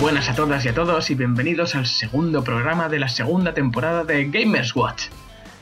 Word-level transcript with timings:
buenas 0.00 0.28
a 0.28 0.34
todas 0.34 0.64
y 0.64 0.68
a 0.68 0.74
todos 0.74 1.10
y 1.10 1.16
bienvenidos 1.16 1.74
al 1.74 1.86
segundo 1.86 2.44
programa 2.44 2.88
de 2.88 3.00
la 3.00 3.08
segunda 3.08 3.52
temporada 3.52 4.04
de 4.04 4.26
Gamers 4.26 4.76
Watch. 4.76 5.06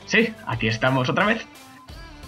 Sí, 0.05 0.31
aquí 0.45 0.67
estamos 0.67 1.09
otra 1.09 1.25
vez. 1.25 1.43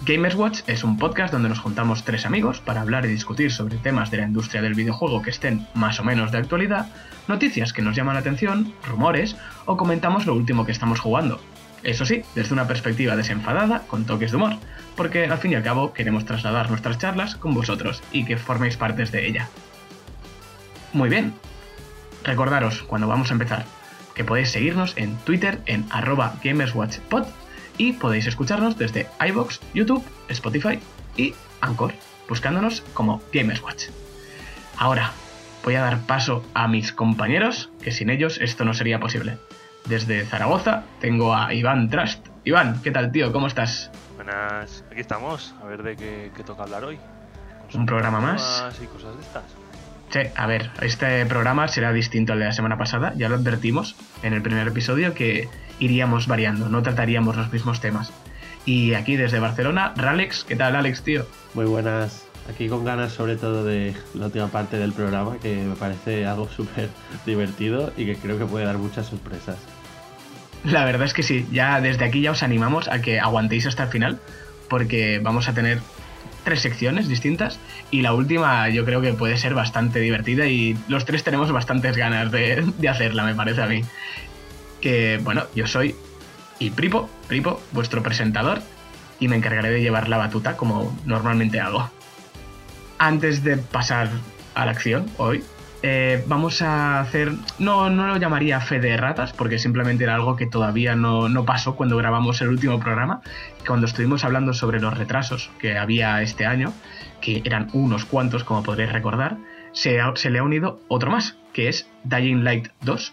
Gamers 0.04 0.34
Watch 0.34 0.60
es 0.66 0.82
un 0.82 0.98
podcast 0.98 1.32
donde 1.32 1.48
nos 1.48 1.60
juntamos 1.60 2.02
tres 2.02 2.26
amigos 2.26 2.58
para 2.58 2.80
hablar 2.80 3.04
y 3.04 3.08
discutir 3.08 3.52
sobre 3.52 3.76
temas 3.76 4.10
de 4.10 4.16
la 4.16 4.24
industria 4.24 4.60
del 4.60 4.74
videojuego 4.74 5.22
que 5.22 5.30
estén 5.30 5.68
más 5.74 6.00
o 6.00 6.04
menos 6.04 6.32
de 6.32 6.38
actualidad, 6.38 6.88
noticias 7.28 7.72
que 7.72 7.82
nos 7.82 7.94
llaman 7.94 8.14
la 8.14 8.20
atención, 8.20 8.74
rumores 8.88 9.36
o 9.66 9.76
comentamos 9.76 10.26
lo 10.26 10.34
último 10.34 10.66
que 10.66 10.72
estamos 10.72 10.98
jugando. 10.98 11.40
Eso 11.84 12.04
sí, 12.04 12.22
desde 12.34 12.54
una 12.54 12.66
perspectiva 12.66 13.14
desenfadada, 13.14 13.82
con 13.86 14.04
toques 14.04 14.32
de 14.32 14.36
humor, 14.36 14.56
porque 14.96 15.26
al 15.26 15.38
fin 15.38 15.52
y 15.52 15.54
al 15.54 15.62
cabo 15.62 15.92
queremos 15.92 16.24
trasladar 16.24 16.70
nuestras 16.70 16.98
charlas 16.98 17.36
con 17.36 17.54
vosotros 17.54 18.02
y 18.10 18.24
que 18.24 18.36
forméis 18.36 18.76
partes 18.76 19.12
de 19.12 19.28
ella. 19.28 19.48
Muy 20.92 21.08
bien, 21.08 21.34
recordaros 22.24 22.82
cuando 22.82 23.08
vamos 23.08 23.30
a 23.30 23.34
empezar 23.34 23.64
que 24.14 24.24
podéis 24.24 24.50
seguirnos 24.50 24.94
en 24.96 25.16
Twitter 25.18 25.60
en 25.66 25.86
arroba 25.90 26.34
gamerswatchpod 26.42 27.26
y 27.78 27.94
podéis 27.94 28.26
escucharnos 28.26 28.76
desde 28.76 29.08
iBox, 29.26 29.60
YouTube, 29.72 30.04
Spotify 30.28 30.78
y 31.16 31.34
Anchor, 31.60 31.94
buscándonos 32.28 32.82
como 32.92 33.22
Gamerswatch. 33.32 33.86
Ahora 34.76 35.12
voy 35.64 35.76
a 35.76 35.80
dar 35.80 36.00
paso 36.00 36.44
a 36.54 36.68
mis 36.68 36.92
compañeros, 36.92 37.70
que 37.82 37.92
sin 37.92 38.10
ellos 38.10 38.38
esto 38.40 38.64
no 38.64 38.74
sería 38.74 39.00
posible. 39.00 39.38
Desde 39.86 40.26
Zaragoza 40.26 40.84
tengo 41.00 41.34
a 41.34 41.54
Iván 41.54 41.88
Trust. 41.88 42.26
Iván, 42.44 42.82
¿qué 42.82 42.90
tal, 42.90 43.12
tío? 43.12 43.32
¿Cómo 43.32 43.46
estás? 43.46 43.90
Buenas, 44.16 44.84
aquí 44.90 45.00
estamos, 45.00 45.54
a 45.62 45.64
ver 45.64 45.82
de 45.82 45.96
qué, 45.96 46.30
qué 46.36 46.44
toca 46.44 46.64
hablar 46.64 46.84
hoy. 46.84 46.98
Un 47.72 47.86
programa 47.86 48.20
más. 48.20 48.64
Y 48.82 48.86
cosas 48.86 49.16
de 49.16 49.22
estas. 49.22 49.44
Sí, 50.10 50.18
a 50.34 50.46
ver, 50.48 50.70
este 50.82 51.24
programa 51.26 51.68
será 51.68 51.92
distinto 51.92 52.32
al 52.32 52.40
de 52.40 52.46
la 52.46 52.52
semana 52.52 52.76
pasada, 52.76 53.12
ya 53.16 53.28
lo 53.28 53.36
advertimos 53.36 53.94
en 54.24 54.32
el 54.32 54.42
primer 54.42 54.66
episodio 54.66 55.14
que 55.14 55.48
iríamos 55.78 56.26
variando, 56.26 56.68
no 56.68 56.82
trataríamos 56.82 57.36
los 57.36 57.52
mismos 57.52 57.80
temas. 57.80 58.12
Y 58.66 58.94
aquí 58.94 59.14
desde 59.14 59.38
Barcelona, 59.38 59.94
Ralex, 59.96 60.44
¿qué 60.44 60.56
tal 60.56 60.74
Alex, 60.74 61.02
tío? 61.02 61.26
Muy 61.54 61.64
buenas, 61.64 62.26
aquí 62.48 62.68
con 62.68 62.84
ganas 62.84 63.12
sobre 63.12 63.36
todo 63.36 63.64
de 63.64 63.94
la 64.14 64.26
última 64.26 64.48
parte 64.48 64.78
del 64.78 64.92
programa 64.92 65.36
que 65.40 65.54
me 65.56 65.76
parece 65.76 66.26
algo 66.26 66.48
súper 66.48 66.88
divertido 67.24 67.92
y 67.96 68.06
que 68.06 68.16
creo 68.16 68.36
que 68.36 68.46
puede 68.46 68.64
dar 68.64 68.78
muchas 68.78 69.06
sorpresas. 69.06 69.58
La 70.64 70.84
verdad 70.84 71.06
es 71.06 71.14
que 71.14 71.22
sí, 71.22 71.46
ya 71.52 71.80
desde 71.80 72.04
aquí 72.04 72.20
ya 72.20 72.32
os 72.32 72.42
animamos 72.42 72.88
a 72.88 73.00
que 73.00 73.20
aguantéis 73.20 73.66
hasta 73.66 73.84
el 73.84 73.88
final 73.90 74.18
porque 74.68 75.20
vamos 75.22 75.48
a 75.48 75.54
tener 75.54 75.78
tres 76.44 76.60
secciones 76.60 77.08
distintas 77.08 77.58
y 77.90 78.02
la 78.02 78.12
última 78.12 78.68
yo 78.68 78.84
creo 78.84 79.00
que 79.00 79.12
puede 79.12 79.36
ser 79.36 79.54
bastante 79.54 80.00
divertida 80.00 80.46
y 80.46 80.76
los 80.88 81.04
tres 81.04 81.24
tenemos 81.24 81.52
bastantes 81.52 81.96
ganas 81.96 82.30
de, 82.32 82.64
de 82.78 82.88
hacerla, 82.88 83.24
me 83.24 83.34
parece 83.34 83.62
a 83.62 83.66
mí. 83.66 83.82
Que 84.80 85.20
bueno, 85.22 85.44
yo 85.54 85.66
soy 85.66 85.94
y 86.60 86.70
Pripo, 86.70 87.08
Pripo, 87.26 87.60
vuestro 87.72 88.02
presentador, 88.02 88.60
y 89.18 89.28
me 89.28 89.36
encargaré 89.36 89.70
de 89.70 89.80
llevar 89.80 90.08
la 90.08 90.18
batuta 90.18 90.56
como 90.56 90.96
normalmente 91.06 91.58
hago. 91.58 91.90
Antes 92.98 93.42
de 93.42 93.56
pasar 93.56 94.10
a 94.54 94.66
la 94.66 94.72
acción 94.72 95.06
hoy, 95.16 95.42
eh, 95.82 96.22
vamos 96.26 96.60
a 96.60 97.00
hacer. 97.00 97.32
No, 97.58 97.88
no 97.88 98.06
lo 98.06 98.16
llamaría 98.18 98.60
fe 98.60 98.78
de 98.78 98.96
ratas, 98.96 99.32
porque 99.32 99.58
simplemente 99.58 100.04
era 100.04 100.14
algo 100.14 100.36
que 100.36 100.46
todavía 100.46 100.94
no, 100.94 101.30
no, 101.30 101.44
pasó 101.46 101.76
cuando 101.76 101.96
grabamos 101.96 102.40
el 102.42 102.48
último 102.48 102.78
programa. 102.78 103.22
Cuando 103.66 103.86
estuvimos 103.86 104.24
hablando 104.24 104.54
sobre 104.54 104.80
los 104.80 104.96
retrasos 104.96 105.50
que 105.58 105.78
había 105.78 106.22
este 106.22 106.46
año, 106.46 106.72
que 107.20 107.42
eran 107.44 107.68
unos 107.72 108.04
cuantos, 108.04 108.44
como 108.44 108.62
podréis 108.62 108.92
recordar, 108.92 109.36
se, 109.72 110.00
le 110.30 110.38
ha 110.38 110.42
unido 110.42 110.80
otro 110.88 111.10
más, 111.10 111.36
que 111.52 111.68
es 111.68 111.88
Dying 112.04 112.44
Light 112.44 112.68
2, 112.82 113.12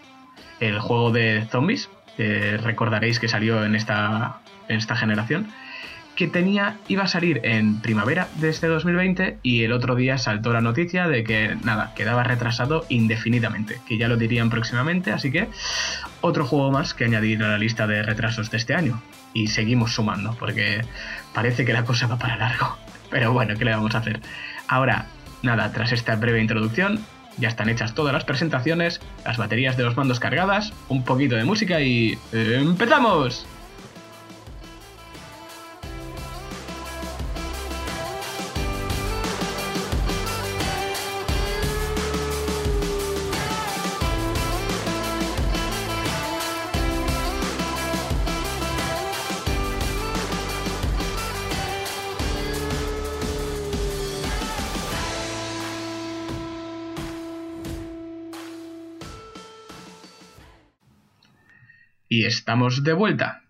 el 0.60 0.80
juego 0.80 1.12
de 1.12 1.46
zombies, 1.52 1.90
recordaréis 2.18 3.20
que 3.20 3.28
salió 3.28 3.64
en 3.64 3.76
esta, 3.76 4.40
en 4.68 4.78
esta 4.78 4.96
generación 4.96 5.48
que 6.18 6.28
tenía 6.28 6.78
iba 6.88 7.04
a 7.04 7.08
salir 7.08 7.42
en 7.44 7.80
primavera 7.80 8.28
de 8.42 8.50
este 8.50 8.66
2020 8.66 9.38
y 9.44 9.64
el 9.64 9.72
otro 9.72 9.96
día 9.96 10.18
saltó 10.18 10.52
la 10.52 10.62
noticia 10.62 11.08
de 11.08 11.24
que 11.24 11.56
nada, 11.64 11.94
quedaba 11.96 12.24
retrasado 12.24 12.86
indefinidamente, 12.90 13.80
que 13.88 14.00
ya 14.00 14.08
lo 14.08 14.18
dirían 14.18 14.50
próximamente, 14.50 15.12
así 15.12 15.32
que 15.32 15.48
otro 16.22 16.44
juego 16.44 16.72
más 16.72 16.96
que 16.96 17.06
añadir 17.06 17.44
a 17.44 17.50
la 17.50 17.60
lista 17.60 17.86
de 17.86 18.02
retrasos 18.02 18.50
de 18.50 18.58
este 18.58 18.74
año. 18.74 19.00
Y 19.34 19.48
seguimos 19.48 19.94
sumando, 19.94 20.36
porque 20.40 20.82
parece 21.34 21.66
que 21.66 21.74
la 21.74 21.84
cosa 21.84 22.08
va 22.08 22.18
para 22.18 22.38
largo. 22.38 22.78
Pero 23.10 23.34
bueno, 23.34 23.56
¿qué 23.58 23.66
le 23.66 23.72
vamos 23.72 23.96
a 23.96 24.00
hacer? 24.00 24.22
Ahora, 24.68 25.08
nada, 25.42 25.72
tras 25.72 25.92
esta 25.92 26.16
breve 26.16 26.42
introducción, 26.42 27.00
ya 27.38 27.50
están 27.50 27.70
hechas 27.70 27.94
todas 27.94 28.14
las 28.14 28.26
presentaciones, 28.26 29.00
las 29.26 29.38
baterías 29.38 29.78
de 29.78 29.84
los 29.84 29.96
mandos 29.96 30.20
cargadas, 30.20 30.74
un 30.90 31.04
poquito 31.04 31.36
de 31.36 31.44
música 31.44 31.80
y... 31.82 32.18
¡Empezamos! 32.34 33.46
Estamos 62.48 62.82
de 62.82 62.94
vuelta. 62.94 63.42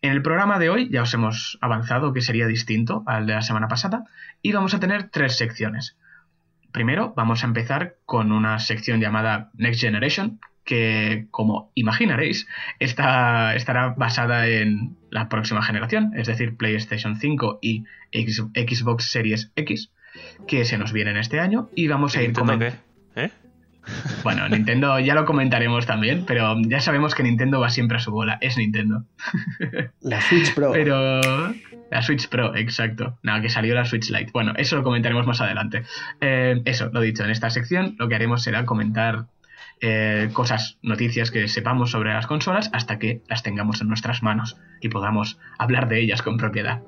En 0.00 0.10
el 0.10 0.22
programa 0.22 0.58
de 0.58 0.70
hoy 0.70 0.88
ya 0.90 1.02
os 1.02 1.12
hemos 1.12 1.58
avanzado 1.60 2.14
que 2.14 2.22
sería 2.22 2.46
distinto 2.46 3.02
al 3.04 3.26
de 3.26 3.34
la 3.34 3.42
semana 3.42 3.68
pasada 3.68 4.04
y 4.40 4.52
vamos 4.52 4.72
a 4.72 4.80
tener 4.80 5.10
tres 5.10 5.36
secciones. 5.36 5.98
Primero 6.72 7.12
vamos 7.14 7.44
a 7.44 7.46
empezar 7.46 7.96
con 8.06 8.32
una 8.32 8.60
sección 8.60 8.98
llamada 8.98 9.50
Next 9.52 9.82
Generation, 9.82 10.40
que 10.64 11.26
como 11.30 11.70
imaginaréis 11.74 12.48
está, 12.78 13.54
estará 13.56 13.90
basada 13.90 14.48
en 14.48 14.96
la 15.10 15.28
próxima 15.28 15.62
generación, 15.62 16.12
es 16.16 16.26
decir, 16.26 16.56
PlayStation 16.56 17.16
5 17.16 17.58
y 17.60 17.84
Xbox 18.10 19.10
Series 19.10 19.52
X, 19.54 19.90
que 20.48 20.64
se 20.64 20.78
nos 20.78 20.94
vienen 20.94 21.18
este 21.18 21.40
año 21.40 21.68
y 21.74 21.88
vamos 21.88 22.16
a 22.16 22.22
ir. 22.22 22.32
¿Eh? 23.16 23.30
Bueno, 24.22 24.48
Nintendo 24.48 24.98
ya 24.98 25.14
lo 25.14 25.24
comentaremos 25.24 25.86
también, 25.86 26.24
pero 26.26 26.56
ya 26.62 26.80
sabemos 26.80 27.14
que 27.14 27.22
Nintendo 27.22 27.60
va 27.60 27.70
siempre 27.70 27.98
a 27.98 28.00
su 28.00 28.10
bola. 28.10 28.38
Es 28.40 28.56
Nintendo. 28.56 29.04
La 30.00 30.20
Switch 30.20 30.54
Pro. 30.54 30.72
Pero. 30.72 31.20
La 31.90 32.02
Switch 32.02 32.28
Pro, 32.28 32.56
exacto. 32.56 33.18
No, 33.22 33.40
que 33.40 33.48
salió 33.48 33.74
la 33.74 33.84
Switch 33.84 34.10
Lite. 34.10 34.32
Bueno, 34.32 34.52
eso 34.56 34.76
lo 34.76 34.82
comentaremos 34.82 35.26
más 35.26 35.40
adelante. 35.40 35.84
Eh, 36.20 36.60
eso, 36.64 36.90
lo 36.92 37.00
dicho, 37.00 37.22
en 37.24 37.30
esta 37.30 37.50
sección 37.50 37.94
lo 37.98 38.08
que 38.08 38.16
haremos 38.16 38.42
será 38.42 38.64
comentar 38.64 39.26
eh, 39.86 40.30
cosas, 40.32 40.78
noticias 40.80 41.30
que 41.30 41.46
sepamos 41.46 41.90
sobre 41.90 42.14
las 42.14 42.26
consolas 42.26 42.70
hasta 42.72 42.98
que 42.98 43.20
las 43.28 43.42
tengamos 43.42 43.82
en 43.82 43.88
nuestras 43.88 44.22
manos 44.22 44.56
y 44.80 44.88
podamos 44.88 45.38
hablar 45.58 45.88
de 45.88 46.00
ellas 46.00 46.22
con 46.22 46.38
propiedad. 46.38 46.80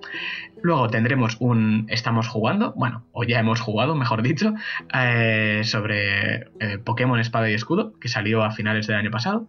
Luego 0.62 0.88
tendremos 0.88 1.36
un 1.38 1.86
estamos 1.90 2.26
jugando, 2.26 2.72
bueno, 2.74 3.04
o 3.12 3.24
ya 3.24 3.38
hemos 3.38 3.60
jugado, 3.60 3.94
mejor 3.96 4.22
dicho, 4.22 4.54
eh, 4.94 5.60
sobre 5.64 6.36
eh, 6.58 6.78
Pokémon 6.82 7.20
Espada 7.20 7.50
y 7.50 7.54
Escudo, 7.54 7.92
que 8.00 8.08
salió 8.08 8.42
a 8.42 8.50
finales 8.50 8.86
del 8.86 8.96
año 8.96 9.10
pasado. 9.10 9.46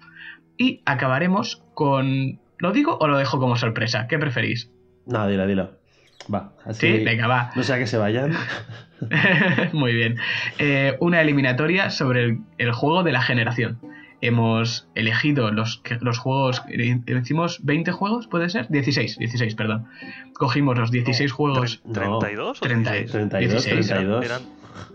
Y 0.57 0.81
acabaremos 0.85 1.63
con... 1.73 2.41
¿Lo 2.57 2.73
digo 2.73 2.97
o 2.99 3.07
lo 3.07 3.17
dejo 3.17 3.39
como 3.39 3.55
sorpresa? 3.55 4.07
¿Qué 4.07 4.19
preferís? 4.19 4.73
No, 5.05 5.25
dilo, 5.25 5.47
dilo. 5.47 5.76
Va, 6.33 6.51
así. 6.65 6.97
Sí, 6.97 7.03
venga, 7.03 7.27
va. 7.27 7.51
No 7.55 7.63
sea 7.63 7.77
que 7.77 7.87
se 7.87 7.97
vayan. 7.97 8.33
Muy 9.73 9.93
bien. 9.93 10.17
Eh, 10.59 10.97
una 10.99 11.21
eliminatoria 11.21 11.89
sobre 11.89 12.23
el, 12.23 12.39
el, 12.57 12.71
juego 12.71 13.03
de 13.03 13.11
la 13.11 13.21
generación. 13.21 13.79
Hemos 14.19 14.87
elegido 14.95 15.51
los, 15.51 15.81
los 16.01 16.17
juegos. 16.17 16.63
Hicimos 17.07 17.63
20 17.63 17.91
juegos, 17.91 18.27
¿puede 18.27 18.49
ser? 18.49 18.67
16, 18.69 19.19
16, 19.19 19.55
perdón. 19.55 19.85
Cogimos 20.33 20.77
los 20.77 20.91
16 20.91 21.29
no, 21.29 21.35
juegos. 21.35 21.83
¿32 21.85 22.39
o 22.39 22.53
30, 22.53 22.91
32, 22.91 23.39
16, 23.39 23.87
32. 23.87 24.25
Eran, 24.25 24.41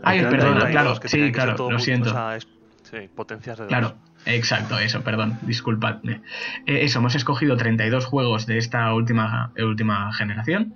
Ay, 0.02 0.19
eran 0.19 0.31
perdona, 0.31 0.61
32, 0.61 0.70
claro. 1.00 1.08
Sí, 1.08 1.32
claro, 1.32 1.56
lo 1.56 1.70
muy- 1.70 1.81
siento. 1.81 2.11
o 2.11 2.12
sea, 2.12 2.37
es- 2.37 2.49
sí, 2.82 3.08
potencias 3.14 3.58
de 3.58 3.64
dos. 3.64 3.69
Claro, 3.69 3.94
exacto, 4.26 4.79
eso, 4.81 5.02
perdón, 5.02 5.38
disculpadme. 5.43 6.20
Eh, 6.67 6.81
eso, 6.82 6.99
hemos 6.99 7.14
escogido 7.14 7.56
32 7.56 8.05
juegos 8.05 8.46
de 8.46 8.58
esta 8.58 8.93
última, 8.93 9.52
eh, 9.55 9.62
última 9.62 10.12
generación 10.12 10.75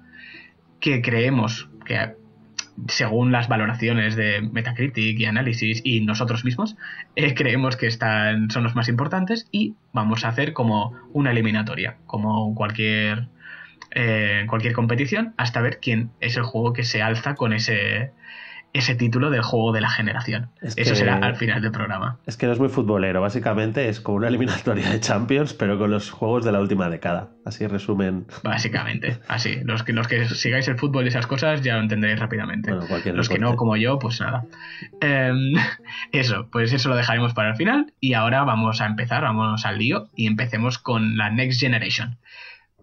que 0.80 1.02
creemos 1.02 1.68
que, 1.84 2.14
según 2.88 3.32
las 3.32 3.48
valoraciones 3.48 4.16
de 4.16 4.42
Metacritic 4.42 5.18
y 5.18 5.24
análisis 5.24 5.80
y 5.84 6.00
nosotros 6.00 6.44
mismos, 6.44 6.76
eh, 7.14 7.34
creemos 7.34 7.76
que 7.76 7.86
están, 7.86 8.50
son 8.50 8.64
los 8.64 8.74
más 8.74 8.88
importantes 8.88 9.48
y 9.50 9.74
vamos 9.92 10.24
a 10.24 10.28
hacer 10.28 10.52
como 10.52 10.94
una 11.12 11.30
eliminatoria, 11.30 11.96
como 12.06 12.54
cualquier, 12.54 13.28
eh, 13.92 14.44
cualquier 14.48 14.74
competición, 14.74 15.34
hasta 15.36 15.60
ver 15.60 15.78
quién 15.80 16.10
es 16.20 16.36
el 16.36 16.42
juego 16.42 16.72
que 16.72 16.84
se 16.84 17.02
alza 17.02 17.34
con 17.34 17.52
ese 17.52 18.12
ese 18.78 18.94
título 18.94 19.30
del 19.30 19.42
juego 19.42 19.72
de 19.72 19.80
la 19.80 19.88
generación. 19.90 20.50
Es 20.60 20.74
Eso 20.76 20.90
que- 20.90 20.96
será 20.96 21.16
al 21.16 21.36
final 21.36 21.62
del 21.62 21.70
programa. 21.72 22.18
Es 22.26 22.36
que 22.36 22.46
no 22.46 22.52
es 22.52 22.58
muy 22.58 22.68
futbolero, 22.68 23.20
básicamente 23.20 23.88
es 23.88 24.00
como 24.00 24.18
una 24.18 24.28
eliminatoria 24.28 24.90
de 24.90 25.00
Champions, 25.00 25.54
pero 25.54 25.78
con 25.78 25.90
los 25.90 26.10
juegos 26.10 26.44
de 26.44 26.52
la 26.52 26.60
última 26.60 26.88
década. 26.88 27.28
Así 27.44 27.66
resumen. 27.66 28.26
Básicamente, 28.42 29.18
así. 29.28 29.60
Los 29.64 29.82
que, 29.82 29.92
los 29.92 30.08
que 30.08 30.26
sigáis 30.28 30.66
el 30.68 30.76
fútbol 30.78 31.04
y 31.04 31.08
esas 31.08 31.26
cosas 31.26 31.62
ya 31.62 31.74
lo 31.76 31.80
entenderéis 31.82 32.18
rápidamente. 32.18 32.70
Bueno, 32.72 32.86
cualquier 32.88 33.14
los 33.14 33.28
que 33.28 33.38
no, 33.38 33.54
como 33.56 33.76
yo, 33.76 33.98
pues 33.98 34.20
nada. 34.20 34.44
Em, 35.00 35.54
eso, 36.12 36.48
pues 36.50 36.72
eso 36.72 36.88
lo 36.88 36.96
dejaremos 36.96 37.34
para 37.34 37.50
el 37.50 37.56
final. 37.56 37.92
Y 38.00 38.14
ahora 38.14 38.44
vamos 38.44 38.80
a 38.80 38.86
empezar, 38.86 39.22
vamos 39.22 39.64
al 39.64 39.78
lío 39.78 40.08
y 40.16 40.26
empecemos 40.26 40.78
con 40.78 41.16
la 41.16 41.30
Next 41.30 41.60
Generation. 41.60 42.18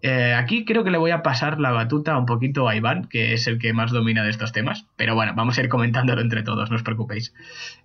Eh, 0.06 0.34
aquí 0.34 0.66
creo 0.66 0.84
que 0.84 0.92
le 0.92 0.98
voy 0.98 1.12
a 1.12 1.24
pasar 1.24 1.62
la 1.62 1.72
batuta 1.72 2.18
un 2.18 2.26
poquito 2.26 2.68
a 2.68 2.76
Iván, 2.76 3.06
que 3.06 3.34
es 3.34 3.48
el 3.48 3.58
que 3.58 3.72
más 3.72 3.92
domina 3.92 4.22
de 4.22 4.32
estos 4.32 4.52
temas. 4.52 4.86
Pero 4.98 5.16
bueno, 5.16 5.32
vamos 5.34 5.58
a 5.58 5.62
ir 5.62 5.70
comentándolo 5.70 6.22
entre 6.22 6.44
todos, 6.44 6.70
no 6.70 6.76
os 6.76 6.84
preocupéis. 6.84 7.34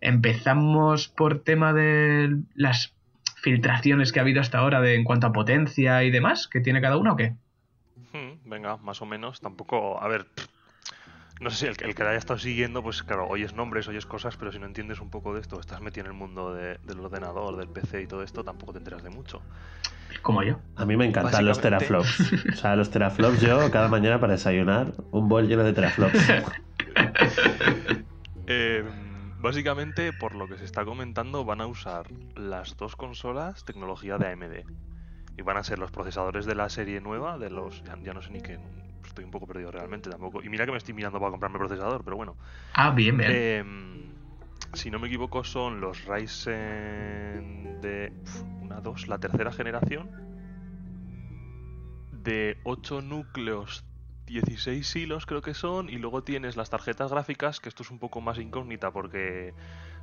Empezamos 0.00 1.06
por 1.06 1.38
tema 1.38 1.73
de 1.73 2.37
las 2.56 2.93
filtraciones 3.37 4.11
que 4.11 4.19
ha 4.19 4.23
habido 4.23 4.41
hasta 4.41 4.59
ahora 4.59 4.81
de, 4.81 4.97
en 4.97 5.05
cuanto 5.05 5.29
a 5.29 5.32
potencia 5.32 6.03
y 6.03 6.11
demás, 6.11 6.49
que 6.49 6.61
tiene 6.61 6.81
cada 6.81 6.97
uno 6.97 7.12
o 7.12 7.17
qué. 7.17 7.35
Hmm, 8.12 8.49
venga, 8.50 8.79
más 8.79 9.00
o 9.00 9.06
menos. 9.06 9.41
Tampoco, 9.41 10.03
a 10.03 10.09
ver, 10.09 10.26
no 11.40 11.50
sé 11.50 11.56
si 11.56 11.67
el, 11.67 11.76
que- 11.76 11.85
el 11.85 11.94
que 11.94 12.02
la 12.05 12.11
haya 12.11 12.19
estado 12.19 12.38
siguiendo, 12.38 12.82
pues 12.82 13.02
claro, 13.02 13.26
oyes 13.29 13.55
nombres, 13.55 13.87
oyes 13.88 14.06
cosas, 14.06 14.37
pero 14.37 14.50
si 14.52 14.58
no 14.58 14.67
entiendes 14.67 15.00
un 15.00 15.11
poco 15.11 15.35
de 15.35 15.40
esto, 15.40 15.61
estás 15.61 15.81
metido 15.81 16.06
en 16.06 16.12
el 16.12 16.19
mundo 16.19 16.52
de- 16.55 16.79
del 16.82 17.00
ordenador, 17.00 17.56
del 17.56 17.69
PC 17.69 18.02
y 18.02 18.06
todo 18.06 18.23
esto, 18.23 18.43
tampoco 18.44 18.73
te 18.73 18.79
enteras 18.79 19.02
de 19.02 19.11
mucho. 19.11 19.40
Como 20.23 20.43
yo. 20.43 20.58
A 20.76 20.85
mí 20.85 20.96
me 20.96 21.05
encantan 21.05 21.44
los 21.46 21.61
teraflops. 21.61 22.32
O 22.52 22.56
sea, 22.56 22.75
los 22.76 22.90
teraflops 22.90 23.40
yo 23.40 23.70
cada 23.70 23.88
mañana 23.88 24.19
para 24.20 24.32
desayunar 24.35 24.93
un 25.11 25.29
bol 25.29 25.46
lleno 25.46 25.62
de 25.64 25.73
teraflops. 25.73 26.19
Eh, 28.50 28.82
básicamente, 29.40 30.12
por 30.14 30.35
lo 30.35 30.49
que 30.49 30.56
se 30.56 30.64
está 30.64 30.85
comentando, 30.85 31.44
van 31.44 31.61
a 31.61 31.67
usar 31.67 32.06
las 32.35 32.76
dos 32.76 32.96
consolas 32.96 33.64
tecnología 33.64 34.17
de 34.17 34.29
AMD. 34.29 34.64
Y 35.37 35.43
van 35.43 35.58
a 35.58 35.62
ser 35.62 35.79
los 35.79 35.90
procesadores 35.90 36.46
de 36.46 36.55
la 36.55 36.69
serie 36.70 37.00
nueva, 37.00 37.37
de 37.38 37.50
los... 37.50 37.82
Ya, 37.85 37.96
ya 38.02 38.14
no 38.14 38.23
sé 38.23 38.31
ni 38.31 38.40
qué... 38.40 38.58
Estoy 39.08 39.25
un 39.25 39.31
poco 39.31 39.46
perdido 39.46 39.70
realmente 39.70 40.10
tampoco. 40.10 40.43
Y 40.43 40.49
mira 40.49 40.64
que 40.64 40.72
me 40.72 40.78
estoy 40.78 40.94
mirando 40.94 41.19
para 41.19 41.31
comprarme 41.31 41.58
procesador, 41.58 42.05
pero 42.05 42.16
bueno. 42.16 42.37
Ah, 42.75 42.90
bien, 42.90 43.16
bien. 43.16 43.32
Em, 43.32 44.14
si 44.75 44.90
no 44.90 44.99
me 44.99 45.08
equivoco, 45.08 45.44
son 45.44 45.81
los 45.81 46.05
Ryzen 46.05 47.81
de 47.81 48.12
una, 48.62 48.81
dos, 48.81 49.08
la 49.08 49.19
tercera 49.19 49.50
generación. 49.50 50.10
De 52.12 52.58
8 52.64 53.00
núcleos, 53.00 53.84
16 54.26 54.94
hilos 54.96 55.25
creo 55.26 55.40
que 55.40 55.54
son. 55.54 55.88
Y 55.88 55.96
luego 55.96 56.22
tienes 56.22 56.56
las 56.56 56.70
tarjetas 56.70 57.11
gráficas, 57.11 57.61
que 57.61 57.69
esto 57.70 57.82
es 57.82 57.90
un 57.90 57.99
poco 57.99 58.20
más 58.20 58.38
incógnita 58.38 58.90
porque 58.93 59.54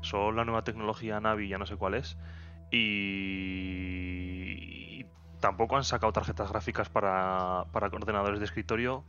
son 0.01 0.35
la 0.35 0.45
nueva 0.45 0.63
tecnología 0.63 1.19
Navi, 1.19 1.47
ya 1.47 1.57
no 1.59 1.67
sé 1.67 1.75
cuál 1.75 1.93
es. 1.93 2.17
Y 2.71 3.85
tampoco 5.45 5.77
han 5.77 5.83
sacado 5.83 6.11
tarjetas 6.11 6.49
gráficas 6.49 6.89
para, 6.89 7.65
para 7.71 7.85
ordenadores 7.85 8.39
de 8.39 8.45
escritorio 8.45 9.03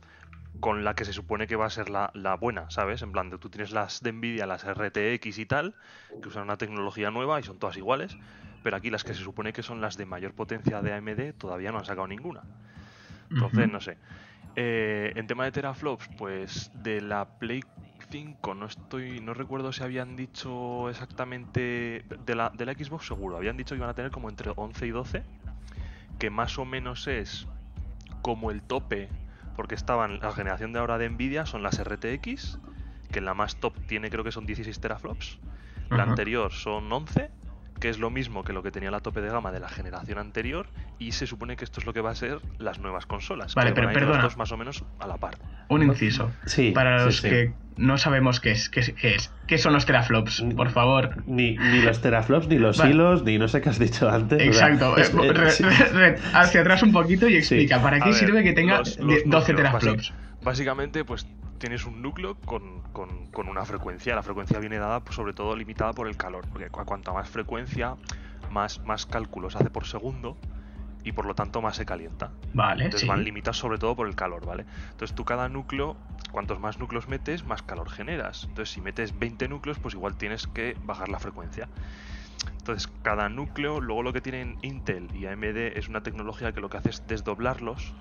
con 0.59 0.83
la 0.83 0.93
que 0.93 1.03
se 1.03 1.11
supone 1.11 1.47
que 1.47 1.55
va 1.55 1.65
a 1.65 1.69
ser 1.71 1.89
la, 1.89 2.11
la 2.13 2.35
buena, 2.35 2.69
¿sabes? 2.69 3.01
En 3.01 3.11
plan, 3.11 3.31
de, 3.31 3.39
tú 3.39 3.49
tienes 3.49 3.71
las 3.71 4.03
de 4.03 4.11
Nvidia, 4.11 4.45
las 4.45 4.63
RTX 4.63 5.39
y 5.39 5.45
tal, 5.47 5.73
que 6.21 6.27
usan 6.27 6.43
una 6.43 6.57
tecnología 6.57 7.09
nueva 7.09 7.39
y 7.39 7.43
son 7.43 7.57
todas 7.57 7.75
iguales, 7.75 8.15
pero 8.61 8.77
aquí 8.77 8.91
las 8.91 9.03
que 9.03 9.15
se 9.15 9.23
supone 9.23 9.51
que 9.51 9.63
son 9.63 9.81
las 9.81 9.97
de 9.97 10.05
mayor 10.05 10.33
potencia 10.33 10.79
de 10.83 10.93
AMD 10.93 11.33
todavía 11.39 11.71
no 11.71 11.79
han 11.79 11.85
sacado 11.85 12.05
ninguna. 12.05 12.43
Entonces, 13.31 13.71
no 13.71 13.81
sé. 13.81 13.97
Eh, 14.55 15.13
en 15.15 15.25
tema 15.25 15.43
de 15.43 15.51
teraflops, 15.51 16.07
pues 16.19 16.69
de 16.75 17.01
la 17.01 17.39
Play 17.39 17.63
5 18.11 18.53
no 18.53 18.67
estoy, 18.67 19.21
no 19.21 19.33
recuerdo 19.33 19.73
si 19.73 19.81
habían 19.81 20.15
dicho 20.15 20.87
exactamente 20.87 22.05
de 22.27 22.35
la, 22.35 22.51
de 22.51 22.67
la 22.67 22.73
Xbox 22.73 23.07
seguro, 23.07 23.37
habían 23.37 23.57
dicho 23.57 23.73
que 23.73 23.79
iban 23.79 23.89
a 23.89 23.95
tener 23.95 24.11
como 24.11 24.29
entre 24.29 24.51
11 24.55 24.85
y 24.85 24.91
12, 24.91 25.23
que 26.19 26.29
más 26.29 26.57
o 26.57 26.65
menos 26.65 27.07
es 27.07 27.47
como 28.21 28.51
el 28.51 28.61
tope, 28.61 29.09
porque 29.55 29.75
estaban 29.75 30.19
la 30.19 30.31
generación 30.31 30.73
de 30.73 30.79
ahora 30.79 30.97
de 30.97 31.09
Nvidia 31.09 31.45
son 31.45 31.63
las 31.63 31.81
RTX, 31.83 32.59
que 33.11 33.21
la 33.21 33.33
más 33.33 33.57
top 33.57 33.73
tiene 33.87 34.09
creo 34.09 34.23
que 34.23 34.31
son 34.31 34.45
16 34.45 34.79
teraflops, 34.79 35.39
la 35.89 36.03
anterior 36.03 36.51
son 36.51 36.91
11, 36.91 37.31
que 37.79 37.89
es 37.89 37.99
lo 37.99 38.09
mismo 38.09 38.43
que 38.43 38.53
lo 38.53 38.63
que 38.63 38.71
tenía 38.71 38.91
la 38.91 38.99
tope 38.99 39.21
de 39.21 39.29
gama 39.29 39.51
de 39.51 39.59
la 39.59 39.69
generación 39.69 40.17
anterior, 40.19 40.67
y 40.99 41.11
se 41.11 41.27
supone 41.27 41.55
que 41.55 41.63
esto 41.63 41.79
es 41.79 41.85
lo 41.85 41.93
que 41.93 42.01
va 42.01 42.11
a 42.11 42.15
ser 42.15 42.39
las 42.59 42.79
nuevas 42.79 43.05
consolas. 43.05 43.53
Vale, 43.55 43.69
que 43.71 43.75
pero 43.75 43.87
van 43.87 43.95
a 43.95 43.99
ir 43.99 44.01
los 44.03 44.07
perdona. 44.09 44.23
dos 44.23 44.37
más 44.37 44.51
o 44.51 44.57
menos 44.57 44.83
a 44.99 45.07
la 45.07 45.17
par. 45.17 45.37
Un 45.69 45.83
inciso. 45.83 46.31
Sí, 46.45 46.71
Para 46.71 46.99
sí, 46.99 47.05
los 47.05 47.17
sí. 47.17 47.29
que 47.29 47.53
no 47.77 47.97
sabemos 47.97 48.39
qué 48.39 48.51
es, 48.51 48.69
qué 48.69 48.79
es, 48.79 48.91
qué 48.93 49.15
es. 49.15 49.31
¿Qué 49.47 49.57
son 49.57 49.73
los 49.73 49.85
teraflops? 49.85 50.43
Por 50.55 50.69
favor. 50.71 51.23
Ni, 51.27 51.57
ni 51.57 51.81
los 51.81 52.01
teraflops, 52.01 52.47
ni 52.47 52.57
los 52.57 52.77
Vale. 52.77 52.91
hilos, 52.91 53.23
ni 53.23 53.37
no 53.37 53.47
sé 53.47 53.61
qué 53.61 53.69
has 53.69 53.77
dicho 53.79 54.09
antes. 54.09 54.37
o 54.49 54.53
sea, 54.53 54.69
Exacto. 54.69 54.97
es- 54.97 55.13
Eh, 55.13 55.33
re- 55.33 55.51
sí. 55.51 55.63
re- 55.63 56.15
hacia 56.33 56.61
atrás 56.61 56.81
un 56.83 56.91
poquito 56.91 57.27
y 57.29 57.35
explica. 57.37 57.81
¿Para 57.81 57.97
A 57.97 57.99
qué 57.99 58.09
ver, 58.09 58.13
sirve 58.15 58.43
que 58.43 58.53
tenga 58.53 58.79
los- 58.79 58.97
die- 58.97 59.03
los 59.03 59.23
12 59.25 59.53
núcleos, 59.53 59.55
teraflops? 59.55 60.13
Básicamente, 60.47 61.03
pues 61.03 61.27
tienes 61.57 61.85
un 61.85 62.01
núcleo 62.01 62.35
con, 62.45 62.81
con- 62.93 63.27
con 63.31 63.49
una 63.49 63.65
frecuencia. 63.65 64.15
La 64.15 64.23
frecuencia 64.23 64.59
viene 64.59 64.77
dada, 64.77 65.01
pues, 65.01 65.13
sobre 65.13 65.33
todo, 65.33 65.53
limitada 65.57 65.91
por 65.91 66.07
el 66.07 66.15
calor. 66.15 66.47
Porque 66.47 66.69
cu- 66.69 66.85
cuanta 66.85 67.11
más 67.11 67.29
frecuencia, 67.29 67.97
más, 68.49 68.79
más 68.85 69.05
cálculos 69.05 69.57
hace 69.57 69.69
por 69.69 69.85
segundo 69.85 70.37
y 71.03 71.11
por 71.11 71.25
lo 71.25 71.35
tanto 71.35 71.61
más 71.61 71.75
se 71.75 71.85
calienta. 71.85 72.31
Vale, 72.53 72.85
Entonces 72.85 73.01
sí. 73.01 73.07
van 73.09 73.25
limitados 73.25 73.57
sobre 73.57 73.77
todo 73.77 73.93
por 73.97 74.07
el 74.07 74.15
calor, 74.15 74.45
¿vale? 74.45 74.65
Entonces 74.91 75.13
tú 75.13 75.25
cada 75.25 75.49
núcleo, 75.49 75.97
cuantos 76.31 76.61
más 76.61 76.79
núcleos 76.79 77.09
metes, 77.09 77.43
más 77.43 77.61
calor 77.61 77.89
generas. 77.89 78.45
Entonces 78.45 78.73
si 78.73 78.79
metes 78.79 79.19
20 79.19 79.49
núcleos, 79.49 79.79
pues 79.79 79.95
igual 79.95 80.15
tienes 80.15 80.47
que 80.47 80.77
bajar 80.81 81.09
la 81.09 81.19
frecuencia. 81.19 81.67
Entonces 82.57 82.87
cada 83.01 83.27
núcleo, 83.27 83.81
luego 83.81 84.01
lo 84.01 84.13
que 84.13 84.21
tienen 84.21 84.57
Intel 84.61 85.13
y 85.13 85.25
AMD 85.25 85.77
es 85.77 85.89
una 85.89 86.03
tecnología 86.03 86.53
que 86.53 86.61
lo 86.61 86.69
que 86.69 86.77
hace 86.77 86.91
es 86.91 87.05
desdoblarlos. 87.05 87.93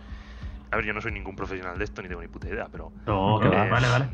A 0.71 0.77
ver, 0.77 0.85
yo 0.85 0.93
no 0.93 1.01
soy 1.01 1.13
ningún 1.13 1.37
profesional 1.37 1.79
de 1.79 1.85
esto 1.85 2.03
ni 2.03 2.09
tengo 2.09 2.23
ni 2.23 2.29
puta 2.29 2.49
idea, 2.49 2.69
pero 2.71 2.93
No, 3.07 3.39
que 3.41 3.47
Eh, 3.47 3.51
va. 3.51 3.65
vale, 3.67 3.89
vale. 3.89 4.09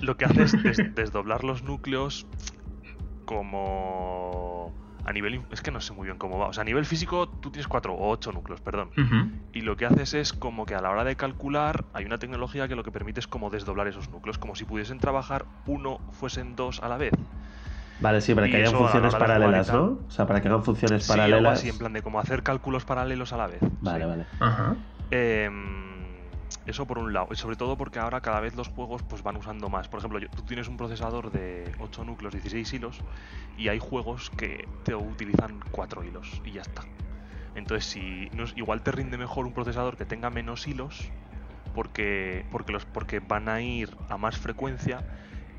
lo 0.00 0.16
que 0.16 0.24
hace 0.24 0.42
es 0.42 0.52
des- 0.62 0.78
desdoblar 0.94 1.44
los 1.44 1.62
núcleos 1.62 2.26
como 3.24 4.74
a 5.04 5.12
nivel 5.12 5.42
es 5.50 5.62
que 5.62 5.70
no 5.70 5.80
sé 5.80 5.92
muy 5.92 6.06
bien 6.06 6.18
cómo 6.18 6.38
va 6.38 6.48
o 6.48 6.52
sea 6.52 6.62
a 6.62 6.64
nivel 6.64 6.84
físico 6.84 7.28
tú 7.28 7.50
tienes 7.50 7.68
cuatro 7.68 7.94
o 7.94 8.10
ocho 8.10 8.32
núcleos 8.32 8.60
perdón 8.60 8.90
y 9.52 9.60
lo 9.62 9.76
que 9.76 9.86
haces 9.86 10.14
es 10.14 10.32
como 10.32 10.66
que 10.66 10.74
a 10.74 10.80
la 10.80 10.90
hora 10.90 11.04
de 11.04 11.16
calcular 11.16 11.84
hay 11.94 12.04
una 12.04 12.18
tecnología 12.18 12.68
que 12.68 12.74
lo 12.76 12.82
que 12.84 12.90
permite 12.92 13.20
es 13.20 13.26
como 13.26 13.50
desdoblar 13.50 13.88
esos 13.88 14.08
núcleos, 14.10 14.38
como 14.38 14.54
si 14.54 14.64
pudiesen 14.64 14.98
trabajar 14.98 15.46
uno 15.66 15.98
fuesen 16.12 16.54
dos 16.54 16.80
a 16.82 16.88
la 16.88 16.96
vez. 16.98 17.12
Vale, 18.00 18.20
sí, 18.20 18.34
para 18.34 18.46
Y 18.46 18.52
que 18.52 18.58
la 18.62 18.70
funciones 18.70 19.14
paralelas. 19.14 19.72
¿no? 19.72 19.98
O 20.06 20.10
sea, 20.10 20.26
para 20.26 20.40
que 20.40 20.48
hagan 20.48 20.62
funciones 20.62 21.04
Sí, 21.04 21.12
algo 21.12 21.26
paralelas. 21.26 21.58
así, 21.58 21.68
en 21.68 21.78
plan 21.78 21.92
de 21.92 22.02
como 22.02 22.20
hacer 22.20 22.42
cálculos 22.42 22.84
paralelos 22.84 23.32
a 23.32 23.36
la 23.38 23.46
vez. 23.48 23.60
Vale, 23.80 24.04
sí. 24.04 24.10
vale. 24.10 24.26
Ajá. 24.38 24.76
Em, 25.10 26.28
eso 26.66 26.86
por 26.86 26.98
un 26.98 27.12
lado, 27.12 27.28
y 27.32 27.36
sobre 27.36 27.56
todo 27.56 27.76
porque 27.76 27.98
ahora 27.98 28.20
cada 28.20 28.40
vez 28.40 28.54
los 28.54 28.68
juegos 28.68 29.02
pues 29.02 29.22
van 29.22 29.36
usando 29.36 29.68
más. 29.68 29.88
Por 29.88 29.98
ejemplo, 29.98 30.20
tú 30.34 30.42
tienes 30.42 30.68
un 30.68 30.76
procesador 30.76 31.30
de 31.30 31.72
8 31.78 32.04
núcleos, 32.04 32.32
16 32.32 32.72
hilos, 32.72 33.00
y 33.56 33.68
hay 33.68 33.78
juegos 33.78 34.30
que 34.30 34.68
te 34.84 34.94
utilizan 34.94 35.60
4 35.72 36.04
hilos 36.04 36.40
y 36.44 36.52
ya 36.52 36.62
está. 36.62 36.82
Entonces, 37.54 37.86
si 37.90 38.28
no 38.32 38.44
es- 38.44 38.56
igual 38.56 38.82
te 38.82 38.92
rinde 38.92 39.18
mejor 39.18 39.46
un 39.46 39.52
procesador 39.52 39.96
que 39.96 40.04
tenga 40.04 40.30
menos 40.30 40.68
hilos, 40.68 41.10
porque, 41.74 42.46
porque, 42.50 42.72
los, 42.72 42.84
porque 42.84 43.20
van 43.20 43.48
a 43.48 43.60
ir 43.60 43.96
a 44.08 44.16
más 44.16 44.38
frecuencia 44.38 45.04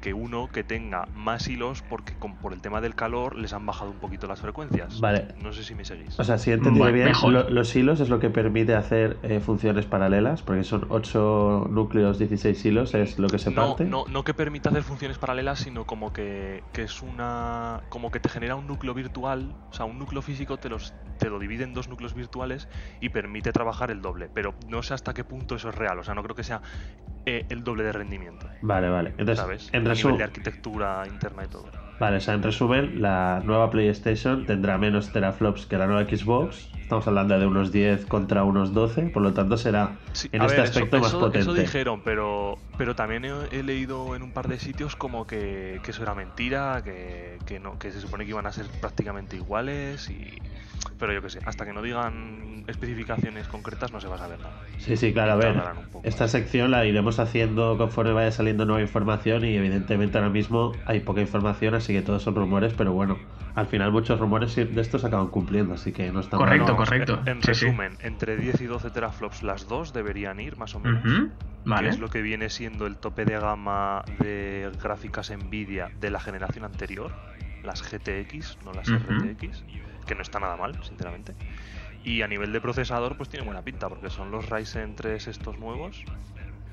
que 0.01 0.13
uno 0.13 0.50
que 0.51 0.63
tenga 0.63 1.05
más 1.13 1.48
hilos 1.48 1.84
porque 1.88 2.13
con, 2.15 2.36
por 2.38 2.53
el 2.53 2.62
tema 2.62 2.81
del 2.81 2.96
calor 2.96 3.38
les 3.38 3.53
han 3.53 3.65
bajado 3.65 3.91
un 3.91 4.00
poquito 4.00 4.27
las 4.27 4.41
frecuencias. 4.41 5.00
Vale. 5.00 5.27
No 5.41 5.53
sé 5.53 5.63
si 5.63 5.75
me 5.75 5.86
seguís. 5.86 6.20
O 6.20 6.24
sea, 6.24 6.38
si 6.38 6.50
he 6.51 6.53
entendido 6.55 6.84
Bueno, 6.86 6.96
bien, 6.96 7.34
lo- 7.34 7.50
los 7.50 7.75
hilos 7.75 8.00
es 8.00 8.10
lo 8.10 8.20
que 8.20 8.29
permite 8.29 8.75
hacer 8.75 9.20
eh, 9.24 9.39
funciones 9.39 9.86
paralelas, 9.86 10.41
porque 10.41 10.63
son 10.63 10.88
8 10.89 11.67
núcleos, 11.70 12.17
16 12.17 12.65
hilos, 12.65 12.93
es 12.96 13.20
lo 13.20 13.27
que 13.29 13.38
se 13.38 13.51
no, 13.51 13.67
parte. 13.67 13.86
no, 13.86 14.03
no 14.10 14.24
que 14.24 14.34
permita 14.34 14.70
hacer 14.70 14.84
funciones 14.84 15.17
paralelas, 15.17 15.60
sino 15.60 15.86
como 15.86 16.12
que, 16.12 16.63
que 16.74 16.81
es 16.84 17.01
una. 17.01 17.81
como 17.89 18.12
que 18.12 18.20
te 18.20 18.27
genera 18.29 18.55
un 18.55 18.67
núcleo 18.67 18.93
virtual. 18.93 19.53
O 19.72 19.74
sea, 19.75 19.86
un 19.86 20.00
núcleo 20.00 20.22
físico 20.22 20.58
te 20.58 20.67
los 20.70 20.93
te 21.17 21.29
lo 21.29 21.38
divide 21.38 21.63
en 21.63 21.74
dos 21.74 21.88
núcleos 21.88 22.15
virtuales 22.15 22.67
y 23.00 23.10
permite 23.10 23.51
trabajar 23.51 23.91
el 23.91 24.01
doble. 24.01 24.29
Pero 24.34 24.55
no 24.67 24.81
sé 24.81 24.96
hasta 24.96 25.13
qué 25.13 25.24
punto 25.24 25.55
eso 25.55 25.70
es 25.70 25.75
real. 25.75 26.00
O 26.00 26.03
sea, 26.03 26.15
no 26.15 26.24
creo 26.24 26.36
que 26.36 26.43
sea 26.43 26.63
eh, 27.27 27.46
el 27.50 27.63
doble 27.63 27.84
de 27.84 27.91
rendimiento. 27.93 28.48
Vale, 28.62 28.89
vale. 28.89 29.10
Entonces, 29.20 29.38
¿Sabes? 29.38 29.70
en 29.74 29.86
nivel 29.95 30.17
de 30.17 30.24
arquitectura 30.24 31.07
interna 31.07 31.43
y 31.45 31.48
todo. 31.48 31.69
vale, 32.00 32.17
o 32.17 32.19
sea, 32.21 32.33
en 32.33 32.43
resumen, 32.43 33.01
la 33.01 33.41
nueva 33.45 33.69
PlayStation 33.69 34.45
tendrá 34.45 34.77
menos 34.77 35.12
teraflops 35.12 35.65
que 35.67 35.77
la 35.77 35.88
nueva 35.88 36.03
Xbox, 36.10 36.69
estamos 36.81 37.07
hablando 37.07 37.38
de 37.39 37.45
unos 37.45 37.71
10 37.71 38.05
contra 38.07 38.43
unos 38.43 38.74
12, 38.74 39.03
por 39.03 39.21
lo 39.21 39.33
tanto 39.33 39.55
será 39.57 40.00
Sí, 40.13 40.27
en 40.31 40.41
este 40.41 40.57
ver, 40.57 40.67
aspecto 40.67 40.98
eso, 40.98 41.03
más 41.03 41.10
eso- 41.12 41.19
potente. 41.19 41.39
Eso 41.39 41.53
dijeron, 41.53 42.01
pero, 42.03 42.57
pero 42.77 42.95
también 42.95 43.24
he, 43.25 43.31
he 43.51 43.63
leído 43.63 44.15
en 44.15 44.24
un 44.24 44.31
par 44.31 44.48
de 44.48 44.60
sitios 44.60 44.95
como 44.95 45.27
que, 45.27 45.79
que 45.83 45.91
eso 45.91 46.03
era 46.03 46.15
mentira, 46.15 46.81
que, 46.83 47.38
que 47.45 47.60
no, 47.60 47.77
que 47.77 47.91
se 47.91 48.01
supone 48.01 48.25
que 48.25 48.31
iban 48.31 48.48
a 48.48 48.51
ser 48.51 48.65
prácticamente 48.81 49.36
iguales 49.38 50.10
y... 50.10 50.41
Pero 50.97 51.13
yo 51.13 51.21
qué 51.21 51.29
sé, 51.29 51.39
hasta 51.45 51.65
que 51.65 51.73
no 51.73 51.81
digan 51.81 52.63
especificaciones 52.67 53.47
concretas 53.47 53.91
no 53.91 54.00
se 54.00 54.07
va 54.07 54.15
a 54.15 54.19
saber 54.19 54.39
nada. 54.39 54.53
Sí, 54.77 54.95
sí, 54.97 55.13
claro, 55.13 55.31
a 55.33 55.35
ver. 55.35 55.61
Esta 56.03 56.27
sección 56.27 56.71
la 56.71 56.85
iremos 56.85 57.19
haciendo 57.19 57.77
conforme 57.77 58.13
vaya 58.13 58.31
saliendo 58.31 58.65
nueva 58.65 58.81
información 58.81 59.45
y 59.45 59.55
evidentemente 59.55 60.17
ahora 60.17 60.29
mismo 60.29 60.73
hay 60.85 61.00
poca 61.01 61.21
información, 61.21 61.75
así 61.75 61.93
que 61.93 62.01
todos 62.01 62.23
son 62.23 62.35
rumores, 62.35 62.73
pero 62.75 62.93
bueno, 62.93 63.19
al 63.55 63.67
final 63.67 63.91
muchos 63.91 64.19
rumores 64.19 64.55
de 64.55 64.81
estos 64.81 65.03
acaban 65.03 65.27
cumpliendo, 65.27 65.73
así 65.73 65.91
que 65.91 66.11
no 66.11 66.19
está 66.19 66.38
mal. 66.38 66.47
Correcto, 66.47 66.71
No, 66.71 66.77
correcto. 66.77 67.19
En, 67.25 67.38
en 67.38 67.41
Sí, 67.43 67.53
sí. 67.53 67.65
resumen, 67.65 67.97
entre 68.01 68.38
10 68.38 68.61
y 68.61 68.65
12 68.65 68.89
teraflops 68.91 69.43
las 69.43 69.67
dos 69.67 69.93
deberían 69.93 70.39
ir 70.39 70.57
más 70.57 70.73
o 70.75 70.79
menos. 70.79 71.03
Que 71.03 71.29
Vale. 71.65 71.89
es 71.89 72.00
lo 72.00 72.09
que 72.09 72.23
viene 72.23 72.50
siendo 72.50 72.88
el 72.88 72.97
tope 72.97 73.23
de 73.23 73.39
gama 73.39 74.03
de 74.19 74.71
gráficas 74.81 75.31
Nvidia 75.31 75.89
de 76.00 76.09
la 76.09 76.19
generación 76.19 76.65
anterior, 76.65 77.11
las 77.63 77.83
GTX, 77.83 78.57
no 78.65 78.73
las 78.73 78.88
Ujú. 78.89 78.97
RTX, 78.97 79.63
que 80.05 80.15
no 80.15 80.22
está 80.22 80.39
nada 80.39 80.58
mal, 80.58 80.81
sinceramente. 80.84 81.36
Y 82.03 82.22
a 82.24 82.27
nivel 82.27 82.51
de 82.51 82.60
procesador, 82.62 83.15
pues 83.17 83.29
tiene 83.29 83.46
buena 83.46 83.62
pinta, 83.62 83.88
porque 83.89 84.10
son 84.10 84.31
los 84.31 84.50
Ryzen 84.50 84.96
3 84.96 85.27
estos 85.27 85.60
nuevos 85.60 86.03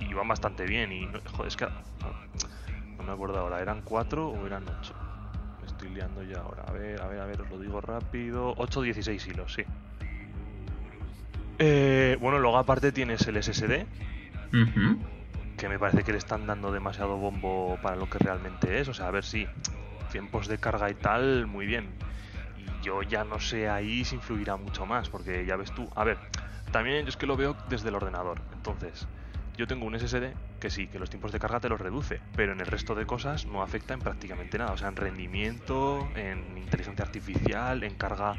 y 0.01 0.13
van 0.15 0.27
bastante 0.29 0.65
bien. 0.65 0.91
Y 0.93 1.07
no- 1.07 1.21
joder, 1.33 1.49
es 1.49 1.57
que 1.57 1.67
no 2.97 3.05
me 3.05 3.13
acuerdo 3.13 3.39
ahora, 3.39 3.61
¿eran 3.61 3.83
4 3.83 4.29
o 4.29 4.47
eran 4.47 4.65
8? 4.81 4.95
Me 5.61 5.67
estoy 5.67 5.91
liando 5.91 6.23
ya 6.23 6.39
ahora. 6.41 6.63
A 6.67 6.73
ver, 6.73 7.01
a 7.03 7.07
ver, 7.09 7.21
a 7.21 7.27
ver, 7.27 7.43
os 7.43 7.51
lo 7.51 7.59
digo 7.59 7.81
rápido. 7.81 8.55
8 8.57 8.81
16 8.81 9.27
hilos, 9.27 9.53
sí. 9.55 9.63
Eh, 11.59 12.17
bueno, 12.21 12.39
luego 12.39 12.57
aparte 12.59 12.93
tienes 12.93 13.27
el 13.27 13.37
SSD, 13.37 13.87
que 15.57 15.69
me 15.69 15.79
parece 15.79 16.05
que 16.05 16.13
le 16.13 16.19
están 16.19 16.47
dando 16.47 16.71
demasiado 16.73 17.17
bombo 17.17 17.79
para 17.83 17.97
lo 17.97 18.09
que 18.09 18.19
realmente 18.19 18.79
es. 18.81 18.89
O 18.89 18.95
sea, 18.95 19.09
a 19.09 19.11
ver 19.11 19.25
si 19.25 19.47
tiempos 20.13 20.47
de 20.49 20.59
carga 20.59 20.89
y 20.91 20.95
tal, 20.95 21.47
muy 21.47 21.67
bien. 21.67 21.91
Yo 22.83 23.03
ya 23.03 23.25
no 23.25 23.41
sé 23.41 23.69
ahí 23.69 24.05
si 24.05 24.17
influirá 24.17 24.57
mucho 24.57 24.87
más, 24.87 25.09
porque 25.09 25.45
ya 25.45 25.57
ves 25.57 25.73
tú. 25.73 25.89
A 25.95 26.05
ver, 26.05 26.19
también 26.73 27.05
yo 27.05 27.09
es 27.09 27.17
que 27.17 27.27
lo 27.27 27.37
veo 27.37 27.57
desde 27.69 27.89
el 27.89 27.95
ordenador. 27.95 28.41
Entonces, 28.53 29.07
yo 29.57 29.67
tengo 29.67 29.87
un 29.87 29.99
SSD 29.99 30.35
que 30.61 30.71
sí, 30.71 30.87
que 30.87 30.99
los 30.99 31.11
tiempos 31.11 31.33
de 31.33 31.39
carga 31.39 31.61
te 31.61 31.69
los 31.69 31.81
reduce, 31.81 32.21
pero 32.37 32.53
en 32.53 32.61
el 32.61 32.67
resto 32.67 32.95
de 32.95 33.07
cosas 33.07 33.47
no 33.47 33.63
afecta 33.63 33.95
en 33.95 34.01
prácticamente 34.01 34.59
nada. 34.59 34.73
O 34.73 34.77
sea, 34.77 34.89
en 34.89 34.97
rendimiento, 34.97 36.09
en 36.15 36.57
inteligencia 36.57 37.05
artificial, 37.05 37.83
en 37.83 37.95
carga 37.95 38.37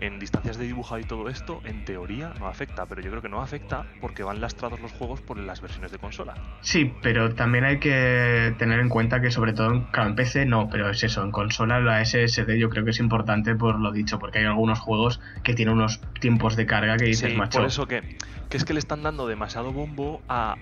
en 0.00 0.18
distancias 0.18 0.56
de 0.58 0.66
dibujado 0.66 0.98
y 0.98 1.04
todo 1.04 1.28
esto, 1.28 1.60
en 1.64 1.84
teoría 1.84 2.32
no 2.38 2.46
afecta, 2.48 2.86
pero 2.86 3.02
yo 3.02 3.10
creo 3.10 3.22
que 3.22 3.28
no 3.28 3.40
afecta 3.42 3.84
porque 4.00 4.22
van 4.22 4.40
lastrados 4.40 4.80
los 4.80 4.92
juegos 4.92 5.20
por 5.20 5.38
las 5.38 5.60
versiones 5.60 5.92
de 5.92 5.98
consola. 5.98 6.34
Sí, 6.62 6.92
pero 7.02 7.34
también 7.34 7.64
hay 7.64 7.78
que 7.78 8.54
tener 8.58 8.80
en 8.80 8.88
cuenta 8.88 9.20
que 9.20 9.30
sobre 9.30 9.52
todo 9.52 9.72
en, 9.72 9.82
claro, 9.84 10.10
en 10.10 10.16
PC 10.16 10.46
no, 10.46 10.68
pero 10.70 10.88
es 10.90 11.02
eso, 11.02 11.22
en 11.22 11.30
consola 11.30 11.80
la 11.80 12.04
SSD 12.04 12.56
yo 12.58 12.70
creo 12.70 12.84
que 12.84 12.90
es 12.90 12.98
importante 12.98 13.54
por 13.54 13.78
lo 13.78 13.92
dicho, 13.92 14.18
porque 14.18 14.38
hay 14.38 14.46
algunos 14.46 14.80
juegos 14.80 15.20
que 15.42 15.54
tienen 15.54 15.74
unos 15.74 16.00
tiempos 16.20 16.56
de 16.56 16.66
carga 16.66 16.96
que 16.96 17.04
dices, 17.04 17.30
Sí, 17.32 17.36
macho. 17.36 17.58
por 17.58 17.66
eso 17.68 17.86
que, 17.86 18.16
que 18.48 18.56
es 18.56 18.64
que 18.64 18.72
le 18.72 18.78
están 18.78 19.02
dando 19.02 19.26
demasiado 19.26 19.72
bombo 19.72 20.22
a... 20.28 20.56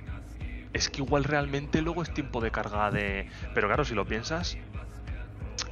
Es 0.73 0.91
que 0.91 1.01
igual 1.03 1.25
realmente 1.25 1.81
luego 1.81 2.03
es 2.03 2.13
tiempo 2.13 2.41
de 2.41 2.51
carga 2.51 2.91
de... 2.91 3.27
Pero 3.55 3.69
claro, 3.69 3.85
si 3.85 3.95
lo 3.95 4.05
piensas, 4.05 4.59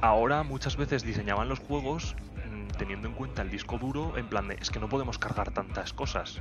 ahora 0.01 0.43
muchas 0.43 0.75
veces 0.77 1.03
diseñaban 1.03 1.49
los 1.49 1.59
juegos 1.59 2.15
teniendo 2.77 3.07
en 3.07 3.13
cuenta 3.13 3.41
el 3.41 3.49
disco 3.49 3.77
duro 3.77 4.17
en 4.17 4.27
plan 4.27 4.47
de, 4.47 4.55
es 4.55 4.69
que 4.69 4.79
no 4.79 4.89
podemos 4.89 5.17
cargar 5.17 5.51
tantas 5.51 5.93
cosas. 5.93 6.39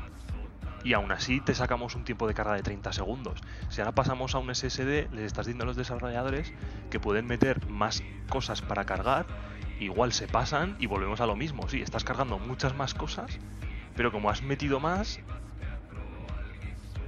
Y 0.85 0.93
aún 0.93 1.11
así 1.11 1.41
te 1.41 1.55
sacamos 1.55 1.97
un 1.97 2.05
tiempo 2.05 2.29
de 2.29 2.35
carga 2.35 2.55
de 2.55 2.63
30 2.63 2.93
segundos. 2.93 3.41
Si 3.71 3.81
ahora 3.81 3.93
pasamos 3.93 4.35
a 4.35 4.39
un 4.39 4.55
SSD, 4.55 5.11
les 5.13 5.25
estás 5.25 5.47
diciendo 5.47 5.65
a 5.65 5.67
los 5.67 5.77
desarrolladores 5.77 6.53
que 6.91 7.01
pueden 7.01 7.27
meter 7.27 7.67
más 7.69 8.05
cosas 8.29 8.63
para 8.63 8.85
cargar, 8.85 9.27
igual 9.81 10.13
se 10.13 10.29
pasan 10.29 10.77
y 10.79 10.87
volvemos 10.87 11.21
a 11.21 11.27
lo 11.27 11.35
mismo. 11.35 11.69
Sí, 11.69 11.83
estás 11.83 12.05
cargando 12.05 12.39
muchas 12.39 12.77
más 12.77 12.95
cosas, 12.95 13.39
pero 13.97 14.13
como 14.13 14.31
has 14.31 14.43
metido 14.43 14.79
más, 14.79 15.21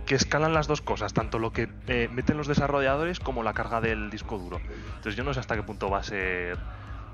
que 0.07 0.15
escalan 0.15 0.55
las 0.55 0.67
dos 0.67 0.81
cosas, 0.81 1.13
tanto 1.13 1.39
lo 1.39 1.53
que 1.53 1.69
eh, 1.87 2.09
meten 2.11 2.39
los 2.39 2.47
desarrolladores 2.47 3.21
como 3.21 3.43
la 3.43 3.53
carga 3.53 3.83
del 3.83 4.09
disco 4.09 4.39
duro. 4.39 4.59
Entonces 4.97 5.17
yo 5.17 5.23
no 5.23 5.35
sé 5.35 5.41
hasta 5.41 5.55
qué 5.55 5.63
punto 5.63 5.91
va 5.91 5.99
a 5.99 6.03
ser 6.03 6.59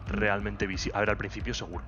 realmente 0.06 0.68
visible. 0.68 0.97
A 0.97 1.00
ver, 1.00 1.11
al 1.11 1.16
principio 1.16 1.54
seguro. 1.54 1.85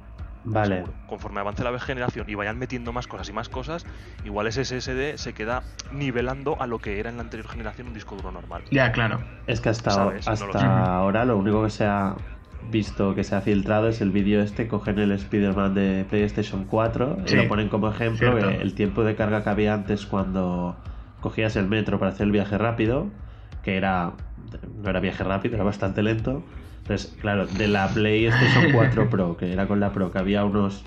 Vale. 0.46 0.76
seguro. 0.76 0.94
Conforme 1.06 1.40
avance 1.40 1.64
la 1.64 1.78
generación 1.78 2.28
y 2.28 2.34
vayan 2.34 2.58
metiendo 2.58 2.92
más 2.92 3.06
cosas 3.06 3.28
y 3.28 3.32
más 3.32 3.48
cosas, 3.48 3.84
igual 4.24 4.46
ese 4.46 4.64
SSD 4.64 5.18
se 5.18 5.34
queda 5.34 5.62
nivelando 5.92 6.60
a 6.60 6.66
lo 6.66 6.78
que 6.78 7.00
era 7.00 7.10
en 7.10 7.16
la 7.16 7.22
anterior 7.22 7.48
generación 7.48 7.88
un 7.88 7.94
disco 7.94 8.16
duro 8.16 8.30
normal. 8.30 8.62
Ya, 8.70 8.92
claro. 8.92 9.20
Es 9.46 9.60
que 9.60 9.68
hasta, 9.68 9.90
¿Sabes? 9.90 10.26
No 10.26 10.32
hasta 10.32 10.46
lo 10.46 10.58
ahora 10.58 11.24
lo 11.24 11.36
único 11.36 11.62
que 11.64 11.70
se 11.70 11.84
ha 11.84 12.14
visto 12.70 13.14
que 13.14 13.22
se 13.22 13.34
ha 13.34 13.40
filtrado 13.40 13.88
es 13.88 14.00
el 14.00 14.10
vídeo 14.10 14.40
este, 14.40 14.66
cogen 14.66 14.98
el 14.98 15.12
Spider-Man 15.12 15.74
de 15.74 16.04
PlayStation 16.08 16.64
4 16.64 17.18
y 17.26 17.36
lo 17.36 17.48
ponen 17.48 17.68
como 17.68 17.88
ejemplo 17.88 18.32
cierto. 18.32 18.50
el 18.50 18.74
tiempo 18.74 19.04
de 19.04 19.14
carga 19.14 19.44
que 19.44 19.50
había 19.50 19.74
antes 19.74 20.06
cuando 20.06 20.76
cogías 21.20 21.56
el 21.56 21.66
metro 21.66 21.98
para 21.98 22.10
hacer 22.10 22.26
el 22.26 22.32
viaje 22.32 22.58
rápido, 22.58 23.08
que 23.62 23.76
era 23.76 24.12
no 24.82 24.90
era 24.90 25.00
viaje 25.00 25.24
rápido, 25.24 25.54
era 25.54 25.64
bastante 25.64 26.02
lento. 26.02 26.44
Entonces, 26.86 27.16
claro, 27.20 27.46
de 27.46 27.66
la 27.66 27.88
PlayStation 27.88 28.70
4 28.72 29.10
Pro, 29.10 29.36
que 29.36 29.52
era 29.52 29.66
con 29.66 29.80
la 29.80 29.92
Pro, 29.92 30.12
que 30.12 30.18
había 30.18 30.44
unos 30.44 30.84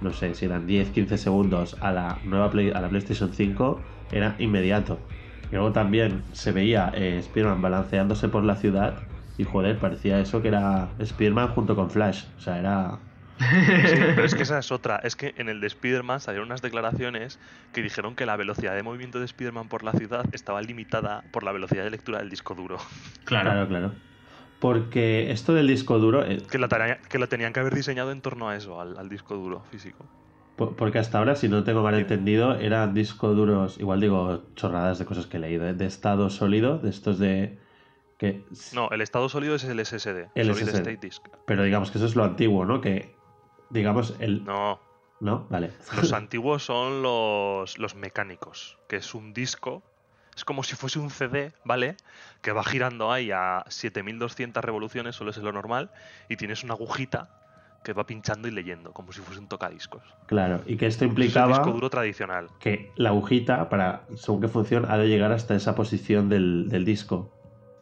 no 0.00 0.12
sé 0.12 0.34
si 0.34 0.44
eran 0.44 0.66
10-15 0.68 1.16
segundos 1.16 1.76
a 1.80 1.90
la 1.90 2.18
nueva 2.24 2.50
Play, 2.50 2.70
a 2.70 2.80
la 2.80 2.88
PlayStation 2.88 3.32
5, 3.32 3.80
era 4.12 4.36
inmediato. 4.38 5.00
Y 5.50 5.54
luego 5.54 5.72
también 5.72 6.22
se 6.32 6.52
veía 6.52 6.92
eh, 6.94 7.18
Spider-Man 7.18 7.62
balanceándose 7.62 8.28
por 8.28 8.44
la 8.44 8.56
ciudad 8.56 9.02
y 9.38 9.44
joder, 9.44 9.78
parecía 9.78 10.20
eso 10.20 10.42
que 10.42 10.48
era 10.48 10.90
Spider-Man 10.98 11.48
junto 11.48 11.74
con 11.74 11.90
Flash. 11.90 12.24
O 12.36 12.40
sea, 12.40 12.58
era... 12.58 12.98
Sí, 13.38 13.96
pero 14.14 14.24
es 14.24 14.34
que 14.34 14.42
esa 14.42 14.58
es 14.58 14.70
otra. 14.70 14.96
Es 15.02 15.16
que 15.16 15.34
en 15.38 15.48
el 15.48 15.60
de 15.60 15.66
Spider-Man 15.66 16.20
salieron 16.20 16.48
unas 16.48 16.62
declaraciones 16.62 17.40
que 17.72 17.82
dijeron 17.82 18.14
que 18.14 18.26
la 18.26 18.36
velocidad 18.36 18.74
de 18.74 18.82
movimiento 18.82 19.18
de 19.18 19.24
Spider-Man 19.24 19.68
por 19.68 19.82
la 19.82 19.92
ciudad 19.92 20.24
estaba 20.32 20.60
limitada 20.62 21.24
por 21.32 21.42
la 21.42 21.52
velocidad 21.52 21.84
de 21.84 21.90
lectura 21.90 22.18
del 22.18 22.30
disco 22.30 22.54
duro. 22.54 22.78
Claro. 23.24 23.50
Claro, 23.50 23.68
claro. 23.68 23.92
Porque 24.64 25.30
esto 25.30 25.52
del 25.52 25.66
disco 25.66 25.98
duro, 25.98 26.24
eh, 26.24 26.38
Que 26.50 26.56
lo, 26.56 26.70
tarea- 26.70 26.98
que 27.10 27.18
lo 27.18 27.28
tenían 27.28 27.52
que 27.52 27.60
haber 27.60 27.74
diseñado 27.74 28.12
en 28.12 28.22
torno 28.22 28.48
a 28.48 28.56
eso, 28.56 28.80
al, 28.80 28.96
al 28.96 29.10
disco 29.10 29.34
duro 29.34 29.60
físico. 29.70 30.06
po- 30.56 30.74
porque 30.74 30.98
hasta 30.98 31.18
ahora, 31.18 31.36
si 31.36 31.50
no 31.50 31.64
tengo 31.64 31.82
mal 31.82 31.94
entendido, 31.96 32.54
eran 32.54 32.94
discos 32.94 33.36
duros, 33.36 33.76
igual 33.78 34.00
digo 34.00 34.42
chorradas 34.56 34.98
de 34.98 35.04
cosas 35.04 35.26
que 35.26 35.36
he 35.36 35.40
leído, 35.40 35.66
¿eh? 35.68 35.74
de 35.74 35.84
estado 35.84 36.30
sólido, 36.30 36.78
de 36.78 36.88
estos 36.88 37.18
de... 37.18 37.58
que 38.16 38.46
No, 38.72 38.88
el 38.88 39.02
estado 39.02 39.28
sólido 39.28 39.54
es 39.54 39.64
el 39.64 39.78
SSD, 39.84 40.30
El 40.34 40.46
Solid 40.46 40.62
SSD. 40.68 40.76
State 40.78 40.96
Disk. 40.96 41.28
Pero 41.44 41.62
digamos 41.64 41.90
que 41.90 41.98
eso 41.98 42.06
es 42.06 42.16
lo 42.16 42.24
antiguo, 42.24 42.64
¿no? 42.64 42.80
Que, 42.80 43.14
digamos, 43.68 44.14
el... 44.18 44.44
No, 44.46 44.80
¿No? 45.20 45.46
Vale. 45.50 45.72
los 45.94 46.10
antiguos 46.14 46.64
son 46.64 47.02
los, 47.02 47.78
los 47.78 47.94
mecánicos, 47.96 48.78
que 48.88 48.96
es 48.96 49.14
un 49.14 49.34
disco, 49.34 49.82
es 50.36 50.44
como 50.44 50.62
si 50.62 50.74
fuese 50.76 50.98
un 50.98 51.10
CD, 51.10 51.52
¿vale? 51.64 51.96
Que 52.42 52.52
va 52.52 52.64
girando 52.64 53.12
ahí 53.12 53.30
a 53.30 53.64
7200 53.68 54.64
revoluciones, 54.64 55.16
solo 55.16 55.30
es 55.30 55.38
lo 55.38 55.52
normal, 55.52 55.90
y 56.28 56.36
tienes 56.36 56.64
una 56.64 56.74
agujita 56.74 57.28
que 57.84 57.92
va 57.92 58.06
pinchando 58.06 58.48
y 58.48 58.50
leyendo, 58.50 58.92
como 58.92 59.12
si 59.12 59.20
fuese 59.20 59.40
un 59.40 59.46
tocadiscos. 59.46 60.02
Claro, 60.26 60.62
y 60.66 60.76
que 60.76 60.86
esto 60.86 61.04
Eso 61.04 61.04
es 61.04 61.10
implicaba 61.10 61.58
disco 61.58 61.70
duro 61.72 61.90
tradicional. 61.90 62.48
que 62.58 62.90
la 62.96 63.10
agujita, 63.10 63.68
para 63.68 64.04
según 64.16 64.40
qué 64.40 64.48
función, 64.48 64.86
ha 64.90 64.96
de 64.96 65.06
llegar 65.06 65.32
hasta 65.32 65.54
esa 65.54 65.74
posición 65.74 66.30
del, 66.30 66.68
del 66.70 66.84
disco. 66.86 67.30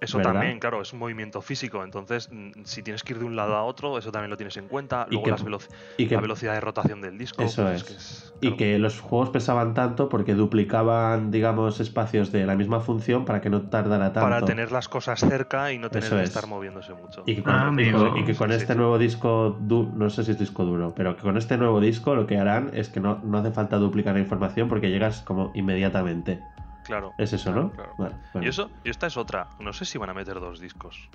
Eso 0.02 0.18
¿verdad? 0.18 0.32
también, 0.34 0.58
claro, 0.58 0.82
es 0.82 0.92
un 0.92 0.98
movimiento 0.98 1.40
físico. 1.40 1.84
Entonces, 1.84 2.28
si 2.64 2.82
tienes 2.82 3.02
que 3.04 3.12
ir 3.12 3.20
de 3.20 3.24
un 3.24 3.36
lado 3.36 3.54
a 3.56 3.62
otro, 3.62 3.96
eso 3.98 4.10
también 4.12 4.30
lo 4.30 4.36
tienes 4.36 4.56
en 4.56 4.68
cuenta. 4.68 5.06
Y 5.08 5.12
Luego 5.12 5.24
que- 5.26 5.30
las 5.30 5.44
velo- 5.44 5.58
Y 5.96 6.06
que, 6.08 6.14
la 6.16 6.20
velocidad 6.20 6.54
de 6.54 6.60
rotación 6.60 7.00
del 7.00 7.16
disco. 7.16 7.42
Eso 7.42 7.62
pues 7.62 7.76
es. 7.82 7.84
que 7.84 7.92
es- 7.94 8.32
y 8.40 8.56
que 8.56 8.76
los 8.80 8.98
juegos 9.00 9.30
pesaban 9.30 9.72
tanto 9.72 10.08
porque 10.08 10.34
duplicaban, 10.34 11.30
digamos, 11.30 11.78
espacios 11.78 12.32
de 12.32 12.44
la 12.44 12.56
misma 12.56 12.80
función 12.80 13.24
para 13.24 13.40
que 13.40 13.48
no 13.50 13.62
tardara 13.62 14.12
tanto. 14.12 14.28
Para 14.28 14.44
tener 14.44 14.72
las 14.72 14.88
cosas 14.88 15.20
cerca 15.20 15.72
y 15.72 15.78
no 15.78 15.90
tener 15.90 16.06
Eso 16.08 16.16
que 16.16 16.22
es. 16.22 16.28
estar 16.30 16.48
moviéndose 16.48 16.92
mucho. 16.94 17.22
Y 17.26 17.36
que 17.36 17.42
con, 17.44 17.54
Ah, 17.54 17.70
y 17.78 18.20
y 18.20 18.24
que 18.24 18.34
con 18.34 18.50
Sí, 18.50 18.56
este 18.56 18.72
sí. 18.72 18.78
nuevo 18.78 18.98
disco, 18.98 19.56
du- 19.60 19.92
no 19.94 20.10
sé 20.10 20.24
si 20.24 20.32
es 20.32 20.38
disco 20.40 20.64
duro, 20.64 20.92
pero 20.96 21.14
que 21.16 21.22
con 21.22 21.36
este 21.36 21.56
nuevo 21.56 21.80
disco 21.80 22.16
lo 22.16 22.26
que 22.26 22.36
harán 22.36 22.70
es 22.74 22.88
que 22.88 22.98
no, 22.98 23.20
no 23.22 23.38
hace 23.38 23.52
falta 23.52 23.76
duplicar 23.76 24.14
la 24.14 24.20
información 24.20 24.68
porque 24.68 24.90
llegas 24.90 25.22
como 25.22 25.52
inmediatamente. 25.54 26.42
Claro. 26.84 27.14
Es 27.18 27.32
eso, 27.32 27.52
claro, 27.52 27.62
¿no? 27.64 27.70
claro. 27.72 27.94
Vale. 27.98 28.16
Y 28.44 28.48
eso, 28.48 28.70
y 28.84 28.90
esta 28.90 29.06
es 29.06 29.16
otra. 29.16 29.50
No 29.58 29.72
sé 29.72 29.84
si 29.84 29.98
van 29.98 30.10
a 30.10 30.14
meter 30.14 30.40
dos 30.40 30.60
discos. 30.60 31.08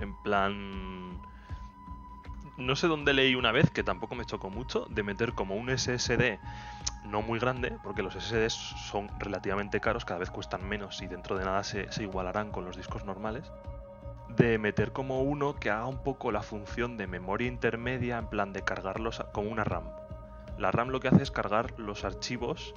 En 0.00 0.14
plan. 0.22 1.20
No 2.56 2.76
sé 2.76 2.88
dónde 2.88 3.14
leí 3.14 3.34
una 3.34 3.52
vez, 3.52 3.70
que 3.70 3.82
tampoco 3.82 4.14
me 4.14 4.26
chocó 4.26 4.50
mucho, 4.50 4.86
de 4.90 5.02
meter 5.02 5.32
como 5.32 5.54
un 5.54 5.70
SSD 5.70 6.38
no 7.04 7.22
muy 7.22 7.38
grande, 7.38 7.76
porque 7.82 8.02
los 8.02 8.14
SSDs 8.14 8.52
son 8.52 9.08
relativamente 9.18 9.80
caros, 9.80 10.04
cada 10.04 10.20
vez 10.20 10.30
cuestan 10.30 10.68
menos 10.68 11.00
y 11.02 11.06
dentro 11.06 11.38
de 11.38 11.44
nada 11.44 11.64
se, 11.64 11.90
se 11.90 12.02
igualarán 12.02 12.50
con 12.50 12.64
los 12.64 12.76
discos 12.76 13.04
normales. 13.04 13.50
De 14.28 14.58
meter 14.58 14.92
como 14.92 15.22
uno 15.22 15.56
que 15.56 15.70
haga 15.70 15.86
un 15.86 16.02
poco 16.02 16.30
la 16.30 16.42
función 16.42 16.96
de 16.96 17.06
memoria 17.06 17.48
intermedia, 17.48 18.18
en 18.18 18.26
plan 18.28 18.52
de 18.52 18.62
cargarlos 18.62 19.24
como 19.32 19.50
una 19.50 19.64
RAM. 19.64 19.84
La 20.58 20.70
RAM 20.70 20.90
lo 20.90 21.00
que 21.00 21.08
hace 21.08 21.22
es 21.22 21.30
cargar 21.30 21.78
los 21.78 22.04
archivos 22.04 22.74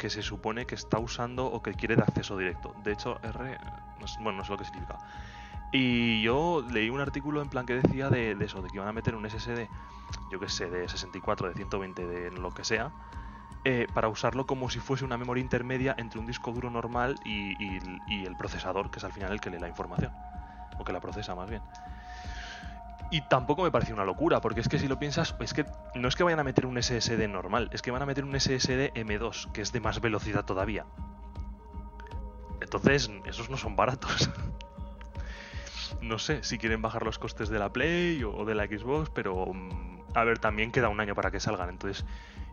que 0.00 0.08
se 0.08 0.22
supone 0.22 0.64
que 0.64 0.74
está 0.74 0.98
usando 0.98 1.44
o 1.44 1.62
que 1.62 1.74
quiere 1.74 1.94
de 1.94 2.00
acceso 2.00 2.38
directo. 2.38 2.74
De 2.82 2.90
hecho, 2.92 3.20
R, 3.22 3.58
bueno, 4.20 4.38
no 4.38 4.44
sé 4.44 4.50
lo 4.50 4.56
que 4.56 4.64
significa. 4.64 4.96
Y 5.72 6.22
yo 6.22 6.64
leí 6.72 6.88
un 6.88 7.00
artículo 7.00 7.42
en 7.42 7.50
plan 7.50 7.66
que 7.66 7.74
decía 7.74 8.08
de, 8.08 8.32
eso, 8.40 8.62
de 8.62 8.70
que 8.70 8.76
iban 8.76 8.88
a 8.88 8.94
meter 8.94 9.14
un 9.14 9.28
SSD, 9.28 9.68
yo 10.30 10.40
que 10.40 10.48
sé, 10.48 10.70
de 10.70 10.88
64, 10.88 11.48
de 11.48 11.54
120, 11.54 12.06
de 12.06 12.30
lo 12.30 12.50
que 12.50 12.64
sea, 12.64 12.92
eh, 13.64 13.88
para 13.92 14.08
usarlo 14.08 14.46
como 14.46 14.70
si 14.70 14.80
fuese 14.80 15.04
una 15.04 15.18
memoria 15.18 15.42
intermedia 15.42 15.94
entre 15.98 16.18
un 16.18 16.24
disco 16.24 16.50
duro 16.50 16.70
normal 16.70 17.16
y, 17.22 17.62
y 18.06 18.24
el 18.24 18.36
procesador, 18.36 18.90
que 18.90 19.00
es 19.00 19.04
al 19.04 19.12
final 19.12 19.32
el 19.32 19.40
que 19.40 19.50
lee 19.50 19.60
la 19.60 19.68
información, 19.68 20.12
o 20.78 20.84
que 20.84 20.94
la 20.94 21.00
procesa 21.00 21.34
más 21.34 21.50
bien. 21.50 21.60
Y 23.10 23.22
tampoco 23.22 23.64
me 23.64 23.72
pareció 23.72 23.94
una 23.94 24.04
locura, 24.04 24.40
porque 24.40 24.60
es 24.60 24.68
que 24.68 24.78
si 24.78 24.86
lo 24.86 24.98
piensas, 24.98 25.34
es 25.40 25.52
que 25.52 25.66
no 25.96 26.06
es 26.06 26.14
que 26.14 26.22
vayan 26.22 26.38
a 26.38 26.44
meter 26.44 26.66
un 26.66 26.80
SSD 26.80 27.28
normal, 27.28 27.68
es 27.72 27.82
que 27.82 27.90
van 27.90 28.02
a 28.02 28.06
meter 28.06 28.24
un 28.24 28.38
SSD 28.38 28.92
M2, 28.94 29.50
que 29.50 29.62
es 29.62 29.72
de 29.72 29.80
más 29.80 30.00
velocidad 30.00 30.44
todavía. 30.44 30.86
Entonces, 32.60 33.10
esos 33.24 33.50
no 33.50 33.56
son 33.56 33.74
baratos. 33.74 34.30
no 36.02 36.18
sé 36.18 36.42
si 36.44 36.58
quieren 36.58 36.82
bajar 36.82 37.04
los 37.04 37.18
costes 37.18 37.48
de 37.48 37.58
la 37.58 37.72
Play 37.72 38.22
o, 38.22 38.44
de 38.44 38.54
la 38.54 38.66
Xbox, 38.66 39.10
pero 39.10 39.46
mm, 39.46 40.02
a 40.14 40.24
ver, 40.24 40.38
también 40.38 40.70
queda 40.70 40.88
un 40.88 41.00
año 41.00 41.16
para 41.16 41.32
que 41.32 41.40
salgan. 41.40 41.68
Entonces, 41.68 42.04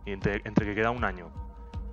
entre, 0.06 0.42
entre 0.46 0.66
que 0.66 0.74
queda 0.74 0.90
un 0.90 1.04
año 1.04 1.32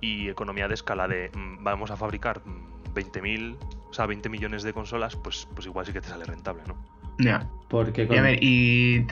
y 0.01 0.29
economía 0.29 0.67
de 0.67 0.73
escala 0.73 1.07
de 1.07 1.29
mm, 1.35 1.63
vamos 1.63 1.91
a 1.91 1.97
fabricar 1.97 2.41
mm, 2.45 2.93
20.000, 2.95 3.57
o 3.89 3.93
sea, 3.93 4.07
20 4.07 4.29
millones 4.29 4.63
de 4.63 4.73
consolas, 4.73 5.15
pues, 5.15 5.47
pues 5.53 5.67
igual 5.67 5.85
sí 5.85 5.93
que 5.93 6.01
te 6.01 6.07
sale 6.07 6.25
rentable, 6.25 6.63
¿no? 6.67 6.94
Ya. 7.19 7.49
Porque 7.69 8.07
Y 8.09 8.17
a 8.17 8.21
ver, 8.21 8.39
y. 8.41 9.05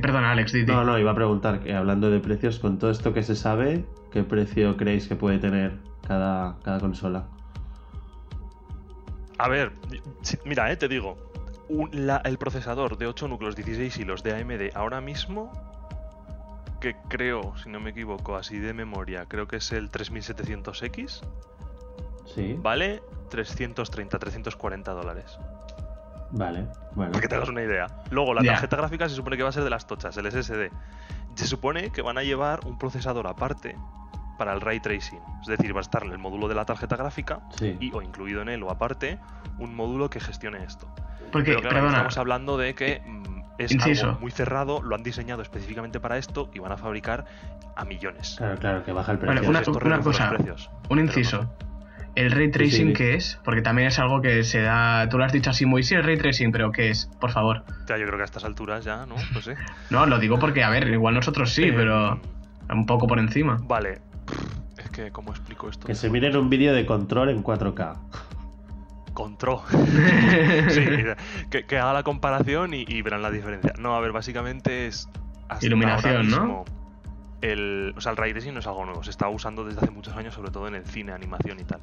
Perdona, 0.00 0.32
Alex, 0.32 0.52
di, 0.52 0.60
di. 0.64 0.72
No, 0.72 0.84
no, 0.84 0.98
iba 0.98 1.10
a 1.10 1.14
preguntar 1.14 1.60
que 1.60 1.74
hablando 1.74 2.10
de 2.10 2.18
precios, 2.20 2.58
con 2.58 2.78
todo 2.78 2.90
esto 2.90 3.12
que 3.12 3.22
se 3.22 3.36
sabe, 3.36 3.84
¿qué 4.10 4.22
precio 4.22 4.76
creéis 4.78 5.06
que 5.06 5.16
puede 5.16 5.38
tener 5.38 5.78
cada, 6.06 6.56
cada 6.62 6.80
consola? 6.80 7.26
A 9.38 9.48
ver, 9.48 9.72
si- 10.22 10.38
mira, 10.44 10.70
eh, 10.72 10.76
te 10.76 10.88
digo, 10.88 11.16
un- 11.68 11.90
la- 11.92 12.22
el 12.24 12.38
procesador 12.38 12.96
de 12.96 13.06
8 13.06 13.28
núcleos, 13.28 13.54
16 13.56 13.98
hilos 13.98 14.22
de 14.22 14.32
AMD 14.34 14.70
ahora 14.74 15.00
mismo, 15.00 15.50
que 16.80 16.96
creo, 17.08 17.54
si 17.62 17.68
no 17.68 17.78
me 17.80 17.90
equivoco, 17.90 18.36
así 18.36 18.58
de 18.58 18.72
memoria, 18.72 19.26
creo 19.28 19.46
que 19.46 19.56
es 19.56 19.72
el 19.72 19.90
3700X, 19.90 21.22
Sí. 22.34 22.56
vale 22.62 23.02
330, 23.30 24.18
340 24.18 24.92
dólares. 24.92 25.38
Vale, 26.32 26.66
bueno. 26.94 27.12
Para 27.12 27.22
que 27.22 27.28
te 27.28 27.34
hagas 27.36 27.48
una 27.48 27.62
idea. 27.62 27.86
Luego, 28.10 28.34
la 28.34 28.42
tarjeta 28.42 28.76
gráfica 28.76 29.08
se 29.08 29.14
supone 29.14 29.36
que 29.36 29.42
va 29.42 29.50
a 29.50 29.52
ser 29.52 29.64
de 29.64 29.70
las 29.70 29.86
tochas, 29.86 30.16
el 30.16 30.26
SSD. 30.30 30.70
Se 31.34 31.46
supone 31.46 31.90
que 31.90 32.02
van 32.02 32.18
a 32.18 32.22
llevar 32.22 32.60
un 32.66 32.78
procesador 32.78 33.26
aparte 33.26 33.76
para 34.38 34.52
el 34.54 34.60
ray 34.60 34.80
tracing. 34.80 35.20
Es 35.42 35.46
decir, 35.46 35.74
va 35.74 35.80
a 35.80 35.82
estar 35.82 36.02
en 36.04 36.10
el 36.12 36.18
módulo 36.18 36.48
de 36.48 36.54
la 36.54 36.64
tarjeta 36.64 36.96
gráfica 36.96 37.40
Sí. 37.56 37.76
y 37.80 37.92
o 37.92 38.02
incluido 38.02 38.42
en 38.42 38.48
él 38.48 38.62
o 38.62 38.70
aparte 38.70 39.18
un 39.58 39.74
módulo 39.76 40.10
que 40.10 40.20
gestione 40.20 40.64
esto. 40.64 40.86
Porque, 41.30 41.50
Pero 41.50 41.60
claro, 41.60 41.76
perdona. 41.76 41.92
estamos 41.98 42.18
hablando 42.18 42.56
de 42.58 42.74
que 42.74 43.00
mm, 43.06 43.42
es 43.58 43.72
Inciso. 43.72 44.08
algo 44.08 44.20
muy 44.20 44.30
cerrado, 44.30 44.82
lo 44.82 44.94
han 44.96 45.02
diseñado 45.02 45.42
específicamente 45.42 46.00
para 46.00 46.16
esto 46.18 46.50
y 46.54 46.58
van 46.58 46.72
a 46.72 46.76
fabricar 46.76 47.24
a 47.76 47.84
millones. 47.84 48.34
Claro, 48.38 48.58
claro, 48.58 48.84
que 48.84 48.92
baja 48.92 49.12
el 49.12 49.18
precio. 49.18 49.34
Vale, 49.36 49.48
una, 49.48 49.62
cosa, 50.02 50.30
precios, 50.30 50.70
un 50.88 50.96
no 50.96 51.02
inciso. 51.04 51.48
¿El 52.14 52.30
ray 52.30 52.50
tracing 52.50 52.88
sí. 52.88 52.92
qué 52.92 53.14
es? 53.14 53.38
Porque 53.44 53.62
también 53.62 53.88
es 53.88 53.98
algo 53.98 54.20
que 54.20 54.44
se 54.44 54.60
da. 54.60 55.08
Tú 55.08 55.16
lo 55.18 55.24
has 55.24 55.32
dicho 55.32 55.50
así 55.50 55.64
muy. 55.64 55.82
Sí, 55.82 55.94
el 55.94 56.04
ray 56.04 56.18
tracing, 56.18 56.52
pero 56.52 56.70
¿qué 56.70 56.90
es? 56.90 57.06
Por 57.20 57.30
favor. 57.30 57.64
Ya, 57.88 57.96
yo 57.96 58.04
creo 58.06 58.16
que 58.16 58.22
a 58.22 58.24
estas 58.26 58.44
alturas 58.44 58.84
ya, 58.84 59.06
¿no? 59.06 59.14
No 59.32 59.40
sé. 59.40 59.56
No, 59.90 60.04
lo 60.06 60.18
digo 60.18 60.38
porque, 60.38 60.62
a 60.62 60.68
ver, 60.68 60.88
igual 60.88 61.14
nosotros 61.14 61.52
sí, 61.52 61.64
Eh, 61.64 61.72
pero. 61.74 62.20
Un 62.70 62.86
poco 62.86 63.06
por 63.06 63.18
encima. 63.18 63.58
Vale. 63.62 64.00
Es 64.78 64.88
que, 64.90 65.10
¿cómo 65.10 65.30
explico 65.30 65.68
esto? 65.68 65.86
Que 65.86 65.94
se 65.94 66.08
miren 66.10 66.36
un 66.36 66.48
vídeo 66.48 66.72
de 66.74 66.86
control 66.86 67.28
en 67.30 67.42
4K. 67.42 67.96
Control. 69.12 69.60
sí, 70.68 70.84
que, 71.50 71.64
que 71.64 71.78
haga 71.78 71.92
la 71.92 72.02
comparación 72.02 72.72
y, 72.72 72.84
y 72.88 73.02
verán 73.02 73.20
la 73.22 73.30
diferencia. 73.30 73.74
No, 73.78 73.94
a 73.94 74.00
ver, 74.00 74.12
básicamente 74.12 74.86
es. 74.86 75.08
Iluminación, 75.60 76.30
¿no? 76.30 76.64
El, 77.42 77.92
o 77.96 78.00
sea, 78.00 78.12
el 78.12 78.16
ray 78.16 78.32
tracing 78.32 78.54
no 78.54 78.60
es 78.60 78.66
algo 78.66 78.84
nuevo, 78.84 79.02
se 79.02 79.10
está 79.10 79.28
usando 79.28 79.64
desde 79.64 79.80
hace 79.80 79.90
muchos 79.90 80.16
años, 80.16 80.32
sobre 80.34 80.50
todo 80.50 80.68
en 80.68 80.74
el 80.76 80.84
cine, 80.86 81.12
animación 81.12 81.60
y 81.60 81.64
tal. 81.64 81.80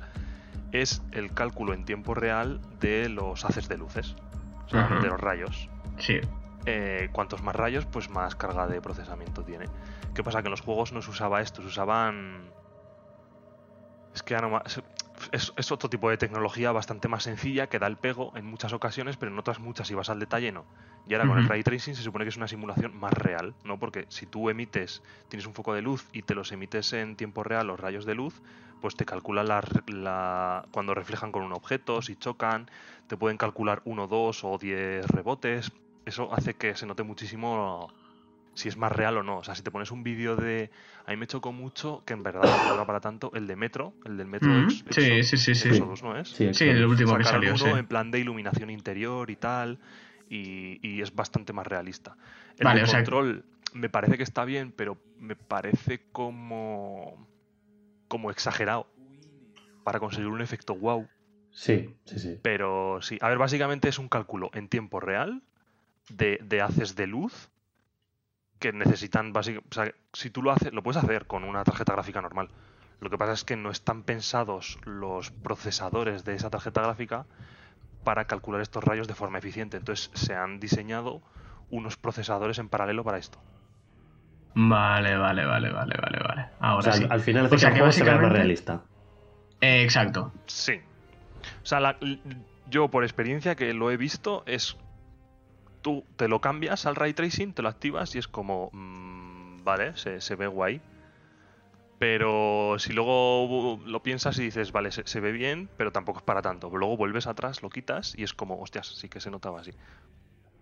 Es 0.71 1.01
el 1.11 1.33
cálculo 1.33 1.73
en 1.73 1.83
tiempo 1.85 2.13
real 2.15 2.59
de 2.79 3.09
los 3.09 3.43
haces 3.45 3.67
de 3.69 3.77
luces, 3.77 4.15
o 4.65 4.69
sea, 4.69 4.87
de 5.01 5.07
los 5.07 5.19
rayos. 5.19 5.69
Sí. 5.97 6.19
Eh, 6.65 7.09
cuantos 7.11 7.41
más 7.43 7.55
rayos, 7.55 7.85
pues 7.85 8.09
más 8.09 8.35
carga 8.35 8.67
de 8.67 8.81
procesamiento 8.81 9.43
tiene. 9.43 9.65
¿Qué 10.13 10.23
pasa? 10.23 10.41
Que 10.41 10.47
en 10.47 10.51
los 10.51 10.61
juegos 10.61 10.91
no 10.93 11.01
se 11.01 11.09
usaba 11.11 11.41
esto, 11.41 11.61
se 11.61 11.67
usaban. 11.67 12.51
Es 14.13 14.23
que 14.23 14.33
ya 14.33 14.41
no 14.41 14.49
ma- 14.49 14.63
es, 15.31 15.53
es 15.55 15.71
otro 15.71 15.89
tipo 15.89 16.09
de 16.09 16.17
tecnología 16.17 16.71
bastante 16.71 17.07
más 17.07 17.23
sencilla 17.23 17.67
que 17.67 17.79
da 17.79 17.87
el 17.87 17.97
pego 17.97 18.31
en 18.35 18.45
muchas 18.45 18.73
ocasiones, 18.73 19.17
pero 19.17 19.31
en 19.31 19.39
otras 19.39 19.59
muchas, 19.59 19.87
si 19.87 19.93
vas 19.93 20.09
al 20.09 20.19
detalle, 20.19 20.51
no. 20.51 20.67
Y 21.05 21.13
ahora 21.13 21.27
con 21.27 21.37
el 21.37 21.43
ray 21.43 21.63
tracing 21.63 21.95
se 21.95 22.03
supone 22.03 22.25
que 22.25 22.29
es 22.29 22.37
una 22.37 22.47
simulación 22.47 22.95
más 22.95 23.13
real, 23.13 23.55
¿no? 23.63 23.79
Porque 23.79 24.05
si 24.09 24.27
tú 24.27 24.49
emites, 24.49 25.01
tienes 25.27 25.45
un 25.47 25.53
foco 25.53 25.73
de 25.73 25.81
luz 25.81 26.07
y 26.11 26.23
te 26.23 26.35
los 26.35 26.51
emites 26.51 26.93
en 26.93 27.15
tiempo 27.15 27.43
real, 27.43 27.67
los 27.67 27.79
rayos 27.79 28.05
de 28.05 28.15
luz, 28.15 28.41
pues 28.79 28.95
te 28.95 29.05
calcula 29.05 29.43
la, 29.43 29.61
la- 29.87 30.67
cuando 30.71 30.93
reflejan 30.93 31.31
con 31.31 31.43
un 31.43 31.53
objeto, 31.53 32.01
si 32.01 32.15
chocan, 32.15 32.67
te 33.07 33.17
pueden 33.17 33.37
calcular 33.37 33.81
1, 33.85 34.07
2 34.07 34.43
o 34.43 34.57
10 34.57 35.05
rebotes. 35.07 35.71
Eso 36.05 36.33
hace 36.33 36.55
que 36.55 36.75
se 36.75 36.85
note 36.85 37.03
muchísimo 37.03 37.93
si 38.59 38.67
es 38.67 38.77
más 38.77 38.91
real 38.91 39.17
o 39.17 39.23
no. 39.23 39.37
O 39.37 39.43
sea, 39.43 39.55
si 39.55 39.63
te 39.63 39.71
pones 39.71 39.89
un 39.91 40.03
vídeo 40.03 40.35
de... 40.35 40.69
A 41.05 41.11
mí 41.11 41.17
me 41.17 41.27
chocó 41.27 41.51
mucho, 41.53 42.03
que 42.05 42.13
en 42.13 42.23
verdad 42.23 42.61
no 42.61 42.73
era 42.73 42.85
para 42.85 42.99
tanto, 42.99 43.31
el 43.33 43.47
de 43.47 43.55
Metro, 43.55 43.93
el 44.05 44.17
del 44.17 44.27
Metro 44.27 44.49
Mm, 44.49 44.63
Ex- 44.65 44.83
sí, 44.89 45.01
Exodus- 45.01 45.23
sí, 45.27 45.37
sí, 45.37 45.55
sí. 45.55 45.69
Exodus, 45.69 46.03
¿no 46.03 46.17
es? 46.17 46.29
Sí, 46.29 46.53
Sí, 46.53 46.65
el 46.67 46.85
último 46.85 47.17
que 47.17 47.23
salió, 47.23 47.51
uno 47.53 47.57
sí. 47.73 47.79
en 47.79 47.87
plan 47.87 48.11
de 48.11 48.19
iluminación 48.19 48.69
interior 48.69 49.29
y 49.29 49.35
tal, 49.37 49.79
y, 50.29 50.79
y 50.87 51.01
es 51.01 51.15
bastante 51.15 51.53
más 51.53 51.65
realista. 51.65 52.17
El 52.57 52.65
Vale, 52.65 52.79
de 52.81 52.83
o 52.83 52.87
sea- 52.87 52.99
control 52.99 53.45
me 53.73 53.89
parece 53.89 54.17
que 54.17 54.23
está 54.23 54.43
bien, 54.45 54.73
pero 54.75 54.97
me 55.17 55.35
parece 55.35 56.01
como 56.11 57.27
como 58.09 58.29
exagerado 58.31 58.87
para 59.83 59.99
conseguir 59.99 60.27
un 60.27 60.41
efecto 60.41 60.75
wow. 60.75 61.07
Sí, 61.51 61.95
sí, 62.05 62.19
sí. 62.19 62.39
Pero 62.41 63.01
sí, 63.01 63.17
a 63.21 63.29
ver, 63.29 63.37
básicamente 63.37 63.87
es 63.89 63.99
un 63.99 64.09
cálculo 64.09 64.49
en 64.53 64.67
tiempo 64.67 64.99
real 64.99 65.41
de, 66.09 66.39
de 66.43 66.61
haces 66.61 66.95
de 66.95 67.07
luz 67.07 67.49
que 68.59 68.71
necesitan 68.73 69.33
básicamente... 69.33 69.69
O 69.71 69.83
sea, 69.83 69.93
si 70.13 70.29
tú 70.29 70.41
lo 70.43 70.51
haces, 70.51 70.73
lo 70.73 70.83
puedes 70.83 71.01
hacer 71.03 71.25
con 71.27 71.43
una 71.43 71.63
tarjeta 71.63 71.93
gráfica 71.93 72.21
normal. 72.21 72.49
Lo 72.99 73.09
que 73.09 73.17
pasa 73.17 73.31
es 73.33 73.43
que 73.45 73.55
no 73.55 73.71
están 73.71 74.03
pensados 74.03 74.77
los 74.85 75.31
procesadores 75.31 76.25
de 76.25 76.35
esa 76.35 76.49
tarjeta 76.49 76.81
gráfica 76.81 77.25
para 78.03 78.25
calcular 78.25 78.61
estos 78.61 78.83
rayos 78.83 79.07
de 79.07 79.13
forma 79.15 79.37
eficiente. 79.37 79.77
Entonces 79.77 80.11
se 80.13 80.35
han 80.35 80.59
diseñado 80.59 81.21
unos 81.69 81.95
procesadores 81.97 82.59
en 82.59 82.67
paralelo 82.69 83.03
para 83.03 83.17
esto. 83.17 83.39
Vale, 84.55 85.15
vale, 85.17 85.45
vale, 85.45 85.71
vale, 85.71 85.95
vale, 86.01 86.19
vale. 86.27 86.41
O 86.59 86.65
Ahora 86.65 86.81
sea, 86.83 86.93
sí. 86.93 87.03
al- 87.05 87.11
al 87.13 87.21
final 87.21 87.45
O 87.45 87.57
sea 87.57 87.69
que 87.73 87.79
más 87.79 87.87
básicamente- 87.95 88.29
realista. 88.35 88.81
Eh, 89.61 89.83
exacto. 89.83 90.33
Sí. 90.47 90.73
O 91.63 91.65
sea, 91.65 91.79
la- 91.79 91.97
yo 92.69 92.89
por 92.89 93.03
experiencia 93.03 93.55
que 93.55 93.73
lo 93.73 93.91
he 93.91 93.97
visto 93.97 94.43
es... 94.45 94.77
Tú 95.81 96.03
te 96.17 96.27
lo 96.27 96.41
cambias 96.41 96.85
al 96.85 96.95
ray 96.95 97.13
tracing, 97.13 97.53
te 97.53 97.61
lo 97.61 97.69
activas 97.69 98.13
y 98.15 98.19
es 98.19 98.27
como... 98.27 98.69
mm, 98.73 99.63
vale, 99.63 99.95
se, 99.97 100.21
se 100.21 100.35
ve 100.35 100.47
guay. 100.47 100.81
Pero 101.99 102.75
si 102.79 102.93
luego 102.93 103.79
lo 103.85 104.01
piensas 104.03 104.39
y 104.39 104.43
dices, 104.43 104.71
vale, 104.71 104.91
se, 104.91 105.05
se 105.05 105.19
ve 105.19 105.31
bien, 105.33 105.69
pero 105.77 105.91
tampoco 105.91 106.19
es 106.19 106.23
para 106.23 106.41
tanto. 106.41 106.69
Luego 106.69 106.95
vuelves 106.95 107.27
atrás, 107.27 107.61
lo 107.61 107.69
quitas 107.69 108.13
y 108.17 108.23
es 108.23 108.33
como, 108.33 108.59
hostias, 108.61 108.87
sí 108.87 109.09
que 109.09 109.19
se 109.19 109.29
notaba 109.29 109.59
así. 109.59 109.71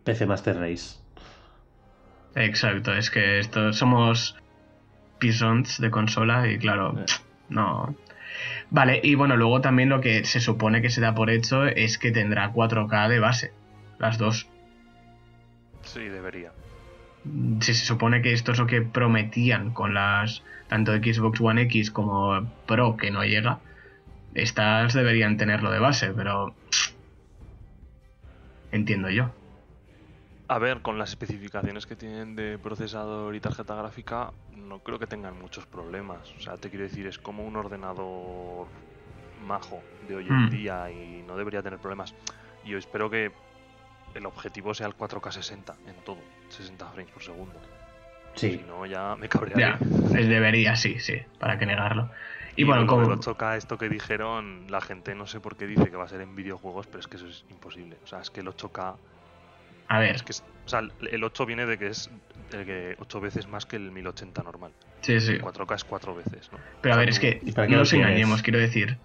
PC 0.04 0.26
Master 0.26 0.58
Race. 0.58 0.98
Exacto. 2.36 2.94
Es 2.94 3.12
que 3.12 3.40
esto 3.40 3.72
somos 3.74 4.36
pisons 5.20 5.80
de 5.80 5.92
consola 5.92 6.48
y 6.50 6.58
claro, 6.58 6.98
Eh. 7.00 7.06
no. 7.50 7.96
Vale, 8.70 9.00
y 9.04 9.16
bueno, 9.16 9.38
luego 9.38 9.62
también 9.62 9.90
lo 9.90 10.02
que 10.02 10.26
se 10.26 10.40
supone 10.40 10.82
que 10.82 10.90
se 10.90 11.02
da 11.02 11.14
por 11.16 11.30
hecho 11.30 11.66
es 11.66 11.98
que 11.98 12.12
tendrá 12.12 12.52
4K 12.54 13.08
de 13.10 13.20
base. 13.20 13.54
Las 14.00 14.18
dos. 14.18 14.48
Sí, 15.88 16.08
debería. 16.08 16.52
Si 17.62 17.73
se 17.73 17.86
supone 17.86 18.21
que 18.21 18.34
esto 18.34 18.52
es 18.52 18.60
lo 18.60 18.67
que 18.67 18.82
prometían 18.82 19.73
con 19.73 19.93
las 19.93 20.43
tanto 20.69 20.93
Xbox 20.93 21.41
One 21.41 21.63
X 21.63 21.91
como 21.91 22.45
Pro 22.65 22.97
que 22.97 23.12
no 23.12 23.23
llega, 23.23 23.60
estas 24.34 24.93
deberían 24.93 25.38
tenerlo 25.38 25.71
de 25.71 25.80
base, 25.80 26.12
pero 26.12 26.54
entiendo 28.71 29.10
yo. 29.10 29.32
A 30.50 30.60
ver, 30.60 30.82
con 30.82 30.97
las 30.97 31.10
especificaciones 31.10 31.86
que 31.86 31.95
tienen 31.95 32.36
de 32.36 32.58
procesador 32.58 33.36
y 33.36 33.39
tarjeta 33.39 33.76
gráfica, 33.76 34.32
no 34.56 34.80
creo 34.80 34.97
que 35.00 35.08
tengan 35.08 35.38
muchos 35.38 35.65
problemas. 35.65 36.34
O 36.38 36.39
sea, 36.39 36.56
te 36.56 36.69
quiero 36.69 36.84
decir, 36.86 37.06
es 37.08 37.17
como 37.17 37.45
un 37.45 37.56
ordenador 37.58 38.67
majo 39.45 39.82
de 40.08 40.15
hoy 40.15 40.28
en 40.28 40.45
Mm. 40.45 40.50
día 40.50 40.91
y 40.91 41.23
no 41.28 41.36
debería 41.36 41.62
tener 41.62 41.80
problemas. 41.80 42.13
Yo 42.65 42.78
espero 42.78 43.10
que 43.10 43.32
el 44.15 44.26
objetivo 44.26 44.74
sea 44.74 44.88
el 44.88 44.96
4K 44.96 45.32
60 45.32 45.76
en 45.88 45.96
todo, 46.04 46.17
60 46.50 46.86
frames 46.88 47.12
por 47.12 47.24
segundo. 47.24 47.60
Sí. 48.36 48.60
Si 48.60 48.63
no, 48.67 48.86
ya 48.86 49.15
me 49.15 49.28
cabrearía. 49.30 49.80
Ya, 49.80 50.20
es 50.20 50.28
debería, 50.28 50.76
sí, 50.76 51.00
sí, 51.00 51.15
para 51.39 51.58
que 51.58 51.65
negarlo. 51.65 52.10
Y, 52.56 52.62
Y 52.62 52.63
bueno, 52.65 52.82
lo 52.82 52.88
como... 52.88 53.08
del 53.08 53.17
8K, 53.20 53.58
esto 53.58 53.78
que 53.78 53.89
dijeron, 53.89 54.65
la 54.70 54.82
gente 54.82 55.15
no 55.15 55.28
sé 55.28 55.39
por 55.39 55.56
qué 55.58 55.67
dice 55.67 55.89
que 55.89 55.96
va 55.98 56.06
a 56.06 56.08
ser 56.08 56.22
en 56.22 56.36
videojuegos, 56.36 56.88
pero 56.88 57.00
es 57.00 57.08
que 57.08 57.17
eso 57.17 57.28
es 57.28 57.46
imposible. 57.50 57.98
O 58.04 58.08
sea, 58.08 58.20
es 58.22 58.30
que 58.32 58.41
el 58.41 58.48
8K. 58.48 58.96
A 59.89 60.00
ver, 60.00 60.15
Es 60.15 60.24
que 60.24 60.32
es- 60.34 60.43
o 60.65 60.70
sea, 60.70 60.82
el 61.12 61.24
8 61.24 61.46
viene 61.46 61.65
de 61.65 61.78
que 61.78 61.88
es 61.88 62.10
que 62.52 62.96
8 63.00 63.22
veces 63.22 63.48
más 63.48 63.65
que 63.65 63.76
el 63.78 63.91
1080 63.91 64.43
normal. 64.43 64.72
sí, 65.02 65.20
sí. 65.22 65.38
4K 65.39 65.76
es 65.76 65.84
4 65.86 66.13
veces, 66.15 66.52
¿no? 66.52 66.58
Pero 66.82 66.93
a 66.96 66.98
O 66.98 67.00
sea, 67.00 67.00
ver, 67.00 67.10
es 67.10 67.20
que 67.20 67.39
¿Y 67.43 67.52
para 67.54 67.67
qué 67.67 67.72
no 67.72 67.78
lo 67.78 67.82
nos 67.84 67.93
engañemos, 67.93 68.41
quiero 68.41 68.60
decir. 68.60 68.98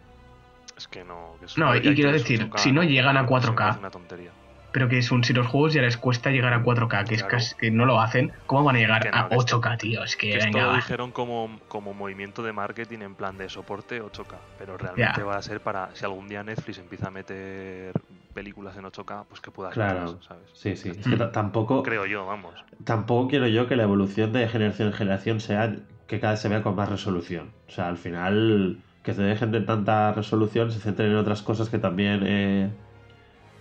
Es 0.76 0.88
que 0.88 1.04
no. 1.04 1.36
que 1.38 1.46
es- 1.46 1.56
No, 1.58 1.74
y 1.76 1.80
quiero 1.94 2.10
decir, 2.12 2.40
8K, 2.50 2.58
si 2.58 2.72
no 2.72 2.82
llegan 2.82 3.16
a 3.16 3.22
me 3.22 3.28
4K, 3.28 3.54
parece 3.56 3.78
una 3.78 3.90
tontería. 3.90 4.30
Pero 4.72 4.88
que 4.88 4.98
es 4.98 5.12
un, 5.12 5.22
si 5.22 5.32
los 5.34 5.46
juegos 5.46 5.74
ya 5.74 5.82
les 5.82 5.96
cuesta 5.98 6.30
llegar 6.30 6.52
a 6.54 6.62
4K, 6.62 7.04
que 7.06 7.14
es 7.16 7.22
Claro. 7.22 7.36
casi, 7.36 7.54
que 7.56 7.70
no 7.70 7.84
lo 7.84 8.00
hacen, 8.00 8.32
¿cómo 8.46 8.64
van 8.64 8.76
a 8.76 8.78
llegar 8.78 9.04
no, 9.12 9.18
a 9.20 9.28
que 9.28 9.36
esto- 9.36 9.58
8K, 9.60 9.76
tío? 9.78 10.02
Es 10.02 10.16
que, 10.16 10.30
Que 10.30 10.38
esto 10.38 10.46
venga, 10.46 10.62
lo 10.62 10.68
va. 10.70 10.76
dijeron 10.76 11.12
como, 11.12 11.58
como 11.68 11.92
movimiento 11.92 12.42
de 12.42 12.52
marketing 12.52 13.00
en 13.02 13.14
plan 13.14 13.36
de 13.36 13.48
soporte 13.50 14.00
8K, 14.02 14.36
pero 14.58 14.78
realmente 14.78 15.20
Ya. 15.20 15.24
va 15.26 15.36
a 15.36 15.42
ser 15.42 15.60
para 15.60 15.94
si 15.94 16.04
algún 16.06 16.26
día 16.28 16.42
Netflix 16.42 16.78
empieza 16.78 17.08
a 17.08 17.10
meter 17.10 17.92
películas 18.32 18.76
en 18.76 18.84
8K, 18.86 19.24
pues 19.28 19.40
que 19.42 19.50
puedas 19.50 19.74
Claro. 19.74 20.04
verlas, 20.06 20.24
¿sabes? 20.24 20.48
Sí, 20.54 20.74
sí. 20.76 20.88
Es 20.88 21.06
que 21.06 21.16
Mm. 21.16 21.18
ta- 21.18 21.32
tampoco, 21.32 21.82
Creo 21.82 22.06
yo, 22.06 22.24
vamos. 22.26 22.54
tampoco 22.84 23.28
quiero 23.28 23.46
yo 23.48 23.68
que 23.68 23.76
la 23.76 23.82
evolución 23.82 24.32
de 24.32 24.48
generación 24.48 24.88
en 24.88 24.94
generación 24.94 25.40
sea 25.40 25.76
que 26.06 26.18
cada 26.18 26.32
vez 26.32 26.40
se 26.40 26.48
vea 26.48 26.62
con 26.62 26.74
más 26.76 26.88
resolución. 26.88 27.50
O 27.68 27.70
sea, 27.70 27.88
al 27.88 27.98
final, 27.98 28.78
que 29.02 29.12
se 29.14 29.22
dejen 29.22 29.50
de 29.50 29.60
tanta 29.60 30.12
resolución, 30.12 30.70
se 30.70 30.80
centren 30.80 31.10
en 31.10 31.16
otras 31.16 31.42
cosas 31.42 31.68
que 31.68 31.78
también 31.78 32.22
eh, 32.24 32.70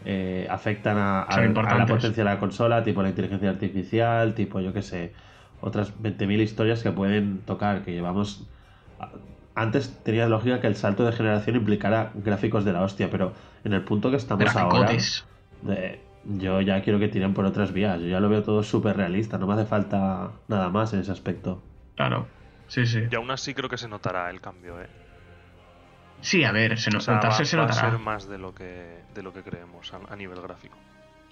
eh, 0.05 0.47
afectan 0.49 0.97
a, 0.97 1.21
a- 1.23 1.35
Son 1.35 1.53
a 1.57 1.75
la 1.77 1.85
potencia 1.87 2.23
de 2.23 2.29
la 2.29 2.39
consola, 2.39 2.83
tipo 2.83 3.01
la 3.03 3.09
inteligencia 3.09 3.49
artificial, 3.49 4.35
tipo, 4.35 4.59
yo 4.61 4.73
qué 4.73 4.81
sé, 4.81 5.13
otras 5.59 6.01
20.000 6.01 6.41
historias 6.41 6.83
que 6.83 6.91
pueden 6.91 7.45
tocar, 7.45 7.83
que 7.83 7.91
llevamos... 7.93 8.49
Antes 9.53 10.01
tenía 10.03 10.27
lógica 10.27 10.61
que 10.61 10.67
el 10.67 10.75
salto 10.75 11.03
de 11.05 11.11
generación 11.11 11.55
implicara 11.57 12.11
gráficos 12.15 12.63
de 12.65 12.71
la 12.73 12.83
hostia, 12.83 13.09
pero 13.11 13.33
en 13.63 13.73
el 13.73 13.83
punto 13.83 14.09
que 14.09 14.15
estamos 14.17 14.55
ahora... 14.55 15.09
De- 15.61 16.09
yo 16.23 16.61
ya 16.61 16.81
quiero 16.83 16.99
que 16.99 17.07
tiren 17.09 17.33
por 17.33 17.45
otras 17.45 17.73
vías. 17.73 17.99
Yo 17.99 18.07
ya 18.07 18.19
lo 18.19 18.29
veo 18.29 18.43
todo 18.43 18.61
súper 18.63 18.95
realista. 18.97 19.37
No 19.39 19.47
me 19.47 19.53
hace 19.55 19.65
falta 19.65 20.31
nada 20.47 20.69
más 20.69 20.93
en 20.93 20.99
ese 21.01 21.11
aspecto. 21.11 21.63
Claro. 21.95 22.27
Sí, 22.67 22.85
sí. 22.85 23.07
Y 23.09 23.15
aún 23.15 23.31
así 23.31 23.53
creo 23.53 23.69
que 23.69 23.77
se 23.77 23.87
notará 23.87 24.29
el 24.29 24.41
cambio, 24.41 24.81
¿eh? 24.81 24.89
Sí, 26.21 26.43
a 26.43 26.51
ver, 26.51 26.77
se, 26.79 26.89
O 26.89 26.93
nos 26.93 27.03
sea, 27.05 27.15
va, 27.15 27.31
se 27.43 27.57
va 27.57 27.63
a 27.63 27.67
notará. 27.67 27.89
ser 27.91 27.99
más 27.99 28.27
de 28.29 28.37
lo 28.37 28.53
que, 28.53 28.99
de 29.13 29.23
lo 29.23 29.33
que 29.33 29.41
creemos 29.41 29.93
a, 29.93 29.99
a 30.11 30.15
nivel 30.15 30.39
gráfico. 30.41 30.77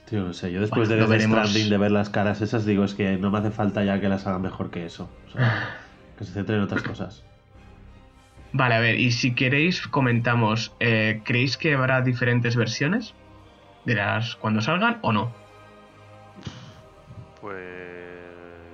Tío, 0.09 0.23
no 0.23 0.33
sé. 0.33 0.51
Yo 0.51 0.59
después 0.61 0.89
Bueno, 0.89 1.03
de 1.03 1.09
veremos. 1.09 1.37
Stranding, 1.49 1.69
de 1.69 1.77
ver 1.77 1.91
las 1.91 2.09
caras 2.09 2.41
esas, 2.41 2.65
digo, 2.65 2.83
es 2.83 2.95
que 2.95 3.17
no 3.17 3.29
me 3.29 3.37
hace 3.37 3.51
falta 3.51 3.83
ya 3.83 3.99
que 4.01 4.09
las 4.09 4.25
hagan 4.25 4.41
mejor 4.41 4.71
que 4.71 4.85
eso. 4.85 5.09
O 5.27 5.31
sea, 5.31 5.77
que 6.17 6.25
se 6.25 6.33
centren 6.33 6.57
en 6.59 6.63
otras 6.65 6.81
cosas. 6.83 7.23
Vale, 8.51 8.73
a 8.73 8.79
ver, 8.79 8.99
y 8.99 9.11
si 9.11 9.35
queréis, 9.35 9.87
comentamos. 9.87 10.73
eh, 10.79 11.21
¿Creéis 11.23 11.55
que 11.57 11.75
habrá 11.75 12.01
diferentes 12.01 12.55
versiones? 12.55 13.13
De 13.85 13.93
las 13.93 14.35
cuando 14.37 14.61
salgan 14.61 14.97
o 15.03 15.13
no? 15.13 15.31
Pues. 17.39 18.08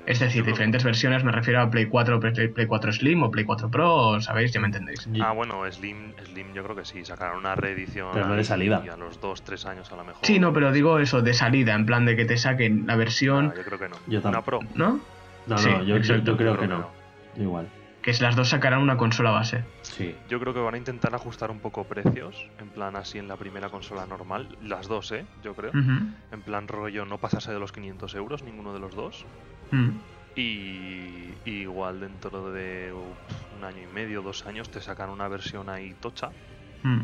Es 0.06 0.20
decir, 0.20 0.46
diferentes 0.46 0.84
versiones, 0.84 1.24
me 1.24 1.32
refiero 1.32 1.62
a 1.62 1.70
Play 1.70 1.88
4, 1.88 2.20
Play, 2.20 2.48
Play 2.50 2.68
4 2.68 2.94
Slim 2.94 3.24
o 3.24 3.32
Play 3.32 3.44
4 3.44 3.70
Pro, 3.72 4.22
¿sabéis? 4.22 4.52
Ya 4.54 4.60
me 4.60 4.68
entendéis. 4.68 5.08
Ah, 5.22 5.32
bueno, 5.32 5.63
Slim, 5.72 6.13
Slim 6.26 6.54
yo 6.54 6.63
creo 6.63 6.76
que 6.76 6.86
sí, 6.86 7.04
sacarán 7.04 7.38
una 7.38 7.56
reedición. 7.56 8.10
Pero 8.13 8.28
no 8.28 8.36
de 8.36 8.44
salida. 8.44 8.84
Y 8.86 8.89
a 8.89 8.98
los 8.98 9.20
2-3 9.20 9.65
años 9.65 9.91
a 9.91 9.96
lo 9.96 10.04
mejor. 10.04 10.24
Sí, 10.26 10.38
no, 10.39 10.54
pero 10.54 10.72
digo 10.72 11.00
eso, 11.00 11.22
de 11.22 11.34
salida, 11.34 11.74
en 11.74 11.86
plan 11.88 12.06
de 12.06 12.15
que 12.15 12.26
te 12.26 12.38
saquen 12.38 12.86
la 12.86 12.96
versión, 12.96 13.52
Ah, 13.52 13.58
yo 13.58 13.63
creo 13.63 13.80
que 13.80 13.89
no. 13.89 13.96
Yo 14.08 14.22
una. 14.24 14.41
Pro. 14.44 14.60
¿no? 14.76 15.00
No, 15.48 15.58
Sí, 15.58 15.70
no, 15.70 15.84
yo, 15.84 15.98
yo- 15.98 16.02
creo 16.02 16.18
Yo 16.24 16.38
que 16.38 16.44
creo 16.44 16.68
no. 16.68 16.89
Igual. 17.38 17.68
Que 18.04 18.13
las 18.22 18.36
dos 18.36 18.50
sacarán 18.50 18.82
una 18.82 18.98
consola 18.98 19.32
base. 19.32 19.63
Sí. 19.82 20.15
Yo 20.30 20.39
creo 20.39 20.54
que 20.54 20.60
van 20.60 20.76
a 20.76 20.78
intentar 20.78 21.15
ajustar 21.15 21.50
un 21.50 21.60
poco 21.60 21.86
precios, 21.86 22.48
en 22.60 22.70
plan 22.70 22.96
así 22.96 23.18
en 23.18 23.28
la 23.28 23.36
primera 23.36 23.70
consola 23.70 24.06
normal, 24.06 24.56
las 24.62 24.88
dos, 24.88 25.12
¿eh? 25.12 25.26
Yo 25.44 25.56
creo. 25.56 25.72
En 25.74 26.41
plan 26.46 26.68
rollo 26.68 27.06
no 27.06 27.18
pasarse 27.18 27.52
de 27.52 27.60
los 27.60 27.72
500 27.72 28.13
euros, 28.13 28.44
ninguno 28.44 28.74
de 28.76 28.80
los 28.80 28.94
dos. 28.94 29.26
Mm. 29.71 29.89
Y, 30.36 31.34
y 31.45 31.62
igual 31.62 31.99
dentro 32.01 32.51
de 32.51 32.93
un 32.93 33.63
año 33.63 33.84
y 33.84 33.93
medio, 33.93 34.21
dos 34.21 34.45
años, 34.45 34.69
te 34.69 34.82
sacan 34.82 35.10
una 35.10 35.28
versión 35.28 35.69
ahí 35.69 35.93
tocha. 36.01 36.32
Mm. 36.84 37.01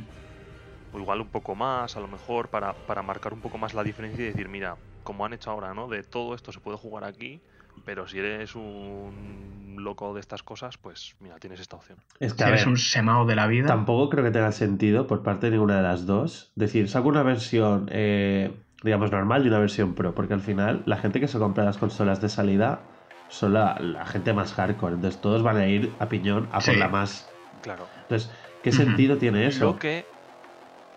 O 0.93 0.99
igual 0.99 1.21
un 1.21 1.29
poco 1.29 1.55
más, 1.55 1.95
a 1.95 2.01
lo 2.01 2.07
mejor, 2.07 2.49
para, 2.49 2.73
para 2.73 3.01
marcar 3.01 3.33
un 3.33 3.41
poco 3.41 3.57
más 3.57 3.73
la 3.73 3.83
diferencia 3.83 4.23
y 4.23 4.27
decir, 4.27 4.49
mira, 4.49 4.75
como 5.03 5.25
han 5.25 5.33
hecho 5.33 5.49
ahora, 5.51 5.73
¿no? 5.73 5.87
De 5.87 6.03
todo 6.03 6.35
esto 6.35 6.51
se 6.51 6.59
puede 6.59 6.77
jugar 6.77 7.05
aquí, 7.05 7.39
pero 7.85 8.07
si 8.07 8.19
eres 8.19 8.55
un 8.55 9.77
loco 9.79 10.13
de 10.13 10.19
estas 10.19 10.43
cosas, 10.43 10.77
pues 10.77 11.15
mira, 11.19 11.37
tienes 11.39 11.59
esta 11.59 11.77
opción. 11.77 11.97
Es 12.19 12.33
que, 12.33 12.43
Si 12.43 12.49
eres 12.49 12.61
ver, 12.61 12.69
un 12.69 12.77
semao 12.77 13.25
de 13.25 13.35
la 13.35 13.47
vida. 13.47 13.67
Tampoco 13.67 14.09
creo 14.09 14.23
que 14.23 14.31
tenga 14.31 14.51
sentido 14.51 15.07
por 15.07 15.23
parte 15.23 15.47
de 15.47 15.53
ninguna 15.53 15.77
de 15.77 15.83
las 15.83 16.05
dos 16.05 16.51
decir, 16.55 16.89
saco 16.89 17.09
una 17.09 17.23
versión, 17.23 17.87
eh, 17.91 18.53
digamos, 18.83 19.11
normal 19.11 19.45
y 19.45 19.47
una 19.49 19.59
versión 19.59 19.93
pro, 19.93 20.13
porque 20.15 20.33
al 20.33 20.41
final 20.41 20.83
la 20.85 20.97
gente 20.97 21.19
que 21.19 21.27
se 21.27 21.37
compra 21.39 21.63
las 21.63 21.77
consolas 21.77 22.21
de 22.21 22.29
salida 22.29 22.81
son 23.27 23.53
la, 23.53 23.77
la 23.79 24.05
gente 24.05 24.33
más 24.33 24.53
hardcore, 24.53 24.95
entonces 24.95 25.21
todos 25.21 25.43
van 25.43 25.57
a 25.57 25.67
ir 25.67 25.95
a 25.99 26.07
piñón 26.09 26.49
a 26.51 26.59
por 26.59 26.73
Sí. 26.73 26.79
la 26.79 26.89
más. 26.89 27.31
Claro. 27.61 27.87
Entonces, 28.03 28.31
¿qué 28.61 28.71
sentido 28.71 29.17
tiene 29.17 29.47
eso? 29.47 29.65
Lo 29.73 29.79
que, 29.79 30.05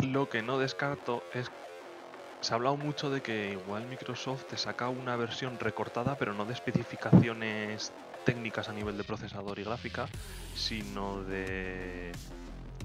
lo 0.00 0.28
que 0.28 0.42
no 0.42 0.58
descarto 0.58 1.22
es. 1.32 1.50
Se 2.40 2.52
ha 2.52 2.56
hablado 2.56 2.76
mucho 2.76 3.08
de 3.10 3.22
que 3.22 3.52
igual 3.52 3.86
Microsoft 3.86 4.44
te 4.50 4.58
saca 4.58 4.88
una 4.90 5.16
versión 5.16 5.58
recortada, 5.58 6.16
pero 6.16 6.34
no 6.34 6.44
de 6.44 6.52
especificaciones 6.52 7.92
técnicas 8.24 8.68
a 8.68 8.72
nivel 8.72 8.98
de 8.98 9.04
procesador 9.04 9.58
y 9.58 9.64
gráfica, 9.64 10.06
sino 10.54 11.22
de, 11.24 12.12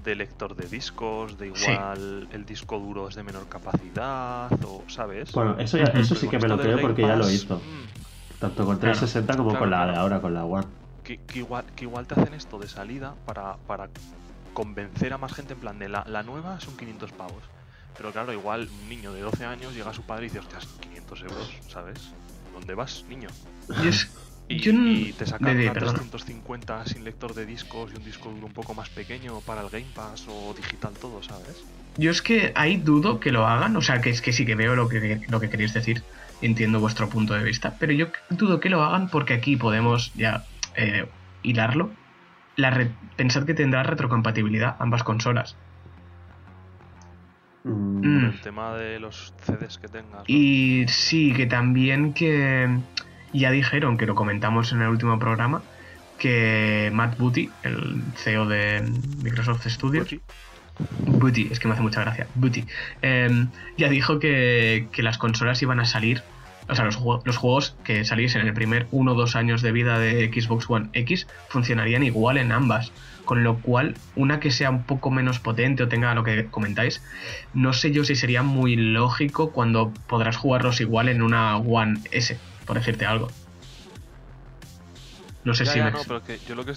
de 0.04 0.16
lector 0.16 0.56
de 0.56 0.68
discos, 0.68 1.38
de 1.38 1.48
Sí. 1.54 1.66
igual 1.66 2.28
el 2.32 2.46
disco 2.46 2.80
duro 2.80 3.08
es 3.10 3.16
de 3.16 3.24
menor 3.24 3.48
capacidad, 3.48 4.52
o 4.66 4.84
¿sabes? 4.88 5.32
Bueno, 5.34 5.56
eso, 5.60 5.78
ya, 5.78 5.86
eso 5.86 6.16
sí 6.16 6.28
que 6.30 6.40
me 6.40 6.48
lo 6.48 6.58
creo 6.58 6.80
porque 6.80 7.02
ya 7.02 7.16
lo 7.16 7.30
hizo. 7.30 7.58
mm, 7.58 8.40
Tanto 8.40 8.66
con 8.66 8.80
Claro. 8.80 8.94
360 8.96 9.36
como 9.36 9.50
Claro, 9.50 9.64
con 9.64 9.70
la 9.72 9.86
de 9.88 9.96
ahora, 9.98 10.22
con 10.22 10.34
la 10.34 10.46
One. 10.46 10.68
que, 11.04 11.18
que 11.18 11.40
igual, 11.40 11.66
que 11.76 11.86
igual 11.86 12.08
te 12.08 12.20
hacen 12.20 12.34
esto 12.34 12.58
de 12.58 12.68
salida 12.70 13.16
para, 13.26 13.58
para 13.68 13.90
convencer 14.54 15.12
a 15.14 15.18
más 15.18 15.34
gente 15.34 15.54
en 15.54 15.60
plan 15.60 15.78
de 15.80 15.90
la, 15.90 16.04
la 16.08 16.24
nueva 16.24 16.60
son 16.60 16.78
500 16.78 17.12
pavos. 17.12 17.44
Pero 17.98 18.12
claro, 18.12 18.32
igual 18.32 18.70
un 18.82 18.90
niño 18.90 19.12
de 19.12 19.22
12 19.22 19.44
años 19.46 19.74
llega 19.76 19.90
a 19.90 19.94
su 19.94 20.04
padre 20.04 20.26
y 20.26 20.30
dice, 20.30 20.40
hostias, 20.40 20.68
500 20.80 21.22
euros, 21.24 21.50
¿sabes? 21.68 22.12
¿Dónde 22.54 22.74
vas, 22.76 23.04
niño? 23.10 23.28
Es- 23.84 24.10
Y, 24.52 24.58
Yo 24.60 24.74
no- 24.74 24.88
y 24.90 25.14
te 25.14 25.28
sacan 25.28 25.48
de- 25.56 25.56
de- 25.56 25.64
una 25.66 25.74
perdona. 25.74 25.94
350 26.00 26.84
sin 26.86 27.04
lector 27.04 27.36
de 27.36 27.46
discos 27.46 27.92
y 27.94 27.98
un 27.98 28.04
disco 28.04 28.30
duro 28.32 28.48
un 28.48 28.54
poco 28.54 28.74
más 28.74 28.90
pequeño 28.90 29.42
para 29.42 29.62
el 29.62 29.70
Game 29.70 29.86
Pass 29.94 30.26
o 30.28 30.54
digital 30.56 30.94
todo, 31.00 31.22
¿sabes? 31.22 31.64
Yo 31.98 32.10
es 32.10 32.22
que 32.24 32.52
ahí 32.56 32.78
dudo 32.78 33.20
que 33.20 33.32
lo 33.32 33.46
hagan, 33.46 33.76
o 33.78 33.82
sea, 33.82 34.02
que 34.02 34.10
es 34.10 34.22
que 34.22 34.34
sí 34.34 34.46
que 34.48 34.56
veo 34.56 34.76
lo 34.76 34.90
que, 34.90 35.22
lo 35.28 35.40
que 35.40 35.50
queréis 35.50 35.74
decir, 35.74 36.02
entiendo 36.42 36.80
vuestro 36.80 37.10
punto 37.10 37.36
de 37.36 37.44
vista, 37.44 37.76
pero 37.80 37.92
yo 37.94 38.08
dudo 38.32 38.60
que 38.60 38.70
lo 38.72 38.82
hagan 38.84 39.10
porque 39.10 39.34
aquí 39.36 39.56
podemos 39.56 40.12
ya 40.16 40.44
eh, 40.76 41.06
hilarlo. 41.44 41.92
La 42.56 42.72
re- 42.72 42.92
pensad 43.18 43.46
que 43.46 43.54
tendrá 43.54 43.84
retrocompatibilidad 43.84 44.78
ambas 44.80 45.04
consolas. 45.04 45.56
Mm, 47.64 48.00
Mm. 48.00 48.26
El 48.26 48.42
tema 48.42 48.76
de 48.76 49.00
los 49.00 49.34
CDs 49.46 49.78
que 49.78 49.88
tengas. 49.90 50.20
¿no? 50.20 50.24
Y 50.28 50.86
sí, 50.88 51.34
que 51.34 51.46
también 51.46 52.14
que 52.14 52.80
ya 53.34 53.52
dijeron, 53.52 53.98
que 53.98 54.06
lo 54.06 54.16
comentamos 54.16 54.72
en 54.72 54.82
el 54.82 54.90
último 54.90 55.20
programa, 55.20 55.62
que 56.18 56.92
Matt 56.94 57.18
Booty, 57.18 57.50
el 57.64 58.04
CEO 58.16 58.46
de 58.46 58.84
Microsoft 59.24 59.68
Studios. 59.68 60.16
Booty, 61.06 61.50
es 61.52 61.60
que 61.60 61.68
me 61.68 61.74
hace 61.74 61.84
mucha 61.84 62.02
gracia. 62.02 62.28
Booty. 62.36 62.66
Eh, 63.02 63.48
ya 63.78 63.90
dijo 63.90 64.20
que, 64.20 64.88
que 64.92 65.04
las 65.04 65.18
consolas 65.18 65.62
iban 65.62 65.80
a 65.80 65.86
salir. 65.86 66.24
O 66.70 66.76
sea, 66.76 66.86
los, 66.86 67.00
los 67.26 67.38
juegos 67.38 67.76
que 67.84 68.06
saliesen 68.06 68.42
en 68.42 68.48
el 68.48 68.54
primer 68.54 68.88
1 68.92 69.12
o 69.12 69.16
2 69.16 69.36
años 69.36 69.62
de 69.62 69.72
vida 69.72 69.98
de 69.98 70.32
Xbox 70.32 70.70
One 70.70 70.90
X 70.94 71.28
funcionarían 71.48 72.04
igual 72.04 72.38
en 72.38 72.52
ambas. 72.52 72.92
Con 73.26 73.44
lo 73.44 73.58
cual, 73.58 73.96
una 74.16 74.40
que 74.40 74.50
sea 74.50 74.70
un 74.70 74.84
poco 74.84 75.12
menos 75.12 75.40
potente 75.40 75.84
o 75.84 75.88
tenga 75.88 76.16
lo 76.16 76.24
que 76.24 76.46
comentáis, 76.48 77.04
no 77.54 77.74
sé 77.74 77.92
yo 77.92 78.04
si 78.04 78.16
sería 78.16 78.42
muy 78.42 78.76
lógico 78.76 79.52
cuando 79.52 79.94
podrás 80.08 80.36
jugarlos 80.36 80.82
igual 80.82 81.10
en 81.10 81.22
una 81.22 81.58
One 81.58 82.00
S, 82.12 82.40
por 82.70 82.78
decirte 82.78 83.04
algo. 83.08 83.28
No 85.44 85.56
sé 85.56 85.66
Ya, 85.66 85.72
si 85.72 85.80
ya, 85.80 85.86
me... 85.86 85.92
no, 85.92 86.06
pero 86.06 86.24
que 86.24 86.40
yo 86.48 86.54
lo 86.56 86.64
que 86.66 86.74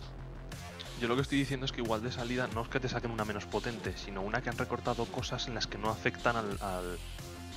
yo 1.01 1.09
lo 1.09 1.17
que 1.17 1.23
estoy 1.23 1.39
diciendo 1.39 1.67
es 1.67 1.73
que 1.73 1.83
igual 1.83 2.03
de 2.03 2.11
salida 2.13 2.47
no 2.49 2.63
es 2.63 2.69
que 2.69 2.81
te 2.81 2.89
saquen 2.89 3.11
una 3.11 3.25
menos 3.27 3.47
potente, 3.47 3.97
sino 3.97 4.23
una 4.23 4.41
que 4.41 4.49
han 4.51 4.57
recortado 4.59 5.05
cosas 5.07 5.49
en 5.49 5.55
las 5.55 5.67
que 5.67 5.77
no 5.79 5.91
afectan 5.91 6.37
al, 6.37 6.59
al- 6.63 6.99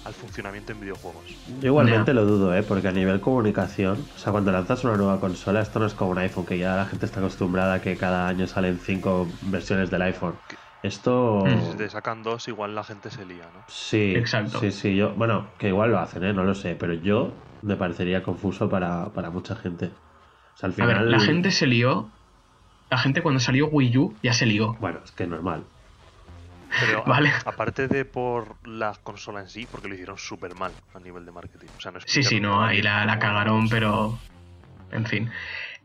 al 0.04 0.14
funcionamiento 0.14 0.72
en 0.74 0.82
videojuegos. 0.82 1.40
Yo 1.48 1.68
igualmente 1.68 2.14
lo 2.14 2.26
dudo, 2.26 2.56
¿eh? 2.56 2.64
Porque 2.64 2.88
a 2.88 2.92
nivel 2.92 3.22
comunicación, 3.22 4.10
o 4.14 4.18
sea, 4.18 4.32
cuando 4.32 4.52
lanzas 4.52 4.84
una 4.84 4.98
nueva 4.98 5.20
consola, 5.20 5.62
esto 5.62 5.80
no 5.80 5.86
es 5.86 5.94
como 5.94 6.12
un 6.12 6.18
iPhone, 6.20 6.46
que 6.46 6.58
ya 6.58 6.76
la 6.76 6.86
gente 6.88 7.06
está 7.06 7.20
acostumbrada 7.20 7.76
a 7.76 7.82
que 7.82 7.98
cada 7.98 8.28
año 8.28 8.48
salen 8.48 8.80
cinco 8.80 9.38
versiones 9.42 9.90
del 9.92 10.02
iPhone. 10.04 10.40
Esto... 10.86 11.72
Si 11.72 11.78
te 11.78 11.90
sacan 11.90 12.24
dos, 12.24 12.48
igual 12.48 12.76
la 12.76 12.84
gente 12.84 13.10
se 13.12 13.26
lía, 13.26 13.50
¿no? 13.52 13.66
Sí, 13.68 14.14
Exacto. 14.18 14.60
sí, 14.60 14.72
sí, 14.72 14.96
yo, 14.96 15.16
bueno, 15.16 15.56
que 15.58 15.68
igual 15.70 15.92
lo 15.92 16.00
hacen, 16.00 16.24
¿eh? 16.24 16.34
No 16.34 16.44
lo 16.44 16.54
sé, 16.56 16.76
pero 16.76 16.94
yo 16.94 17.44
me 17.62 17.76
parecería 17.78 18.24
confuso 18.24 18.70
para, 18.70 19.12
para 19.14 19.32
mucha 19.32 19.56
gente. 19.56 19.86
O 20.56 20.58
sea, 20.58 20.68
al 20.70 20.76
A 20.80 20.86
ver, 20.86 21.02
la 21.02 21.20
gente 21.20 21.52
se 21.52 21.68
lió. 21.68 22.12
La 22.90 22.98
gente 23.00 23.22
cuando 23.24 23.40
salió 23.40 23.68
Wii 23.70 23.98
U 23.98 24.20
ya 24.24 24.34
se 24.34 24.46
lió. 24.46 24.76
Bueno, 24.80 25.02
es 25.04 25.12
que 25.12 25.24
es 25.24 25.30
normal. 25.30 25.68
Pero 26.78 27.00
a- 27.08 27.10
Vale. 27.10 27.32
aparte 27.46 27.88
de 27.88 28.06
por 28.06 28.58
la 28.68 28.94
consola 29.04 29.40
en 29.42 29.50
sí, 29.50 29.66
porque 29.68 29.88
lo 29.88 29.94
hicieron 29.96 30.18
súper 30.18 30.56
mal 30.56 30.78
a 30.94 31.00
nivel 31.00 31.26
de 31.26 31.32
marketing. 31.32 31.70
O 31.78 31.80
sea, 31.80 31.92
no 31.92 32.00
Sí, 32.06 32.24
sí, 32.24 32.40
no, 32.40 32.64
ahí 32.64 32.82
la, 32.82 33.06
la 33.06 33.20
cagaron, 33.20 33.70
pero. 33.70 34.20
En 34.92 35.06
fin. 35.06 35.32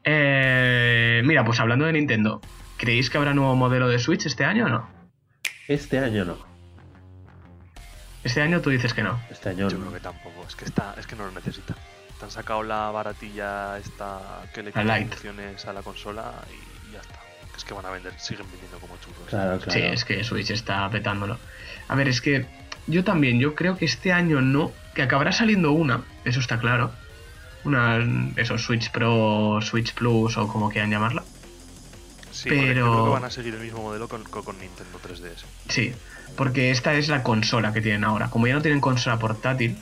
Eh, 0.04 1.22
mira, 1.24 1.44
pues 1.44 1.60
hablando 1.60 1.86
de 1.86 1.92
Nintendo, 1.94 2.46
¿creéis 2.80 3.10
que 3.10 3.18
habrá 3.18 3.34
nuevo 3.34 3.54
modelo 3.54 3.88
de 3.88 3.98
Switch 3.98 4.24
este 4.24 4.44
año 4.44 4.64
o 4.64 4.68
no? 4.70 4.88
Este 5.68 5.98
año 5.98 6.24
no. 6.24 6.38
Este 8.24 8.40
año 8.40 8.60
tú 8.60 8.70
dices 8.70 8.94
que 8.94 9.02
no. 9.02 9.20
Este 9.30 9.50
año 9.50 9.68
Yo 9.68 9.76
no. 9.76 9.84
creo 9.84 9.92
que 9.92 10.00
tampoco. 10.00 10.46
Es 10.48 10.56
que 10.56 10.64
está, 10.64 10.94
es 10.98 11.06
que 11.06 11.14
no 11.14 11.26
lo 11.26 11.32
necesita. 11.32 11.74
Te 12.18 12.24
han 12.24 12.30
sacado 12.30 12.62
la 12.62 12.90
baratilla 12.90 13.78
esta 13.78 14.42
que 14.54 14.62
le 14.62 14.72
quita 14.72 14.96
funciones 14.96 15.64
a 15.66 15.72
la 15.74 15.82
consola 15.82 16.32
y 16.48 16.92
ya 16.92 17.00
está. 17.00 17.20
Es 17.54 17.64
que 17.64 17.74
van 17.74 17.84
a 17.84 17.90
vender, 17.90 18.14
siguen 18.18 18.46
vendiendo 18.50 18.78
como 18.78 18.96
churros. 18.96 19.28
Claro, 19.28 19.58
claro. 19.58 19.72
Sí, 19.72 19.80
es 19.80 20.04
que 20.06 20.24
Switch 20.24 20.50
está 20.50 20.88
petándolo. 20.88 21.38
A 21.88 21.94
ver, 21.94 22.08
es 22.08 22.22
que 22.22 22.46
yo 22.86 23.04
también, 23.04 23.38
yo 23.38 23.54
creo 23.54 23.76
que 23.76 23.84
este 23.84 24.12
año 24.12 24.40
no, 24.40 24.72
que 24.94 25.02
acabará 25.02 25.32
saliendo 25.32 25.72
una, 25.72 26.02
eso 26.24 26.40
está 26.40 26.58
claro. 26.58 26.92
Una, 27.64 27.98
esos 28.36 28.62
Switch 28.62 28.90
Pro, 28.90 29.60
Switch 29.60 29.92
Plus 29.92 30.38
o 30.38 30.48
como 30.48 30.70
quieran 30.70 30.90
llamarla. 30.90 31.22
Sí, 32.42 32.48
porque 32.48 32.60
yo 32.60 32.66
pero- 32.68 32.92
creo 32.92 33.04
que 33.04 33.10
van 33.10 33.24
a 33.24 33.30
seguir 33.30 33.54
el 33.54 33.60
mismo 33.60 33.82
modelo 33.82 34.08
con, 34.08 34.24
con- 34.24 34.58
Nintendo 34.58 34.98
3DS. 35.02 35.44
Sí, 35.68 35.92
porque 36.36 36.70
esta 36.70 36.94
es 36.94 37.08
la 37.08 37.22
consola 37.22 37.72
que 37.72 37.80
tienen 37.82 38.04
ahora. 38.04 38.30
Como 38.30 38.46
ya 38.46 38.54
no 38.54 38.62
tienen 38.62 38.80
consola 38.80 39.18
portátil, 39.18 39.76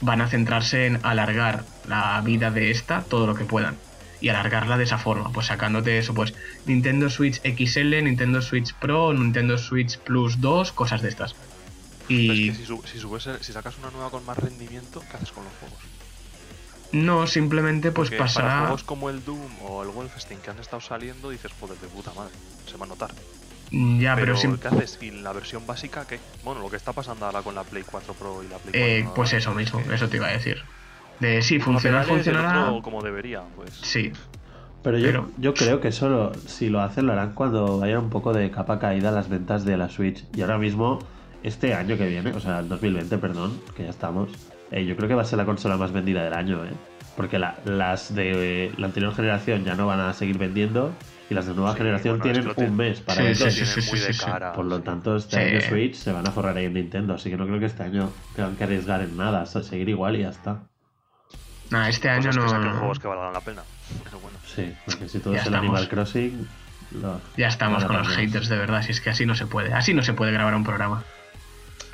van 0.00 0.20
a 0.20 0.28
centrarse 0.28 0.86
en 0.86 1.00
alargar 1.02 1.64
la 1.88 2.20
vida 2.20 2.50
de 2.50 2.70
esta 2.70 3.02
todo 3.02 3.26
lo 3.26 3.34
que 3.34 3.44
puedan. 3.44 3.76
Y 4.20 4.28
alargarla 4.28 4.76
de 4.78 4.84
esa 4.84 4.98
forma, 4.98 5.32
pues 5.32 5.46
sacándote 5.46 5.98
eso, 5.98 6.14
pues 6.14 6.34
Nintendo 6.66 7.10
Switch 7.10 7.40
XL, 7.42 8.02
Nintendo 8.04 8.40
Switch 8.42 8.74
Pro, 8.74 9.12
Nintendo 9.12 9.58
Switch 9.58 9.98
Plus 9.98 10.40
2, 10.40 10.72
cosas 10.72 11.02
de 11.02 11.08
estas. 11.10 11.34
Y 12.08 12.48
es 12.50 12.58
que 12.58 12.64
si, 12.86 12.98
subes 13.00 13.28
si 13.40 13.52
sacas 13.52 13.78
una 13.78 13.90
nueva 13.90 14.10
con 14.10 14.24
más 14.26 14.36
rendimiento, 14.38 15.02
¿qué 15.10 15.16
haces 15.16 15.32
con 15.32 15.44
los 15.44 15.52
juegos? 15.60 15.78
No, 16.94 17.26
simplemente 17.26 17.90
pues 17.92 18.08
Porque 18.08 18.18
Para 18.18 18.26
pasará... 18.28 18.58
juegos 18.60 18.84
como 18.84 19.10
el 19.10 19.24
Doom 19.24 19.50
o 19.62 19.82
el 19.82 19.88
Wolfenstein 19.90 20.40
que 20.40 20.50
han 20.50 20.58
estado 20.58 20.80
saliendo, 20.80 21.30
dices, 21.30 21.52
joder, 21.60 21.76
de 21.78 21.88
puta 21.88 22.12
madre, 22.14 22.32
se 22.70 22.76
va 22.76 22.86
a 22.86 22.88
notar. 22.88 23.10
Ya, 23.70 24.14
pero 24.14 24.26
pero, 24.26 24.36
sim- 24.36 24.56
¿qué 24.58 24.68
haces? 24.68 24.98
¿Y 25.02 25.10
la 25.10 25.32
versión 25.32 25.66
básica 25.66 26.06
qué? 26.06 26.20
Bueno, 26.44 26.60
lo 26.60 26.70
que 26.70 26.76
está 26.76 26.92
pasando 26.92 27.26
ahora 27.26 27.42
con 27.42 27.54
la 27.54 27.64
Play 27.64 27.82
4 27.90 28.14
Pro 28.14 28.42
y 28.42 28.48
la 28.48 28.58
Play 28.58 28.72
4 28.72 29.10
eh, 29.10 29.12
pues 29.14 29.32
eso 29.32 29.52
mismo, 29.54 29.82
que 29.82 29.94
eso 29.94 30.08
te 30.08 30.16
iba 30.18 30.28
a 30.28 30.32
decir. 30.32 30.58
De 31.20 31.42
sí, 31.42 31.58
funcionar, 31.60 32.06
funcionará... 32.06 32.72
como 32.82 33.02
debería, 33.02 33.42
pues. 33.56 33.70
Sí, 33.82 34.12
Pero 34.82 34.98
yo, 34.98 35.06
Pero- 35.06 35.30
yo 35.38 35.54
creo 35.54 35.80
que 35.80 35.90
solo 35.92 36.32
si 36.46 36.68
lo 36.68 36.80
hacen 36.82 37.06
lo 37.06 37.12
harán 37.14 37.32
cuando 37.34 37.82
haya 37.82 37.98
un 37.98 38.10
poco 38.10 38.32
de 38.32 38.50
capa 38.50 38.78
caída 38.78 39.10
las 39.10 39.28
ventas 39.28 39.64
de 39.64 39.76
la 39.76 39.88
Switch. 39.88 40.24
Y 40.36 40.42
ahora 40.42 40.58
mismo, 40.58 40.98
este 41.42 41.72
año 41.74 41.96
que 41.96 42.06
viene, 42.06 42.30
o 42.32 42.40
sea, 42.40 42.58
el 42.60 42.68
2020, 42.68 43.16
perdón, 43.18 43.58
que 43.76 43.84
ya 43.84 43.90
estamos, 43.90 44.30
eh, 44.74 44.84
yo 44.84 44.96
creo 44.96 45.08
que 45.08 45.14
va 45.14 45.22
a 45.22 45.24
ser 45.24 45.38
la 45.38 45.44
consola 45.44 45.76
más 45.76 45.92
vendida 45.92 46.22
del 46.24 46.34
año, 46.34 46.64
¿eh? 46.64 46.72
Porque 47.16 47.38
la- 47.38 47.60
las 47.64 48.14
de 48.14 48.74
la 48.76 48.86
anterior 48.86 49.14
generación 49.14 49.64
ya 49.64 49.74
no 49.74 49.86
van 49.86 50.00
a 50.00 50.12
seguir 50.12 50.36
vendiendo 50.36 50.92
y 51.30 51.34
las 51.34 51.46
de 51.46 51.54
nueva 51.54 51.72
Sí, 51.72 51.78
generación 51.78 52.18
bueno, 52.18 52.32
tienen 52.32 52.70
un 52.70 52.76
mes 52.76 53.00
para 53.00 53.16
Sí, 53.16 53.22
muy 53.22 54.00
de 54.00 54.12
sí, 54.12 54.12
sí. 54.12 54.24
cara. 54.24 54.52
Por 54.52 54.64
lo 54.66 54.80
tanto, 54.82 55.16
este 55.16 55.36
Sí. 55.36 55.42
año 55.42 55.60
Switch 55.60 55.94
se 55.94 56.12
van 56.12 56.26
a 56.26 56.32
forrar 56.32 56.56
ahí 56.56 56.64
en 56.66 56.74
Nintendo, 56.74 57.14
así 57.14 57.30
que 57.30 57.36
no 57.36 57.46
creo 57.46 57.60
que 57.60 57.66
este 57.66 57.82
año 57.84 58.12
tengan 58.34 58.56
que 58.56 58.64
arriesgar 58.64 59.00
en 59.00 59.16
nada, 59.16 59.42
o 59.42 59.46
sea, 59.46 59.62
seguir 59.62 59.88
igual 59.88 60.16
y 60.16 60.22
ya 60.22 60.30
está. 60.30 60.62
este 61.88 62.08
año 62.08 62.30
que 62.30 62.36
no... 62.36 62.78
juegos 62.78 62.98
que 62.98 63.08
valgan 63.08 63.32
la 63.32 63.40
pena. 63.40 63.62
Pero 64.04 64.18
bueno. 64.20 64.38
Sí, 64.44 64.74
porque 64.84 65.08
si 65.08 65.20
todo 65.20 65.34
Ya 65.34 65.40
es 65.40 65.46
el 65.46 65.54
estamos. 65.54 65.76
Animal 65.78 65.88
Crossing. 65.88 66.48
lo- 66.90 67.20
Ya 67.36 67.48
estamos 67.48 67.84
con 67.84 67.96
los 67.96 68.08
haters, 68.08 68.48
de 68.48 68.56
verdad, 68.58 68.82
si 68.82 68.92
es 68.92 69.00
que 69.00 69.10
así 69.10 69.24
no 69.26 69.34
se 69.34 69.46
puede. 69.46 69.72
Así 69.72 69.94
no 69.94 70.02
se 70.02 70.12
puede 70.14 70.32
grabar 70.32 70.54
un 70.54 70.64
programa. 70.64 71.04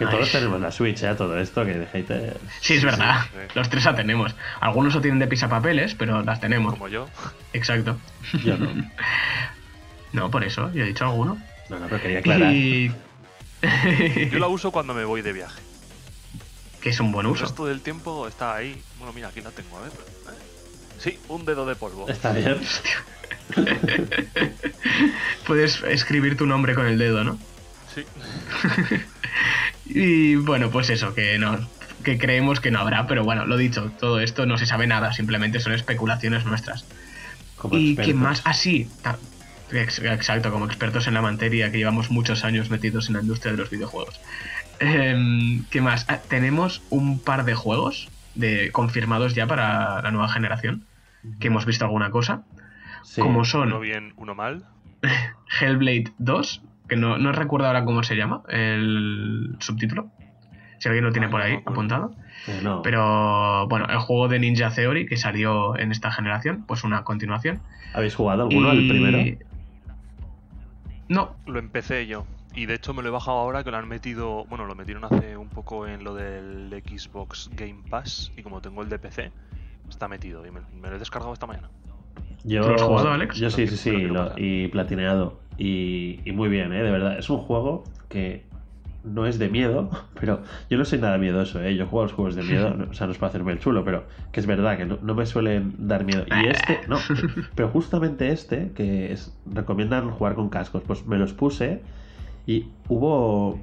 Que 0.01 0.07
Ay. 0.07 0.11
todos 0.13 0.33
tenemos 0.33 0.59
la 0.63 0.73
Switch, 0.73 1.03
¿eh? 1.03 1.15
Todo 1.15 1.39
esto 1.39 1.63
que 1.67 1.75
de 1.75 1.87
haters. 1.87 2.39
Sí, 2.63 2.75
es 2.77 2.85
verdad. 2.85 3.21
sí, 3.25 3.29
sí. 3.49 3.53
Los 3.55 3.69
tres 3.69 3.85
la 3.85 3.95
tenemos. 3.95 4.35
Algunos 4.59 4.95
lo 4.95 5.03
tienen 5.03 5.19
de 5.19 5.27
pisapapeles, 5.27 5.95
pero 5.95 6.23
las 6.23 6.41
tenemos. 6.41 6.73
Como 6.73 6.89
yo. 6.89 7.07
Exacto. 7.53 7.99
Yo 8.43 8.57
no. 8.57 8.71
No, 10.13 10.31
por 10.31 10.43
eso, 10.43 10.73
yo 10.73 10.83
he 10.85 10.87
dicho 10.87 11.05
alguno. 11.05 11.39
No, 11.69 11.79
no, 11.79 11.87
pero 11.87 12.01
quería 12.01 12.19
aclarar. 12.21 12.51
Y... 12.53 12.91
Yo 14.33 14.39
la 14.39 14.49
uso 14.49 14.73
cuando 14.73 14.95
me 14.95 15.05
voy 15.05 15.21
de 15.21 15.33
viaje. 15.35 15.61
que 16.81 16.89
es 16.89 16.99
un 16.99 17.13
buen 17.13 17.27
El 17.27 17.33
uso. 17.33 17.45
resto 17.45 17.67
del 17.67 17.83
tiempo 17.83 18.27
está 18.27 18.57
ahí. 18.57 18.83
Bueno, 18.99 19.13
mira, 19.13 19.29
aquí 19.29 19.43
la 19.43 19.51
tengo, 19.51 19.77
a 19.77 19.83
ver. 19.83 19.91
Eh, 19.93 20.39
Sí, 20.99 21.19
un 21.29 21.45
dedo 21.45 21.65
de 21.67 21.77
polvo. 21.77 22.09
Está 22.09 22.33
bien. 22.33 22.59
Puedes 25.47 25.83
escribir 25.83 26.37
tu 26.37 26.47
nombre 26.47 26.75
con 26.75 26.87
el 26.87 26.99
dedo, 26.99 27.23
¿no? 27.23 27.39
Sí. 27.95 28.05
Y 29.93 30.37
bueno, 30.37 30.71
pues 30.71 30.91
eso, 30.91 31.15
que 31.15 31.39
no. 31.39 31.59
Que 32.05 32.17
creemos 32.19 32.61
que 32.61 32.71
no 32.71 32.79
habrá, 32.79 33.07
pero 33.07 33.25
bueno, 33.25 33.45
lo 33.45 33.57
dicho, 33.59 33.93
todo 34.01 34.21
esto 34.21 34.47
no 34.47 34.57
se 34.57 34.65
sabe 34.67 34.87
nada, 34.87 35.13
simplemente 35.13 35.61
son 35.61 35.73
especulaciones 35.75 36.45
nuestras. 36.47 36.87
Como 37.57 37.77
y 37.77 37.89
expertos. 37.91 38.07
que 38.07 38.15
más 38.19 38.43
así, 38.47 38.89
ex- 39.71 39.99
exacto, 39.99 40.51
como 40.51 40.65
expertos 40.65 41.07
en 41.09 41.15
la 41.15 41.21
materia, 41.21 41.71
que 41.71 41.77
llevamos 41.77 42.11
muchos 42.11 42.43
años 42.45 42.71
metidos 42.71 43.09
en 43.09 43.17
la 43.17 43.21
industria 43.21 43.53
de 43.53 43.59
los 43.59 43.69
videojuegos. 43.69 44.19
Em, 44.79 45.65
¿Qué 45.69 45.83
más? 45.83 46.07
Ah, 46.09 46.21
tenemos 46.27 46.83
un 46.89 47.19
par 47.19 47.45
de 47.45 47.55
juegos 47.55 48.09
de, 48.35 48.71
confirmados 48.73 49.35
ya 49.35 49.47
para 49.47 50.01
la 50.01 50.11
nueva 50.11 50.29
generación, 50.31 50.85
que 51.39 51.49
hemos 51.49 51.67
visto 51.67 51.85
alguna 51.85 52.11
cosa, 52.11 52.43
Sí. 53.03 53.21
como 53.21 53.41
Uno 53.41 53.45
son 53.45 53.81
bien, 53.83 54.15
uno 54.17 54.35
mal. 54.35 54.65
Hellblade 55.61 56.13
2, 56.19 56.63
que 56.91 56.97
no, 56.97 57.17
no 57.17 57.33
recuerdo 57.33 57.67
ahora 57.67 57.85
cómo 57.87 58.03
se 58.03 58.17
llama 58.17 58.43
el 58.51 59.57
subtítulo, 59.61 60.11
si 60.79 60.89
alguien 60.89 61.05
lo 61.07 61.13
tiene 61.13 61.27
Ay, 61.29 61.33
por 61.33 61.41
ahí 61.41 61.55
apuntado. 61.65 62.13
Eh, 62.49 62.61
no. 62.63 62.83
Pero 62.83 63.67
bueno, 63.69 63.87
el 63.89 63.99
juego 63.99 64.29
de 64.29 64.39
Ninja 64.41 64.69
Theory 64.71 65.07
que 65.07 65.17
salió 65.17 65.79
en 65.79 65.91
esta 65.93 66.11
generación, 66.11 66.65
pues 66.67 66.85
una 66.85 67.05
continuación. 67.05 67.61
¿Habéis 67.95 68.15
jugado 68.15 68.43
alguno? 68.43 68.75
Y- 68.75 68.79
¿El 68.79 68.89
primero? 68.89 69.19
No, 71.09 71.35
Lo 71.47 71.59
empecé 71.59 72.07
yo. 72.07 72.25
Y 72.55 72.67
de 72.67 72.75
hecho 72.75 72.95
me 72.95 73.03
lo 73.03 73.09
he 73.09 73.13
bajado 73.13 73.39
ahora 73.39 73.63
que 73.63 73.71
lo 73.71 73.77
han 73.77 73.89
metido. 73.89 74.45
Bueno, 74.47 74.67
lo 74.67 74.75
metieron 74.75 75.05
hace 75.05 75.37
un 75.37 75.49
poco 75.49 75.87
en 75.87 76.03
lo 76.03 76.15
del 76.15 76.71
Xbox 76.85 77.49
Game 77.55 77.83
Pass. 77.89 78.33
Y 78.37 78.43
como 78.43 78.61
tengo 78.61 78.83
el 78.83 78.89
de 78.89 78.99
PC, 78.99 79.31
está 79.89 80.09
metido. 80.09 80.45
Y 80.47 80.51
me, 80.51 80.61
me 80.81 80.89
lo 80.89 80.97
he 80.97 80.99
descargado 80.99 81.33
esta 81.33 81.47
mañana. 81.47 81.69
Yo, 82.43 82.63
¿Lo 82.63 82.75
has 82.75 82.83
jugado, 82.83 83.13
Alex? 83.13 83.37
Yo 83.37 83.51
sí, 83.51 83.67
sí, 83.69 83.77
sí, 83.77 83.91
lo- 83.93 84.33
y 84.37 84.67
platineado. 84.69 85.41
Y, 85.61 86.21
y 86.25 86.33
muy 86.33 86.49
bien, 86.49 86.73
¿eh? 86.73 86.83
De 86.83 86.91
verdad. 86.91 87.19
Es 87.19 87.29
un 87.31 87.39
juego 87.39 87.85
que 88.09 88.43
no 89.05 89.27
es 89.27 89.39
de 89.39 89.49
miedo, 89.49 89.91
pero 90.21 90.43
yo 90.69 90.79
no 90.79 90.85
soy 90.85 90.99
nada 90.99 91.19
miedoso, 91.19 91.63
¿eh? 91.63 91.77
Yo 91.77 91.87
juego 91.87 92.01
a 92.01 92.05
los 92.05 92.13
juegos 92.13 92.35
de 92.35 92.43
miedo, 92.43 92.75
no- 92.75 92.85
o 92.91 92.95
sea, 92.95 93.07
no 93.07 93.13
es 93.13 93.19
para 93.19 93.29
hacerme 93.29 93.53
el 93.53 93.59
chulo, 93.61 93.85
pero 93.85 94.05
que 94.33 94.41
es 94.41 94.47
verdad 94.47 94.77
que 94.79 94.87
no, 94.87 94.99
no 95.03 95.15
me 95.15 95.27
suelen 95.27 95.75
dar 95.79 96.05
miedo. 96.05 96.25
Y 96.27 96.47
este, 96.47 96.81
no, 96.89 96.97
pero 97.55 97.69
justamente 97.69 98.31
este, 98.31 98.73
que 98.75 99.13
es, 99.13 99.37
recomiendan 99.47 100.11
jugar 100.11 100.35
con 100.35 100.49
cascos, 100.49 100.83
pues 100.87 101.07
me 101.07 101.19
los 101.19 101.33
puse 101.35 101.83
y 102.47 102.67
hubo 102.89 103.59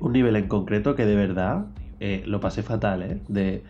un 0.00 0.12
nivel 0.12 0.36
en 0.36 0.46
concreto 0.46 0.94
que 0.94 1.04
de 1.04 1.16
verdad 1.16 1.66
eh, 2.00 2.22
lo 2.26 2.38
pasé 2.40 2.62
fatal, 2.62 3.02
¿eh? 3.02 3.18
De, 3.28 3.64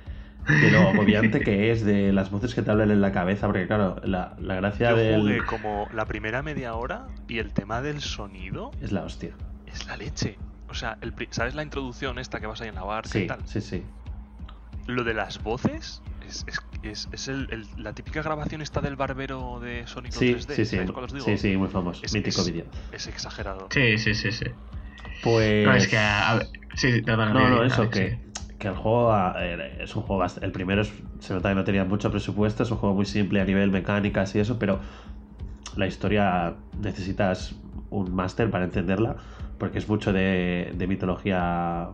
de 0.61 0.71
lo 0.71 0.89
agobiante 0.89 1.41
que 1.45 1.71
es, 1.71 1.85
de 1.85 2.13
las 2.13 2.31
voces 2.31 2.55
que 2.55 2.63
te 2.63 2.71
hablan 2.71 2.91
en 2.91 3.01
la 3.01 3.13
cabeza, 3.13 3.47
porque 3.47 3.67
claro, 3.67 3.97
la, 4.05 4.35
la 4.41 4.55
gracia 4.57 4.91
Yo 4.91 4.97
del... 4.97 5.21
jugué 5.21 5.45
como 5.45 5.89
la 5.93 6.07
primera 6.07 6.43
media 6.43 6.75
hora 6.75 7.07
y 7.29 7.39
el 7.39 7.53
tema 7.53 7.81
del 7.83 8.01
sonido 8.01 8.71
Es 8.81 8.93
la 8.93 9.03
hostia. 9.05 9.31
es 9.67 9.87
la 9.87 9.97
leche. 9.97 10.39
O 10.71 10.75
sea, 10.75 10.99
el 11.01 11.15
¿sabes 11.31 11.55
la 11.55 11.63
introducción 11.63 12.19
esta 12.19 12.41
que 12.41 12.47
vas 12.47 12.61
ahí 12.61 12.69
en 12.69 12.75
la 12.75 12.85
barca 12.85 13.09
Sí, 13.09 13.21
y 13.21 13.27
tal? 13.27 13.41
sí, 13.47 13.61
sí. 13.61 13.83
Lo 14.87 15.05
de 15.05 15.15
las 15.15 15.43
voces 15.43 16.03
es, 16.27 16.45
es, 16.47 16.61
es, 16.83 17.09
es 17.13 17.29
el- 17.29 17.49
el- 17.51 17.67
la 17.83 17.93
típica 17.95 18.23
grabación 18.23 18.61
esta 18.63 18.81
del 18.81 18.97
barbero 18.97 19.61
de 19.61 19.87
Sonic 19.87 20.13
Sí, 20.13 20.35
3D. 20.35 20.55
sí, 20.55 20.65
sí. 20.65 20.79
Sí, 21.25 21.39
sí, 21.39 21.57
muy 21.57 21.69
famoso. 21.69 22.01
Es- 22.05 22.13
Mítico 22.13 22.43
vídeo. 22.45 22.65
Es 22.93 23.07
exagerado. 23.07 23.69
sí, 23.71 23.99
sí, 23.99 24.15
sí, 24.15 24.33
sí. 24.33 24.47
Pues. 25.23 25.67
No, 25.67 25.75
es 25.75 25.89
que, 25.89 25.97
a 25.99 26.35
ver, 26.37 26.49
sí. 26.75 27.03
No, 27.07 27.17
no, 27.17 27.61
di, 27.63 27.67
eso, 27.67 27.91
que, 27.91 28.11
sí. 28.11 28.43
Que 28.59 28.69
el 28.69 28.75
juego 28.75 29.13
a- 29.13 29.35
eh, 29.39 29.79
es 29.81 29.95
un 29.95 30.03
juego. 30.03 30.25
El 30.43 30.53
primero 30.53 30.83
es- 30.83 30.93
se 31.21 31.33
nota 31.35 31.49
que 31.51 31.55
no 31.55 31.65
tenía 31.65 31.85
mucho 31.85 32.11
presupuesto, 32.11 32.63
es 32.65 32.71
un 32.71 32.79
juego 32.79 32.95
muy 32.95 33.07
simple 33.07 33.41
a 33.41 33.45
nivel 33.45 33.71
mecánicas 33.71 34.35
y 34.35 34.41
eso, 34.41 34.59
pero 34.59 34.81
la 35.77 35.87
historia 35.87 36.55
necesitas 36.81 37.55
un 37.91 38.13
máster 38.15 38.51
para 38.51 38.65
entenderla, 38.65 39.17
porque 39.59 39.79
es 39.79 39.89
mucho 39.89 40.13
de, 40.13 40.73
de 40.77 40.87
mitología 40.87 41.89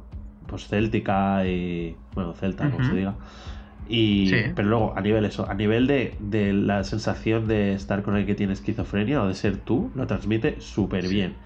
pues 0.47 0.67
céltica 0.69 1.47
y. 1.47 1.97
bueno, 2.15 2.33
celta, 2.35 2.65
como 2.71 2.79
Ujú. 2.79 2.87
se 2.91 2.95
diga. 2.97 3.15
Y, 3.87 4.29
Sí. 4.31 4.37
Pero 4.55 4.69
luego, 4.69 4.95
a 4.97 5.01
nivel 5.03 5.25
eso, 5.27 5.49
a 5.49 5.53
nivel 5.55 5.87
de, 5.87 6.17
de 6.19 6.53
la 6.55 6.85
sensación 6.85 7.47
de 7.47 7.75
estar 7.75 8.03
con 8.03 8.15
alguien 8.15 8.29
que 8.29 8.35
tiene 8.35 8.55
esquizofrenia 8.55 9.23
o 9.23 9.29
de 9.29 9.35
ser 9.35 9.59
tú, 9.59 9.91
lo 9.95 10.07
transmite 10.07 10.61
súper 10.61 11.07
bien. 11.09 11.37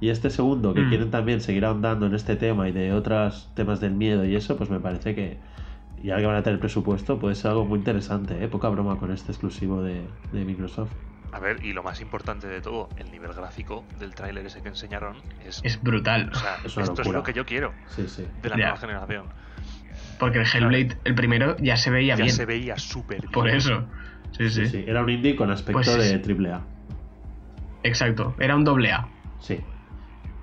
Y 0.00 0.10
este 0.10 0.28
segundo, 0.30 0.74
que 0.74 0.80
Mm. 0.82 0.88
quieren 0.88 1.10
también 1.10 1.40
seguir 1.40 1.64
ahondando 1.64 2.06
en 2.06 2.14
este 2.14 2.36
tema 2.36 2.68
y 2.68 2.72
de 2.72 2.92
otros 2.92 3.50
temas 3.54 3.80
del 3.80 3.92
miedo 3.94 4.24
y 4.24 4.36
eso, 4.36 4.56
pues 4.56 4.68
me 4.68 4.78
parece 4.78 5.14
que, 5.14 5.38
y 6.02 6.10
ahora 6.10 6.20
que 6.20 6.26
van 6.26 6.36
a 6.36 6.42
tener 6.42 6.60
presupuesto, 6.60 7.18
puede 7.18 7.34
ser 7.34 7.52
algo 7.52 7.64
muy 7.64 7.78
interesante, 7.78 8.42
¿eh? 8.44 8.48
Poca 8.48 8.68
broma 8.68 8.98
con 8.98 9.10
este 9.10 9.32
exclusivo 9.32 9.82
de, 9.82 10.02
de 10.32 10.44
Microsoft. 10.44 10.90
A 11.32 11.40
ver, 11.40 11.64
y 11.64 11.72
lo 11.72 11.82
más 11.82 12.00
importante 12.00 12.46
de 12.46 12.60
todo, 12.60 12.88
el 12.98 13.10
nivel 13.10 13.32
gráfico 13.32 13.84
del 13.98 14.14
tráiler 14.14 14.46
ese 14.46 14.62
que 14.62 14.68
enseñaron 14.68 15.16
es... 15.44 15.60
Es 15.64 15.82
brutal. 15.82 16.30
O 16.32 16.34
sea, 16.34 16.56
Es 16.64 16.76
esto 16.76 17.02
es 17.02 17.08
lo 17.08 17.22
que 17.22 17.32
yo 17.32 17.44
quiero 17.44 17.72
Sí, 17.88 18.06
sí. 18.08 18.24
de 18.42 18.48
la 18.50 18.56
Ya. 18.56 18.62
nueva 18.64 18.76
generación. 18.78 19.24
Porque 20.18 20.38
el 20.40 20.46
Hellblade, 20.46 20.96
el 21.04 21.14
primero, 21.14 21.56
ya 21.58 21.76
se 21.76 21.90
veía 21.90 22.14
Ya 22.16 22.24
bien. 22.24 22.34
se 22.34 22.46
veía 22.46 22.78
súper 22.78 23.20
bien. 23.20 23.32
Por 23.32 23.48
eso. 23.48 23.84
Sí, 24.32 24.48
sí. 24.50 24.66
Sí, 24.66 24.66
sí. 24.66 24.84
Era 24.86 25.02
un 25.02 25.10
indie 25.10 25.36
con 25.36 25.50
aspecto 25.50 25.82
Pues- 25.82 26.10
de 26.10 26.18
triple 26.20 26.52
A. 26.52 26.60
Exacto. 27.82 28.34
Era 28.38 28.56
un 28.56 28.64
doble 28.64 28.92
A. 28.92 29.08
Sí. 29.40 29.60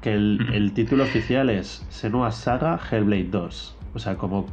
Que 0.03 0.11
el, 0.11 0.73
título 0.75 1.03
oficial 1.03 1.49
es 1.49 1.85
Senua 1.87 2.29
Saga 2.31 2.77
Hellblade 2.91 3.29
2. 3.29 3.77
O 3.93 3.99
sea, 3.99 4.17
como 4.17 4.47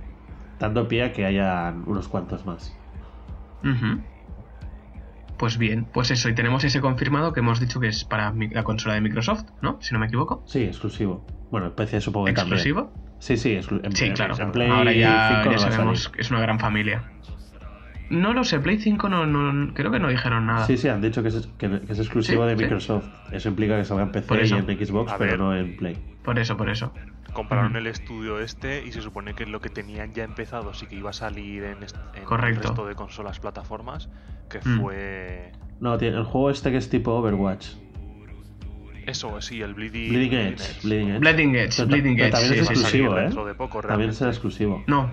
dando 0.61 0.87
pie 0.87 1.03
a 1.03 1.13
que 1.13 1.27
haya 1.27 1.75
unos 1.87 2.07
cuantos 2.07 2.47
más. 2.47 2.79
Pues 5.37 5.59
bien, 5.59 5.87
pues 5.87 6.13
eso, 6.13 6.29
y 6.29 6.37
tenemos 6.37 6.63
ese 6.63 6.81
confirmado 6.81 7.33
que 7.33 7.41
hemos 7.41 7.59
dicho 7.59 7.81
que 7.81 7.89
es 7.89 8.05
para 8.05 8.33
la 8.33 8.63
consola 8.63 8.95
de 8.95 9.01
Microsoft, 9.01 9.43
¿no? 9.61 9.79
Si 9.81 9.93
no 9.93 9.99
me 9.99 10.07
equivoco. 10.07 10.45
Sí, 10.47 10.63
exclusivo. 10.63 11.27
Bueno, 11.51 11.67
en 11.67 11.73
PC 11.75 12.01
supongo 12.01 12.27
que 12.27 12.33
también. 12.35 12.59
¿Exclusivo? 12.59 12.93
Sí, 13.19 13.37
sí, 13.37 13.57
exclu- 13.57 13.85
en, 13.85 13.97
Sí, 13.97 14.11
claro. 14.13 14.37
en 14.39 14.53
Play 14.53 14.71
Ahora 14.71 14.93
ya, 14.93 15.43
5 15.43 15.51
no 15.51 15.57
ya 15.57 15.63
va 15.63 15.69
a 15.69 15.73
sabemos 15.73 16.09
que 16.11 16.21
es 16.21 16.31
una 16.31 16.41
gran 16.41 16.61
familia. 16.61 17.11
No 18.11 18.33
lo 18.35 18.43
sé, 18.45 18.59
Play 18.59 18.79
5 18.79 19.09
no, 19.09 19.25
no- 19.25 19.73
creo 19.73 19.91
que 19.93 19.99
no 20.01 20.09
dijeron 20.09 20.47
nada. 20.47 20.67
Sí, 20.67 20.77
sí, 20.77 20.89
han 20.89 21.01
dicho 21.01 21.23
que 21.23 21.29
es, 21.29 21.49
que- 21.59 21.81
que 21.81 21.93
es 21.93 21.99
exclusivo 22.01 22.43
Sí, 22.45 22.49
de 22.51 22.57
sí. 22.57 22.63
Microsoft. 22.65 23.05
Eso 23.33 23.49
implica 23.49 23.77
que 23.79 23.85
salga 23.85 24.03
en 24.03 24.11
PC 24.13 24.35
y 24.47 24.53
en 24.53 24.87
Xbox, 24.87 25.13
A 25.13 25.17
pero 25.19 25.31
ver. 25.31 25.39
no 25.39 25.57
en 25.57 25.77
Play. 25.77 25.97
Por 26.25 26.39
eso, 26.39 26.57
por 26.57 26.69
eso. 26.69 26.93
Compraron 27.33 27.69
Ujú. 27.71 27.79
el 27.79 27.87
estudio 27.87 28.41
este 28.41 28.85
y 28.85 28.91
se 28.91 29.01
supone 29.01 29.35
que 29.35 29.47
lo 29.47 29.61
que 29.61 29.69
tenían 29.69 30.13
ya 30.13 30.25
empezado 30.25 30.75
sí 30.75 30.87
que 30.87 30.97
iba 30.97 31.11
a 31.11 31.13
salir 31.13 31.63
en, 31.63 31.77
en 31.79 32.45
el 32.45 32.57
resto 32.57 32.85
de 32.87 32.97
consolas 32.97 33.39
plataformas, 33.39 34.09
que 34.51 34.59
Mm. 34.59 34.81
fue... 34.81 35.53
No, 35.79 35.97
tiene, 35.97 36.17
el 36.19 36.25
juego 36.25 36.51
este 36.51 36.73
que 36.73 36.79
es 36.79 36.91
tipo 36.91 37.13
Overwatch. 37.13 37.69
Eso, 39.07 39.41
sí, 39.41 39.63
el 39.63 39.75
Bleeding, 39.75 40.11
Bleeding 40.11 40.33
Edge. 40.35 40.63
Bleeding 40.83 41.09
Edge. 41.11 41.19
Bleeding 41.21 41.55
Edge, 41.57 41.75
Pero 41.77 41.89
Bleeding 41.89 42.17
pero 42.17 42.27
Edge, 42.27 42.33
también 42.33 42.53
sí, 42.55 42.61
es 42.61 42.71
exclusivo, 42.71 43.17
¿eh? 43.19 43.23
dentro 43.23 43.47
de 43.47 43.55
poco, 43.55 43.81
También 43.83 44.13
será 44.13 44.31
exclusivo. 44.31 44.85
No, 44.87 45.13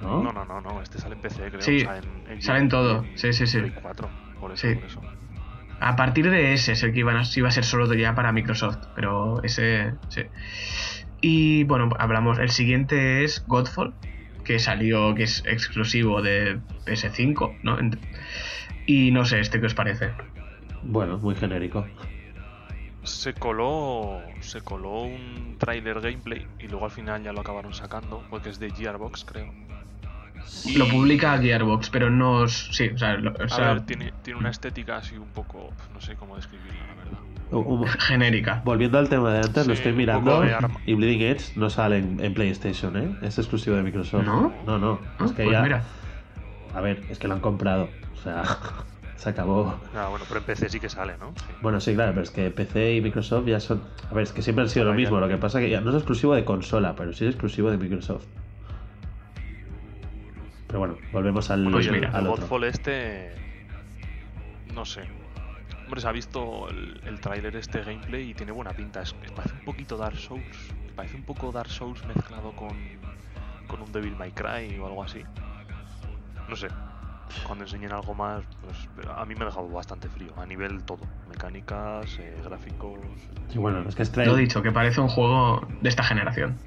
¿No? 0.00 0.22
No, 0.22 0.32
no, 0.32 0.44
no, 0.44 0.60
no, 0.60 0.80
este 0.82 0.98
sale 0.98 1.14
en 1.16 1.20
PC, 1.20 1.50
creo. 1.50 1.60
Sí, 1.60 1.76
o 1.78 1.80
sea, 1.80 1.98
en, 1.98 2.04
en- 2.32 2.42
sale 2.42 2.60
en 2.60 2.68
todo, 2.68 3.04
en 3.04 3.18
sí, 3.18 3.32
sí, 3.32 3.46
sí. 3.46 3.58
Play 3.58 3.72
4, 3.82 4.08
por 4.40 4.52
eso, 4.52 4.68
Sí. 4.68 4.74
por 4.74 4.84
eso. 4.84 5.02
a 5.80 5.94
partir 5.96 6.28
de 6.30 6.52
ese 6.54 6.72
es 6.72 6.82
el 6.82 6.92
que 6.92 7.00
a- 7.02 7.22
iba 7.36 7.48
a 7.48 7.52
ser 7.52 7.64
solo 7.64 7.92
ya 7.94 8.14
para 8.14 8.32
Microsoft, 8.32 8.78
pero 8.94 9.42
ese, 9.42 9.92
sí. 10.08 10.22
Y 11.20 11.64
bueno, 11.64 11.88
hablamos, 11.98 12.38
el 12.38 12.50
siguiente 12.50 13.24
es 13.24 13.44
Godfall, 13.46 13.94
que 14.44 14.58
salió, 14.58 15.14
que 15.14 15.24
es 15.24 15.42
exclusivo 15.46 16.22
de 16.22 16.60
PS5, 16.84 17.56
¿no? 17.62 17.76
Y 18.86 19.10
no 19.10 19.24
sé, 19.24 19.40
¿este 19.40 19.60
qué 19.60 19.66
os 19.66 19.74
parece? 19.74 20.10
Bueno, 20.82 21.18
muy 21.18 21.34
genérico. 21.34 21.86
Se 23.02 23.34
coló, 23.34 24.20
se 24.40 24.60
coló 24.60 25.02
un 25.02 25.56
trailer 25.58 26.00
gameplay 26.00 26.46
y 26.58 26.68
luego 26.68 26.84
al 26.86 26.90
final 26.90 27.22
ya 27.22 27.32
lo 27.32 27.40
acabaron 27.40 27.72
sacando, 27.72 28.22
porque 28.30 28.48
es 28.50 28.58
de 28.58 28.70
Gearbox, 28.70 29.24
creo. 29.24 29.52
Lo 30.76 30.88
publica 30.88 31.38
Gearbox, 31.38 31.90
pero 31.90 32.10
no... 32.10 32.46
Sí, 32.48 32.88
o 32.94 32.98
sea, 32.98 33.14
lo- 33.16 33.32
o 33.32 33.42
A 33.44 33.48
sea, 33.48 33.72
ver, 33.74 33.82
tiene, 33.82 34.12
tiene 34.22 34.38
una 34.40 34.50
estética 34.50 34.96
así 34.96 35.16
un 35.16 35.28
poco, 35.28 35.72
no 35.92 36.00
sé 36.00 36.14
cómo 36.16 36.36
describirla, 36.36 36.86
la 36.86 36.94
verdad. 36.94 37.88
Genérica. 38.00 38.60
Volviendo 38.64 38.98
al 38.98 39.08
tema 39.08 39.32
de 39.32 39.38
antes, 39.38 39.66
lo 39.66 39.72
estoy 39.74 39.92
mirando 39.92 40.42
y 40.84 40.94
Bleeding 40.94 41.22
Edge 41.22 41.52
no 41.56 41.70
sale 41.70 41.98
en, 41.98 42.20
en 42.22 42.34
PlayStation, 42.34 42.96
¿eh? 42.96 43.10
Es 43.22 43.38
exclusivo 43.38 43.76
de 43.76 43.82
Microsoft. 43.82 44.24
¿No? 44.24 44.52
No, 44.66 44.78
no. 44.78 45.00
Ah, 45.18 45.24
es 45.24 45.32
que 45.32 45.44
pues 45.44 45.54
ya. 45.56 45.62
mira. 45.62 45.82
A 46.74 46.80
ver, 46.82 47.02
es 47.08 47.18
que 47.18 47.26
lo 47.28 47.34
han 47.34 47.40
comprado. 47.40 47.88
O 48.12 48.22
sea, 48.22 48.42
se 49.16 49.30
acabó. 49.30 49.80
Ah, 49.94 50.08
bueno, 50.10 50.26
pero 50.28 50.40
en 50.40 50.46
PC 50.46 50.68
sí 50.68 50.78
que 50.78 50.90
sale, 50.90 51.14
¿no? 51.18 51.32
Sí. 51.36 51.44
Bueno, 51.62 51.80
sí, 51.80 51.94
claro, 51.94 52.12
pero 52.12 52.22
es 52.24 52.30
que 52.30 52.50
PC 52.50 52.96
y 52.96 53.00
Microsoft 53.00 53.46
ya 53.46 53.60
son. 53.60 53.80
A 54.10 54.14
ver, 54.14 54.24
es 54.24 54.32
que 54.32 54.42
siempre 54.42 54.64
han 54.64 54.68
sido 54.68 54.84
lo 54.84 54.92
mismo. 54.92 55.18
Lo 55.18 55.28
que 55.28 55.38
pasa 55.38 55.58
es 55.58 55.64
que 55.64 55.70
ya 55.70 55.80
no 55.80 55.88
es 55.90 55.96
exclusivo 55.96 56.34
de 56.34 56.44
consola, 56.44 56.94
pero 56.96 57.14
sí 57.14 57.24
es 57.24 57.30
exclusivo 57.30 57.70
de 57.70 57.78
Microsoft. 57.78 58.26
Pero 60.68 60.78
bueno, 60.78 60.96
volvemos 61.12 61.50
al, 61.50 61.68
Pues 61.70 61.90
mira, 61.90 62.10
al 62.10 62.26
el 62.26 62.30
otro. 62.30 62.42
Godfall 62.42 62.64
este, 62.64 63.32
no 64.74 64.84
sé. 64.84 65.02
Hombre, 65.84 66.02
se 66.02 66.08
ha 66.08 66.12
visto 66.12 66.68
el, 66.68 67.00
el 67.06 67.20
tráiler 67.20 67.56
este 67.56 67.82
gameplay 67.82 68.30
y 68.30 68.34
tiene 68.34 68.52
buena 68.52 68.72
pinta. 68.72 69.00
Es, 69.00 69.14
parece 69.34 69.54
un 69.54 69.64
poquito 69.64 69.96
Dark 69.96 70.18
Souls. 70.18 70.74
Parece 70.94 71.16
un 71.16 71.22
poco 71.22 71.50
Dark 71.50 71.70
Souls 71.70 72.04
mezclado 72.06 72.52
con, 72.52 72.76
con 73.66 73.80
un 73.80 73.90
Devil 73.90 74.14
May 74.16 74.32
Cry 74.32 74.78
o 74.78 74.86
algo 74.86 75.02
así. 75.02 75.22
No 76.48 76.54
sé. 76.54 76.68
Cuando 77.46 77.64
enseñen 77.64 77.92
algo 77.92 78.14
más, 78.14 78.42
pues 78.62 78.88
a 79.08 79.24
mí 79.24 79.34
me 79.34 79.42
ha 79.42 79.46
dejado 79.46 79.68
bastante 79.68 80.08
frío. 80.08 80.32
A 80.36 80.44
nivel 80.44 80.82
todo. 80.84 81.00
Mecánicas, 81.28 82.18
eh, 82.18 82.36
gráficos. 82.44 82.98
Sí, 83.50 83.58
bueno, 83.58 83.88
es 83.88 83.94
que 83.94 84.02
es 84.02 84.14
Lo 84.16 84.36
dicho, 84.36 84.62
que 84.62 84.72
parece 84.72 85.00
un 85.00 85.08
juego 85.08 85.66
de 85.80 85.88
esta 85.88 86.02
generación. 86.02 86.58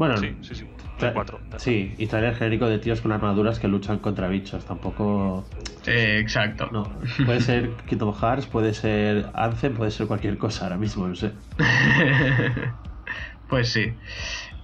Bueno, 0.00 0.16
Sí, 0.16 0.34
sí, 0.40 0.54
sí. 0.54 0.64
tra- 0.64 0.98
Play 0.98 1.12
4. 1.12 1.40
sí, 1.58 1.94
y 1.98 2.06
trailer 2.06 2.34
genérico 2.34 2.66
de 2.66 2.78
tíos 2.78 3.02
con 3.02 3.12
armaduras 3.12 3.58
que 3.58 3.68
luchan 3.68 3.98
contra 3.98 4.28
bichos. 4.28 4.64
Tampoco. 4.64 5.44
Eh, 5.86 6.18
exacto. 6.18 6.70
No, 6.72 6.84
puede 7.26 7.40
ser 7.42 7.68
Kingdom 7.86 8.14
Hearts, 8.14 8.46
puede 8.46 8.72
ser 8.72 9.26
Anthem, 9.34 9.74
puede 9.74 9.90
ser 9.90 10.06
cualquier 10.06 10.38
cosa 10.38 10.64
ahora 10.64 10.78
mismo, 10.78 11.06
no 11.06 11.14
sé. 11.14 11.32
pues 13.50 13.70
sí. 13.70 13.92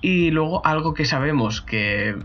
Y 0.01 0.31
luego 0.31 0.65
algo 0.65 0.95
que 0.95 1.05
sabemos 1.05 1.61
que 1.61 2.17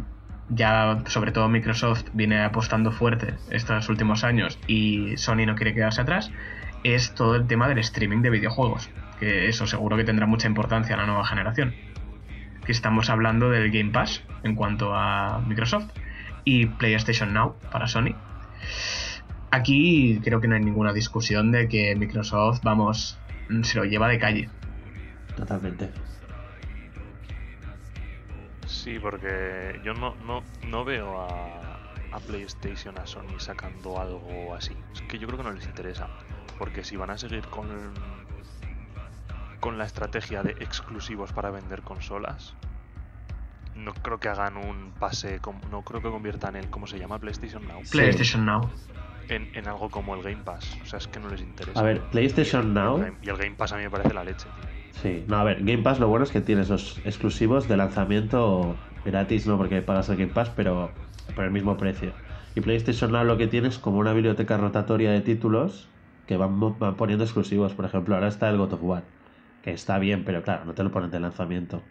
ya 0.48 1.04
sobre 1.08 1.34
todo 1.34 1.50
Microsoft 1.50 2.06
viene 2.14 2.42
apostando 2.42 2.94
fuerte 2.94 3.34
estos 3.50 3.90
últimos 3.90 4.24
años 4.24 4.58
y 4.68 5.18
Sony 5.18 5.46
no 5.46 5.56
quiere 5.56 5.74
quedarse 5.74 6.00
atrás, 6.00 6.32
es 6.86 7.14
todo 7.14 7.36
el 7.36 7.46
tema 7.46 7.68
del 7.68 7.80
streaming 7.80 8.22
de 8.22 8.30
videojuegos. 8.30 8.90
Que 9.20 9.50
eso 9.50 9.68
seguro 9.68 9.98
que 9.98 10.06
tendrá 10.06 10.26
mucha 10.28 10.48
importancia 10.48 10.94
en 10.94 11.02
la 11.02 11.06
nueva 11.08 11.26
generación. 11.26 11.76
Que 12.66 12.72
estamos 12.72 13.10
hablando 13.10 13.50
del 13.50 13.72
Game 13.72 13.92
Pass 13.92 14.24
en 14.44 14.56
cuanto 14.56 14.96
a 14.96 15.40
Microsoft 15.48 15.90
y 16.44 16.66
PlayStation 16.66 17.34
Now 17.34 17.56
para 17.72 17.88
Sony. 17.88 18.16
Aquí 19.52 20.20
creo 20.24 20.40
que 20.40 20.48
no 20.48 20.56
hay 20.56 20.62
ninguna 20.64 20.94
discusión 20.94 21.52
de 21.52 21.68
que 21.68 21.96
Microsoft, 21.96 22.62
vamos, 22.64 23.20
se 23.64 23.78
lo 23.78 23.86
lleva 23.86 24.08
de 24.08 24.20
calle. 24.20 24.50
Totalmente. 25.36 25.90
Sí, 28.66 28.98
porque 29.00 29.80
yo 29.84 29.94
no, 29.94 30.16
no, 30.26 30.44
no 30.68 30.86
veo 30.86 31.22
a, 31.22 31.82
a 32.12 32.20
PlayStation, 32.20 32.98
a 32.98 33.06
Sony 33.06 33.40
sacando 33.40 34.00
algo 34.00 34.56
así. 34.56 34.74
Es 34.94 35.02
que 35.02 35.20
yo 35.20 35.28
creo 35.28 35.40
que 35.40 35.44
no 35.44 35.52
les 35.52 35.66
interesa. 35.66 36.08
Porque 36.58 36.84
si 36.84 36.96
van 36.96 37.10
a 37.10 37.18
seguir 37.18 37.46
con, 37.48 37.68
con 39.62 39.78
la 39.78 39.86
estrategia 39.86 40.44
de 40.44 40.52
exclusivos 40.60 41.32
para 41.32 41.50
vender 41.52 41.82
consolas, 41.84 42.56
no 43.76 43.94
creo 43.94 44.20
que 44.20 44.28
hagan 44.28 44.58
un 44.58 44.92
pase, 45.00 45.40
no 45.72 45.84
creo 45.84 46.02
que 46.02 46.10
conviertan 46.10 46.58
el, 46.58 46.70
¿cómo 46.70 46.88
se 46.88 47.00
llama? 47.00 47.18
PlayStation 47.20 47.66
Now, 47.68 47.80
Sí. 47.84 47.92
PlayStation 47.92 48.46
Now. 48.46 48.70
en, 49.30 49.50
en 49.56 49.68
algo 49.68 49.90
como 49.90 50.14
el 50.16 50.24
Game 50.24 50.44
Pass. 50.44 50.78
O 50.84 50.86
sea, 50.86 51.00
es 51.00 51.08
que 51.08 51.20
no 51.20 51.30
les 51.30 51.40
interesa. 51.42 51.80
A 51.80 51.84
ver, 51.84 52.02
PlayStation 52.12 52.64
Y 52.66 52.68
el 52.68 52.74
Now. 52.74 53.06
Y 53.22 53.30
el 53.30 53.38
Game 53.38 53.56
Pass 53.56 53.72
a 53.72 53.78
mí 53.78 53.84
me 53.84 53.90
parece 53.90 54.14
la 54.14 54.26
leche, 54.26 54.46
tío. 54.60 54.70
Sí, 55.02 55.24
no, 55.28 55.38
a 55.38 55.44
ver, 55.46 55.64
Game 55.64 55.84
Pass 55.84 56.00
lo 56.00 56.10
bueno 56.10 56.26
es 56.26 56.32
que 56.32 56.42
tienes 56.42 56.68
los 56.70 56.98
exclusivos 57.06 57.68
de 57.70 57.78
lanzamiento 57.78 58.76
gratis, 59.06 59.48
no 59.48 59.58
porque 59.58 59.82
pagas 59.82 60.10
el 60.10 60.18
Game 60.18 60.34
Pass, 60.34 60.50
pero 60.54 60.92
por 61.34 61.46
el 61.46 61.52
mismo 61.52 61.78
precio. 61.78 62.12
Y 62.56 62.62
PlayStation 62.62 63.12
Now 63.14 63.24
lo 63.24 63.38
que 63.38 63.48
tienes 63.48 63.76
es 63.76 63.80
como 63.80 64.00
una 64.00 64.12
biblioteca 64.12 64.58
rotatoria 64.58 65.12
de 65.12 65.22
títulos 65.22 65.88
que 66.28 66.36
van, 66.36 66.60
van 66.78 66.96
poniendo 66.96 67.24
exclusivos. 67.24 67.74
Por 67.74 67.86
ejemplo, 67.86 68.16
ahora 68.16 68.28
está 68.28 68.50
el 68.50 68.58
God 68.58 68.74
of 68.74 68.84
War, 68.84 69.04
que 69.62 69.72
está 69.72 70.00
bien, 70.00 70.24
pero 70.26 70.42
claro, 70.44 70.66
no 70.66 70.74
te 70.74 70.84
lo 70.84 70.92
ponen 70.92 71.12
de 71.12 71.20
lanzamiento. 71.20 71.88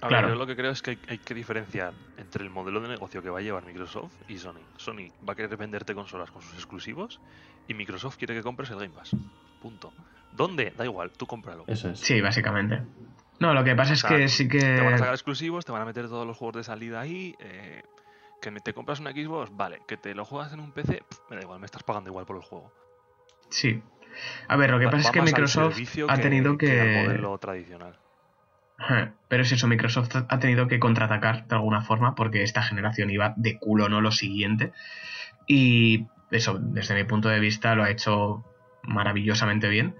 A 0.00 0.08
Claro. 0.08 0.26
ver, 0.28 0.34
yo 0.36 0.38
lo 0.40 0.46
que 0.46 0.56
creo 0.56 0.70
es 0.70 0.82
que 0.82 0.90
hay, 0.92 0.98
hay 1.08 1.18
que 1.18 1.32
diferenciar 1.34 1.94
entre 2.18 2.42
el 2.44 2.50
modelo 2.50 2.80
de 2.80 2.88
negocio 2.88 3.22
que 3.22 3.30
va 3.30 3.38
a 3.38 3.42
llevar 3.42 3.64
Microsoft 3.64 4.12
y 4.28 4.36
Sony. 4.36 4.60
Sony 4.76 5.10
va 5.26 5.32
a 5.32 5.36
querer 5.36 5.56
venderte 5.56 5.94
consolas 5.94 6.30
con 6.30 6.42
sus 6.42 6.52
exclusivos 6.54 7.20
y 7.66 7.72
Microsoft 7.74 8.16
quiere 8.18 8.34
que 8.34 8.42
compres 8.42 8.68
el 8.70 8.76
Game 8.76 8.90
Pass. 8.90 9.16
Punto. 9.60 9.94
¿Dónde? 10.30 10.72
Da 10.76 10.84
igual, 10.84 11.10
tú 11.12 11.26
cómpralo. 11.26 11.64
Eso 11.68 11.88
es. 11.88 12.00
Sí, 12.00 12.20
básicamente. 12.20 12.82
No, 13.38 13.54
lo 13.54 13.64
que 13.64 13.74
pasa 13.74 13.94
es 13.94 14.04
O 14.04 14.08
sea, 14.08 14.16
que 14.18 14.28
sí 14.28 14.46
que... 14.46 14.58
Te 14.58 14.82
van 14.82 14.94
a 14.94 14.98
sacar 14.98 15.14
exclusivos, 15.14 15.64
te 15.64 15.72
van 15.72 15.80
a 15.82 15.86
meter 15.86 16.06
todos 16.08 16.26
los 16.26 16.36
juegos 16.36 16.56
de 16.56 16.64
salida 16.64 17.00
ahí. 17.00 17.34
eh, 17.38 17.82
que 18.42 18.50
me- 18.50 18.60
te 18.60 18.74
compras 18.74 19.00
una 19.00 19.12
Xbox, 19.12 19.56
vale. 19.56 19.80
Que 19.88 19.96
te 19.96 20.14
lo 20.14 20.26
juegas 20.26 20.52
en 20.52 20.60
un 20.60 20.70
PC, 20.72 21.02
me 21.30 21.36
da 21.36 21.42
igual, 21.42 21.60
me 21.60 21.64
estás 21.66 21.82
pagando 21.82 22.10
igual 22.10 22.26
por 22.26 22.36
el 22.36 22.42
juego. 22.42 22.70
Sí. 23.48 23.82
A 24.48 24.56
ver, 24.56 24.70
lo 24.70 24.78
que 24.78 24.86
Va- 24.86 24.92
pasa 24.92 25.08
es 25.08 25.12
que 25.12 25.22
Microsoft 25.22 25.78
ha 26.08 26.16
tenido 26.18 26.58
que... 26.58 27.02
modelo 27.04 27.38
tradicional. 27.38 27.98
Pero 29.28 29.42
es 29.42 29.52
eso, 29.52 29.66
Microsoft 29.68 30.14
ha 30.28 30.38
tenido 30.38 30.68
que 30.68 30.78
contraatacar 30.78 31.46
de 31.46 31.54
alguna 31.54 31.82
forma 31.82 32.14
porque 32.14 32.42
esta 32.42 32.62
generación 32.62 33.10
iba 33.10 33.32
de 33.36 33.58
culo, 33.58 33.88
no 33.88 34.00
lo 34.00 34.10
siguiente. 34.10 34.72
Y 35.46 36.06
eso, 36.30 36.58
desde 36.60 36.94
mi 36.94 37.04
punto 37.04 37.28
de 37.28 37.40
vista, 37.40 37.74
lo 37.74 37.84
ha 37.84 37.90
hecho 37.90 38.44
maravillosamente 38.82 39.68
bien. 39.68 39.96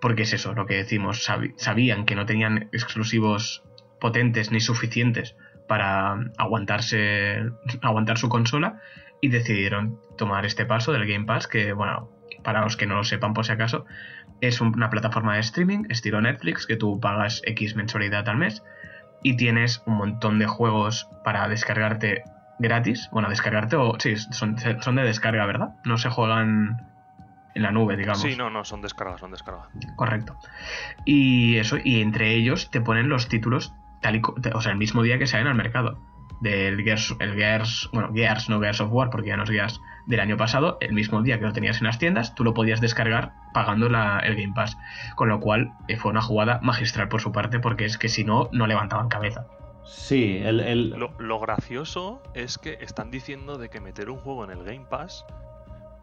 Porque 0.00 0.22
es 0.22 0.32
eso, 0.32 0.54
lo 0.54 0.66
que 0.66 0.74
decimos, 0.74 1.24
sabían 1.56 2.04
que 2.04 2.14
no 2.14 2.26
tenían 2.26 2.68
exclusivos 2.72 3.62
potentes 4.00 4.50
ni 4.50 4.60
suficientes 4.60 5.36
para 5.66 6.16
aguantarse, 6.36 7.42
aguantar 7.80 8.18
su 8.18 8.28
consola 8.28 8.80
y 9.22 9.28
decidieron 9.28 9.98
tomar 10.18 10.44
este 10.44 10.66
paso 10.66 10.92
del 10.92 11.06
Game 11.06 11.24
Pass, 11.24 11.46
que 11.46 11.72
bueno, 11.72 12.10
para 12.44 12.60
los 12.60 12.76
que 12.76 12.86
no 12.86 12.94
lo 12.94 13.04
sepan 13.04 13.34
por 13.34 13.44
si 13.44 13.52
acaso, 13.52 13.86
es 14.40 14.60
una 14.60 14.90
plataforma 14.90 15.34
de 15.34 15.40
streaming 15.40 15.84
estilo 15.88 16.20
Netflix 16.20 16.66
que 16.66 16.76
tú 16.76 17.00
pagas 17.00 17.42
X 17.44 17.74
mensualidad 17.74 18.28
al 18.28 18.36
mes 18.36 18.62
y 19.22 19.36
tienes 19.36 19.82
un 19.86 19.94
montón 19.96 20.38
de 20.38 20.46
juegos 20.46 21.08
para 21.24 21.48
descargarte 21.48 22.22
gratis. 22.58 23.08
Bueno, 23.10 23.28
descargarte 23.28 23.76
o... 23.76 23.98
Sí, 23.98 24.16
son, 24.16 24.56
son 24.58 24.94
de 24.94 25.02
descarga, 25.02 25.46
¿verdad? 25.46 25.76
No 25.84 25.98
se 25.98 26.10
juegan 26.10 26.76
en 27.54 27.62
la 27.62 27.70
nube, 27.70 27.96
digamos. 27.96 28.20
Sí, 28.20 28.36
no, 28.36 28.50
no, 28.50 28.64
son 28.64 28.82
descargas, 28.82 29.20
son 29.20 29.30
descargas. 29.30 29.68
Correcto. 29.96 30.36
Y 31.04 31.56
eso, 31.56 31.78
y 31.82 32.02
entre 32.02 32.34
ellos 32.34 32.70
te 32.70 32.80
ponen 32.80 33.08
los 33.08 33.28
títulos 33.28 33.72
tal 34.02 34.16
y, 34.16 34.22
o 34.52 34.60
sea, 34.60 34.72
el 34.72 34.78
mismo 34.78 35.02
día 35.02 35.18
que 35.18 35.26
salen 35.26 35.46
al 35.46 35.54
mercado. 35.54 35.98
Del 36.40 36.82
Gears, 36.82 37.16
el 37.20 37.34
Gears, 37.34 37.88
bueno, 37.92 38.12
Gears, 38.12 38.50
no 38.50 38.60
Gears 38.60 38.80
of 38.80 38.92
War, 38.92 39.08
porque 39.08 39.28
ya 39.28 39.36
no 39.36 39.44
es 39.44 39.50
Gears 39.50 39.80
del 40.06 40.20
año 40.20 40.36
pasado, 40.36 40.78
el 40.80 40.92
mismo 40.92 41.22
día 41.22 41.38
que 41.38 41.46
lo 41.46 41.52
tenías 41.52 41.78
en 41.78 41.84
las 41.84 41.98
tiendas, 41.98 42.34
tú 42.34 42.44
lo 42.44 42.54
podías 42.54 42.80
descargar 42.80 43.32
pagando 43.52 43.88
la, 43.88 44.18
el 44.20 44.36
Game 44.36 44.52
Pass. 44.54 44.76
Con 45.16 45.28
lo 45.28 45.40
cual 45.40 45.72
eh, 45.88 45.96
fue 45.96 46.10
una 46.10 46.22
jugada 46.22 46.60
magistral 46.62 47.08
por 47.08 47.20
su 47.20 47.32
parte, 47.32 47.60
porque 47.60 47.84
es 47.84 47.98
que 47.98 48.08
si 48.08 48.24
no, 48.24 48.48
no 48.52 48.66
levantaban 48.66 49.08
cabeza. 49.08 49.46
Sí, 49.84 50.38
el, 50.42 50.60
el... 50.60 50.90
Lo, 50.90 51.12
lo, 51.18 51.40
gracioso 51.40 52.22
es 52.34 52.58
que 52.58 52.78
están 52.80 53.10
diciendo 53.10 53.58
de 53.58 53.68
que 53.68 53.80
meter 53.80 54.10
un 54.10 54.18
juego 54.18 54.44
en 54.44 54.50
el 54.50 54.64
Game 54.64 54.86
Pass 54.88 55.24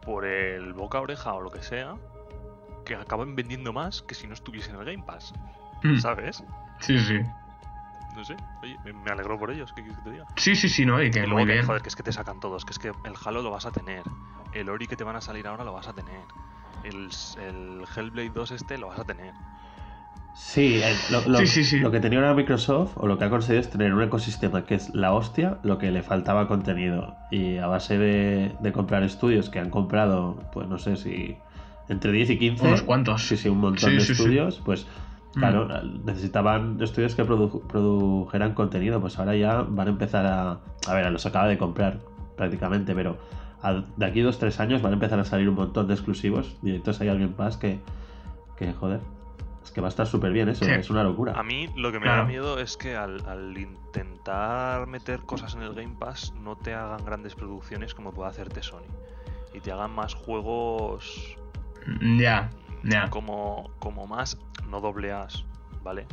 por 0.04 0.24
el 0.24 0.72
boca 0.72 0.98
a 0.98 1.00
oreja 1.00 1.32
o 1.34 1.40
lo 1.40 1.50
que 1.50 1.62
sea, 1.62 1.96
que 2.84 2.94
acaban 2.94 3.34
vendiendo 3.34 3.72
más 3.72 4.02
que 4.02 4.14
si 4.14 4.26
no 4.26 4.34
estuviese 4.34 4.70
en 4.70 4.76
el 4.76 4.84
Game 4.84 5.04
Pass. 5.04 5.32
Mm. 5.82 5.96
¿Sabes? 5.96 6.44
Sí, 6.80 6.98
sí. 6.98 7.20
No 8.14 8.24
sé, 8.24 8.36
oye, 8.62 8.78
me 8.84 9.10
alegro 9.10 9.38
por 9.38 9.50
ellos, 9.50 9.72
¿qué 9.72 9.82
quieres 9.82 9.98
que 9.98 10.04
te 10.04 10.10
diga? 10.10 10.26
Sí, 10.36 10.54
sí, 10.54 10.68
sí, 10.68 10.84
no, 10.84 11.02
y 11.02 11.10
que 11.10 11.20
y 11.20 11.26
luego 11.26 11.46
que, 11.46 11.62
joder, 11.62 11.82
que 11.82 11.88
es 11.88 11.96
que 11.96 12.02
te 12.02 12.12
sacan 12.12 12.40
todos, 12.40 12.64
que 12.64 12.72
es 12.72 12.78
que 12.78 12.88
el 12.88 13.14
Halo 13.24 13.42
lo 13.42 13.50
vas 13.50 13.64
a 13.64 13.70
tener, 13.70 14.02
el 14.52 14.68
Ori 14.68 14.86
que 14.86 14.96
te 14.96 15.04
van 15.04 15.16
a 15.16 15.20
salir 15.20 15.46
ahora 15.46 15.64
lo 15.64 15.72
vas 15.72 15.88
a 15.88 15.94
tener, 15.94 16.20
el, 16.84 17.08
el 17.40 17.84
Hellblade 17.96 18.30
2 18.30 18.50
este 18.50 18.76
lo 18.78 18.88
vas 18.88 18.98
a 18.98 19.04
tener. 19.04 19.34
Sí, 20.34 20.80
lo, 21.10 21.20
lo, 21.28 21.38
sí, 21.40 21.46
sí, 21.46 21.64
sí, 21.64 21.78
lo, 21.80 21.90
que 21.90 22.00
tenía 22.00 22.18
ahora 22.18 22.32
Microsoft 22.34 22.96
o 22.96 23.06
lo 23.06 23.18
que 23.18 23.24
ha 23.24 23.30
conseguido 23.30 23.60
es 23.60 23.68
tener 23.68 23.92
un 23.92 24.02
ecosistema 24.02 24.64
que 24.64 24.74
es 24.74 24.94
la 24.94 25.12
hostia, 25.12 25.58
lo 25.62 25.76
que 25.76 25.90
le 25.90 26.02
faltaba 26.02 26.48
contenido. 26.48 27.16
Y 27.30 27.58
a 27.58 27.66
base 27.66 27.98
de, 27.98 28.56
de 28.58 28.72
comprar 28.72 29.02
estudios 29.02 29.50
que 29.50 29.58
han 29.58 29.68
comprado, 29.68 30.42
pues 30.50 30.68
no 30.68 30.78
sé 30.78 30.96
si 30.96 31.36
entre 31.88 32.12
10 32.12 32.30
y 32.30 32.38
15. 32.38 32.66
Unos 32.66 32.82
cuantos. 32.82 33.28
Sí, 33.28 33.36
sí, 33.36 33.50
un 33.50 33.58
montón 33.58 33.94
de 33.94 34.02
estudios, 34.02 34.62
pues 34.64 34.86
claro, 35.34 35.66
mm. 35.66 36.04
necesitaban 36.04 36.78
estudios 36.80 37.14
que 37.14 37.24
produ 37.24 37.66
produjeran 37.66 38.54
contenido. 38.54 39.00
Pues 39.00 39.18
ahora 39.18 39.36
ya 39.36 39.62
van 39.62 39.88
a 39.88 39.90
empezar 39.90 40.26
a. 40.26 40.60
A 40.86 40.94
ver, 40.94 41.10
los 41.10 41.26
acaba 41.26 41.48
de 41.48 41.58
comprar 41.58 42.00
prácticamente, 42.36 42.94
pero 42.94 43.18
de 43.96 44.06
aquí 44.06 44.20
dos, 44.20 44.38
tres 44.38 44.58
años 44.60 44.82
van 44.82 44.92
a 44.92 44.94
empezar 44.94 45.18
a 45.20 45.24
salir 45.24 45.48
un 45.48 45.54
montón 45.54 45.86
de 45.86 45.94
exclusivos. 45.94 46.56
Directos 46.62 47.00
hay 47.00 47.08
alguien 47.08 47.34
más 47.38 47.56
que, 47.56 47.80
que 48.56 48.72
joder, 48.72 49.00
es 49.62 49.70
que 49.70 49.80
va 49.80 49.88
a 49.88 49.90
estar 49.90 50.06
súper 50.06 50.32
bien 50.32 50.48
eso, 50.48 50.64
es 50.64 50.90
una 50.90 51.04
locura. 51.04 51.34
A 51.38 51.42
mí 51.42 51.68
lo 51.76 51.92
que 51.92 52.00
me 52.00 52.08
da 52.08 52.24
miedo 52.24 52.58
es 52.58 52.76
que 52.76 52.96
al, 52.96 53.56
intentar 53.56 54.86
meter 54.88 55.20
cosas 55.20 55.54
en 55.54 55.62
el 55.62 55.74
Game 55.74 55.94
Pass 55.98 56.32
no 56.42 56.56
te 56.56 56.74
hagan 56.74 57.04
grandes 57.04 57.34
producciones 57.34 57.94
como 57.94 58.12
puede 58.12 58.30
hacerte 58.30 58.62
Sony. 58.62 58.80
Y 59.54 59.60
te 59.60 59.70
hagan 59.70 59.92
más 59.92 60.14
juegos. 60.14 61.36
Ya, 62.18 62.50
ya. 62.82 63.10
Como, 63.10 63.70
como 63.78 64.06
más, 64.06 64.38
no 64.72 64.80
doble 64.80 65.12
As, 65.12 65.44
¿vale? 65.84 66.06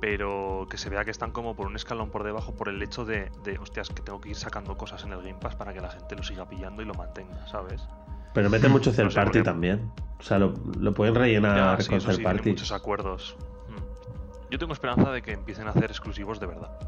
Pero 0.00 0.66
que 0.70 0.76
se 0.76 0.90
vea 0.90 1.04
que 1.04 1.10
están 1.10 1.32
como 1.32 1.56
por 1.56 1.66
un 1.66 1.74
escalón 1.74 2.10
por 2.10 2.22
debajo 2.22 2.54
por 2.54 2.68
el 2.68 2.80
hecho 2.82 3.04
de, 3.04 3.32
de, 3.42 3.58
hostias, 3.58 3.88
que 3.88 4.02
tengo 4.02 4.20
que 4.20 4.28
ir 4.28 4.36
sacando 4.36 4.76
cosas 4.76 5.02
en 5.04 5.12
el 5.12 5.22
Game 5.22 5.38
Pass 5.40 5.56
para 5.56 5.72
que 5.72 5.80
la 5.80 5.88
gente 5.88 6.14
lo 6.14 6.22
siga 6.22 6.48
pillando 6.48 6.82
y 6.82 6.84
lo 6.84 6.94
mantenga, 6.94 7.46
¿sabes? 7.48 7.88
Pero 8.34 8.50
mete 8.50 8.68
mucho 8.68 8.92
third 8.92 9.14
party 9.14 9.42
también. 9.42 9.90
O 10.20 10.22
sea, 10.22 10.38
lo, 10.38 10.52
lo 10.78 10.92
pueden 10.92 11.14
rellenar 11.14 11.78
ya, 11.78 11.88
con 11.88 12.00
sí, 12.00 12.22
party. 12.22 12.50
muchos 12.50 12.70
acuerdos. 12.70 13.34
Hmm. 13.68 14.50
Yo 14.50 14.58
tengo 14.58 14.74
esperanza 14.74 15.10
de 15.10 15.22
que 15.22 15.32
empiecen 15.32 15.66
a 15.66 15.70
hacer 15.70 15.84
exclusivos 15.84 16.38
de 16.38 16.46
verdad. 16.46 16.78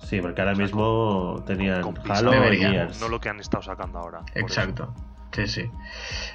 Sí, 0.00 0.20
porque 0.20 0.40
ahora 0.40 0.52
o 0.52 0.56
sea, 0.56 0.64
mismo 0.64 1.34
con, 1.36 1.44
tenían 1.44 1.82
con 1.82 1.96
Halo 2.10 2.52
y 2.52 2.56
Gears. 2.56 3.00
No 3.00 3.08
lo 3.08 3.20
que 3.20 3.28
han 3.28 3.38
estado 3.38 3.62
sacando 3.62 4.00
ahora. 4.00 4.22
Exacto. 4.34 4.92
Sí, 5.32 5.46
sí. 5.46 5.70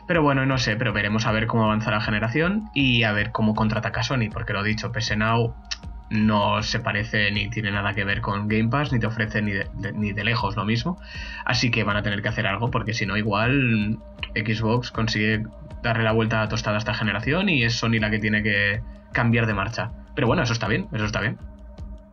Pero 0.07 0.23
bueno, 0.23 0.45
no 0.45 0.57
sé, 0.57 0.75
pero 0.75 0.91
veremos 0.91 1.25
a 1.27 1.31
ver 1.31 1.47
cómo 1.47 1.65
avanza 1.65 1.91
la 1.91 2.01
generación 2.01 2.69
y 2.73 3.03
a 3.03 3.11
ver 3.11 3.31
cómo 3.31 3.53
contraataca 3.53 4.03
Sony, 4.03 4.29
porque 4.31 4.53
lo 4.53 4.63
dicho, 4.63 4.91
PS 4.91 5.17
Now 5.17 5.55
no 6.09 6.63
se 6.63 6.79
parece 6.79 7.31
ni 7.31 7.49
tiene 7.49 7.71
nada 7.71 7.93
que 7.93 8.05
ver 8.05 8.21
con 8.21 8.47
Game 8.47 8.69
Pass, 8.69 8.91
ni 8.91 8.99
te 8.99 9.07
ofrece 9.07 9.41
ni 9.41 9.51
de, 9.51 9.67
de, 9.73 9.91
ni 9.93 10.13
de 10.13 10.23
lejos 10.23 10.55
lo 10.55 10.65
mismo. 10.65 10.99
Así 11.45 11.69
que 11.69 11.83
van 11.83 11.97
a 11.97 12.01
tener 12.01 12.21
que 12.21 12.29
hacer 12.29 12.47
algo, 12.47 12.71
porque 12.71 12.93
si 12.93 13.05
no, 13.05 13.17
igual 13.17 13.99
Xbox 14.35 14.91
consigue 14.91 15.43
darle 15.83 16.03
la 16.03 16.11
vuelta 16.11 16.41
a 16.41 16.49
tostada 16.49 16.77
a 16.77 16.79
esta 16.79 16.93
generación 16.93 17.49
y 17.49 17.63
es 17.63 17.75
Sony 17.75 17.99
la 17.99 18.09
que 18.09 18.19
tiene 18.19 18.41
que 18.41 18.81
cambiar 19.11 19.45
de 19.45 19.53
marcha. 19.53 19.91
Pero 20.15 20.27
bueno, 20.27 20.43
eso 20.43 20.53
está 20.53 20.67
bien, 20.67 20.87
eso 20.93 21.05
está 21.05 21.21
bien. 21.21 21.37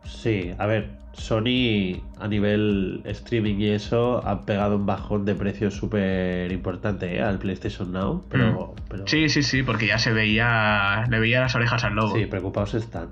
Sí, 0.05 0.51
a 0.57 0.65
ver, 0.65 0.89
Sony 1.13 2.01
a 2.19 2.27
nivel 2.27 3.01
streaming 3.05 3.55
y 3.59 3.69
eso 3.69 4.25
ha 4.27 4.45
pegado 4.45 4.75
un 4.75 4.85
bajón 4.85 5.25
de 5.25 5.35
precio 5.35 5.71
súper 5.71 6.51
importante 6.51 7.15
¿eh? 7.15 7.21
al 7.21 7.39
PlayStation 7.39 7.91
Now. 7.91 8.23
Pero, 8.29 8.73
mm. 8.75 8.81
pero, 8.89 9.07
Sí, 9.07 9.29
sí, 9.29 9.43
sí, 9.43 9.63
porque 9.63 9.87
ya 9.87 9.97
se 9.97 10.13
veía, 10.13 11.05
le 11.09 11.19
veía 11.19 11.41
las 11.41 11.55
orejas 11.55 11.83
al 11.83 11.95
lobo. 11.95 12.15
Sí, 12.15 12.25
preocupados 12.25 12.73
están. 12.73 13.09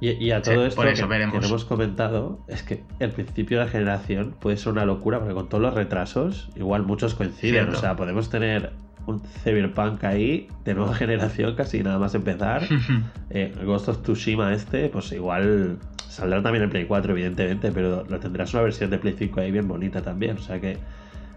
Y, 0.00 0.12
y, 0.12 0.30
a 0.32 0.40
todo 0.40 0.62
sí, 0.62 0.68
esto 0.68 0.82
eso 0.84 1.02
que, 1.02 1.08
veremos. 1.10 1.34
que 1.34 1.40
no 1.42 1.46
hemos 1.48 1.64
comentado, 1.66 2.38
es 2.48 2.62
que 2.62 2.82
el 3.00 3.10
principio 3.10 3.58
de 3.58 3.66
la 3.66 3.70
generación 3.70 4.34
puede 4.40 4.56
ser 4.56 4.72
una 4.72 4.86
locura, 4.86 5.18
porque 5.18 5.34
con 5.34 5.50
todos 5.50 5.62
los 5.62 5.74
retrasos, 5.74 6.48
igual 6.56 6.84
muchos 6.84 7.14
coinciden. 7.14 7.64
Cierto. 7.64 7.76
O 7.76 7.80
sea, 7.80 7.96
podemos 7.96 8.30
tener 8.30 8.72
un 9.06 9.20
Cyberpunk 9.20 10.02
ahí 10.04 10.48
de 10.64 10.74
nueva 10.74 10.94
generación, 10.96 11.54
casi 11.54 11.82
nada 11.82 11.98
más 11.98 12.14
empezar. 12.14 12.62
eh, 13.30 13.54
Ghost 13.62 13.88
of 13.88 14.02
Tsushima 14.02 14.54
este, 14.54 14.88
pues 14.88 15.12
igual 15.12 15.78
saldrá 16.10 16.42
también 16.42 16.64
en 16.64 16.70
Play 16.70 16.86
4, 16.86 17.12
evidentemente, 17.12 17.72
pero 17.72 18.04
lo 18.04 18.20
tendrás 18.20 18.52
una 18.54 18.64
versión 18.64 18.90
de 18.90 18.98
Play 18.98 19.14
5 19.16 19.40
ahí 19.40 19.50
bien 19.50 19.68
bonita 19.68 20.02
también. 20.02 20.36
O 20.36 20.40
sea 20.40 20.60
que 20.60 20.78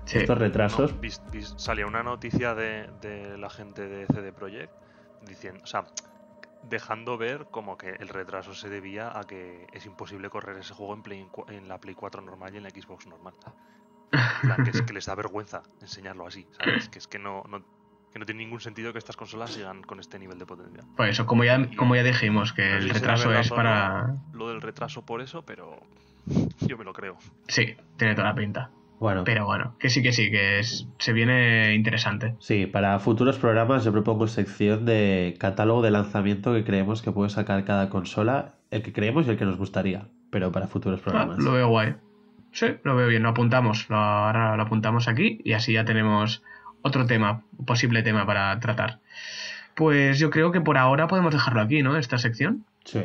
Sí. 0.06 0.18
estos 0.18 0.38
retrasos. 0.38 0.94
No, 0.94 1.00
vis, 1.00 1.22
vis, 1.32 1.54
salía 1.58 1.88
una 1.88 2.04
noticia 2.04 2.54
de, 2.54 2.90
de, 3.02 3.38
la 3.38 3.50
gente 3.50 3.88
de 3.88 4.06
CD 4.08 4.34
Projekt 4.34 4.74
diciendo, 5.22 5.62
o 5.64 5.68
sea, 5.68 5.86
dejando 6.64 7.18
ver 7.18 7.48
como 7.52 7.78
que 7.78 7.92
el 7.92 8.10
retraso 8.10 8.54
se 8.54 8.70
debía 8.70 9.18
a 9.18 9.24
que 9.24 9.68
es 9.72 9.86
imposible 9.86 10.30
correr 10.30 10.58
ese 10.58 10.74
juego 10.74 10.94
en, 10.94 11.04
Play, 11.04 11.28
en 11.48 11.68
la 11.68 11.78
Play 11.80 11.96
4 11.96 12.22
normal 12.22 12.54
y 12.54 12.58
en 12.58 12.64
la 12.64 12.70
Xbox 12.70 13.08
normal. 13.08 13.34
En 14.12 14.50
plan, 14.50 14.64
que 14.64 14.72
es 14.72 14.82
que 14.82 14.94
les 14.94 15.06
da 15.06 15.16
vergüenza 15.16 15.64
enseñarlo 15.82 16.28
así, 16.28 16.46
¿sabes? 16.52 16.90
Que 16.90 17.00
es 17.00 17.08
que 17.08 17.18
no, 17.18 17.44
no, 17.50 17.64
que 18.14 18.20
no 18.20 18.26
tiene 18.26 18.44
ningún 18.44 18.60
sentido 18.60 18.94
que 18.94 19.00
estas 19.00 19.18
consolas 19.18 19.52
sigan 19.52 19.82
con 19.82 20.00
este 20.00 20.20
nivel 20.20 20.38
de 20.40 20.46
potencia. 20.46 20.84
Pues 20.96 21.10
eso, 21.10 21.26
como 21.26 21.44
ya, 21.44 21.68
como 21.76 21.96
ya 21.96 22.04
dijimos, 22.04 22.54
que 22.54 22.62
No 22.70 22.78
el 22.78 22.90
retraso 22.92 23.34
es 23.34 23.50
para... 23.50 24.08
no 24.08 24.22
Lo 24.34 24.50
del 24.50 24.62
retraso 24.62 25.04
por 25.06 25.20
eso, 25.22 25.44
pero 25.44 25.80
yo 26.62 26.78
me 26.78 26.84
lo 26.84 26.94
creo. 26.94 27.18
Sí, 27.48 27.76
tiene 27.98 28.14
toda 28.16 28.30
la 28.30 28.36
pinta. 28.36 28.70
Bueno, 29.00 29.24
Pero 29.26 29.46
bueno, 29.46 29.76
que 29.80 29.90
sí, 29.90 30.02
que 30.02 30.14
sí, 30.14 30.32
que 30.32 30.60
es, 30.60 30.88
se 31.00 31.12
viene 31.12 31.74
interesante. 31.74 32.36
sí, 32.40 32.68
para 32.68 32.98
futuros 33.00 33.38
programas 33.38 33.84
yo 33.84 33.92
propongo 33.92 34.28
sección 34.28 34.86
de 34.86 35.36
catálogo 35.40 35.82
de 35.82 35.92
lanzamiento 35.92 36.54
que 36.54 36.64
creemos 36.64 37.02
que 37.02 37.12
puede 37.12 37.30
sacar 37.30 37.66
cada 37.66 37.90
consola, 37.90 38.54
el 38.72 38.82
que 38.82 38.94
creemos 38.94 39.28
y 39.28 39.32
el 39.32 39.38
que 39.38 39.44
nos 39.44 39.58
gustaría, 39.58 40.08
pero 40.30 40.54
para 40.54 40.68
futuros 40.68 41.02
Ah, 41.02 41.04
programas. 41.04 41.40
lo 41.40 41.52
veo 41.52 41.68
guay. 41.68 41.96
Sí, 42.54 42.68
lo 42.84 42.96
veo 42.96 43.08
bien, 43.08 43.24
lo 43.24 43.30
apuntamos. 43.30 43.90
Lo, 43.90 43.98
ahora 43.98 44.56
lo 44.56 44.64
apuntamos 44.64 45.08
aquí 45.10 45.42
y 45.44 45.52
así 45.54 45.74
ya 45.74 45.84
tenemos 45.84 46.42
otro 46.84 47.08
tema, 47.08 47.42
posible 47.66 48.04
tema 48.04 48.26
para 48.28 48.60
tratar. 48.60 49.00
Pues 49.74 50.20
yo 50.20 50.30
creo 50.30 50.52
que 50.52 50.62
por 50.62 50.78
ahora 50.78 51.08
podemos 51.08 51.34
dejarlo 51.34 51.62
aquí, 51.62 51.82
¿no? 51.82 51.98
Esta 51.98 52.20
sección. 52.20 52.66
Sí. 52.86 53.02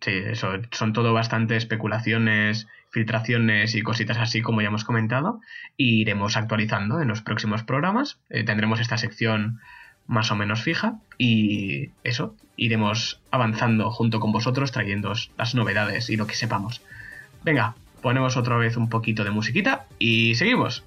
Sí, 0.00 0.10
eso, 0.10 0.48
son 0.72 0.92
todo 0.92 1.12
bastante 1.12 1.56
especulaciones, 1.56 2.66
filtraciones 2.90 3.76
y 3.76 3.82
cositas 3.82 4.18
así 4.18 4.42
como 4.42 4.60
ya 4.60 4.68
hemos 4.68 4.82
comentado. 4.82 5.40
Y 5.76 6.00
iremos 6.00 6.36
actualizando 6.36 7.00
en 7.00 7.06
los 7.06 7.22
próximos 7.22 7.62
programas. 7.62 8.18
Eh, 8.28 8.42
tendremos 8.42 8.80
esta 8.80 8.98
sección 8.98 9.60
más 10.08 10.32
o 10.32 10.36
menos 10.36 10.60
fija 10.62 10.98
y 11.18 11.90
eso, 12.02 12.34
iremos 12.56 13.20
avanzando 13.30 13.90
junto 13.90 14.18
con 14.18 14.32
vosotros 14.32 14.72
trayendo 14.72 15.12
las 15.38 15.54
novedades 15.54 16.10
y 16.10 16.16
lo 16.16 16.26
que 16.26 16.34
sepamos. 16.34 16.82
Venga, 17.44 17.76
ponemos 18.00 18.36
otra 18.36 18.56
vez 18.56 18.76
un 18.76 18.88
poquito 18.88 19.22
de 19.22 19.30
musiquita 19.30 19.86
y 19.98 20.34
seguimos. 20.34 20.84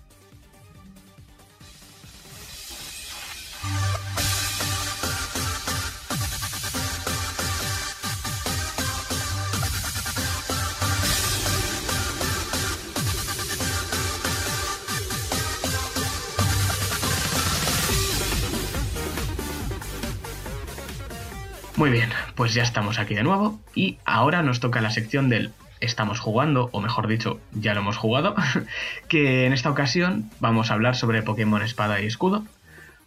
Muy 21.85 21.91
bien, 21.91 22.09
pues 22.33 22.55
ya 22.55 22.63
estamos 22.63 22.97
aquí 22.97 23.13
de 23.13 23.21
nuevo 23.21 23.61
y 23.75 23.99
ahora 24.05 24.41
nos 24.41 24.59
toca 24.59 24.81
la 24.81 24.89
sección 24.89 25.29
del 25.29 25.51
estamos 25.81 26.19
jugando, 26.19 26.69
o 26.71 26.81
mejor 26.81 27.07
dicho, 27.07 27.39
ya 27.53 27.75
lo 27.75 27.81
hemos 27.81 27.95
jugado, 27.95 28.33
que 29.07 29.45
en 29.45 29.53
esta 29.53 29.69
ocasión 29.69 30.31
vamos 30.39 30.71
a 30.71 30.73
hablar 30.73 30.95
sobre 30.95 31.21
Pokémon 31.21 31.61
Espada 31.61 32.01
y 32.01 32.07
Escudo, 32.07 32.43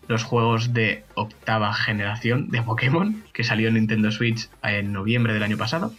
los 0.06 0.22
juegos 0.22 0.74
de 0.74 1.02
octava 1.14 1.74
generación 1.74 2.50
de 2.50 2.62
Pokémon, 2.62 3.24
que 3.32 3.42
salió 3.42 3.66
en 3.66 3.74
Nintendo 3.74 4.12
Switch 4.12 4.48
en 4.62 4.92
noviembre 4.92 5.34
del 5.34 5.42
año 5.42 5.58
pasado. 5.58 5.92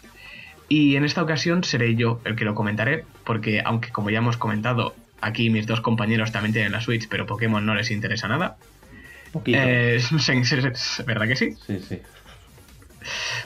Y 0.69 0.95
en 0.95 1.03
esta 1.03 1.21
ocasión 1.21 1.65
seré 1.65 1.95
yo 1.95 2.21
el 2.23 2.37
que 2.37 2.45
lo 2.45 2.55
comentaré, 2.55 3.03
porque 3.25 3.61
aunque 3.65 3.89
como 3.89 4.09
ya 4.09 4.19
hemos 4.19 4.37
comentado, 4.37 4.95
aquí 5.19 5.49
mis 5.49 5.67
dos 5.67 5.81
compañeros 5.81 6.31
también 6.31 6.53
tienen 6.53 6.71
la 6.71 6.79
Switch, 6.79 7.09
pero 7.09 7.25
Pokémon 7.25 7.65
no 7.65 7.75
les 7.75 7.91
interesa 7.91 8.29
nada. 8.29 8.55
Eh, 9.45 10.01
¿Verdad 11.05 11.27
que 11.27 11.35
sí? 11.35 11.51
Sí, 11.67 11.79
sí. 11.85 11.99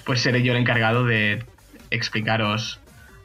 Pues 0.05 0.21
seré 0.21 0.43
yo 0.43 0.53
el 0.53 0.59
encargado 0.59 1.05
de 1.05 1.43
explicaros 1.89 2.79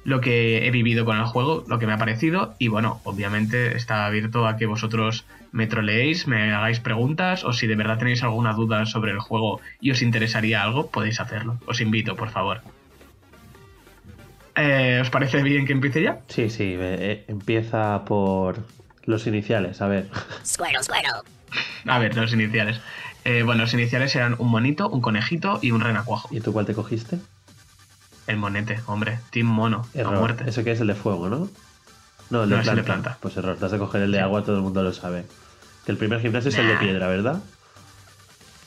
lo 0.05 0.21
que 0.21 0.67
he 0.67 0.71
vivido 0.71 1.05
con 1.05 1.19
el 1.19 1.25
juego, 1.25 1.65
lo 1.69 1.79
que 1.79 1.87
me 1.87 1.93
ha 1.93 1.99
parecido 1.99 2.55
y 2.59 2.69
bueno, 2.69 3.01
obviamente 3.05 3.77
está 3.77 4.07
abierto 4.07 4.47
a 4.47 4.57
que 4.57 4.67
vosotros 4.67 5.27
me 5.53 5.67
troleéis, 5.67 6.27
me 6.27 6.53
hagáis 6.55 6.81
preguntas 6.81 7.45
o 7.45 7.53
si 7.53 7.67
de 7.67 7.77
verdad 7.77 7.99
tenéis 7.99 8.23
alguna 8.23 8.53
duda 8.55 8.87
sobre 8.87 9.13
el 9.13 9.19
juego 9.19 9.61
y 9.81 9.91
os 9.91 10.01
interesaría 10.01 10.63
algo, 10.63 10.91
podéis 10.91 11.21
hacerlo. 11.21 11.59
Os 11.67 11.81
invito, 11.81 12.17
por 12.17 12.31
favor. 12.31 12.63
Eh, 14.57 14.99
¿Os 15.01 15.11
parece 15.11 15.43
bien 15.43 15.67
que 15.67 15.73
empiece 15.73 16.03
ya? 16.03 16.21
Sí, 16.29 16.51
sí, 16.51 16.75
eh, 16.79 17.25
empieza 17.29 18.05
por 18.05 18.59
los 19.05 19.27
iniciales, 19.27 19.81
a 19.81 19.89
ver. 19.89 20.09
A 21.87 21.99
ver, 21.99 22.17
los 22.17 22.33
iniciales. 22.33 22.81
Eh, 23.25 23.43
bueno, 23.43 23.63
los 23.63 23.75
iniciales 23.75 24.15
eran 24.17 24.37
un 24.39 24.49
monito, 24.49 24.89
un 24.89 25.01
conejito 25.01 25.59
y 25.63 25.71
un 25.71 25.81
renacuajo. 25.81 26.29
¿Y 26.31 26.41
tú 26.41 26.53
cuál 26.53 26.67
te 26.67 26.75
cogiste? 26.75 27.19
El 28.27 28.37
monete, 28.37 28.81
hombre. 28.87 29.19
Team 29.31 29.47
mono, 29.47 29.87
error. 29.95 30.19
muerte. 30.19 30.45
Eso 30.47 30.65
que 30.65 30.73
es 30.73 30.81
el 30.81 30.87
de 30.87 30.95
fuego, 30.95 31.29
¿no? 31.29 31.49
No, 32.31 32.45
el 32.45 32.51
de, 32.51 32.57
planta. 32.59 32.83
planta. 32.85 33.19
Pues 33.21 33.37
error, 33.37 33.57
te 33.57 33.65
has 33.65 33.73
de 33.73 33.79
coger 33.79 34.03
el 34.03 34.13
de 34.13 34.21
agua, 34.21 34.43
todo 34.43 34.57
el 34.57 34.63
mundo 34.63 34.83
lo 34.83 34.93
sabe. 34.93 35.25
Que 35.87 35.93
el 35.93 35.99
primer 35.99 36.21
gimnasio 36.21 36.51
es 36.51 36.59
el 36.59 36.69
de 36.69 36.77
piedra, 36.77 37.09
¿verdad? 37.09 37.41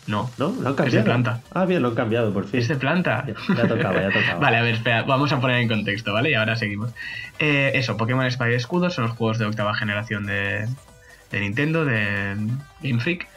No. 0.08 0.30
¿No? 0.38 0.48
¿Lo 0.60 0.70
han 0.70 0.76
cambiado? 0.76 0.88
Es 0.88 0.94
de 0.94 1.04
planta. 1.04 1.42
Ah, 1.54 1.66
bien, 1.66 1.82
lo 1.82 1.90
han 1.90 1.96
cambiado, 1.96 2.34
por 2.34 2.48
fin. 2.48 2.60
Es 2.60 2.68
de 2.68 2.76
planta. 2.76 3.26
Ya, 3.28 3.68
tocaba, 3.68 4.02
ya 4.02 4.10
tocaba. 4.10 4.36
vale, 4.40 4.58
a 4.58 4.62
ver, 4.64 4.76
espera, 4.76 5.04
vamos 5.04 5.32
a 5.32 5.40
poner 5.40 5.58
en 5.58 5.68
contexto, 5.68 6.12
¿vale? 6.12 6.32
Y 6.32 6.34
ahora 6.34 6.56
seguimos. 6.56 6.92
Eh, 7.40 7.72
eso, 7.76 7.98
Pokémon 7.98 8.26
Espada 8.26 8.52
y 8.52 8.56
Escudo 8.56 8.90
son 8.90 9.06
los 9.06 9.16
juegos 9.16 9.38
de 9.38 9.46
octava 9.46 9.76
generación 9.76 10.26
de, 10.26 10.68
de 11.30 11.40
Nintendo, 11.40 11.86
de 11.86 12.36
Game 12.82 13.00
Freak. 13.00 13.28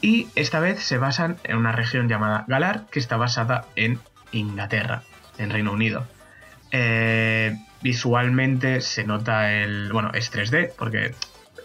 Y 0.00 0.28
esta 0.34 0.60
vez 0.60 0.82
se 0.82 0.98
basan 0.98 1.36
en 1.44 1.56
una 1.56 1.72
región 1.72 2.08
llamada 2.08 2.44
Galar, 2.48 2.86
que 2.90 2.98
está 2.98 3.16
basada 3.16 3.66
en 3.76 3.98
Inglaterra 4.32 5.02
en 5.38 5.50
Reino 5.50 5.72
Unido. 5.72 6.06
Eh, 6.72 7.56
visualmente 7.82 8.80
se 8.80 9.04
nota 9.04 9.52
el. 9.52 9.92
Bueno, 9.92 10.10
es 10.14 10.32
3D, 10.32 10.72
porque 10.78 11.14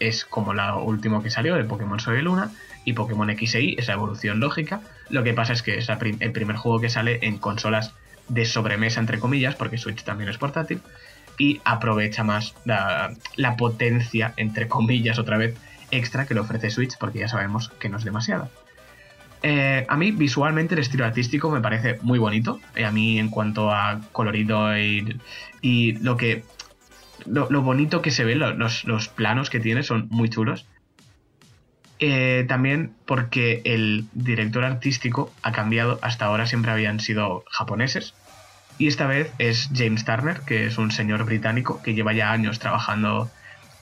es 0.00 0.24
como 0.24 0.52
la 0.52 0.76
último 0.76 1.22
que 1.22 1.30
salió 1.30 1.54
de 1.54 1.64
Pokémon 1.64 2.00
Sol 2.00 2.18
y 2.18 2.22
Luna. 2.22 2.50
Y 2.84 2.92
Pokémon 2.92 3.28
X 3.30 3.54
e 3.56 3.62
Y 3.62 3.76
es 3.78 3.88
la 3.88 3.94
evolución 3.94 4.38
lógica. 4.38 4.80
Lo 5.08 5.24
que 5.24 5.34
pasa 5.34 5.52
es 5.52 5.62
que 5.62 5.78
es 5.78 5.88
el 5.88 6.32
primer 6.32 6.56
juego 6.56 6.80
que 6.80 6.88
sale 6.88 7.18
en 7.22 7.38
consolas 7.38 7.94
de 8.28 8.44
sobremesa, 8.44 9.00
entre 9.00 9.18
comillas, 9.18 9.56
porque 9.56 9.78
Switch 9.78 10.04
también 10.04 10.30
es 10.30 10.38
portátil. 10.38 10.80
Y 11.38 11.60
aprovecha 11.64 12.22
más 12.22 12.54
la, 12.64 13.12
la 13.34 13.56
potencia, 13.56 14.34
entre 14.36 14.68
comillas, 14.68 15.18
otra 15.18 15.36
vez, 15.36 15.56
extra 15.90 16.26
que 16.26 16.34
le 16.34 16.40
ofrece 16.40 16.70
Switch, 16.70 16.96
porque 16.98 17.20
ya 17.20 17.28
sabemos 17.28 17.70
que 17.78 17.88
no 17.88 17.98
es 17.98 18.04
demasiada. 18.04 18.50
Eh, 19.42 19.86
a 19.88 19.96
mí 19.96 20.12
visualmente 20.12 20.74
el 20.74 20.80
estilo 20.80 21.04
artístico 21.04 21.50
me 21.50 21.60
parece 21.60 21.98
muy 22.02 22.18
bonito. 22.18 22.60
Eh, 22.74 22.84
a 22.84 22.90
mí 22.90 23.18
en 23.18 23.28
cuanto 23.28 23.70
a 23.70 24.00
colorido 24.12 24.76
y, 24.76 25.92
lo 26.00 26.16
que... 26.16 26.44
Lo, 27.26 27.62
bonito 27.62 28.02
que 28.02 28.10
se 28.10 28.24
ve, 28.24 28.36
los, 28.36 29.08
planos 29.08 29.50
que 29.50 29.60
tiene 29.60 29.82
son 29.82 30.08
muy 30.10 30.28
chulos. 30.28 30.66
Eh, 31.98 32.44
también 32.46 32.92
porque 33.06 33.62
el 33.64 34.06
director 34.12 34.64
artístico 34.64 35.32
ha 35.42 35.52
cambiado, 35.52 35.98
hasta 36.02 36.26
ahora 36.26 36.46
siempre 36.46 36.70
habían 36.70 37.00
sido 37.00 37.44
japoneses. 37.50 38.14
Y 38.78 38.88
esta 38.88 39.06
vez 39.06 39.32
es 39.38 39.70
James 39.74 40.04
Turner, 40.04 40.40
que 40.40 40.66
es 40.66 40.76
un 40.76 40.90
señor 40.90 41.24
británico 41.24 41.80
que 41.82 41.94
lleva 41.94 42.12
ya 42.12 42.32
años 42.32 42.58
trabajando 42.58 43.30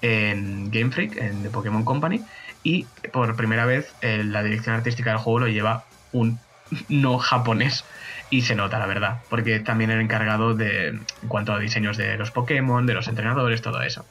en 0.04 0.70
Game 0.70 0.90
Freak, 0.90 1.16
en 1.16 1.42
The 1.42 1.48
Pokémon 1.48 1.82
Company, 1.82 2.20
y 2.62 2.84
por 3.10 3.34
primera 3.36 3.64
vez 3.64 3.94
eh, 4.02 4.22
la 4.22 4.42
dirección 4.42 4.74
artística 4.76 5.10
del 5.10 5.18
juego 5.18 5.40
lo 5.40 5.48
lleva 5.48 5.84
un 6.12 6.38
no 6.90 7.18
japonés 7.18 7.86
y 8.28 8.42
se 8.42 8.54
nota 8.54 8.78
la 8.78 8.86
verdad, 8.86 9.20
porque 9.30 9.60
también 9.60 9.90
era 9.90 10.02
encargado 10.02 10.54
de 10.54 10.88
en 10.88 11.28
cuanto 11.28 11.54
a 11.54 11.58
diseños 11.58 11.96
de 11.96 12.18
los 12.18 12.30
Pokémon, 12.30 12.84
de 12.84 12.92
los 12.92 13.08
entrenadores, 13.08 13.62
todo 13.62 13.80
eso. 13.80 14.04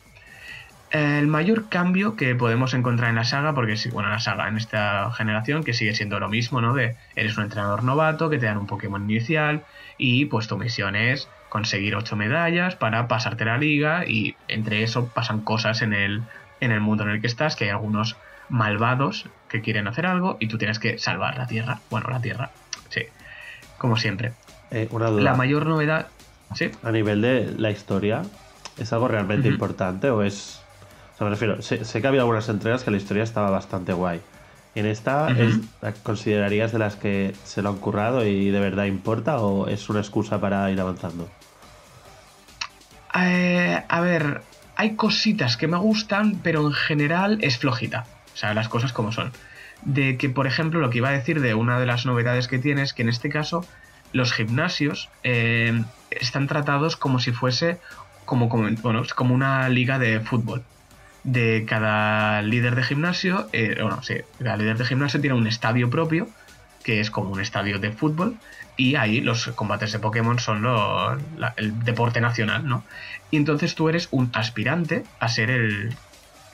El 0.89 1.27
mayor 1.27 1.69
cambio 1.69 2.15
que 2.15 2.35
podemos 2.35 2.73
encontrar 2.73 3.09
en 3.09 3.15
la 3.15 3.23
saga, 3.23 3.53
porque 3.53 3.75
bueno, 3.91 4.09
la 4.09 4.19
saga 4.19 4.47
en 4.47 4.57
esta 4.57 5.11
generación, 5.11 5.63
que 5.63 5.73
sigue 5.73 5.93
siendo 5.93 6.19
lo 6.19 6.29
mismo, 6.29 6.61
¿no? 6.61 6.73
De 6.73 6.95
eres 7.15 7.37
un 7.37 7.43
entrenador 7.43 7.83
novato, 7.83 8.29
que 8.29 8.39
te 8.39 8.45
dan 8.47 8.57
un 8.57 8.67
Pokémon 8.67 9.03
inicial, 9.03 9.63
y 9.97 10.25
pues 10.25 10.47
tu 10.47 10.57
misión 10.57 10.95
es 10.95 11.29
conseguir 11.53 11.95
ocho 11.95 12.15
medallas 12.15 12.75
para 12.75 13.07
pasarte 13.07 13.45
la 13.45 13.59
liga, 13.59 14.07
y 14.07 14.35
entre 14.47 14.81
eso 14.81 15.09
pasan 15.09 15.41
cosas 15.41 15.83
en 15.83 15.93
el, 15.93 16.23
en 16.61 16.71
el 16.71 16.81
mundo 16.81 17.03
en 17.03 17.11
el 17.11 17.21
que 17.21 17.27
estás, 17.27 17.55
que 17.55 17.65
hay 17.65 17.69
algunos 17.69 18.15
malvados 18.49 19.29
que 19.49 19.61
quieren 19.61 19.87
hacer 19.87 20.07
algo 20.07 20.37
y 20.39 20.47
tú 20.47 20.57
tienes 20.57 20.79
que 20.79 20.97
salvar 20.97 21.37
la 21.37 21.45
Tierra. 21.45 21.79
Bueno, 21.91 22.09
la 22.09 22.19
Tierra, 22.19 22.49
sí, 22.89 23.03
como 23.77 23.97
siempre. 23.97 24.33
Eh, 24.71 24.87
una 24.89 25.11
duda. 25.11 25.21
La 25.21 25.35
mayor 25.35 25.67
novedad, 25.67 26.07
sí. 26.55 26.71
A 26.81 26.89
nivel 26.89 27.21
de 27.21 27.53
la 27.55 27.69
historia, 27.69 28.23
¿es 28.79 28.91
algo 28.91 29.07
realmente 29.07 29.47
importante 29.47 30.09
o 30.09 30.23
es... 30.23 30.59
O 31.13 31.17
sea, 31.19 31.25
me 31.25 31.29
refiero, 31.29 31.61
sé, 31.61 32.01
que 32.01 32.07
había 32.07 32.21
algunas 32.21 32.49
entregas 32.49 32.83
que 32.83 32.89
la 32.89 32.97
historia 32.97 33.21
estaba 33.21 33.51
bastante 33.51 33.93
guay. 33.93 34.21
¿En 34.73 34.87
esta 34.87 35.27
considerarías 36.01 36.71
de 36.71 36.79
las 36.79 36.95
que 36.95 37.35
se 37.43 37.61
lo 37.61 37.69
han 37.69 37.77
currado 37.77 38.25
y 38.25 38.49
de 38.49 38.59
verdad 38.59 38.85
importa 38.85 39.37
o 39.37 39.67
es 39.67 39.87
una 39.87 39.99
excusa 39.99 40.41
para 40.41 40.71
ir 40.71 40.81
avanzando? 40.81 41.29
Eh, 43.15 43.83
a 43.87 44.01
ver, 44.01 44.41
hay 44.75 44.95
cositas 44.95 45.57
que 45.57 45.67
me 45.67 45.77
gustan, 45.77 46.39
pero 46.43 46.65
en 46.67 46.73
general 46.73 47.37
es 47.41 47.57
flojita. 47.57 48.05
O 48.33 48.37
sea, 48.37 48.53
las 48.53 48.69
cosas 48.69 48.93
como 48.93 49.11
son. 49.11 49.31
De 49.83 50.17
que, 50.17 50.29
por 50.29 50.47
ejemplo, 50.47 50.79
lo 50.79 50.89
que 50.89 50.99
iba 50.99 51.09
a 51.09 51.13
decir 51.13 51.41
de 51.41 51.53
una 51.53 51.79
de 51.79 51.85
las 51.85 52.05
novedades 52.05 52.47
que 52.47 52.59
tiene 52.59 52.83
es 52.83 52.93
que 52.93 53.03
en 53.03 53.09
este 53.09 53.29
caso 53.29 53.65
los 54.11 54.31
gimnasios 54.31 55.09
eh, 55.23 55.83
están 56.11 56.47
tratados 56.47 56.95
como 56.95 57.19
si 57.19 57.31
fuese 57.31 57.79
como, 58.25 58.47
como, 58.49 58.69
como 59.15 59.35
una 59.35 59.67
liga 59.69 59.99
de 59.99 60.19
fútbol. 60.21 60.63
De 61.23 61.65
cada 61.67 62.41
líder 62.41 62.75
de 62.75 62.83
gimnasio, 62.83 63.47
eh, 63.53 63.77
bueno, 63.81 64.03
sí, 64.03 64.15
cada 64.39 64.57
líder 64.57 64.77
de 64.77 64.85
gimnasio 64.85 65.21
tiene 65.21 65.35
un 65.35 65.47
estadio 65.47 65.89
propio, 65.89 66.27
que 66.83 66.99
es 66.99 67.11
como 67.11 67.29
un 67.29 67.39
estadio 67.39 67.79
de 67.79 67.91
fútbol, 67.91 68.37
y 68.75 68.95
ahí 68.95 69.21
los 69.21 69.47
combates 69.49 69.91
de 69.91 69.99
Pokémon 69.99 70.39
son 70.39 70.65
el 71.57 71.83
deporte 71.83 72.21
nacional, 72.21 72.67
¿no? 72.67 72.83
Y 73.31 73.37
entonces 73.37 73.75
tú 73.75 73.89
eres 73.89 74.07
un 74.11 74.29
aspirante 74.33 75.03
a 75.19 75.27
ser 75.27 75.49
el 75.49 75.95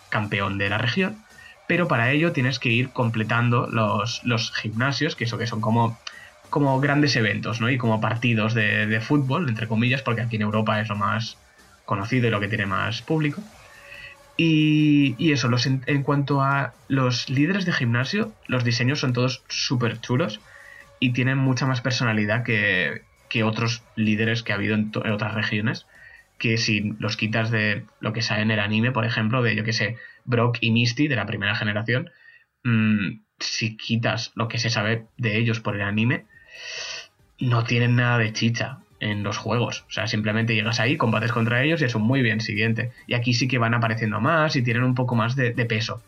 campeón 0.09 0.57
de 0.57 0.69
la 0.69 0.77
región 0.77 1.23
pero 1.69 1.87
para 1.87 2.11
ello 2.11 2.31
tienes 2.31 2.57
que 2.57 2.69
ir 2.69 2.89
completando 2.89 3.67
los, 3.67 4.23
los 4.23 4.51
gimnasios, 4.55 5.15
que 5.15 5.25
eso 5.25 5.37
que 5.37 5.45
son 5.45 5.61
como, 5.61 5.99
como 6.49 6.79
grandes 6.79 7.15
eventos, 7.15 7.61
¿no? 7.61 7.69
Y 7.69 7.77
como 7.77 8.01
partidos 8.01 8.55
de, 8.55 8.99
fútbol, 9.01 9.47
entre 9.47 9.67
comillas, 9.67 10.01
porque 10.01 10.21
aquí 10.21 10.37
en 10.37 10.41
Europa 10.41 10.81
es 10.81 10.89
lo 10.89 10.95
más 10.95 11.37
conocido 11.85 12.25
y 12.25 12.31
lo 12.31 12.39
que 12.39 12.47
tiene 12.47 12.65
más 12.65 13.03
público. 13.03 13.43
Y, 14.35 15.31
eso, 15.31 15.47
los, 15.47 15.67
en, 15.67 16.01
cuanto 16.01 16.41
a 16.41 16.73
los 16.87 17.29
líderes 17.29 17.65
de 17.65 17.73
gimnasio, 17.73 18.33
los 18.47 18.63
diseños 18.63 18.99
son 18.99 19.13
todos 19.13 19.43
súper 19.47 20.01
chulos 20.01 20.39
y 20.99 21.13
tienen 21.13 21.37
mucha 21.37 21.65
más 21.65 21.81
personalidad 21.81 22.43
que, 22.43 23.03
que 23.29 23.43
otros 23.43 23.83
líderes 23.95 24.43
que 24.43 24.51
ha 24.51 24.55
habido 24.55 24.75
en, 24.75 24.91
otras 25.11 25.33
regiones. 25.33 25.87
Que 26.37 26.57
si 26.57 26.93
los 26.99 27.17
quitas 27.17 27.51
de 27.51 27.85
lo 27.99 28.13
que 28.13 28.21
sale 28.21 28.41
en 28.41 28.51
el 28.51 28.59
anime, 28.59 28.91
por 28.91 29.05
ejemplo, 29.05 29.41
de 29.41 29.55
yo 29.55 29.63
que 29.63 29.73
sé, 29.73 29.97
Brock 30.25 30.57
y 30.61 30.71
Misty 30.71 31.07
de 31.07 31.15
la 31.15 31.25
primera 31.25 31.55
generación, 31.55 32.11
mm, 32.63 33.21
si 33.39 33.77
quitas 33.77 34.31
lo 34.35 34.47
que 34.47 34.57
se 34.57 34.69
sabe 34.69 35.05
de 35.17 35.37
ellos 35.37 35.59
por 35.59 35.75
el 35.75 35.81
anime, 35.81 36.25
no 37.39 37.63
tienen 37.63 37.95
nada 37.95 38.17
de 38.17 38.33
chicha 38.33 38.79
en 38.99 39.23
los 39.23 39.37
juegos. 39.37 39.85
O 39.87 39.91
sea, 39.91 40.07
simplemente 40.07 40.55
llegas 40.55 40.79
ahí, 40.79 40.97
combates 40.97 41.31
contra 41.31 41.63
ellos 41.63 41.81
y 41.81 41.85
es 41.85 41.95
un 41.95 42.03
muy 42.03 42.21
bien 42.21 42.41
siguiente. 42.41 42.91
Y 43.07 43.13
aquí 43.13 43.33
sí 43.33 43.47
que 43.47 43.57
van 43.57 43.73
apareciendo 43.73 44.19
más 44.19 44.55
y 44.55 44.63
tienen 44.63 44.83
un 44.83 44.95
poco 44.95 45.15
más 45.15 45.35
de, 45.35 45.51
peso. 45.65 46.01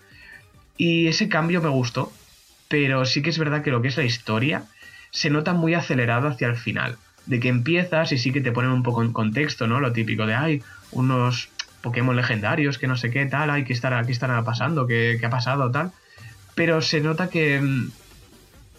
Y 0.78 1.08
ese 1.08 1.30
cambio 1.30 1.62
me 1.62 1.70
gustó, 1.70 2.12
pero 2.68 3.06
sí 3.06 3.22
que 3.22 3.30
es 3.30 3.38
verdad 3.38 3.64
que 3.64 3.72
lo 3.72 3.82
que 3.82 3.89
es 3.89 3.98
la 3.98 4.04
historia 4.04 4.64
se 5.12 5.30
nota 5.30 5.53
muy 5.53 5.74
acelerado 5.74 6.28
hacia 6.28 6.47
el 6.47 6.55
final. 6.55 6.97
De 7.26 7.39
que 7.39 7.49
empiezas 7.49 8.12
y 8.12 8.18
sí 8.18 8.32
que 8.32 8.41
te 8.41 8.51
ponen 8.51 8.72
un 8.72 8.84
poco 8.84 9.03
en 9.03 9.14
contexto, 9.14 9.68
¿no? 9.68 9.80
Lo 9.80 9.93
típico 9.93 10.26
de, 10.26 10.34
hay 10.34 10.64
unos 10.91 11.49
Pokémon 11.82 12.16
legendarios, 12.16 12.78
que 12.78 12.88
no 12.88 12.95
sé 12.95 13.12
qué, 13.12 13.26
tal, 13.26 13.49
hay 13.49 13.64
que 13.64 13.74
estar, 13.74 13.93
aquí 13.93 14.12
estará 14.12 14.43
pasando, 14.43 14.88
qué, 14.88 15.20
ha 15.24 15.30
pasado, 15.30 15.70
tal. 15.72 15.91
Pero 16.55 16.82
se 16.82 17.01
nota 17.01 17.30
que 17.30 17.62
mm, 17.62 17.91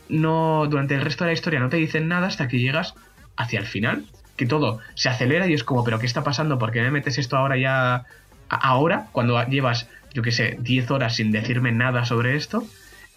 no, 0.09 0.67
durante 0.69 0.95
el 0.95 1.01
resto 1.03 1.25
de 1.25 1.31
la 1.31 1.35
historia 1.35 1.61
no 1.61 1.69
te 1.69 1.77
dicen 1.77 2.09
nada 2.09 2.27
hasta 2.27 2.49
que 2.49 2.59
llegas 2.59 2.95
hacia 3.37 3.61
el 3.61 3.67
final 3.67 4.05
que 4.37 4.47
todo 4.47 4.81
se 4.95 5.09
acelera 5.09 5.47
y 5.47 5.55
es 5.55 5.65
como, 5.65 5.85
pero 5.85 5.99
¿qué 5.99 6.07
está 6.07 6.25
pasando? 6.25 6.59
¿Por 6.59 6.73
qué 6.73 6.83
me 6.83 6.91
metes 6.91 7.19
esto 7.19 7.37
ahora 7.37 7.57
ya? 7.57 8.05
Ahora, 8.49 9.09
cuando 9.13 9.43
llevas, 9.47 9.89
yo 10.13 10.23
qué 10.23 10.33
sé, 10.33 10.57
10 10.61 10.91
horas 10.91 11.17
sin 11.17 11.33
decirme 11.33 11.73
nada 11.73 12.05
sobre 12.05 12.37
esto 12.37 12.65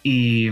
y, 0.02 0.48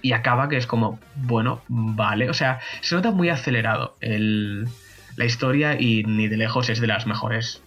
y 0.00 0.12
acaba 0.12 0.48
que 0.48 0.56
es 0.56 0.66
como, 0.66 0.98
bueno, 1.16 1.62
vale, 1.68 2.30
o 2.30 2.34
sea, 2.34 2.60
se 2.80 2.94
nota 2.94 3.10
muy 3.10 3.28
acelerado 3.28 3.96
el, 4.00 4.68
la 5.16 5.24
historia 5.24 5.80
y 5.80 6.04
ni 6.04 6.28
de 6.28 6.36
lejos 6.36 6.68
es 6.68 6.80
de 6.80 6.86
las 6.86 7.06
mejores 7.06 7.62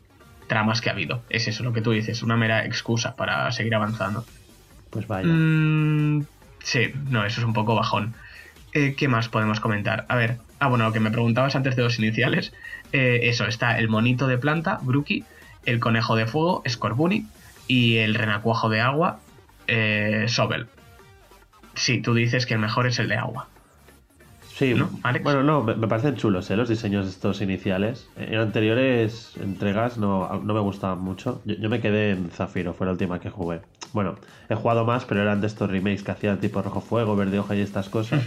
tramas 0.47 0.81
que 0.81 0.89
ha 0.89 0.93
habido. 0.93 1.23
Es 1.29 1.47
eso 1.47 1.63
lo 1.63 1.73
que 1.73 1.81
tú 1.81 1.91
dices, 1.91 2.23
una 2.23 2.37
mera 2.37 2.65
excusa 2.65 3.15
para 3.15 3.51
seguir 3.51 3.75
avanzando. 3.75 4.25
Pues 4.89 5.07
vaya. 5.07 5.27
Mm, 5.27 6.25
sí, 6.63 6.91
no, 7.09 7.25
eso 7.25 7.41
es 7.41 7.45
un 7.45 7.53
poco 7.53 7.75
bajón. 7.75 8.13
Eh, 8.73 8.95
¿Qué 8.97 9.07
más 9.07 9.29
podemos 9.29 9.59
comentar? 9.59 10.05
A 10.09 10.15
ver, 10.15 10.37
ah, 10.59 10.67
bueno, 10.67 10.85
lo 10.85 10.93
que 10.93 10.99
me 10.99 11.11
preguntabas 11.11 11.55
antes 11.55 11.75
de 11.75 11.83
los 11.83 11.97
iniciales. 11.99 12.53
Eh, 12.91 13.21
eso, 13.23 13.45
está 13.45 13.77
el 13.77 13.89
monito 13.89 14.27
de 14.27 14.37
planta, 14.37 14.79
Brookie, 14.81 15.23
el 15.65 15.79
conejo 15.79 16.15
de 16.15 16.27
fuego, 16.27 16.63
Scorbunny, 16.67 17.25
y 17.67 17.97
el 17.97 18.15
renacuajo 18.15 18.69
de 18.69 18.81
agua, 18.81 19.19
eh, 19.67 20.25
Sobel. 20.27 20.67
Sí, 21.75 22.01
tú 22.01 22.13
dices 22.13 22.45
que 22.45 22.53
el 22.55 22.59
mejor 22.59 22.87
es 22.87 22.99
el 22.99 23.09
de 23.09 23.15
agua. 23.15 23.47
Sí, 24.55 24.73
bueno, 25.21 25.43
no, 25.43 25.63
me, 25.63 25.87
parecen 25.87 26.15
chulos 26.15 26.49
¿eh? 26.49 26.55
los 26.55 26.69
diseños 26.69 27.05
estos 27.07 27.41
iniciales. 27.41 28.07
En 28.15 28.35
anteriores 28.35 29.33
entregas 29.35 29.97
no, 29.97 30.41
no 30.41 30.53
me 30.53 30.61
gustaban 30.61 30.99
mucho. 30.99 31.41
Yo, 31.43 31.69
me 31.69 31.81
quedé 31.81 32.11
en 32.11 32.29
Zafiro, 32.31 32.73
fue 32.73 32.85
la 32.85 32.93
última 32.93 33.19
que 33.19 33.29
jugué. 33.29 33.59
Bueno, 33.91 34.15
he 34.47 34.55
jugado 34.55 34.85
más, 34.85 35.03
pero 35.03 35.21
eran 35.21 35.41
de 35.41 35.47
estos 35.47 35.69
remakes 35.69 36.03
que 36.03 36.11
hacían 36.11 36.39
tipo 36.39 36.61
rojo 36.61 36.79
fuego, 36.79 37.17
verde 37.17 37.39
hoja 37.39 37.53
y 37.53 37.59
estas 37.59 37.89
cosas. 37.89 38.23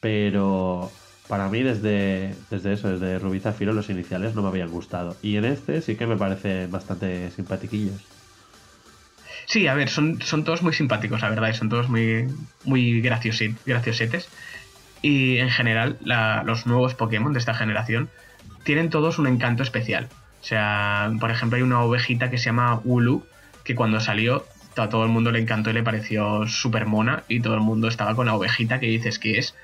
Pero 0.00 0.90
para 1.28 1.48
mí 1.50 1.62
desde, 1.62 2.34
desde 2.50 2.72
eso, 2.72 2.88
desde 2.88 3.18
Rubí 3.18 3.38
Zafiro, 3.40 3.74
los 3.74 3.90
iniciales 3.90 4.34
no 4.34 4.40
me 4.40 4.48
habían 4.48 4.70
gustado. 4.70 5.16
Y 5.22 5.36
en 5.36 5.44
este 5.44 5.82
sí 5.82 5.96
que 5.96 6.06
me 6.06 6.16
parecen 6.16 6.70
bastante 6.70 7.30
simpatiquillos. 7.30 8.02
Sí, 9.46 9.66
a 9.66 9.74
ver, 9.74 9.88
son, 9.88 10.20
son 10.22 10.44
todos 10.44 10.62
muy 10.62 10.72
simpáticos, 10.72 11.22
la 11.22 11.30
verdad, 11.30 11.48
y 11.48 11.54
son 11.54 11.68
todos 11.68 11.88
muy, 11.88 12.26
muy 12.64 13.00
graciosetes. 13.00 14.28
Y 15.02 15.38
en 15.38 15.50
general, 15.50 15.98
los 16.44 16.66
nuevos 16.66 16.94
Pokémon 16.94 17.32
de 17.32 17.38
esta 17.38 17.54
generación 17.54 18.08
tienen 18.64 18.90
todos 18.90 19.18
un 19.18 19.26
encanto 19.26 19.62
especial. 19.62 20.08
O 20.40 20.44
sea, 20.44 21.10
por 21.20 21.30
ejemplo, 21.30 21.56
hay 21.56 21.62
una 21.62 21.80
ovejita 21.82 22.30
que 22.30 22.38
se 22.38 22.46
llama 22.46 22.80
Ulu, 22.84 23.26
que 23.64 23.74
cuando 23.74 24.00
salió 24.00 24.44
a 24.76 24.88
todo 24.88 25.04
el 25.04 25.10
mundo 25.10 25.30
le 25.30 25.40
encantó 25.40 25.70
y 25.70 25.74
le 25.74 25.82
pareció 25.82 26.46
súper 26.46 26.86
mona, 26.86 27.24
y 27.28 27.40
todo 27.40 27.54
el 27.54 27.60
mundo 27.60 27.88
estaba 27.88 28.14
con 28.14 28.26
la 28.26 28.34
ovejita 28.34 28.80
que 28.80 28.86
dices 28.86 29.18
que 29.18 29.38
es 29.38 29.54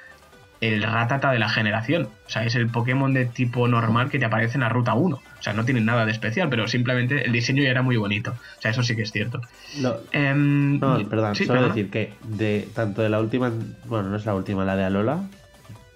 el 0.61 0.82
ratata 0.82 1.30
de 1.30 1.38
la 1.38 1.48
generación. 1.48 2.09
O 2.26 2.30
sea, 2.30 2.44
es 2.44 2.54
el 2.54 2.68
Pokémon 2.68 3.12
de 3.14 3.26
tipo 3.26 3.68
normal 3.68 4.11
que 4.11 4.18
te 4.18 4.24
aparece 4.24 4.54
en 4.54 4.62
la 4.62 4.68
ruta 4.68 4.94
1. 4.94 5.16
O 5.16 5.42
sea, 5.42 5.52
no 5.52 5.64
tienen 5.64 5.84
nada 5.84 6.04
de 6.04 6.12
especial, 6.12 6.48
pero 6.48 6.66
simplemente 6.66 7.24
el 7.24 7.32
diseño 7.32 7.62
ya 7.62 7.70
era 7.70 7.82
muy 7.82 7.96
bonito. 7.96 8.32
O 8.32 8.61
sea, 8.61 8.72
eso 8.72 8.82
sí 8.82 8.96
que 8.96 9.02
es 9.02 9.12
cierto. 9.12 9.40
No, 9.78 9.94
em, 10.12 10.80
perdón, 10.80 11.34
solo 11.36 11.68
decir 11.68 11.90
que 11.90 12.14
de 12.24 12.68
tanto 12.74 13.02
de 13.02 13.09
la 13.09 13.20
última, 13.20 13.52
bueno, 13.86 14.09
no 14.09 14.16
es 14.16 14.26
la 14.26 14.34
última, 14.34 14.64
la 14.64 14.76
de 14.76 14.84
Alola, 14.84 15.22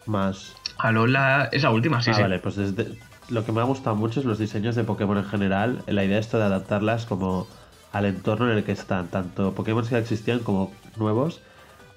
más... 0.06 0.54
Alola 0.78 1.48
es 1.52 1.62
la 1.62 1.70
última, 1.70 2.02
sí, 2.02 2.12
ah, 2.14 2.20
vale, 2.20 2.38
pues 2.38 2.56
desde... 2.56 2.96
lo 3.30 3.44
que 3.44 3.52
me 3.52 3.60
ha 3.60 3.64
gustado 3.64 3.94
mucho 3.94 4.20
es 4.20 4.26
los 4.26 4.38
diseños 4.38 4.74
de 4.74 4.84
Pokémon 4.84 5.18
en 5.18 5.24
general, 5.24 5.82
la 5.86 6.04
idea 6.04 6.18
esto 6.18 6.38
de 6.38 6.44
adaptarlas 6.44 7.06
como 7.06 7.46
al 7.92 8.06
entorno 8.06 8.50
en 8.50 8.58
el 8.58 8.64
que 8.64 8.72
están, 8.72 9.08
tanto 9.08 9.54
Pokémon 9.54 9.84
que 9.84 9.90
ya 9.90 9.98
existían 9.98 10.40
como 10.40 10.72
nuevos 10.96 11.42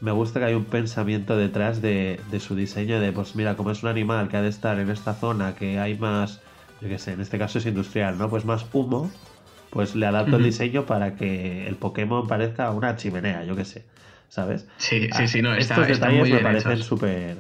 me 0.06 0.12
gusta 0.12 0.40
que 0.40 0.46
hay 0.46 0.54
un 0.54 0.66
pensamiento 0.66 1.36
detrás 1.36 1.82
de, 1.82 2.20
su 2.40 2.56
diseño 2.56 3.00
de, 3.00 3.12
pues 3.12 3.36
mira, 3.36 3.56
como 3.56 3.72
es 3.72 3.82
un 3.82 3.90
animal 3.90 4.30
que 4.30 4.38
ha 4.38 4.44
de 4.44 4.50
estar 4.50 4.78
en 4.78 4.92
esta 4.92 5.16
zona, 5.16 5.56
que 5.56 5.80
hay 5.80 5.98
más, 5.98 6.42
yo 6.80 6.88
qué 6.88 7.00
sé, 7.00 7.14
en 7.14 7.22
este 7.22 7.40
caso 7.40 7.58
es 7.58 7.66
industrial, 7.66 8.16
¿no? 8.20 8.30
Pues 8.30 8.46
más 8.46 8.68
humo, 8.72 9.10
pues 9.72 9.96
le 9.96 10.06
adapto 10.06 10.36
el 10.36 10.44
diseño 10.44 10.86
para 10.86 11.16
que 11.16 11.66
el 11.66 11.76
Pokémon 11.76 12.28
parezca 12.28 12.70
una 12.70 12.96
chimenea, 12.96 13.46
yo 13.46 13.56
qué 13.56 13.66
sé, 13.66 13.84
¿sabes? 14.30 14.68
Sí, 14.78 15.10
sí, 15.12 15.28
sí, 15.28 15.42
no, 15.42 15.54
ah, 15.54 15.58
Estos 15.58 15.88
detalles 15.88 16.30
me 16.30 16.40
parecen 16.40 16.78
súper 16.84 17.38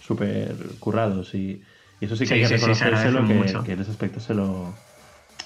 súper 0.00 0.54
currados 0.78 1.34
y, 1.34 1.60
eso 2.00 2.14
sí 2.14 2.24
que 2.24 2.34
hay 2.34 2.42
que 2.42 2.48
reconocérselo, 2.48 3.26
que, 3.64 3.72
en 3.72 3.80
ese 3.80 3.90
aspecto 3.90 4.20
se 4.20 4.32
lo... 4.32 4.72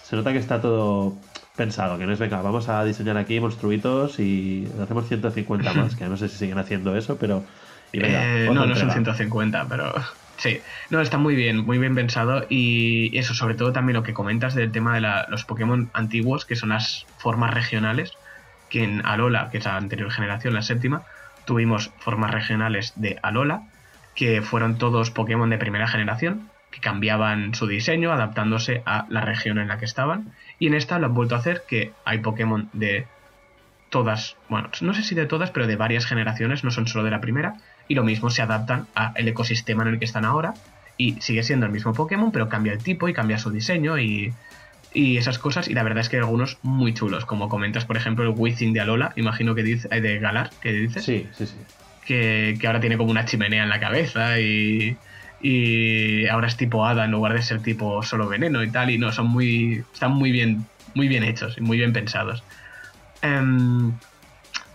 Se 0.03 0.15
nota 0.15 0.33
que 0.33 0.39
está 0.39 0.61
todo 0.61 1.17
pensado, 1.57 1.99
que 1.99 2.07
no 2.07 2.13
es, 2.13 2.19
venga, 2.19 2.41
vamos 2.43 2.69
a 2.69 2.85
diseñar 2.85 3.17
aquí 3.17 3.41
monstruitos 3.41 4.19
y 4.19 4.67
hacemos 4.83 5.07
150 5.09 5.73
más, 5.75 5.97
que 5.97 6.07
no 6.07 6.17
sé 6.17 6.29
si 6.29 6.37
siguen 6.37 6.59
haciendo 6.59 6.97
eso, 6.97 7.17
pero... 7.19 7.45
Eh, 7.93 8.49
no, 8.53 8.67
no 8.67 8.77
son 8.77 8.91
150, 8.91 9.67
pero... 9.69 9.93
Sí, 10.37 10.59
no, 10.89 11.03
está 11.03 11.19
muy 11.19 11.35
bien, 11.35 11.67
muy 11.67 11.77
bien 11.77 11.95
pensado 11.95 12.47
y 12.49 13.17
eso, 13.19 13.35
sobre 13.35 13.55
todo 13.55 13.73
también 13.73 13.97
lo 13.97 14.03
que 14.03 14.15
comentas 14.15 14.55
del 14.55 14.73
tema 14.73 14.95
de 14.95 15.07
los 15.29 15.45
Pokémon 15.45 15.91
antiguos, 15.93 16.47
que 16.47 16.57
son 16.57 16.71
las 16.71 17.05
formas 17.19 17.53
regionales, 17.53 18.15
que 18.71 18.83
en 18.83 19.05
Alola, 19.05 19.51
que 19.51 19.59
es 19.59 19.67
la 19.67 19.77
anterior 19.77 20.11
generación, 20.11 20.55
la 20.55 20.63
séptima, 20.63 21.03
tuvimos 21.45 21.91
formas 21.99 22.31
regionales 22.31 22.95
de 22.97 23.19
Alola, 23.23 23.65
que 24.15 24.41
fueron 24.41 24.79
todos 24.79 25.11
Pokémon 25.11 25.51
de 25.51 25.59
primera 25.59 25.89
generación, 25.89 26.49
que 26.71 26.81
cambiaban 26.81 27.55
su 27.55 27.67
diseño 27.67 28.13
adaptándose 28.13 28.83
a 28.87 29.07
la 29.09 29.21
región 29.23 29.59
en 29.59 29.69
la 29.69 29.79
que 29.79 29.85
estaban. 29.85 30.33
Y 30.61 30.69
en 30.69 30.75
esta 30.75 31.01
lo 31.01 31.07
han 31.07 31.15
vuelto 31.15 31.35
a 31.35 31.39
hacer, 31.39 31.65
que 31.67 31.93
hay 32.05 32.19
Pokémon 32.19 32.69
de 32.73 33.07
todas, 33.89 34.37
bueno, 34.49 34.71
no 34.83 34.95
sé 34.95 35.03
si 35.03 35.17
de 35.17 35.27
todas, 35.27 35.51
pero 35.51 35.67
de 35.67 35.75
varias 35.75 36.07
generaciones, 36.07 36.63
no 36.63 36.71
son 36.71 36.87
solo 36.87 37.03
de 37.03 37.11
la 37.11 37.21
primera. 37.21 37.55
Y 37.89 37.95
lo 37.95 38.05
mismo 38.05 38.31
se 38.31 38.43
adaptan 38.43 38.87
al 38.95 39.27
ecosistema 39.27 39.83
en 39.83 39.89
el 39.89 39.99
que 39.99 40.05
están 40.05 40.25
ahora. 40.25 40.55
Y 40.97 41.15
sigue 41.21 41.43
siendo 41.43 41.67
el 41.67 41.73
mismo 41.73 41.95
Pokémon, 41.95 42.31
pero 42.31 42.49
cambia 42.49 42.75
el 42.75 42.79
tipo 42.79 43.09
y 43.09 43.15
cambia 43.15 43.39
su 43.39 43.51
diseño 43.51 43.99
y, 43.99 44.35
y 44.93 45.17
esas 45.17 45.39
cosas. 45.39 45.67
Y 45.67 45.73
la 45.73 45.83
verdad 45.83 46.03
es 46.03 46.11
que 46.11 46.17
hay 46.17 46.23
algunos 46.23 46.59
muy 46.63 46.93
chulos, 46.93 47.25
como 47.25 47.49
comentas, 47.49 47.87
por 47.87 47.97
ejemplo, 47.97 48.23
el 48.23 48.35
Wizzing 48.37 48.75
de 48.75 48.81
Alola, 48.81 49.13
imagino 49.17 49.55
que 49.55 49.63
dice, 49.63 49.89
de 49.89 50.19
Galar, 50.19 50.51
que 50.61 50.73
dices. 50.73 51.03
Sí, 51.03 51.27
sí, 51.33 51.47
sí. 51.47 51.57
Que, 52.05 52.59
que 52.61 52.67
ahora 52.67 52.81
tiene 52.81 52.99
como 52.99 53.11
una 53.11 53.25
chimenea 53.25 53.63
en 53.63 53.71
la 53.71 53.81
cabeza 53.81 54.39
y, 54.41 54.99
y 55.41 56.27
ahora 56.29 56.49
es 56.49 56.57
tipo 56.57 56.87
hada 56.87 57.05
en 57.05 57.11
lugar 57.11 57.33
de 57.35 57.43
ser 57.43 57.63
tipo 57.63 58.03
solo 58.03 58.29
veneno 58.29 58.63
y 58.63 58.71
tal 58.71 58.91
y 58.91 58.99
no 58.99 59.11
son 59.13 59.29
muy 59.29 59.85
están 59.93 60.13
muy 60.13 60.33
bien 60.33 60.67
muy 60.95 61.09
bien 61.09 61.25
hechos 61.25 61.57
y 61.57 61.61
muy 61.61 61.79
bien 61.79 61.93
pensados. 61.93 62.43
Em, 63.23 63.93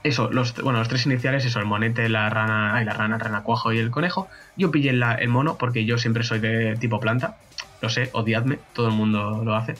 eso 0.04 0.30
los 0.32 0.56
bueno 0.62 0.80
los 0.80 0.88
tres 0.88 1.06
iniciales 1.06 1.46
eso 1.46 1.60
el 1.60 1.66
monete 1.66 2.10
la 2.10 2.30
rana 2.30 2.80
y 2.82 2.86
la 2.86 2.94
rana 2.94 3.16
el 3.16 3.22
renacuajo 3.22 3.74
y 3.74 3.80
el 3.80 3.92
conejo. 3.92 4.28
Yo 4.58 4.72
pillé 4.72 4.90
el 4.90 5.28
mono 5.30 5.58
porque 5.58 5.86
yo 5.86 5.98
siempre 5.98 6.24
soy 6.24 6.40
de 6.40 6.76
tipo 6.78 7.00
planta. 7.00 7.38
Lo 7.82 7.90
sé 7.90 8.10
odiadme 8.14 8.60
todo 8.74 8.88
el 8.88 8.94
mundo 8.94 9.44
lo 9.44 9.56
hace. 9.56 9.76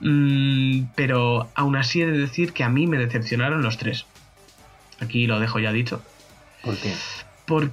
Mm, 0.00 0.84
pero 0.94 1.48
aún 1.54 1.76
así 1.76 2.02
he 2.02 2.06
de 2.06 2.18
decir 2.18 2.52
que 2.52 2.64
a 2.64 2.68
mí 2.68 2.86
me 2.86 2.98
decepcionaron 2.98 3.62
los 3.62 3.78
tres. 3.78 4.06
Aquí 5.00 5.26
lo 5.26 5.40
dejo 5.40 5.58
ya 5.58 5.72
dicho. 5.72 6.02
¿por 6.62 6.76
qué? 6.76 6.94
porque 7.46 7.70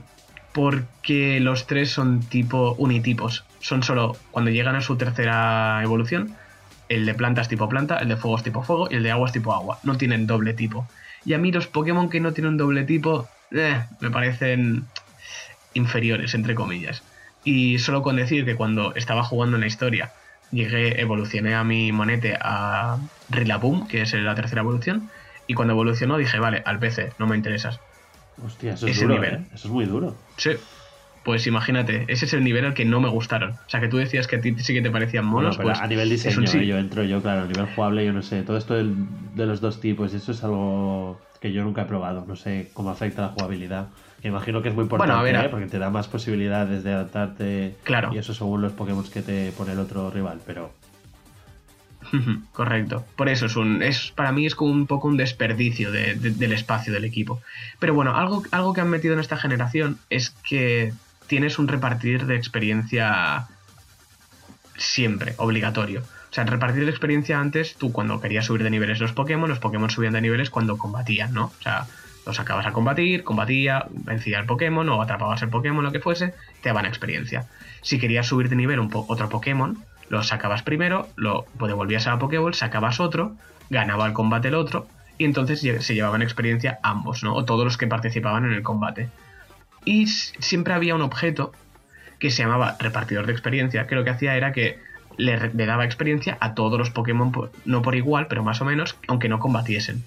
porque 0.58 1.40
los 1.40 1.68
tres 1.68 1.92
son 1.92 2.20
tipo 2.20 2.74
unitipos. 2.80 3.46
Son 3.60 3.84
solo 3.84 4.18
cuando 4.32 4.50
llegan 4.50 4.76
a 4.76 4.82
su 4.82 4.98
tercera 4.98 5.80
evolución. 5.84 6.36
El 6.90 7.06
de 7.06 7.14
planta 7.14 7.42
es 7.42 7.48
tipo 7.48 7.70
planta, 7.70 8.00
el 8.00 8.08
de 8.08 8.18
fuego 8.18 8.38
es 8.38 8.44
tipo 8.44 8.64
fuego 8.64 8.88
y 8.90 8.96
el 8.96 9.04
de 9.04 9.12
agua 9.12 9.28
es 9.28 9.34
tipo 9.34 9.54
agua. 9.54 9.78
No 9.84 10.00
tienen 10.00 10.26
doble 10.26 10.56
tipo. 10.56 10.88
Y 11.26 11.36
a 11.36 11.38
mí 11.38 11.52
los 11.52 11.68
Pokémon 11.68 12.10
que 12.10 12.20
no 12.20 12.34
tienen 12.34 12.58
doble 12.58 12.86
tipo 12.86 13.30
eh, 13.52 13.84
me 14.00 14.10
parecen 14.10 14.86
inferiores, 15.76 16.34
entre 16.34 16.56
comillas. 16.56 17.04
Y 17.44 17.78
solo 17.78 18.02
con 18.02 18.16
decir 18.16 18.44
que 18.44 18.56
cuando 18.56 18.96
estaba 18.96 19.24
jugando 19.24 19.58
en 19.58 19.62
la 19.62 19.68
historia, 19.68 20.12
llegué, 20.52 21.00
evolucioné 21.00 21.54
a 21.54 21.64
mi 21.64 21.92
monete 21.92 22.36
a 22.42 22.98
Rillaboom, 23.30 23.88
que 23.88 24.02
es 24.02 24.12
la 24.12 24.34
tercera 24.34 24.62
evolución. 24.62 25.12
Y 25.46 25.54
cuando 25.54 25.76
evolucionó 25.76 26.18
dije, 26.18 26.40
vale, 26.40 26.64
al 26.66 26.80
PC, 26.80 27.14
no 27.20 27.28
me 27.28 27.36
interesas. 27.36 27.80
Hostia, 28.46 28.74
eso 28.74 28.88
es 28.88 29.00
duro, 29.00 29.24
¿eh? 29.24 29.46
Eso 29.54 29.68
es 29.68 29.74
muy 29.74 29.86
duro. 29.86 30.16
Sí. 30.38 30.52
Pues 31.24 31.46
imagínate, 31.46 32.06
ese 32.08 32.24
es 32.24 32.34
el 32.34 32.44
nivel 32.44 32.64
al 32.64 32.74
que 32.74 32.86
no 32.86 33.02
me 33.02 33.10
gustaron. 33.10 33.52
O 33.52 33.70
sea, 33.70 33.82
que 33.82 33.90
tú 33.90 33.98
decías 33.98 34.28
que 34.28 34.38
a 34.38 34.42
ti 34.42 34.56
sí 34.60 34.74
que 34.74 34.82
te 34.82 34.90
parecían 34.90 35.26
monos. 35.26 35.58
pues 35.58 35.78
a 35.78 35.86
nivel 35.86 36.10
diseño, 36.10 36.46
yo 36.62 36.78
entro 36.78 37.04
yo, 37.04 37.22
claro, 37.22 37.42
a 37.42 37.48
nivel 37.48 37.66
jugable, 37.76 38.06
yo 38.06 38.14
no 38.14 38.22
sé. 38.22 38.44
Todo 38.44 38.56
esto 38.56 38.76
de 38.76 39.46
los 39.46 39.60
dos 39.60 39.82
tipos, 39.82 40.14
eso 40.14 40.32
es 40.32 40.44
algo 40.44 41.20
que 41.42 41.52
yo 41.52 41.64
nunca 41.64 41.82
he 41.82 41.86
probado. 41.86 42.24
No 42.26 42.38
sé 42.38 42.70
cómo 42.74 42.92
afecta 42.92 43.24
la 43.24 43.28
jugabilidad. 43.30 43.88
Que 44.22 44.30
imagino 44.30 44.62
que 44.62 44.70
es 44.70 44.76
muy 44.76 44.84
importante, 44.84 45.30
¿eh? 45.30 45.50
porque 45.50 45.68
te 45.68 45.78
da 45.80 45.90
más 45.90 46.08
posibilidades 46.08 46.84
de 46.84 46.94
adaptarte. 46.94 47.76
Claro. 47.84 48.12
Y 48.14 48.18
eso 48.18 48.34
según 48.34 48.62
los 48.62 48.72
Pokémon 48.72 49.04
que 49.04 49.22
te 49.22 49.52
pone 49.52 49.74
el 49.74 49.80
otro 49.80 50.10
rival, 50.10 50.40
pero 50.46 50.72
Correcto. 52.54 53.06
Por 53.16 53.30
eso 53.30 53.48
es 53.48 53.56
un. 53.56 53.82
Es, 53.84 54.12
para 54.12 54.32
mí 54.32 54.46
es 54.46 54.56
como 54.56 54.72
un 54.72 54.88
poco 54.88 55.08
un 55.08 55.18
desperdicio 55.18 55.92
del 55.92 56.52
espacio 56.54 56.94
del 56.94 57.06
equipo. 57.06 57.42
Pero 57.80 57.94
bueno, 57.94 58.16
algo, 58.16 58.44
algo 58.52 58.74
que 58.74 58.82
han 58.82 58.90
metido 58.90 59.14
en 59.14 59.20
esta 59.20 59.38
generación 59.38 60.00
es 60.10 60.30
que 60.30 60.94
tienes 61.28 61.60
un 61.60 61.68
repartir 61.68 62.26
de 62.26 62.36
experiencia 62.36 63.48
siempre, 64.78 65.34
obligatorio. 65.38 66.02
O 66.30 66.34
sea, 66.34 66.44
repartir 66.46 66.86
de 66.86 66.92
experiencia 66.92 67.40
antes, 67.40 67.76
tú 67.76 67.92
cuando 67.92 68.22
querías 68.22 68.46
subir 68.46 68.64
de 68.64 68.70
niveles 68.70 69.00
los 69.00 69.12
Pokémon, 69.14 69.50
los 69.50 69.60
Pokémon 69.60 69.90
subían 69.90 70.14
de 70.14 70.22
niveles 70.22 70.50
cuando 70.50 70.78
combatían, 70.78 71.34
¿no? 71.34 71.46
O 71.46 71.62
sea, 71.62 71.88
Lo 72.28 72.34
sacabas 72.34 72.66
a 72.66 72.74
combatir, 72.74 73.24
combatía, 73.24 73.86
vencía 73.90 74.40
el 74.40 74.46
Pokémon 74.46 74.88
o 74.90 75.02
atrapabas 75.02 75.42
el 75.44 75.50
Pokémon, 75.50 75.82
lo 75.82 75.94
que 75.94 76.02
fuese, 76.02 76.34
te 76.62 76.68
daban 76.68 76.86
experiencia. 76.86 77.48
Si 77.82 78.00
querías 78.00 78.28
subir 78.28 78.50
de 78.50 78.58
nivel 78.58 78.82
un 78.82 78.90
otro 78.94 79.30
Pokémon, 79.30 79.78
lo 80.10 80.24
sacabas 80.24 80.64
primero, 80.64 81.08
lo 81.16 81.46
devolvías 81.60 82.08
a 82.08 82.12
la 82.12 82.20
Pokéball, 82.20 82.54
sacabas 82.54 83.00
otro, 83.00 83.36
ganaba 83.70 84.06
el 84.06 84.14
combate 84.14 84.50
el 84.50 84.56
otro, 84.56 84.88
y 85.18 85.26
entonces 85.26 85.60
se 85.60 85.96
llevaban 85.96 86.22
experiencia 86.22 86.80
ambos, 86.84 87.24
¿no? 87.24 87.34
O 87.34 87.46
todos 87.46 87.66
los 87.66 87.78
que 87.78 87.88
participaban 87.88 88.46
en 88.46 88.54
el 88.54 88.64
combate. 88.64 89.10
Y 89.84 90.08
siempre 90.08 90.74
había 90.74 90.96
un 90.96 91.02
objeto 91.02 91.52
que 92.20 92.32
se 92.32 92.44
llamaba 92.44 92.78
repartidor 92.80 93.26
de 93.26 93.32
experiencia, 93.32 93.88
que 93.88 93.96
lo 93.96 94.04
que 94.04 94.10
hacía 94.12 94.36
era 94.36 94.52
que 94.52 94.80
le, 95.18 95.50
daba 95.66 95.86
experiencia 95.86 96.38
a 96.40 96.54
todos 96.54 96.78
los 96.78 96.90
Pokémon, 96.92 97.32
no 97.66 97.82
por 97.82 97.96
igual, 97.96 98.28
pero 98.28 98.44
más 98.44 98.62
o 98.62 98.66
menos, 98.66 98.96
aunque 99.08 99.30
no 99.30 99.40
combatiesen. 99.40 100.04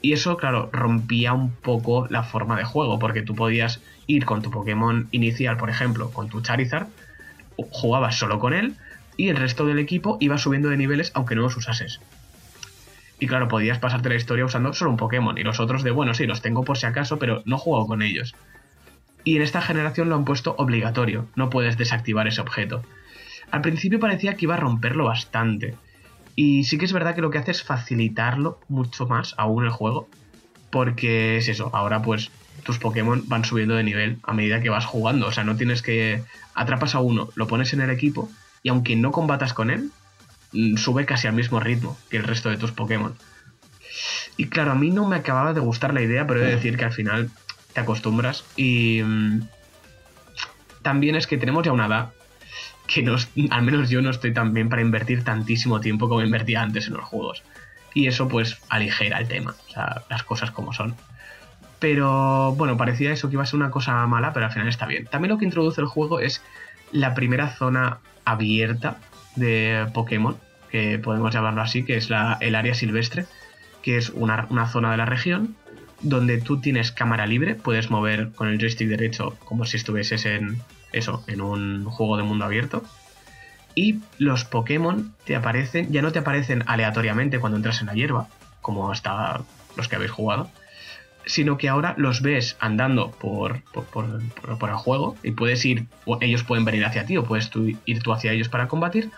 Y 0.00 0.12
eso, 0.12 0.36
claro, 0.36 0.68
rompía 0.72 1.32
un 1.32 1.50
poco 1.50 2.06
la 2.10 2.22
forma 2.22 2.56
de 2.56 2.64
juego, 2.64 2.98
porque 2.98 3.22
tú 3.22 3.34
podías 3.34 3.80
ir 4.06 4.24
con 4.24 4.42
tu 4.42 4.50
Pokémon 4.50 5.08
inicial, 5.12 5.56
por 5.56 5.70
ejemplo, 5.70 6.10
con 6.10 6.28
tu 6.28 6.42
Charizard, 6.42 6.88
jugabas 7.56 8.16
solo 8.16 8.38
con 8.38 8.52
él, 8.52 8.76
y 9.16 9.28
el 9.28 9.36
resto 9.36 9.66
del 9.66 9.78
equipo 9.78 10.16
iba 10.20 10.38
subiendo 10.38 10.68
de 10.68 10.76
niveles 10.76 11.12
aunque 11.14 11.34
no 11.34 11.42
los 11.42 11.56
usases. 11.56 12.00
Y 13.20 13.26
claro, 13.26 13.48
podías 13.48 13.78
pasarte 13.78 14.08
la 14.08 14.16
historia 14.16 14.44
usando 14.44 14.72
solo 14.72 14.90
un 14.90 14.96
Pokémon, 14.96 15.38
y 15.38 15.44
los 15.44 15.60
otros 15.60 15.82
de, 15.82 15.90
bueno, 15.90 16.14
sí, 16.14 16.26
los 16.26 16.42
tengo 16.42 16.64
por 16.64 16.76
si 16.76 16.86
acaso, 16.86 17.18
pero 17.18 17.42
no 17.46 17.58
juego 17.58 17.86
con 17.86 18.02
ellos. 18.02 18.34
Y 19.22 19.36
en 19.36 19.42
esta 19.42 19.62
generación 19.62 20.08
lo 20.08 20.16
han 20.16 20.24
puesto 20.24 20.54
obligatorio, 20.58 21.26
no 21.34 21.48
puedes 21.48 21.78
desactivar 21.78 22.26
ese 22.26 22.40
objeto. 22.40 22.82
Al 23.50 23.62
principio 23.62 24.00
parecía 24.00 24.34
que 24.34 24.46
iba 24.46 24.54
a 24.54 24.60
romperlo 24.60 25.04
bastante. 25.04 25.74
Y 26.36 26.64
sí 26.64 26.76
que 26.76 26.84
es 26.84 26.92
verdad 26.92 27.14
que 27.14 27.20
lo 27.20 27.30
que 27.30 27.38
hace 27.38 27.52
es 27.52 27.62
facilitarlo 27.62 28.58
mucho 28.68 29.06
más 29.06 29.34
aún 29.38 29.64
el 29.64 29.70
juego. 29.70 30.08
Porque 30.70 31.36
es 31.36 31.48
eso, 31.48 31.70
ahora 31.72 32.02
pues 32.02 32.32
tus 32.64 32.78
Pokémon 32.78 33.22
van 33.28 33.44
subiendo 33.44 33.76
de 33.76 33.84
nivel 33.84 34.18
a 34.24 34.34
medida 34.34 34.60
que 34.60 34.70
vas 34.70 34.84
jugando. 34.84 35.28
O 35.28 35.32
sea, 35.32 35.44
no 35.44 35.56
tienes 35.56 35.82
que... 35.82 36.22
Atrapas 36.54 36.94
a 36.94 37.00
uno, 37.00 37.28
lo 37.36 37.46
pones 37.46 37.72
en 37.72 37.80
el 37.80 37.90
equipo 37.90 38.28
y 38.64 38.70
aunque 38.70 38.96
no 38.96 39.12
combatas 39.12 39.54
con 39.54 39.70
él, 39.70 39.90
mm, 40.52 40.76
sube 40.78 41.06
casi 41.06 41.28
al 41.28 41.34
mismo 41.34 41.60
ritmo 41.60 41.96
que 42.10 42.16
el 42.16 42.24
resto 42.24 42.50
de 42.50 42.56
tus 42.56 42.72
Pokémon. 42.72 43.14
Y 44.36 44.48
claro, 44.48 44.72
a 44.72 44.74
mí 44.74 44.90
no 44.90 45.06
me 45.06 45.16
acababa 45.16 45.52
de 45.52 45.60
gustar 45.60 45.94
la 45.94 46.02
idea, 46.02 46.26
pero 46.26 46.40
he 46.40 46.46
de 46.46 46.56
decir 46.56 46.76
que 46.76 46.86
al 46.86 46.92
final 46.92 47.30
te 47.72 47.80
acostumbras. 47.80 48.44
Y 48.56 49.02
mm, 49.04 49.42
también 50.82 51.14
es 51.14 51.28
que 51.28 51.36
tenemos 51.36 51.62
ya 51.64 51.72
una 51.72 51.86
edad 51.86 52.12
que 52.86 53.02
no, 53.02 53.16
al 53.50 53.62
menos 53.62 53.90
yo 53.90 54.02
no 54.02 54.10
estoy 54.10 54.32
tan 54.32 54.52
bien 54.54 54.68
para 54.68 54.82
invertir 54.82 55.24
tantísimo 55.24 55.80
tiempo 55.80 56.08
como 56.08 56.22
invertía 56.22 56.62
antes 56.62 56.88
en 56.88 56.94
los 56.94 57.04
juegos. 57.04 57.42
Y 57.92 58.08
eso 58.08 58.28
pues 58.28 58.58
aligera 58.70 59.18
el 59.18 59.28
tema, 59.28 59.54
o 59.68 59.72
sea, 59.72 60.02
las 60.08 60.24
cosas 60.24 60.50
como 60.50 60.72
son. 60.72 60.96
Pero 61.78 62.54
bueno, 62.54 62.78
parecía 62.78 63.12
eso 63.12 63.28
que 63.28 63.34
iba 63.34 63.42
a 63.42 63.46
ser 63.46 63.60
una 63.60 63.70
cosa 63.70 64.06
mala, 64.06 64.32
pero 64.32 64.46
al 64.46 64.52
final 64.52 64.68
está 64.68 64.86
bien. 64.86 65.06
También 65.06 65.30
lo 65.32 65.38
que 65.38 65.44
introduce 65.44 65.82
el 65.82 65.86
juego 65.86 66.18
es 66.18 66.42
la 66.94 67.12
primera 67.14 67.50
zona 67.50 67.98
abierta 68.24 68.98
de 69.34 69.86
Pokémon, 69.92 70.36
que 70.70 70.98
podemos 70.98 71.34
llamarlo 71.34 71.60
así, 71.60 71.84
que 71.84 71.96
es 71.96 72.08
la, 72.08 72.38
el 72.40 72.54
área 72.54 72.72
silvestre, 72.72 73.26
que 73.82 73.98
es 73.98 74.10
una, 74.10 74.46
una 74.48 74.68
zona 74.68 74.92
de 74.92 74.96
la 74.96 75.04
región 75.04 75.56
donde 76.00 76.40
tú 76.40 76.60
tienes 76.60 76.92
cámara 76.92 77.26
libre, 77.26 77.56
puedes 77.56 77.90
mover 77.90 78.30
con 78.32 78.48
el 78.48 78.58
joystick 78.58 78.88
derecho 78.88 79.36
como 79.44 79.64
si 79.64 79.76
estuvieses 79.76 80.24
en, 80.24 80.60
eso, 80.92 81.24
en 81.26 81.40
un 81.40 81.84
juego 81.84 82.16
de 82.16 82.22
mundo 82.22 82.44
abierto. 82.44 82.84
Y 83.74 84.00
los 84.18 84.44
Pokémon 84.44 85.14
te 85.24 85.34
aparecen, 85.34 85.90
ya 85.90 86.00
no 86.00 86.12
te 86.12 86.20
aparecen 86.20 86.62
aleatoriamente 86.66 87.40
cuando 87.40 87.56
entras 87.56 87.80
en 87.80 87.88
la 87.88 87.94
hierba, 87.94 88.28
como 88.60 88.92
hasta 88.92 89.40
los 89.76 89.88
que 89.88 89.96
habéis 89.96 90.12
jugado, 90.12 90.48
sino 91.26 91.56
que 91.58 91.68
ahora 91.68 91.94
los 91.96 92.22
ves 92.22 92.56
andando 92.60 93.10
por, 93.10 93.62
por, 93.92 94.68
el 94.68 94.76
juego 94.76 95.16
y 95.22 95.32
puedes 95.32 95.64
ir, 95.64 95.86
ellos 96.20 96.44
pueden 96.44 96.64
venir 96.64 96.84
hacia 96.84 97.06
ti 97.06 97.16
o 97.16 97.24
puedes 97.24 97.50
ir 97.86 98.02
tú 98.02 98.12
hacia 98.12 98.32
ellos 98.32 98.48
para 98.48 98.68
combatir, 98.68 99.10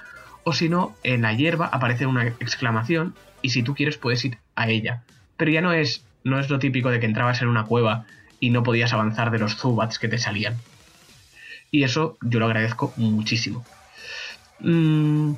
o 0.45 0.53
si 0.53 0.69
no, 0.69 0.95
en 1.03 1.23
la 1.23 1.33
hierba 1.33 1.67
aparece 1.67 2.07
una 2.07 2.27
exclamación 2.27 3.15
y 3.43 3.51
si 3.51 3.63
tú 3.63 3.75
quieres 3.75 3.99
puedes 3.99 4.25
ir 4.25 4.39
a 4.55 4.69
ella. 4.69 5.03
Pero 5.37 5.51
ya 5.51 5.61
no 5.61 5.73
es, 5.73 6.05
no 6.25 6.39
es 6.39 6.49
lo 6.49 6.59
típico 6.59 6.91
de 6.91 7.01
que 7.01 7.07
entrabas 7.07 7.43
en 7.43 7.49
una 7.49 7.65
cueva 7.65 8.05
y 8.39 8.51
no 8.51 8.63
podías 8.63 8.93
avanzar 8.93 9.31
de 9.31 9.39
los 9.39 9.57
Zubats 9.57 9.99
que 9.99 10.09
te 10.09 10.19
salían. 10.19 10.57
Y 11.71 11.83
eso 11.83 12.17
yo 12.23 12.39
lo 12.39 12.47
agradezco 12.47 12.93
muchísimo. 12.97 13.65
Mm, 14.61 15.33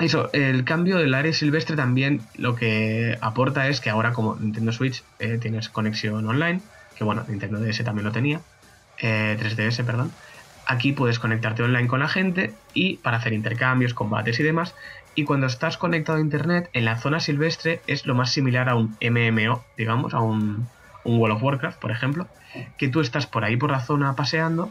eso, 0.00 0.30
el 0.32 0.64
cambio 0.64 0.98
del 0.98 1.14
área 1.14 1.32
silvestre 1.32 1.76
también 1.76 2.20
lo 2.36 2.56
que 2.56 3.18
aporta 3.20 3.68
es 3.68 3.80
que 3.80 3.90
ahora 3.90 4.12
como 4.12 4.36
Nintendo 4.36 4.72
Switch 4.72 5.04
eh, 5.18 5.38
tienes 5.38 5.68
conexión 5.68 6.26
online, 6.26 6.60
que 6.96 7.04
bueno, 7.04 7.24
Nintendo 7.28 7.60
DS 7.60 7.84
también 7.84 8.04
lo 8.04 8.12
tenía, 8.12 8.40
3DS, 8.98 9.80
eh, 9.80 9.84
perdón. 9.84 10.12
Aquí 10.66 10.92
puedes 10.92 11.18
conectarte 11.18 11.62
online 11.62 11.88
con 11.88 12.00
la 12.00 12.08
gente 12.08 12.54
y 12.74 12.98
para 12.98 13.16
hacer 13.16 13.32
intercambios, 13.32 13.92
combates 13.92 14.38
y 14.40 14.42
demás. 14.42 14.74
Y 15.14 15.24
cuando 15.24 15.46
estás 15.46 15.76
conectado 15.76 16.18
a 16.18 16.20
internet, 16.20 16.70
en 16.72 16.84
la 16.84 16.96
zona 16.96 17.18
silvestre 17.18 17.80
es 17.86 18.06
lo 18.06 18.14
más 18.14 18.30
similar 18.30 18.68
a 18.68 18.76
un 18.76 18.96
MMO, 19.00 19.64
digamos, 19.76 20.14
a 20.14 20.20
un, 20.20 20.68
un 21.04 21.18
World 21.18 21.36
of 21.36 21.42
Warcraft, 21.42 21.80
por 21.80 21.90
ejemplo, 21.90 22.28
que 22.78 22.88
tú 22.88 23.00
estás 23.00 23.26
por 23.26 23.44
ahí 23.44 23.56
por 23.56 23.70
la 23.70 23.80
zona 23.80 24.14
paseando 24.14 24.70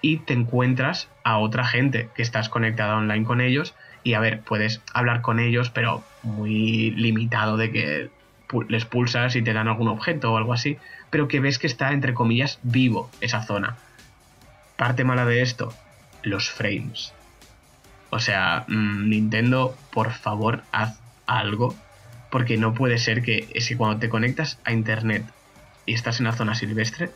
y 0.00 0.18
te 0.18 0.32
encuentras 0.34 1.08
a 1.24 1.38
otra 1.38 1.64
gente 1.64 2.08
que 2.14 2.22
estás 2.22 2.48
conectada 2.48 2.96
online 2.96 3.24
con 3.24 3.40
ellos 3.40 3.74
y 4.04 4.14
a 4.14 4.20
ver, 4.20 4.40
puedes 4.40 4.80
hablar 4.92 5.22
con 5.22 5.38
ellos, 5.38 5.70
pero 5.70 6.02
muy 6.22 6.90
limitado 6.92 7.56
de 7.56 7.70
que 7.70 8.10
les 8.68 8.84
pulsas 8.84 9.34
y 9.36 9.42
te 9.42 9.52
dan 9.52 9.68
algún 9.68 9.88
objeto 9.88 10.32
o 10.32 10.36
algo 10.36 10.52
así, 10.52 10.78
pero 11.10 11.28
que 11.28 11.40
ves 11.40 11.58
que 11.58 11.66
está 11.66 11.92
entre 11.92 12.14
comillas 12.14 12.58
vivo 12.62 13.10
esa 13.20 13.42
zona. 13.42 13.76
Parte 14.76 15.04
mala 15.04 15.24
de 15.24 15.42
esto, 15.42 15.72
los 16.22 16.50
frames. 16.50 17.12
O 18.10 18.18
sea, 18.18 18.64
mm, 18.68 19.08
Nintendo, 19.08 19.76
por 19.92 20.12
favor, 20.12 20.62
haz 20.72 21.00
algo, 21.26 21.74
porque 22.30 22.56
no 22.56 22.74
puede 22.74 22.98
ser 22.98 23.22
que, 23.22 23.48
es 23.54 23.74
cuando 23.76 23.98
te 23.98 24.08
conectas 24.08 24.58
a 24.64 24.72
internet 24.72 25.24
y 25.86 25.94
estás 25.94 26.20
en 26.20 26.26
la 26.26 26.32
zona 26.32 26.54
silvestre, 26.54 27.10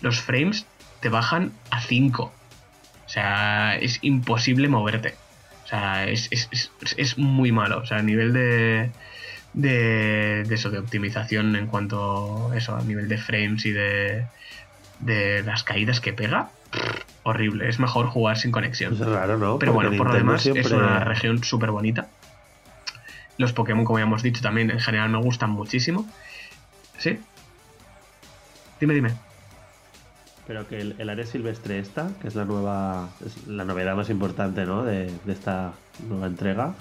los 0.00 0.20
frames 0.20 0.66
te 1.00 1.08
bajan 1.08 1.52
a 1.70 1.80
5. 1.80 2.22
O 2.24 3.08
sea, 3.08 3.76
es 3.76 3.98
imposible 4.02 4.68
moverte. 4.68 5.14
O 5.66 5.68
sea, 5.68 6.06
es, 6.06 6.28
es, 6.96 7.18
muy 7.18 7.50
malo. 7.50 7.78
O 7.78 7.86
sea, 7.86 7.98
a 7.98 8.02
nivel 8.02 8.32
de, 8.32 8.92
de, 9.52 10.42
eso, 10.54 10.70
de 10.70 10.78
optimización 10.78 11.56
en 11.56 11.66
cuanto 11.66 12.52
eso, 12.54 12.76
a 12.76 12.82
nivel 12.82 13.08
de 13.08 13.18
frames 13.18 13.66
y 13.66 13.72
de, 13.72 14.26
de 15.00 15.42
las 15.42 15.64
caídas 15.64 16.00
que 16.00 16.12
pega, 16.12 16.50
horrible. 17.24 17.68
Es 17.68 17.80
mejor 17.80 18.06
jugar 18.06 18.38
sin 18.38 18.52
conexión. 18.52 18.92
Es 18.92 19.00
raro, 19.00 19.38
¿no? 19.38 19.58
Pero 19.58 19.72
bueno, 19.72 19.90
por 19.96 20.06
lo 20.06 20.14
demás, 20.14 20.46
es 20.46 20.70
una 20.70 21.00
región 21.00 21.42
súper 21.42 21.72
bonita. 21.72 22.06
Los 23.36 23.52
Pokémon, 23.52 23.84
como 23.84 23.98
ya 23.98 24.04
hemos 24.04 24.22
dicho, 24.22 24.40
también 24.42 24.70
en 24.70 24.78
general 24.78 25.10
me 25.10 25.18
gustan 25.18 25.50
muchísimo. 25.50 26.08
¿Sí? 26.98 27.18
Dime, 28.78 28.94
dime. 28.94 29.10
Pero 30.46 30.68
que 30.68 30.78
el, 30.78 31.10
área 31.10 31.26
silvestre 31.26 31.78
esta, 31.78 32.10
que 32.20 32.28
es 32.28 32.34
la 32.34 32.44
nueva, 32.44 33.08
es 33.24 33.46
la 33.48 33.64
novedad 33.64 33.96
más 33.96 34.10
importante 34.10 34.64
¿no? 34.64 34.84
de, 34.84 35.10
esta 35.26 35.72
nueva 36.08 36.26
entrega, 36.28 36.74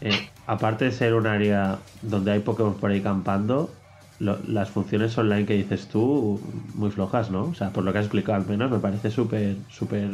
eh, 0.00 0.28
aparte 0.46 0.86
de 0.86 0.92
ser 0.92 1.14
un 1.14 1.26
área 1.26 1.78
donde 2.02 2.32
hay 2.32 2.40
Pokémon 2.40 2.74
por 2.74 2.90
ahí 2.90 3.00
campando, 3.00 3.72
las 4.18 4.70
funciones 4.70 5.16
online 5.18 5.44
que 5.44 5.54
dices 5.54 5.88
tú, 5.88 6.40
muy 6.74 6.90
flojas, 6.90 7.30
¿no? 7.30 7.44
O 7.44 7.54
sea, 7.54 7.70
por 7.70 7.84
lo 7.84 7.92
que 7.92 7.98
has 7.98 8.04
explicado 8.04 8.40
al 8.40 8.46
menos, 8.46 8.70
me 8.70 8.78
parece 8.78 9.10
súper, 9.10 9.56
súper 9.68 10.08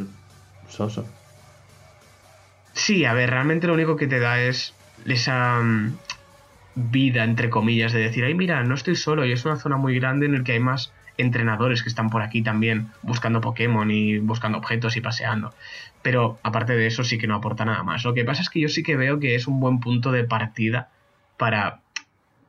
soso. 0.68 1.06
Sí, 2.72 3.04
a 3.04 3.12
ver, 3.12 3.30
realmente 3.30 3.66
lo 3.66 3.74
único 3.74 3.96
que 3.96 4.06
te 4.06 4.18
da 4.18 4.40
es 4.40 4.74
esa 5.06 5.60
mm, 5.60 5.96
vida, 6.74 7.24
entre 7.24 7.50
comillas, 7.50 7.92
de 7.92 8.00
decir, 8.00 8.24
ay, 8.24 8.34
mira, 8.34 8.62
no 8.64 8.74
estoy 8.74 8.96
solo 8.96 9.24
y 9.26 9.32
es 9.32 9.44
una 9.44 9.56
zona 9.56 9.76
muy 9.76 9.98
grande 9.98 10.26
en 10.26 10.34
el 10.34 10.44
que 10.44 10.52
hay 10.52 10.60
más 10.60 10.92
entrenadores 11.18 11.82
que 11.82 11.88
están 11.88 12.10
por 12.10 12.22
aquí 12.22 12.42
también 12.42 12.88
buscando 13.02 13.40
Pokémon 13.40 13.90
y 13.90 14.18
buscando 14.18 14.58
objetos 14.58 14.96
y 14.96 15.00
paseando. 15.00 15.54
Pero 16.02 16.38
aparte 16.42 16.74
de 16.74 16.86
eso 16.86 17.04
sí 17.04 17.18
que 17.18 17.26
no 17.26 17.34
aporta 17.34 17.64
nada 17.64 17.82
más. 17.82 18.04
Lo 18.04 18.14
que 18.14 18.24
pasa 18.24 18.42
es 18.42 18.50
que 18.50 18.60
yo 18.60 18.68
sí 18.68 18.82
que 18.82 18.96
veo 18.96 19.20
que 19.20 19.34
es 19.34 19.46
un 19.46 19.60
buen 19.60 19.80
punto 19.80 20.12
de 20.12 20.24
partida 20.24 20.88
para 21.36 21.80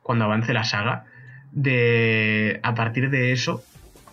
cuando 0.02 0.24
avance 0.24 0.52
la 0.52 0.64
saga 0.64 1.04
de 1.52 2.60
a 2.62 2.74
partir 2.74 3.10
de 3.10 3.32
eso 3.32 3.62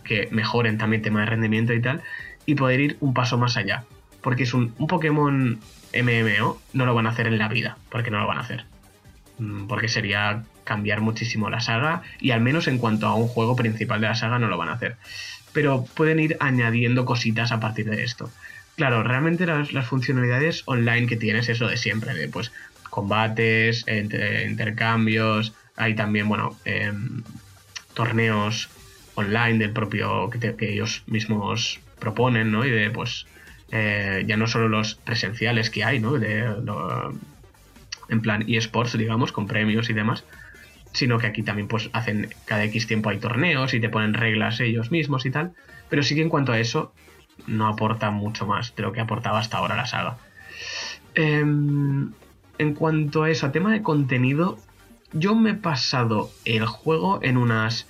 que 0.04 0.28
mejoren 0.32 0.78
también 0.78 1.02
tema 1.02 1.22
de 1.22 1.28
rendimiento 1.28 1.74
y 1.74 1.82
tal 1.82 2.02
y 2.46 2.56
poder 2.56 2.80
ir 2.80 2.98
un 3.00 3.14
paso 3.14 3.38
más 3.38 3.58
allá. 3.58 3.84
Porque 4.22 4.44
es 4.44 4.54
un, 4.54 4.72
Pokémon 4.72 5.60
MMO, 5.94 6.62
no 6.74 6.86
lo 6.86 6.94
van 6.94 7.08
a 7.08 7.12
hacer 7.12 7.28
en 7.28 7.38
la 7.38 7.48
vida, 7.48 7.78
porque 7.90 8.12
no 8.12 8.20
lo 8.20 8.28
van 8.28 8.40
a 8.40 8.42
hacer. 8.42 8.66
Mm, 9.38 9.68
porque 9.68 9.88
sería 9.88 10.44
cambiar 10.70 11.02
muchísimo 11.02 11.50
la 11.50 11.62
saga 11.62 12.04
y 12.22 12.30
al 12.30 12.42
menos 12.42 12.68
en 12.68 12.78
cuanto 12.78 13.08
a 13.08 13.16
un 13.16 13.28
juego 13.28 13.56
principal 13.56 14.02
de 14.02 14.08
la 14.08 14.14
saga 14.16 14.38
no 14.38 14.48
lo 14.48 14.58
van 14.58 14.70
a 14.70 14.74
hacer. 14.74 14.98
Pero 15.52 15.84
pueden 15.96 16.20
ir 16.20 16.38
añadiendo 16.40 17.06
cositas 17.06 17.52
a 17.52 17.60
partir 17.60 17.90
de 17.90 18.04
esto. 18.04 18.30
Claro, 18.76 19.02
realmente 19.02 19.48
las, 19.48 19.86
funcionalidades 19.88 20.62
online 20.66 21.08
que 21.08 21.18
tienes, 21.18 21.50
eso 21.50 21.68
de 21.68 21.76
siempre, 21.76 22.14
de 22.14 22.28
pues 22.30 22.52
combates, 22.92 23.86
intercambios, 24.48 25.54
hay 25.76 25.96
también, 25.96 26.30
bueno, 26.30 26.56
em, 26.66 27.24
torneos 27.96 28.70
online 29.16 29.58
del 29.58 29.72
propio 29.72 30.30
que, 30.30 30.56
que 30.56 30.72
ellos 30.72 31.02
mismos 31.08 31.80
proponen, 31.98 32.52
¿no? 32.52 32.64
Y 32.64 32.70
de 32.70 32.92
pues 32.92 33.26
eh, 33.72 34.24
ya 34.28 34.38
no 34.38 34.46
solo 34.46 34.70
los 34.70 34.96
presenciales 34.96 35.70
que 35.72 35.84
hay, 35.84 36.00
¿no? 36.00 36.14
De, 36.14 36.46
en 38.10 38.22
plan 38.22 38.46
eSports, 38.48 38.98
digamos, 38.98 39.32
con 39.32 39.48
premios 39.48 39.90
y 39.90 39.94
demás, 39.94 40.24
sino 40.92 41.18
que 41.18 41.28
aquí 41.28 41.44
también 41.44 41.68
pues 41.68 41.90
hacen 41.94 42.34
cada 42.46 42.64
X 42.66 42.88
tiempo 42.88 43.10
hay 43.10 43.20
torneos 43.20 43.74
y 43.74 43.80
te 43.80 43.90
ponen 43.90 44.14
reglas 44.14 44.60
ellos 44.60 44.92
mismos 44.92 45.26
y 45.26 45.32
tal, 45.32 45.54
pero 45.90 46.04
sí 46.04 46.16
que 46.16 46.22
en 46.22 46.30
cuanto 46.30 46.52
a 46.52 46.60
eso 46.60 46.94
no 47.48 47.68
aporta 47.68 48.12
mucho 48.12 48.46
más 48.46 48.76
de 48.76 48.84
lo 48.84 48.92
que 48.92 49.00
aportaba 49.00 49.40
hasta 49.40 49.58
ahora 49.58 49.76
la 49.76 49.86
saga. 49.86 50.18
Em, 51.16 52.12
en 52.58 52.74
cuanto 52.74 53.24
a 53.24 53.30
eso, 53.30 53.46
a 53.46 53.52
tema 53.52 53.72
de 53.72 53.82
contenido, 53.82 54.60
yo 55.14 55.36
me 55.36 55.52
he 55.52 55.56
pasado 55.56 56.32
el 56.46 56.66
juego 56.66 57.20
en 57.22 57.38
unas 57.38 57.88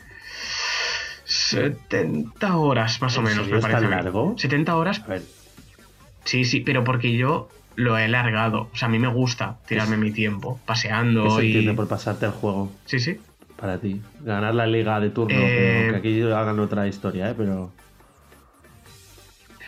70 1.26 2.58
horas 2.58 3.02
más 3.02 3.18
o 3.18 3.22
menos, 3.22 3.48
me 3.48 3.60
parece. 3.60 3.88
largo? 3.88 4.36
70 4.38 4.76
horas. 4.76 5.04
Sí, 6.24 6.46
sí, 6.46 6.62
pero 6.62 6.84
porque 6.84 7.14
yo 7.14 7.50
lo 7.80 7.98
he 7.98 8.08
largado. 8.08 8.70
O 8.74 8.76
sea, 8.76 8.88
a 8.88 8.92
mí 8.92 9.00
me 9.00 9.08
gusta 9.08 9.58
tirarme 9.68 9.96
mi 9.98 10.12
tiempo 10.12 10.60
paseando 10.66 11.24
¿Qué 11.24 11.30
se 11.32 11.44
y. 11.44 11.48
entiende 11.48 11.74
por 11.74 11.88
pasarte 11.88 12.26
el 12.26 12.32
juego 12.34 12.72
Sí, 12.86 13.00
sí. 13.00 13.18
para 13.58 13.78
ti? 13.80 14.02
Ganar 14.22 14.54
la 14.54 14.68
liga 14.68 15.00
de 15.00 15.10
turno, 15.10 15.36
Eh, 15.40 15.88
que 15.92 15.96
aquí 15.98 16.22
hagan 16.24 16.60
otra 16.60 16.88
historia, 16.88 17.30
¿eh? 17.30 17.34
Pero... 17.38 17.72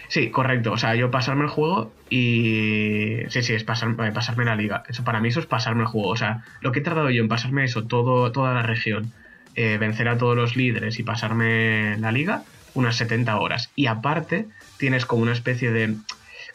Sí, 0.09 0.29
correcto. 0.29 0.73
O 0.73 0.77
sea, 0.77 0.93
yo 0.95 1.09
pasarme 1.09 1.43
el 1.45 1.49
juego 1.49 1.93
y. 2.09 3.19
Sí, 3.29 3.41
sí, 3.43 3.53
es 3.53 3.65
pasar- 3.65 3.95
eh, 4.05 4.11
pasarme 4.11 4.43
la 4.43 4.55
liga. 4.57 4.83
Eso 4.89 5.03
para 5.05 5.21
mí 5.21 5.29
eso 5.29 5.39
es 5.39 5.45
pasarme 5.45 5.83
el 5.83 5.87
juego. 5.87 6.09
O 6.09 6.17
sea, 6.17 6.43
lo 6.59 6.71
que 6.73 6.79
he 6.79 6.83
tardado 6.83 7.09
yo 7.09 7.21
en 7.21 7.29
pasarme 7.29 7.63
eso, 7.63 7.85
todo, 7.85 8.29
toda 8.33 8.53
la 8.53 8.61
región, 8.61 9.13
eh, 9.55 9.77
vencer 9.79 10.09
a 10.09 10.17
todos 10.17 10.35
los 10.35 10.57
líderes 10.57 10.99
y 10.99 11.03
pasarme 11.03 11.97
la 11.97 12.11
liga, 12.11 12.43
unas 12.73 12.97
70 12.97 13.37
horas. 13.39 13.71
Y 13.77 13.85
aparte, 13.85 14.47
tienes 14.77 15.05
como 15.05 15.21
una 15.23 15.31
especie 15.31 15.71
de 15.71 15.95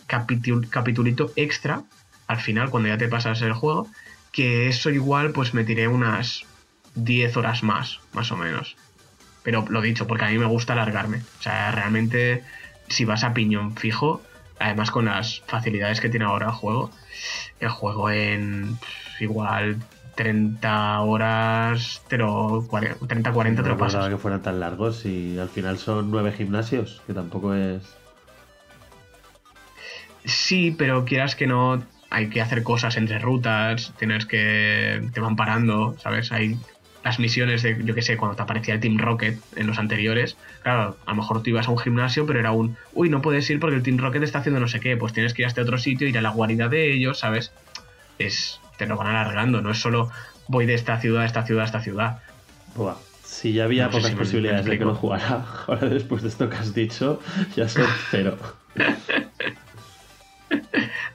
capitul- 0.07 0.69
capitulito 0.69 1.33
extra 1.37 1.83
al 2.27 2.39
final, 2.39 2.71
cuando 2.71 2.89
ya 2.89 2.99
te 2.99 3.09
pasas 3.09 3.41
el 3.43 3.53
juego, 3.53 3.89
que 4.33 4.69
eso 4.69 4.91
igual 4.91 5.31
pues 5.33 5.55
me 5.55 5.65
tiré 5.65 5.89
unas 5.89 6.45
10 6.95 7.37
horas 7.37 7.63
más, 7.63 8.01
más 8.13 8.33
o 8.33 8.37
menos. 8.37 8.77
Pero 9.43 9.65
lo 9.69 9.81
dicho, 9.81 10.07
porque 10.07 10.25
a 10.25 10.29
mí 10.29 10.39
me 10.39 10.47
gusta 10.47 10.73
alargarme. 10.73 11.19
O 11.39 11.43
sea, 11.43 11.71
realmente, 11.71 12.43
si 12.89 13.05
vas 13.05 13.23
a 13.23 13.33
piñón 13.33 13.77
fijo, 13.77 14.23
además 14.59 14.91
con 14.91 15.05
las 15.05 15.41
facilidades 15.47 16.01
que 16.01 16.09
tiene 16.09 16.25
ahora 16.25 16.47
el 16.47 16.53
juego, 16.53 16.91
el 17.61 17.69
juego 17.69 18.11
en 18.11 18.77
igual 19.21 19.77
30 20.17 21.01
horas, 21.01 22.03
pero 22.09 22.67
30-40 22.69 23.63
te 23.63 23.69
no 23.69 23.69
lo 23.69 23.75
recordaba 23.75 23.79
pasas. 23.79 24.09
que 24.09 24.17
fueran 24.17 24.43
tan 24.43 24.59
largos 24.59 25.05
y 25.07 25.39
al 25.39 25.49
final 25.49 25.79
son 25.79 26.11
nueve 26.11 26.33
gimnasios, 26.33 27.03
que 27.07 27.15
tampoco 27.15 27.55
es... 27.55 27.96
Sí, 30.27 30.75
pero 30.77 31.05
quieras 31.05 31.37
que 31.37 31.47
no, 31.47 31.83
hay 32.11 32.29
que 32.29 32.41
hacer 32.41 32.63
cosas 32.63 32.97
entre 32.97 33.19
rutas, 33.19 33.93
tienes 33.99 34.27
que. 34.27 35.09
te 35.13 35.21
van 35.21 35.37
parando, 35.37 35.97
¿sabes? 35.99 36.33
Hay 36.33 36.57
las 37.05 37.21
misiones 37.21 37.63
de, 37.63 37.81
yo 37.85 37.95
que 37.95 38.03
sé, 38.03 38.17
cuando 38.17 38.37
te 38.37 38.43
aparecía 38.43 38.75
el 38.75 38.81
Team 38.81 38.99
Rocket 38.99 39.39
en 39.55 39.67
los 39.69 39.79
anteriores. 39.79 40.37
Claro, 40.63 40.97
a 41.07 41.11
lo 41.11 41.17
mejor 41.17 41.43
tú 41.43 41.51
ibas 41.51 41.69
a 41.69 41.71
un 41.71 41.79
gimnasio, 41.79 42.27
pero 42.27 42.41
era 42.41 42.51
un. 42.51 42.77
Uy, 42.95 43.09
no 43.09 43.23
puedes 43.23 43.49
ir 43.49 43.61
porque 43.61 43.77
el 43.77 43.83
Team 43.83 43.99
Rocket 43.99 44.23
está 44.23 44.41
haciendo 44.41 44.61
no 44.61 44.67
sé 44.69 44.81
qué, 44.81 44.97
pues 44.97 45.13
tienes 45.13 45.33
que 45.33 45.43
ir 45.43 45.47
a 45.47 45.49
este 45.49 45.61
otro 45.61 45.79
sitio, 45.79 46.09
ir 46.09 46.19
a 46.19 46.23
la 46.23 46.31
guarida 46.31 46.69
de 46.69 46.93
ellos, 46.93 47.21
¿sabes? 47.21 47.53
Es. 48.19 48.61
te 48.79 48.87
lo 48.87 48.97
van 48.97 49.09
alargando, 49.09 49.63
no 49.63 49.71
es 49.71 49.79
solo 49.79 50.11
voy 50.49 50.67
de 50.67 50.75
esta 50.75 51.01
ciudad 51.01 51.23
a 51.23 51.27
esta 51.27 51.45
ciudad 51.45 51.63
a 51.63 51.67
esta 51.67 51.81
ciudad. 51.81 52.19
Buah, 52.75 52.97
si 53.23 53.53
ya 53.53 53.65
había 53.65 53.85
No 53.85 53.91
pocas 53.93 54.11
si 54.11 54.17
posibilidades 54.17 54.67
de 54.67 54.79
que 54.79 54.85
lo 54.85 54.95
jugara, 54.95 55.45
ahora 55.67 55.89
después 55.89 56.23
de 56.23 56.29
esto 56.29 56.49
que 56.49 56.57
has 56.57 56.75
dicho, 56.75 57.21
ya 57.55 57.69
son 57.69 57.87
cero. 58.11 58.37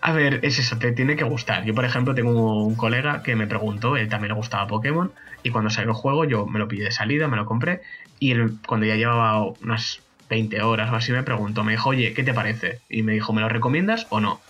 A 0.03 0.13
ver, 0.13 0.39
es 0.41 0.57
eso, 0.57 0.79
te 0.79 0.91
tiene 0.91 1.15
que 1.15 1.23
gustar. 1.23 1.63
Yo, 1.63 1.75
por 1.75 1.85
ejemplo, 1.85 2.15
tengo 2.15 2.65
un 2.65 2.75
colega 2.75 3.21
que 3.21 3.35
me 3.35 3.45
preguntó, 3.45 3.97
él 3.97 4.09
también 4.09 4.29
le 4.29 4.35
gustaba 4.35 4.65
Pokémon, 4.65 5.11
y 5.43 5.51
cuando 5.51 5.69
salió 5.69 5.91
el 5.91 5.95
juego 5.95 6.25
yo 6.25 6.47
me 6.47 6.57
lo 6.57 6.67
pillé 6.67 6.85
de 6.85 6.91
salida, 6.91 7.27
me 7.27 7.37
lo 7.37 7.45
compré, 7.45 7.81
y 8.19 8.31
él, 8.31 8.57
cuando 8.67 8.87
ya 8.87 8.95
llevaba 8.95 9.45
unas 9.61 10.01
20 10.27 10.59
horas 10.63 10.91
o 10.91 10.95
así, 10.95 11.11
me 11.11 11.21
preguntó, 11.21 11.63
me 11.63 11.73
dijo, 11.73 11.89
oye, 11.89 12.13
¿qué 12.13 12.23
te 12.23 12.33
parece? 12.33 12.79
Y 12.89 13.03
me 13.03 13.13
dijo, 13.13 13.31
¿me 13.31 13.41
lo 13.41 13.49
recomiendas 13.49 14.07
o 14.09 14.19
no? 14.19 14.41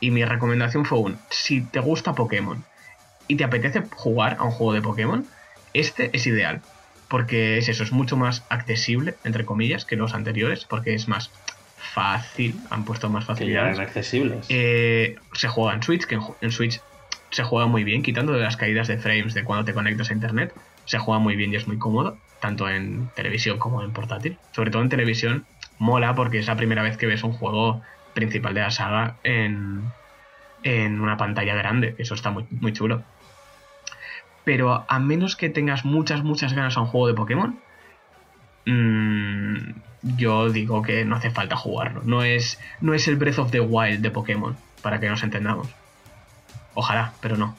Y 0.00 0.10
mi 0.10 0.24
recomendación 0.24 0.86
fue 0.86 1.00
un, 1.00 1.18
si 1.28 1.60
te 1.60 1.80
gusta 1.80 2.14
Pokémon 2.14 2.64
y 3.26 3.36
te 3.36 3.44
apetece 3.44 3.82
jugar 3.94 4.36
a 4.38 4.44
un 4.44 4.52
juego 4.52 4.72
de 4.72 4.80
Pokémon, 4.80 5.26
este 5.74 6.08
es 6.14 6.26
ideal. 6.26 6.62
Porque 7.08 7.58
es 7.58 7.68
eso, 7.68 7.82
es 7.82 7.92
mucho 7.92 8.16
más 8.16 8.44
accesible, 8.48 9.16
entre 9.24 9.44
comillas, 9.44 9.84
que 9.84 9.96
los 9.96 10.14
anteriores, 10.14 10.64
porque 10.64 10.94
es 10.94 11.08
más 11.08 11.30
fácil, 11.88 12.58
han 12.70 12.84
puesto 12.84 13.08
más 13.08 13.24
Que 13.24 13.28
ya 13.30 13.34
facilidades. 13.34 13.78
accesibles. 13.78 14.46
Eh, 14.48 15.16
se 15.32 15.48
juega 15.48 15.74
en 15.74 15.82
Switch, 15.82 16.04
que 16.06 16.18
en, 16.40 16.52
Switch 16.52 16.80
se 17.30 17.42
juega 17.44 17.66
muy 17.66 17.84
bien, 17.84 18.02
quitando 18.02 18.32
de 18.32 18.40
las 18.40 18.56
caídas 18.56 18.88
de 18.88 18.98
frames 18.98 19.34
de 19.34 19.44
cuando 19.44 19.64
te 19.64 19.74
conectas 19.74 20.10
a 20.10 20.12
internet, 20.12 20.54
se 20.84 20.98
juega 20.98 21.18
muy 21.20 21.36
bien 21.36 21.52
y 21.52 21.56
es 21.56 21.66
muy 21.66 21.78
cómodo, 21.78 22.16
tanto 22.40 22.68
en 22.68 23.08
televisión 23.14 23.58
como 23.58 23.82
en 23.82 23.92
portátil. 23.92 24.38
Sobre 24.52 24.70
todo 24.70 24.82
en 24.82 24.88
televisión 24.88 25.44
mola 25.78 26.14
porque 26.14 26.38
es 26.38 26.46
la 26.46 26.56
primera 26.56 26.82
vez 26.82 26.96
que 26.96 27.06
ves 27.06 27.22
un 27.22 27.32
juego 27.32 27.82
principal 28.14 28.54
de 28.54 28.60
la 28.62 28.70
saga 28.70 29.16
en, 29.22 29.82
en 30.62 31.00
una 31.00 31.16
pantalla 31.16 31.54
grande, 31.54 31.94
eso 31.98 32.14
está 32.14 32.30
muy, 32.30 32.46
muy 32.50 32.72
chulo. 32.72 33.02
Pero 34.44 34.84
a 34.88 34.98
menos 34.98 35.36
que 35.36 35.50
tengas 35.50 35.84
muchas, 35.84 36.22
muchas 36.24 36.54
ganas 36.54 36.76
a 36.76 36.80
un 36.80 36.86
juego 36.86 37.06
de 37.06 37.14
Pokémon, 37.14 37.58
mm, 38.66 39.87
yo 40.02 40.50
digo 40.50 40.82
que 40.82 41.04
no 41.04 41.16
hace 41.16 41.30
falta 41.30 41.56
jugarlo. 41.56 42.02
No 42.04 42.22
es, 42.22 42.58
no 42.80 42.94
es 42.94 43.08
el 43.08 43.16
Breath 43.16 43.38
of 43.38 43.50
the 43.50 43.60
Wild 43.60 44.00
de 44.00 44.10
Pokémon, 44.10 44.56
para 44.82 45.00
que 45.00 45.08
nos 45.08 45.22
entendamos. 45.22 45.68
Ojalá, 46.74 47.12
pero 47.20 47.36
no. 47.36 47.56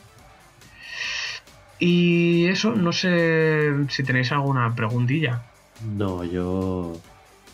Y 1.80 2.48
eso, 2.48 2.72
no 2.76 2.92
sé 2.92 3.74
si 3.90 4.04
tenéis 4.04 4.32
alguna 4.32 4.76
preguntilla. 4.76 5.42
No, 5.96 6.24
yo 6.26 7.00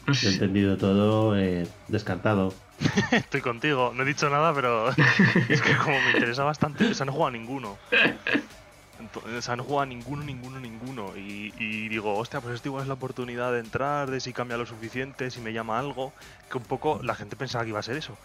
No 0.08 0.14
he 0.14 0.16
sé 0.16 0.28
si- 0.30 0.34
entendido 0.36 0.78
todo 0.78 1.38
eh, 1.38 1.68
descartado. 1.88 2.54
Estoy 3.12 3.42
contigo, 3.42 3.92
no 3.96 4.04
he 4.04 4.06
dicho 4.06 4.30
nada, 4.30 4.54
pero 4.54 4.90
es 5.50 5.62
que 5.62 5.76
como 5.78 6.02
me 6.02 6.12
interesa 6.12 6.44
bastante, 6.44 6.94
se 6.94 7.04
han 7.04 7.10
jugado 7.10 7.28
a 7.28 7.32
ninguno. 7.32 7.78
Se 9.40 9.52
han 9.52 9.60
jugado 9.60 9.82
a 9.82 9.86
ninguno, 9.86 10.24
ninguno, 10.24 10.60
ninguno. 10.60 11.16
Y, 11.16 11.88
digo, 11.90 12.16
hostia, 12.18 12.42
pues 12.42 12.56
esto 12.56 12.70
igual 12.70 12.84
es 12.84 12.88
la 12.88 12.96
oportunidad 12.96 13.52
de 13.52 13.60
entrar, 13.60 14.10
de 14.10 14.20
si 14.20 14.34
cambia 14.34 14.58
lo 14.58 14.66
suficiente, 14.66 15.32
si 15.32 15.42
me 15.42 15.54
llama 15.54 15.80
algo. 15.80 16.14
Que 16.50 16.58
un 16.58 16.64
poco 16.64 17.00
la 17.04 17.16
gente 17.16 17.36
pensaba 17.36 17.64
que 17.64 17.70
iba 17.70 17.80
a 17.80 17.84
ser 17.84 17.98
eso. 17.98 18.18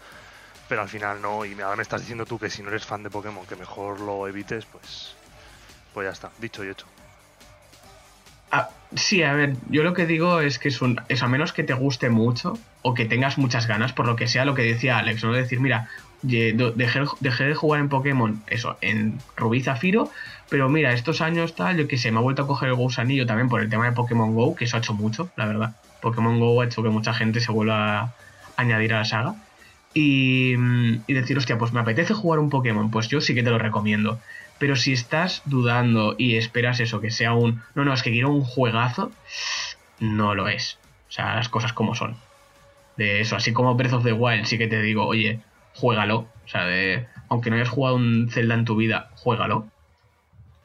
Pero 0.69 0.81
al 0.81 0.89
final 0.89 1.21
no, 1.21 1.45
y 1.45 1.59
ahora 1.59 1.75
me 1.75 1.83
estás 1.83 2.01
diciendo 2.01 2.25
tú 2.25 2.39
que 2.39 2.49
si 2.49 2.63
no 2.63 2.69
eres 2.69 2.85
fan 2.85 3.03
de 3.03 3.09
Pokémon, 3.09 3.45
que 3.45 3.55
mejor 3.55 3.99
lo 3.99 4.27
evites, 4.27 4.65
pues. 4.65 5.15
Pues 5.93 6.05
ya 6.05 6.11
está, 6.11 6.31
dicho 6.39 6.63
y 6.63 6.69
hecho. 6.69 6.87
Ah, 8.51 8.69
sí, 8.95 9.23
a 9.23 9.33
ver, 9.33 9.55
yo 9.69 9.83
lo 9.83 9.93
que 9.93 10.05
digo 10.05 10.41
es 10.41 10.59
que 10.59 10.67
es, 10.67 10.81
un, 10.81 10.99
es 11.07 11.23
a 11.23 11.27
menos 11.27 11.53
que 11.53 11.63
te 11.63 11.73
guste 11.73 12.09
mucho 12.09 12.57
o 12.81 12.93
que 12.93 13.05
tengas 13.05 13.37
muchas 13.37 13.65
ganas, 13.65 13.93
por 13.93 14.05
lo 14.05 14.17
que 14.17 14.27
sea 14.27 14.43
lo 14.43 14.55
que 14.55 14.63
decía 14.63 14.97
Alex, 14.97 15.23
¿no? 15.23 15.31
Decir, 15.31 15.61
mira, 15.61 15.89
dejé, 16.21 17.45
de 17.45 17.55
jugar 17.55 17.81
en 17.81 17.89
Pokémon, 17.89 18.41
eso, 18.47 18.77
en 18.81 19.19
Rubí 19.35 19.61
Zafiro, 19.61 20.09
pero 20.49 20.69
mira, 20.69 20.93
estos 20.93 21.21
años 21.21 21.55
tal, 21.55 21.77
yo 21.77 21.87
que 21.87 21.97
sé, 21.97 22.11
me 22.11 22.19
ha 22.19 22.21
vuelto 22.21 22.43
a 22.43 22.47
coger 22.47 22.69
el 22.69 22.75
gusanillo 22.75 23.25
también 23.25 23.49
por 23.49 23.61
el 23.61 23.69
tema 23.69 23.85
de 23.85 23.93
Pokémon 23.93 24.35
Go, 24.35 24.55
que 24.55 24.65
eso 24.65 24.75
ha 24.75 24.79
hecho 24.79 24.93
mucho, 24.93 25.29
la 25.35 25.45
verdad. 25.45 25.75
Pokémon 26.01 26.39
Go 26.39 26.61
ha 26.61 26.65
hecho 26.65 26.83
que 26.83 26.89
mucha 26.89 27.13
gente 27.13 27.39
se 27.39 27.51
vuelva 27.51 27.99
a 27.99 28.13
añadir 28.57 28.93
a 28.93 28.99
la 28.99 29.05
saga. 29.05 29.35
Y, 29.93 30.55
mm, 30.57 31.03
y 31.07 31.13
decir, 31.13 31.37
hostia, 31.37 31.57
pues 31.57 31.73
me 31.73 31.79
apetece 31.79 32.13
jugar 32.13 32.39
un 32.39 32.49
Pokémon, 32.49 32.91
pues 32.91 33.07
yo 33.07 33.21
sí 33.21 33.33
que 33.33 33.43
te 33.43 33.49
lo 33.49 33.59
recomiendo. 33.59 34.19
Pero 34.57 34.75
si 34.75 34.93
estás 34.93 35.41
dudando 35.45 36.15
y 36.17 36.35
esperas 36.35 36.79
eso, 36.79 37.01
que 37.01 37.11
sea 37.11 37.33
un. 37.33 37.61
No, 37.73 37.83
no, 37.83 37.93
es 37.93 38.03
que 38.03 38.11
quiero 38.11 38.29
un 38.29 38.43
juegazo, 38.43 39.11
no 39.99 40.35
lo 40.35 40.47
es. 40.49 40.77
O 41.09 41.11
sea, 41.11 41.35
las 41.35 41.49
cosas 41.49 41.73
como 41.73 41.95
son. 41.95 42.15
De 42.95 43.21
eso, 43.21 43.35
así 43.35 43.53
como 43.53 43.75
Breath 43.75 43.93
of 43.93 44.03
the 44.03 44.13
Wild, 44.13 44.45
sí 44.45 44.57
que 44.57 44.67
te 44.67 44.81
digo, 44.81 45.05
oye, 45.07 45.39
juégalo. 45.75 46.27
O 46.45 46.47
sea, 46.47 46.65
de. 46.65 47.07
Aunque 47.29 47.49
no 47.49 47.55
hayas 47.55 47.69
jugado 47.69 47.95
un 47.95 48.29
Zelda 48.29 48.55
en 48.55 48.65
tu 48.65 48.75
vida, 48.75 49.09
juégalo. 49.15 49.67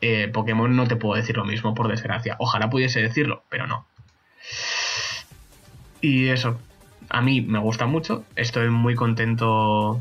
Eh, 0.00 0.28
Pokémon 0.28 0.74
no 0.74 0.86
te 0.86 0.96
puedo 0.96 1.14
decir 1.14 1.36
lo 1.36 1.44
mismo, 1.44 1.74
por 1.74 1.88
desgracia. 1.88 2.36
Ojalá 2.38 2.68
pudiese 2.70 3.00
decirlo, 3.00 3.42
pero 3.48 3.66
no. 3.66 3.86
Y 6.00 6.28
eso, 6.28 6.60
a 7.08 7.22
mí 7.22 7.40
me 7.40 7.58
gusta 7.58 7.86
mucho. 7.86 8.24
Estoy 8.36 8.68
muy 8.68 8.94
contento 8.94 10.00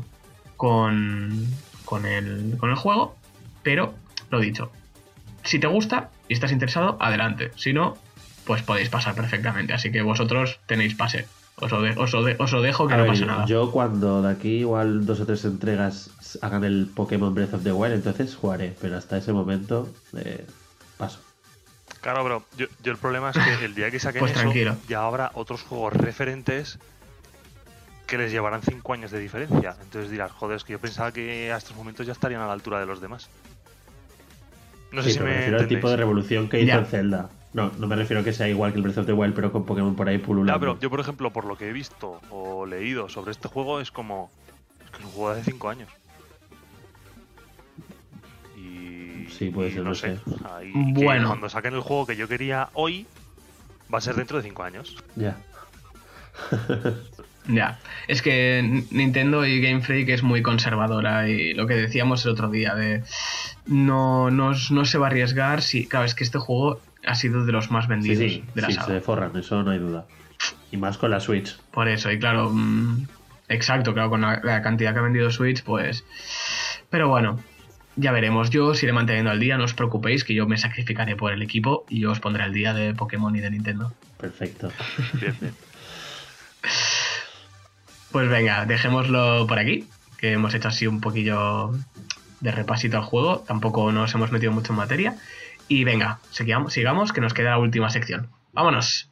con, 0.56 1.46
con, 1.84 2.06
el, 2.06 2.56
con 2.58 2.70
el 2.70 2.76
juego. 2.76 3.16
Pero, 3.62 3.94
lo 4.30 4.40
dicho, 4.40 4.70
si 5.44 5.58
te 5.58 5.66
gusta 5.66 6.10
y 6.28 6.34
estás 6.34 6.52
interesado, 6.52 6.96
adelante. 7.00 7.50
Si 7.56 7.72
no, 7.72 7.96
pues 8.44 8.62
podéis 8.62 8.88
pasar 8.88 9.14
perfectamente. 9.14 9.72
Así 9.72 9.90
que 9.90 10.02
vosotros 10.02 10.60
tenéis 10.66 10.94
pase. 10.94 11.26
Os 11.58 11.72
lo, 11.72 11.80
de- 11.80 11.94
os 11.96 12.12
lo 12.12 12.22
de- 12.22 12.36
os 12.38 12.52
lo 12.52 12.60
dejo 12.60 12.86
que 12.86 12.94
A 12.94 12.96
no 12.98 13.02
ver, 13.04 13.12
pasa 13.12 13.24
nada. 13.24 13.46
Yo 13.46 13.70
cuando 13.72 14.20
de 14.20 14.30
aquí 14.30 14.58
igual 14.58 15.06
dos 15.06 15.20
o 15.20 15.26
tres 15.26 15.44
entregas 15.46 16.10
hagan 16.42 16.64
el 16.64 16.86
Pokémon 16.94 17.34
Breath 17.34 17.54
of 17.54 17.62
the 17.64 17.72
Wild, 17.72 17.94
entonces 17.94 18.34
jugaré, 18.36 18.74
pero 18.80 18.96
hasta 18.98 19.16
ese 19.16 19.32
momento 19.32 19.88
eh, 20.16 20.44
paso. 20.98 21.18
Claro, 22.02 22.22
pero 22.22 22.44
yo, 22.58 22.66
yo 22.82 22.92
el 22.92 22.98
problema 22.98 23.30
es 23.30 23.38
que 23.38 23.64
el 23.64 23.74
día 23.74 23.90
que 23.90 23.98
saquen 23.98 24.20
Pues 24.20 24.32
eso, 24.32 24.40
tranquilo. 24.42 24.76
ya 24.86 25.02
habrá 25.04 25.30
otros 25.34 25.62
juegos 25.62 25.94
referentes 25.94 26.78
que 28.06 28.18
les 28.18 28.30
llevarán 28.30 28.60
5 28.62 28.92
años 28.92 29.10
de 29.10 29.18
diferencia. 29.18 29.74
Entonces 29.82 30.10
dirás, 30.10 30.30
joder, 30.32 30.58
es 30.58 30.64
que 30.64 30.74
yo 30.74 30.78
pensaba 30.78 31.10
que 31.10 31.50
a 31.52 31.56
estos 31.56 31.74
momentos 31.74 32.06
ya 32.06 32.12
estarían 32.12 32.42
a 32.42 32.46
la 32.46 32.52
altura 32.52 32.78
de 32.80 32.86
los 32.86 33.00
demás. 33.00 33.28
No 34.92 35.02
sé 35.02 35.08
Sí, 35.08 35.14
si 35.14 35.20
me 35.20 35.30
me 35.30 35.36
refiero 35.38 35.58
al 35.60 35.68
tipo 35.68 35.90
de 35.90 35.96
revolución 35.96 36.48
que 36.50 36.58
hizo 36.60 36.68
Ya. 36.68 36.78
el 36.80 36.86
Zelda. 36.86 37.30
No, 37.56 37.72
no 37.78 37.86
me 37.86 37.96
refiero 37.96 38.20
a 38.20 38.24
que 38.24 38.34
sea 38.34 38.46
igual 38.48 38.72
que 38.72 38.76
el 38.76 38.82
Breath 38.82 38.98
of 38.98 39.06
the 39.06 39.14
Wild, 39.14 39.34
pero 39.34 39.50
con 39.50 39.64
Pokémon 39.64 39.96
por 39.96 40.06
ahí 40.10 40.18
pululando. 40.18 40.52
Ya, 40.52 40.60
pero 40.60 40.78
yo, 40.78 40.90
por 40.90 41.00
ejemplo, 41.00 41.32
por 41.32 41.46
lo 41.46 41.56
que 41.56 41.70
he 41.70 41.72
visto 41.72 42.20
o 42.28 42.66
leído 42.66 43.08
sobre 43.08 43.30
este 43.30 43.48
juego, 43.48 43.80
es 43.80 43.90
como. 43.90 44.30
Es 44.84 44.90
que 44.90 44.98
es 44.98 45.04
un 45.06 45.10
juego 45.12 45.32
de 45.34 45.40
hace 45.40 45.50
5 45.52 45.68
años. 45.70 45.88
Y. 48.58 49.26
Sí, 49.30 49.48
puede 49.48 49.70
y 49.70 49.72
ser, 49.72 49.84
no 49.84 49.94
sé. 49.94 50.16
sé. 50.16 50.22
Ahí, 50.54 50.70
que 50.94 51.02
Bueno. 51.02 51.28
cuando 51.28 51.48
saquen 51.48 51.72
el 51.72 51.80
juego 51.80 52.04
que 52.06 52.16
yo 52.16 52.28
quería 52.28 52.68
hoy, 52.74 53.06
va 53.92 53.98
a 53.98 54.02
ser 54.02 54.16
dentro 54.16 54.36
de 54.36 54.42
5 54.42 54.62
años. 54.62 55.02
Ya. 55.16 55.38
Ya, 57.48 57.78
es 58.08 58.22
que 58.22 58.84
Nintendo 58.90 59.46
y 59.46 59.60
Game 59.60 59.80
Freak 59.80 60.08
es 60.08 60.24
muy 60.24 60.42
conservadora 60.42 61.28
y 61.28 61.54
lo 61.54 61.68
que 61.68 61.74
decíamos 61.74 62.24
el 62.24 62.32
otro 62.32 62.50
día 62.50 62.74
de 62.74 63.04
no, 63.66 64.32
no, 64.32 64.50
no 64.70 64.84
se 64.84 64.98
va 64.98 65.06
a 65.06 65.10
arriesgar 65.10 65.62
si, 65.62 65.86
claro, 65.86 66.06
es 66.06 66.16
que 66.16 66.24
este 66.24 66.38
juego 66.38 66.80
ha 67.06 67.14
sido 67.14 67.44
de 67.46 67.52
los 67.52 67.70
más 67.70 67.84
Sí, 67.84 67.90
vendidos 67.90 68.18
sí, 68.18 68.44
de 68.54 68.62
la 68.62 68.68
sí, 68.68 68.74
saga. 68.74 68.86
se 68.86 69.00
forran, 69.00 69.36
eso 69.36 69.62
no 69.62 69.70
hay 69.70 69.78
duda. 69.78 70.06
Y 70.70 70.76
más 70.76 70.98
con 70.98 71.10
la 71.10 71.20
Switch. 71.20 71.56
Por 71.70 71.88
eso, 71.88 72.10
y 72.10 72.18
claro, 72.18 72.50
mm, 72.50 73.06
exacto, 73.48 73.94
claro, 73.94 74.10
con 74.10 74.20
la, 74.22 74.40
la 74.42 74.62
cantidad 74.62 74.92
que 74.92 74.98
ha 74.98 75.02
vendido 75.02 75.30
Switch, 75.30 75.62
pues... 75.62 76.04
Pero 76.90 77.08
bueno, 77.08 77.40
ya 77.96 78.12
veremos, 78.12 78.50
yo 78.50 78.66
os 78.66 78.82
iré 78.82 78.92
manteniendo 78.92 79.30
al 79.30 79.40
día, 79.40 79.56
no 79.56 79.64
os 79.64 79.74
preocupéis, 79.74 80.24
que 80.24 80.34
yo 80.34 80.46
me 80.46 80.58
sacrificaré 80.58 81.16
por 81.16 81.32
el 81.32 81.42
equipo 81.42 81.84
y 81.88 82.00
yo 82.00 82.10
os 82.12 82.20
pondré 82.20 82.42
al 82.44 82.52
día 82.52 82.74
de 82.74 82.94
Pokémon 82.94 83.34
y 83.34 83.40
de 83.40 83.50
Nintendo. 83.50 83.92
Perfecto. 84.18 84.70
Pues 88.12 88.28
venga, 88.30 88.64
dejémoslo 88.64 89.46
por 89.46 89.58
aquí, 89.58 89.86
que 90.18 90.32
hemos 90.32 90.54
hecho 90.54 90.68
así 90.68 90.86
un 90.86 91.00
poquillo 91.00 91.72
de 92.40 92.50
repasito 92.50 92.96
al 92.96 93.02
juego, 93.02 93.40
tampoco 93.46 93.92
nos 93.92 94.14
hemos 94.14 94.32
metido 94.32 94.52
mucho 94.52 94.72
en 94.72 94.78
materia. 94.78 95.16
Y 95.68 95.84
venga, 95.84 96.20
sigamos, 96.30 96.72
sigamos 96.72 97.12
que 97.12 97.20
nos 97.20 97.34
queda 97.34 97.50
la 97.50 97.58
última 97.58 97.90
sección. 97.90 98.28
¡Vámonos! 98.52 99.08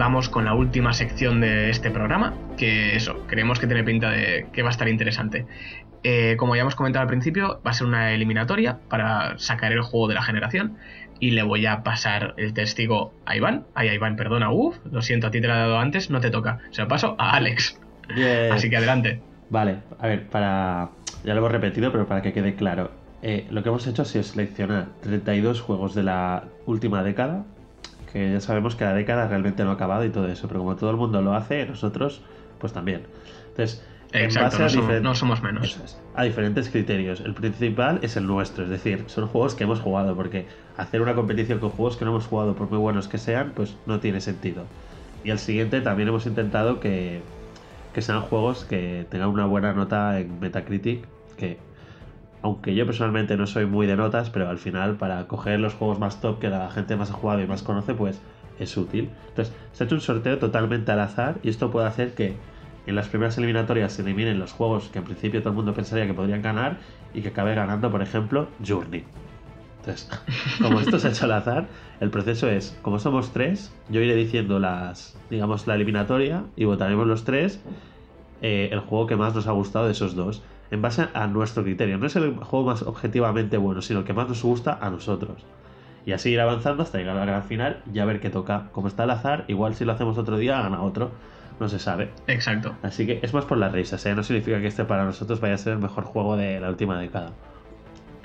Vamos 0.00 0.30
con 0.30 0.46
la 0.46 0.54
última 0.54 0.94
sección 0.94 1.42
de 1.42 1.68
este 1.68 1.90
programa, 1.90 2.32
que 2.56 2.96
eso, 2.96 3.26
creemos 3.26 3.60
que 3.60 3.66
tiene 3.66 3.84
pinta 3.84 4.10
de 4.10 4.46
que 4.50 4.62
va 4.62 4.68
a 4.68 4.70
estar 4.70 4.88
interesante. 4.88 5.44
Eh, 6.02 6.36
como 6.38 6.56
ya 6.56 6.62
hemos 6.62 6.74
comentado 6.74 7.02
al 7.02 7.06
principio, 7.06 7.60
va 7.66 7.72
a 7.72 7.74
ser 7.74 7.86
una 7.86 8.10
eliminatoria 8.12 8.78
para 8.88 9.38
sacar 9.38 9.72
el 9.72 9.82
juego 9.82 10.08
de 10.08 10.14
la 10.14 10.22
generación 10.22 10.78
y 11.18 11.32
le 11.32 11.42
voy 11.42 11.66
a 11.66 11.82
pasar 11.82 12.32
el 12.38 12.54
testigo 12.54 13.12
a 13.26 13.36
Iván. 13.36 13.66
Ay, 13.74 13.88
a 13.88 13.94
Iván, 13.94 14.16
perdona, 14.16 14.50
uff, 14.50 14.78
lo 14.90 15.02
siento, 15.02 15.26
a 15.26 15.30
ti 15.30 15.42
te 15.42 15.48
lo 15.48 15.54
he 15.54 15.58
dado 15.58 15.78
antes, 15.78 16.08
no 16.08 16.22
te 16.22 16.30
toca. 16.30 16.60
Se 16.70 16.80
lo 16.80 16.88
paso 16.88 17.14
a 17.18 17.32
Alex. 17.32 17.78
Así 18.50 18.70
que 18.70 18.78
adelante. 18.78 19.20
Vale, 19.50 19.80
a 19.98 20.06
ver, 20.06 20.26
para. 20.28 20.88
Ya 21.24 21.34
lo 21.34 21.40
hemos 21.40 21.52
repetido, 21.52 21.92
pero 21.92 22.06
para 22.06 22.22
que 22.22 22.32
quede 22.32 22.54
claro. 22.54 22.90
Eh, 23.20 23.46
lo 23.50 23.62
que 23.62 23.68
hemos 23.68 23.86
hecho 23.86 24.00
ha 24.00 24.06
sido 24.06 24.24
seleccionar 24.24 24.86
32 25.02 25.60
juegos 25.60 25.94
de 25.94 26.04
la 26.04 26.44
última 26.64 27.02
década. 27.02 27.44
Que 28.12 28.32
ya 28.32 28.40
sabemos 28.40 28.74
que 28.74 28.84
la 28.84 28.94
década 28.94 29.28
realmente 29.28 29.62
no 29.64 29.70
ha 29.70 29.74
acabado 29.74 30.04
y 30.04 30.10
todo 30.10 30.26
eso, 30.26 30.48
pero 30.48 30.60
como 30.60 30.76
todo 30.76 30.90
el 30.90 30.96
mundo 30.96 31.22
lo 31.22 31.34
hace, 31.34 31.66
nosotros, 31.66 32.22
pues 32.58 32.72
también. 32.72 33.02
Entonces, 33.50 33.84
en 34.12 34.36
a 34.38 34.48
no 34.48 34.68
somos, 34.68 35.02
no 35.02 35.14
somos 35.14 35.42
menos. 35.42 35.78
Es, 35.84 36.00
a 36.14 36.24
diferentes 36.24 36.68
criterios. 36.68 37.20
El 37.20 37.34
principal 37.34 38.00
es 38.02 38.16
el 38.16 38.26
nuestro, 38.26 38.64
es 38.64 38.70
decir, 38.70 39.04
son 39.06 39.28
juegos 39.28 39.54
que 39.54 39.64
hemos 39.64 39.80
jugado, 39.80 40.16
porque 40.16 40.46
hacer 40.76 41.00
una 41.00 41.14
competición 41.14 41.60
con 41.60 41.70
juegos 41.70 41.96
que 41.96 42.04
no 42.04 42.10
hemos 42.10 42.26
jugado, 42.26 42.54
por 42.56 42.68
muy 42.68 42.78
buenos 42.78 43.06
que 43.06 43.18
sean, 43.18 43.52
pues 43.54 43.76
no 43.86 44.00
tiene 44.00 44.20
sentido. 44.20 44.64
Y 45.22 45.30
al 45.30 45.38
siguiente 45.38 45.80
también 45.80 46.08
hemos 46.08 46.26
intentado 46.26 46.80
que, 46.80 47.20
que 47.94 48.02
sean 48.02 48.22
juegos 48.22 48.64
que 48.64 49.06
tengan 49.10 49.28
una 49.28 49.46
buena 49.46 49.72
nota 49.72 50.18
en 50.18 50.40
Metacritic, 50.40 51.04
que 51.36 51.58
aunque 52.42 52.74
yo 52.74 52.86
personalmente 52.86 53.36
no 53.36 53.46
soy 53.46 53.66
muy 53.66 53.86
de 53.86 53.96
notas, 53.96 54.30
pero 54.30 54.48
al 54.48 54.58
final 54.58 54.96
para 54.96 55.26
coger 55.26 55.60
los 55.60 55.74
juegos 55.74 55.98
más 55.98 56.20
top 56.20 56.38
que 56.38 56.48
la 56.48 56.70
gente 56.70 56.96
más 56.96 57.10
ha 57.10 57.14
jugado 57.14 57.40
y 57.40 57.46
más 57.46 57.62
conoce, 57.62 57.94
pues 57.94 58.20
es 58.58 58.76
útil. 58.76 59.10
Entonces, 59.28 59.54
se 59.72 59.84
ha 59.84 59.86
hecho 59.86 59.94
un 59.94 60.00
sorteo 60.00 60.38
totalmente 60.38 60.92
al 60.92 61.00
azar 61.00 61.38
y 61.42 61.48
esto 61.48 61.70
puede 61.70 61.86
hacer 61.86 62.14
que 62.14 62.36
en 62.86 62.94
las 62.94 63.08
primeras 63.08 63.36
eliminatorias 63.38 63.92
se 63.92 64.02
eliminen 64.02 64.38
los 64.38 64.52
juegos 64.52 64.88
que 64.88 64.98
en 64.98 65.04
principio 65.04 65.40
todo 65.40 65.50
el 65.50 65.56
mundo 65.56 65.74
pensaría 65.74 66.06
que 66.06 66.14
podrían 66.14 66.42
ganar 66.42 66.78
y 67.14 67.22
que 67.22 67.28
acabe 67.28 67.54
ganando, 67.54 67.90
por 67.90 68.02
ejemplo, 68.02 68.48
Journey. 68.66 69.04
Entonces, 69.80 70.08
como 70.62 70.80
esto 70.80 70.98
se 70.98 71.08
ha 71.08 71.10
hecho 71.10 71.24
al 71.26 71.32
azar, 71.32 71.68
el 72.00 72.10
proceso 72.10 72.48
es, 72.48 72.76
como 72.82 72.98
somos 72.98 73.32
tres, 73.32 73.72
yo 73.88 74.00
iré 74.00 74.14
diciendo 74.14 74.58
las, 74.58 75.18
digamos, 75.30 75.66
la 75.66 75.74
eliminatoria 75.74 76.44
y 76.56 76.64
votaremos 76.64 77.06
los 77.06 77.24
tres 77.24 77.60
eh, 78.42 78.70
el 78.72 78.80
juego 78.80 79.06
que 79.06 79.16
más 79.16 79.34
nos 79.34 79.46
ha 79.46 79.52
gustado 79.52 79.86
de 79.86 79.92
esos 79.92 80.14
dos, 80.14 80.42
en 80.70 80.82
base 80.82 81.08
a 81.14 81.26
nuestro 81.26 81.62
criterio. 81.62 81.98
No 81.98 82.06
es 82.06 82.16
el 82.16 82.34
juego 82.36 82.66
más 82.66 82.82
objetivamente 82.82 83.56
bueno, 83.56 83.82
sino 83.82 84.00
el 84.00 84.04
que 84.04 84.12
más 84.12 84.28
nos 84.28 84.42
gusta 84.42 84.78
a 84.80 84.90
nosotros. 84.90 85.44
Y 86.06 86.12
así 86.12 86.30
ir 86.30 86.40
avanzando 86.40 86.82
hasta 86.82 86.98
llegar 86.98 87.16
a 87.16 87.20
la 87.20 87.26
gran 87.26 87.42
final 87.44 87.82
y 87.92 87.98
a 87.98 88.04
ver 88.04 88.20
qué 88.20 88.30
toca. 88.30 88.68
Como 88.72 88.88
está 88.88 89.02
al 89.02 89.10
azar, 89.10 89.44
igual 89.48 89.74
si 89.74 89.84
lo 89.84 89.92
hacemos 89.92 90.16
otro 90.18 90.38
día, 90.38 90.60
gana 90.62 90.82
otro. 90.82 91.10
No 91.58 91.68
se 91.68 91.78
sabe. 91.78 92.10
Exacto. 92.26 92.74
Así 92.82 93.06
que 93.06 93.20
es 93.22 93.34
más 93.34 93.44
por 93.44 93.58
las 93.58 93.70
risas, 93.72 94.04
¿eh? 94.06 94.14
No 94.14 94.22
significa 94.22 94.60
que 94.60 94.66
este 94.66 94.84
para 94.84 95.04
nosotros 95.04 95.40
vaya 95.40 95.54
a 95.54 95.58
ser 95.58 95.74
el 95.74 95.78
mejor 95.78 96.04
juego 96.04 96.36
de 96.36 96.58
la 96.58 96.70
última 96.70 96.98
década. 96.98 97.32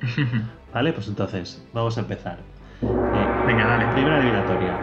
Vale, 0.73 0.93
pues 0.93 1.07
entonces, 1.07 1.65
vamos 1.73 1.97
a 1.97 2.01
empezar. 2.01 2.37
Eh, 2.81 3.43
Venga, 3.47 3.65
dale. 3.65 3.91
Primera 3.93 4.19
eliminatoria. 4.19 4.77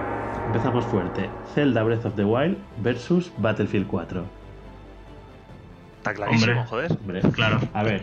Empezamos 0.47 0.85
fuerte. 0.87 1.31
Zelda 1.55 1.83
Breath 1.83 2.05
of 2.05 2.15
the 2.15 2.25
Wild 2.25 2.59
versus 2.83 3.33
Battlefield 3.39 3.87
4. 3.87 4.42
Está 6.03 6.15
clarísimo, 6.15 6.53
Hombre. 6.53 6.67
joder. 6.69 6.93
Hombre, 6.93 7.21
Claro. 7.33 7.61
A 7.73 7.83
ver, 7.85 8.03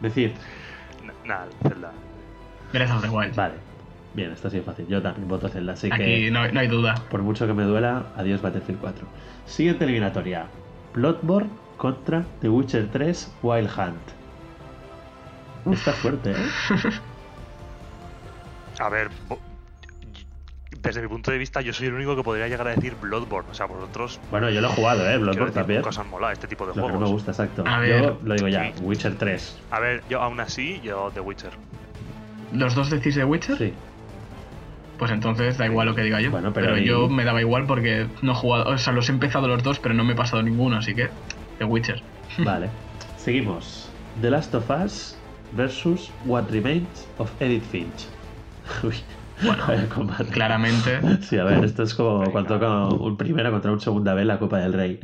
decir, 0.00 0.34
Nada, 1.24 1.46
Zelda. 1.62 1.90
Breath 2.72 2.90
of 2.92 3.02
the 3.02 3.08
Wild. 3.08 3.34
vale. 3.34 3.54
Bien, 4.14 4.30
esto 4.30 4.46
ha 4.46 4.50
sido 4.52 4.62
fácil. 4.62 4.86
Yo 4.86 5.02
también 5.02 5.26
voto 5.26 5.48
Zelda, 5.48 5.72
así 5.72 5.88
Aquí 5.90 6.04
que 6.04 6.30
no, 6.30 6.46
no 6.46 6.60
hay 6.60 6.68
duda. 6.68 6.94
por 7.10 7.22
mucho 7.22 7.48
que 7.48 7.52
me 7.52 7.64
duela, 7.64 8.04
adiós 8.16 8.40
Battlefield 8.40 8.80
4. 8.80 9.04
Siguiente 9.46 9.82
eliminatoria. 9.84 10.46
Bloodborne 10.94 11.50
contra 11.76 12.22
The 12.40 12.48
Witcher 12.48 12.88
3 12.92 13.32
Wild 13.42 13.68
Hunt. 13.76 15.74
Está 15.74 15.92
fuerte, 15.92 16.30
¿eh? 16.32 16.36
A 18.78 18.88
ver, 18.88 19.10
desde 20.88 21.02
mi 21.02 21.08
punto 21.08 21.30
de 21.30 21.38
vista, 21.38 21.60
yo 21.60 21.72
soy 21.72 21.86
el 21.88 21.94
único 21.94 22.14
que 22.16 22.22
podría 22.22 22.48
llegar 22.48 22.66
a 22.68 22.74
decir 22.74 22.94
Bloodborne. 23.00 23.50
O 23.50 23.54
sea, 23.54 23.66
vosotros. 23.66 24.20
Bueno, 24.30 24.50
yo 24.50 24.60
lo 24.60 24.68
he 24.68 24.70
jugado, 24.72 25.08
¿eh? 25.08 25.16
Bloodborne 25.18 25.46
decir, 25.52 25.82
también. 25.82 26.10
molado 26.10 26.32
este 26.32 26.46
tipo 26.46 26.66
de 26.66 26.74
Lo 26.74 26.86
que 26.86 26.92
no 26.92 27.00
me 27.00 27.06
gusta, 27.06 27.30
exacto. 27.32 27.64
A 27.66 27.74
Yo 27.76 27.80
ver, 27.80 28.14
lo 28.22 28.34
digo 28.34 28.48
ya, 28.48 28.72
sí. 28.74 28.82
Witcher 28.82 29.16
3. 29.16 29.58
A 29.70 29.80
ver, 29.80 30.02
yo 30.08 30.20
aún 30.20 30.40
así, 30.40 30.80
yo 30.82 31.10
The 31.14 31.20
Witcher. 31.20 31.52
¿Los 32.52 32.74
dos 32.74 32.90
decís 32.90 33.14
de 33.14 33.24
Witcher? 33.24 33.58
Sí. 33.58 33.72
Pues 34.98 35.10
entonces 35.10 35.58
da 35.58 35.66
igual 35.66 35.86
lo 35.88 35.94
que 35.94 36.02
diga 36.02 36.20
yo. 36.20 36.30
Bueno, 36.30 36.52
pero 36.52 36.66
pero 36.66 36.76
ahí- 36.78 36.84
yo 36.84 37.08
me 37.08 37.24
daba 37.24 37.40
igual 37.40 37.66
porque 37.66 38.06
no 38.22 38.32
he 38.32 38.34
jugado. 38.34 38.70
O 38.70 38.78
sea, 38.78 38.92
los 38.92 39.08
he 39.08 39.12
empezado 39.12 39.48
los 39.48 39.62
dos, 39.62 39.80
pero 39.80 39.94
no 39.94 40.04
me 40.04 40.12
he 40.12 40.16
pasado 40.16 40.42
ninguno, 40.42 40.76
así 40.76 40.94
que. 40.94 41.08
The 41.58 41.64
Witcher. 41.64 42.00
Vale. 42.38 42.68
Seguimos. 43.16 43.88
The 44.20 44.30
Last 44.30 44.54
of 44.54 44.70
Us 44.70 45.16
versus 45.52 46.10
What 46.24 46.44
Remains 46.50 47.08
of 47.18 47.30
Edith 47.40 47.64
Finch. 47.70 48.06
Uy. 48.84 48.94
Bueno, 49.42 49.64
combate. 49.94 50.24
Claramente. 50.26 51.00
Sí, 51.22 51.38
a 51.38 51.44
ver, 51.44 51.64
esto 51.64 51.82
es 51.82 51.94
como 51.94 52.30
cuando 52.30 52.54
toca 52.54 52.86
un 52.86 53.16
primera 53.16 53.50
contra 53.50 53.72
un 53.72 53.80
segunda 53.80 54.14
vez 54.14 54.26
la 54.26 54.38
Copa 54.38 54.58
del 54.58 54.72
Rey. 54.72 55.00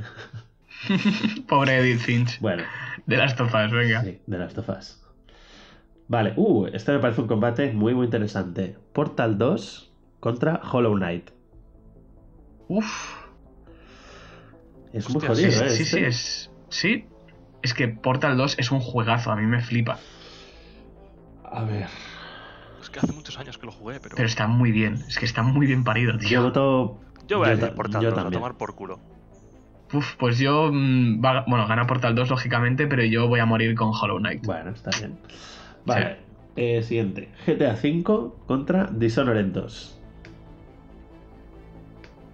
Pobre 1.49 1.79
Edith 1.79 2.01
Finch. 2.01 2.41
Bueno, 2.41 2.63
De 3.07 3.17
Last 3.17 3.41
of 3.41 3.53
Us, 3.55 3.71
venga. 3.73 4.03
sí, 4.03 4.21
The 4.29 4.39
Last 4.39 4.59
of 4.59 4.69
Us. 4.69 4.97
Vale, 6.09 6.33
uh, 6.37 6.67
este 6.73 6.93
me 6.93 6.99
parece 6.99 7.21
un 7.21 7.29
combate 7.29 7.73
muy, 7.73 7.95
muy 7.95 8.07
interesante. 8.07 8.77
Portal 8.93 9.39
2 9.39 9.93
contra 10.21 10.61
Hollow 10.71 10.95
Knight. 10.97 11.31
Uf. 12.69 12.87
Es 14.93 15.09
muy 15.11 15.25
jodido, 15.25 15.51
sí, 15.53 15.65
¿eh? 15.65 15.71
Sí, 15.71 15.83
Este. 15.83 15.85
sí, 15.85 16.05
es. 16.05 16.51
Sí. 16.69 17.05
Es 17.63 17.75
que 17.75 17.89
Portal 17.89 18.37
2 18.37 18.59
es 18.59 18.71
un 18.73 18.81
juegazo, 18.81 19.31
a 19.31 19.37
mí 19.37 19.47
me 19.47 19.61
flipa. 19.61 19.99
A 21.45 21.63
ver. 21.65 21.87
Es 22.91 22.95
que 22.95 22.99
hace 22.99 23.13
muchos 23.13 23.39
años 23.39 23.57
que 23.57 23.67
lo 23.67 23.73
jugué, 23.73 24.01
pero. 24.01 24.17
Pero 24.17 24.27
está 24.27 24.49
muy 24.49 24.73
bien, 24.73 25.05
es 25.07 25.17
que 25.17 25.25
está 25.25 25.43
muy 25.43 25.67
bien 25.69 25.85
parido, 25.85 26.13
Yo 26.15 26.19
tío. 26.29 26.43
voto. 26.43 27.01
Yo 27.29 27.39
voy 27.39 27.47
a 27.47 27.51
decir 27.53 27.69
ta- 27.69 27.75
Portal 27.77 28.03
yo 28.03 28.11
2, 28.11 28.19
a 28.19 28.23
también. 28.23 28.41
tomar 28.41 28.57
por 28.57 28.75
culo. 28.75 28.99
Uf, 29.93 30.17
pues 30.19 30.39
yo. 30.39 30.71
mm, 30.73 31.25
va- 31.25 31.45
bueno, 31.47 31.69
gana 31.69 31.87
Portal 31.87 32.17
2, 32.17 32.29
lógicamente, 32.31 32.89
pero 32.89 33.05
yo 33.05 33.29
voy 33.29 33.39
a 33.39 33.47
morir 33.47 33.77
con 33.77 33.91
Hollow 33.95 34.19
Knight. 34.19 34.45
Bueno, 34.45 34.71
está 34.71 34.91
bien. 34.99 35.19
Vale. 35.85 36.19
eh, 36.57 36.83
siguiente. 36.83 37.31
GTA 37.47 37.75
V 37.81 38.33
contra 38.47 38.89
Dishonored 38.91 39.47
2. 39.47 39.97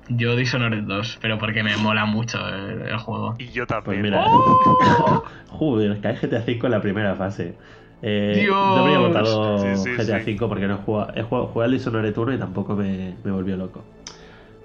Yo 0.09 0.37
Dishonored 0.37 0.85
2, 0.85 1.19
pero 1.21 1.37
porque 1.39 1.63
me 1.63 1.77
mola 1.77 2.07
mucho 2.07 2.39
el, 2.49 2.83
el 2.83 2.97
juego. 2.97 3.35
Y 3.39 3.49
yo 3.49 3.67
Pues 3.67 3.83
también. 3.85 4.03
mira. 4.03 4.25
¡Oh! 4.27 5.23
Joder, 5.51 6.01
que 6.01 6.09
hay 6.09 6.17
GTA 6.17 6.41
V 6.47 6.61
en 6.65 6.71
la 6.71 6.81
primera 6.81 7.15
fase. 7.17 7.57
Eh, 8.03 8.47
no 8.49 8.77
habría 8.77 8.99
votado 8.99 9.59
Sí, 9.77 9.77
sí, 9.97 9.97
GTA 9.97 10.21
sí. 10.25 10.35
V 10.39 10.49
porque 10.49 10.67
no 10.69 10.75
he 10.75 10.79
jugado, 10.79 11.13
he 11.17 11.23
jugado, 11.23 11.47
jugué 11.49 11.65
al 11.65 11.73
Dishonored 11.73 12.17
1 12.17 12.35
y 12.35 12.39
tampoco 12.39 12.77
me, 12.77 13.15
me 13.25 13.31
volvió 13.31 13.57
loco. 13.57 13.83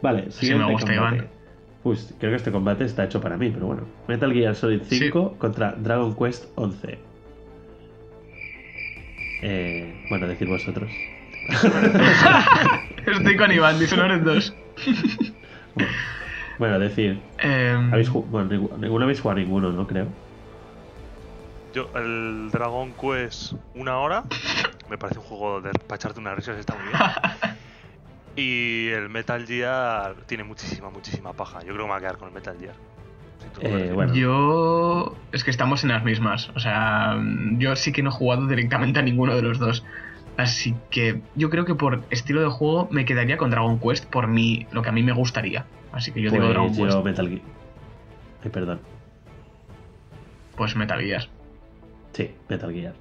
Vale, 0.01 0.23
me 0.25 0.31
siguiente 0.31 0.71
gusta, 0.71 0.93
combate. 0.95 1.15
Iván. 1.17 1.29
Uy, 1.83 1.97
creo 2.19 2.31
que 2.31 2.35
este 2.37 2.51
combate 2.51 2.83
está 2.85 3.05
hecho 3.05 3.21
para 3.21 3.37
mí, 3.37 3.49
pero 3.49 3.67
bueno. 3.67 3.83
Metal 4.07 4.31
Gear 4.33 4.55
Solid 4.55 4.81
5 4.83 5.35
contra 5.39 5.71
Dragon 5.71 6.15
Quest 6.15 6.45
11. 6.55 6.99
Eh, 9.41 9.93
bueno, 10.09 10.27
decir 10.27 10.47
vosotros. 10.47 10.91
Estoy 13.07 13.35
con 13.37 13.51
Iván, 13.51 13.79
Dishonored 13.79 14.21
2. 14.21 14.53
Bueno, 16.59 16.77
decir. 16.77 17.19
Em, 17.39 17.91
Habéis 17.91 18.09
bueno, 18.11 18.49
ningu- 18.49 18.77
ninguno 18.77 19.05
habéis 19.05 19.19
jugado 19.21 19.39
ninguno, 19.39 19.71
¿no? 19.71 19.87
Creo. 19.87 20.07
Yo, 21.73 21.89
el 21.95 22.49
Dragon 22.51 22.93
Quest, 22.93 23.53
una 23.75 23.97
hora, 23.99 24.23
me 24.89 24.97
parece 24.97 25.19
un 25.19 25.25
juego 25.25 25.61
de, 25.61 25.71
para 25.71 25.95
echarte 25.95 26.19
unas 26.19 26.35
risas, 26.35 26.57
está 26.57 26.75
muy 26.75 26.87
bien. 26.87 26.99
Y 28.35 28.87
el 28.89 29.09
Metal 29.09 29.45
Gear 29.45 30.15
tiene 30.25 30.43
muchísima, 30.43 30.89
muchísima 30.89 31.33
paja. 31.33 31.59
Yo 31.59 31.73
creo 31.73 31.79
que 31.79 31.83
me 31.83 31.87
voy 31.89 31.97
a 31.97 31.99
quedar 31.99 32.17
con 32.17 32.29
el 32.29 32.33
Metal 32.33 32.57
Gear. 32.57 32.75
Si 33.59 33.67
Eh, 33.67 33.91
bueno. 33.93 34.13
Yo. 34.13 35.15
Es 35.31 35.43
que 35.43 35.51
estamos 35.51 35.83
en 35.83 35.89
las 35.89 36.03
mismas. 36.03 36.49
O 36.55 36.59
sea, 36.59 37.17
yo 37.57 37.75
sí 37.75 37.91
que 37.91 38.03
no 38.03 38.09
he 38.09 38.13
jugado 38.13 38.47
directamente 38.47 38.99
a 38.99 39.01
ninguno 39.01 39.35
de 39.35 39.41
los 39.41 39.59
dos. 39.59 39.83
Así 40.37 40.75
que 40.89 41.21
yo 41.35 41.49
creo 41.49 41.65
que 41.65 41.75
por 41.75 42.03
estilo 42.09 42.41
de 42.41 42.47
juego 42.47 42.87
me 42.89 43.03
quedaría 43.03 43.37
con 43.37 43.49
Dragon 43.49 43.79
Quest 43.79 44.05
por 44.05 44.27
mí, 44.27 44.65
lo 44.71 44.81
que 44.81 44.89
a 44.89 44.91
mí 44.93 45.03
me 45.03 45.11
gustaría. 45.11 45.65
Así 45.91 46.11
que 46.13 46.21
yo 46.21 46.31
digo 46.31 46.43
Pues 46.45 46.53
Dragon 46.53 46.73
yo 46.73 46.85
Quest. 46.85 47.05
Metal 47.05 47.29
Gear. 47.29 47.41
Ay, 48.43 48.49
perdón. 48.49 48.79
Pues 50.55 50.75
Metal 50.75 51.01
Gear. 51.01 51.27
Sí, 52.13 52.31
Metal 52.49 52.73
Gear. 52.73 52.93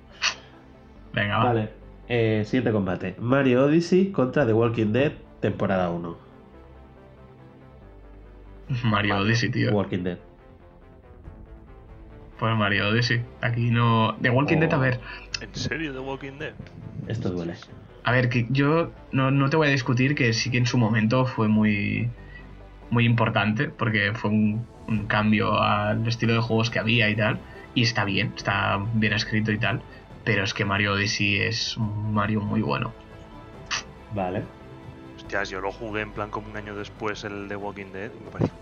Venga, 1.13 1.39
va. 1.39 1.45
Vale. 1.45 1.69
Eh, 2.09 2.43
siguiente 2.45 2.73
combate. 2.73 3.17
Mario 3.19 3.65
Odyssey 3.67 4.11
contra 4.13 4.47
The 4.47 4.53
Walking 4.53 4.93
Dead, 4.93 5.13
temporada 5.41 5.91
1. 5.91 6.17
Mario 8.85 9.15
Vale. 9.15 9.27
Odyssey, 9.27 9.51
tío. 9.51 9.73
Walking 9.73 10.03
Dead. 10.05 10.19
Pues 12.39 12.57
Mario 12.57 12.89
Odyssey. 12.89 13.23
Aquí 13.43 13.71
no. 13.71 14.17
The 14.23 14.31
Walking 14.31 14.57
Oh. 14.57 14.61
Dead, 14.61 14.73
a 14.73 14.79
ver. 14.79 15.01
¿En 15.41 15.55
serio, 15.55 15.93
The 15.93 15.99
Walking 15.99 16.39
Dead? 16.39 16.55
Esto 17.07 17.31
duele. 17.31 17.55
A 18.05 18.13
ver, 18.13 18.29
que 18.31 18.47
yo 18.51 18.93
no, 19.13 19.31
no 19.31 19.51
te 19.51 19.57
voy 19.57 19.69
a 19.69 19.71
discutir 19.71 20.15
que 20.15 20.33
sí 20.33 20.51
que 20.51 20.59
en 20.59 20.67
su 20.67 20.79
momento 20.79 21.27
fue 21.27 21.49
muy. 21.49 22.11
Muy 22.91 23.05
importante, 23.05 23.69
porque 23.69 24.13
fue 24.15 24.31
un, 24.31 24.67
un 24.89 25.07
cambio 25.07 25.53
al 25.63 26.09
estilo 26.09 26.33
de 26.35 26.41
juegos 26.41 26.71
que 26.71 26.81
había 26.81 27.09
y 27.09 27.15
tal. 27.15 27.39
Y 27.75 27.83
está 27.83 28.05
bien, 28.05 28.33
está 28.37 28.79
bien 28.95 29.13
escrito 29.13 29.53
y 29.53 29.59
tal. 29.59 29.81
Pero 30.25 30.45
es 30.45 30.53
que 30.55 30.65
Mario 30.65 30.95
Odyssey 30.95 31.41
es 31.41 31.77
un 31.77 32.13
Mario 32.13 32.41
muy 32.41 32.63
bueno. 32.63 32.93
Vale. 34.15 34.43
Hostias, 35.17 35.51
yo 35.51 35.61
lo 35.61 35.71
jugué 35.73 36.03
en 36.03 36.13
plan 36.13 36.31
como 36.31 36.51
un 36.51 36.57
año 36.57 36.75
después 36.75 37.25
el 37.25 37.47
The 37.49 37.57
Walking 37.57 37.93
Dead 37.93 38.11
y 38.19 38.25
me 38.25 38.31
pareció... 38.31 38.55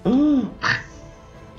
¡Ah! 0.62 0.80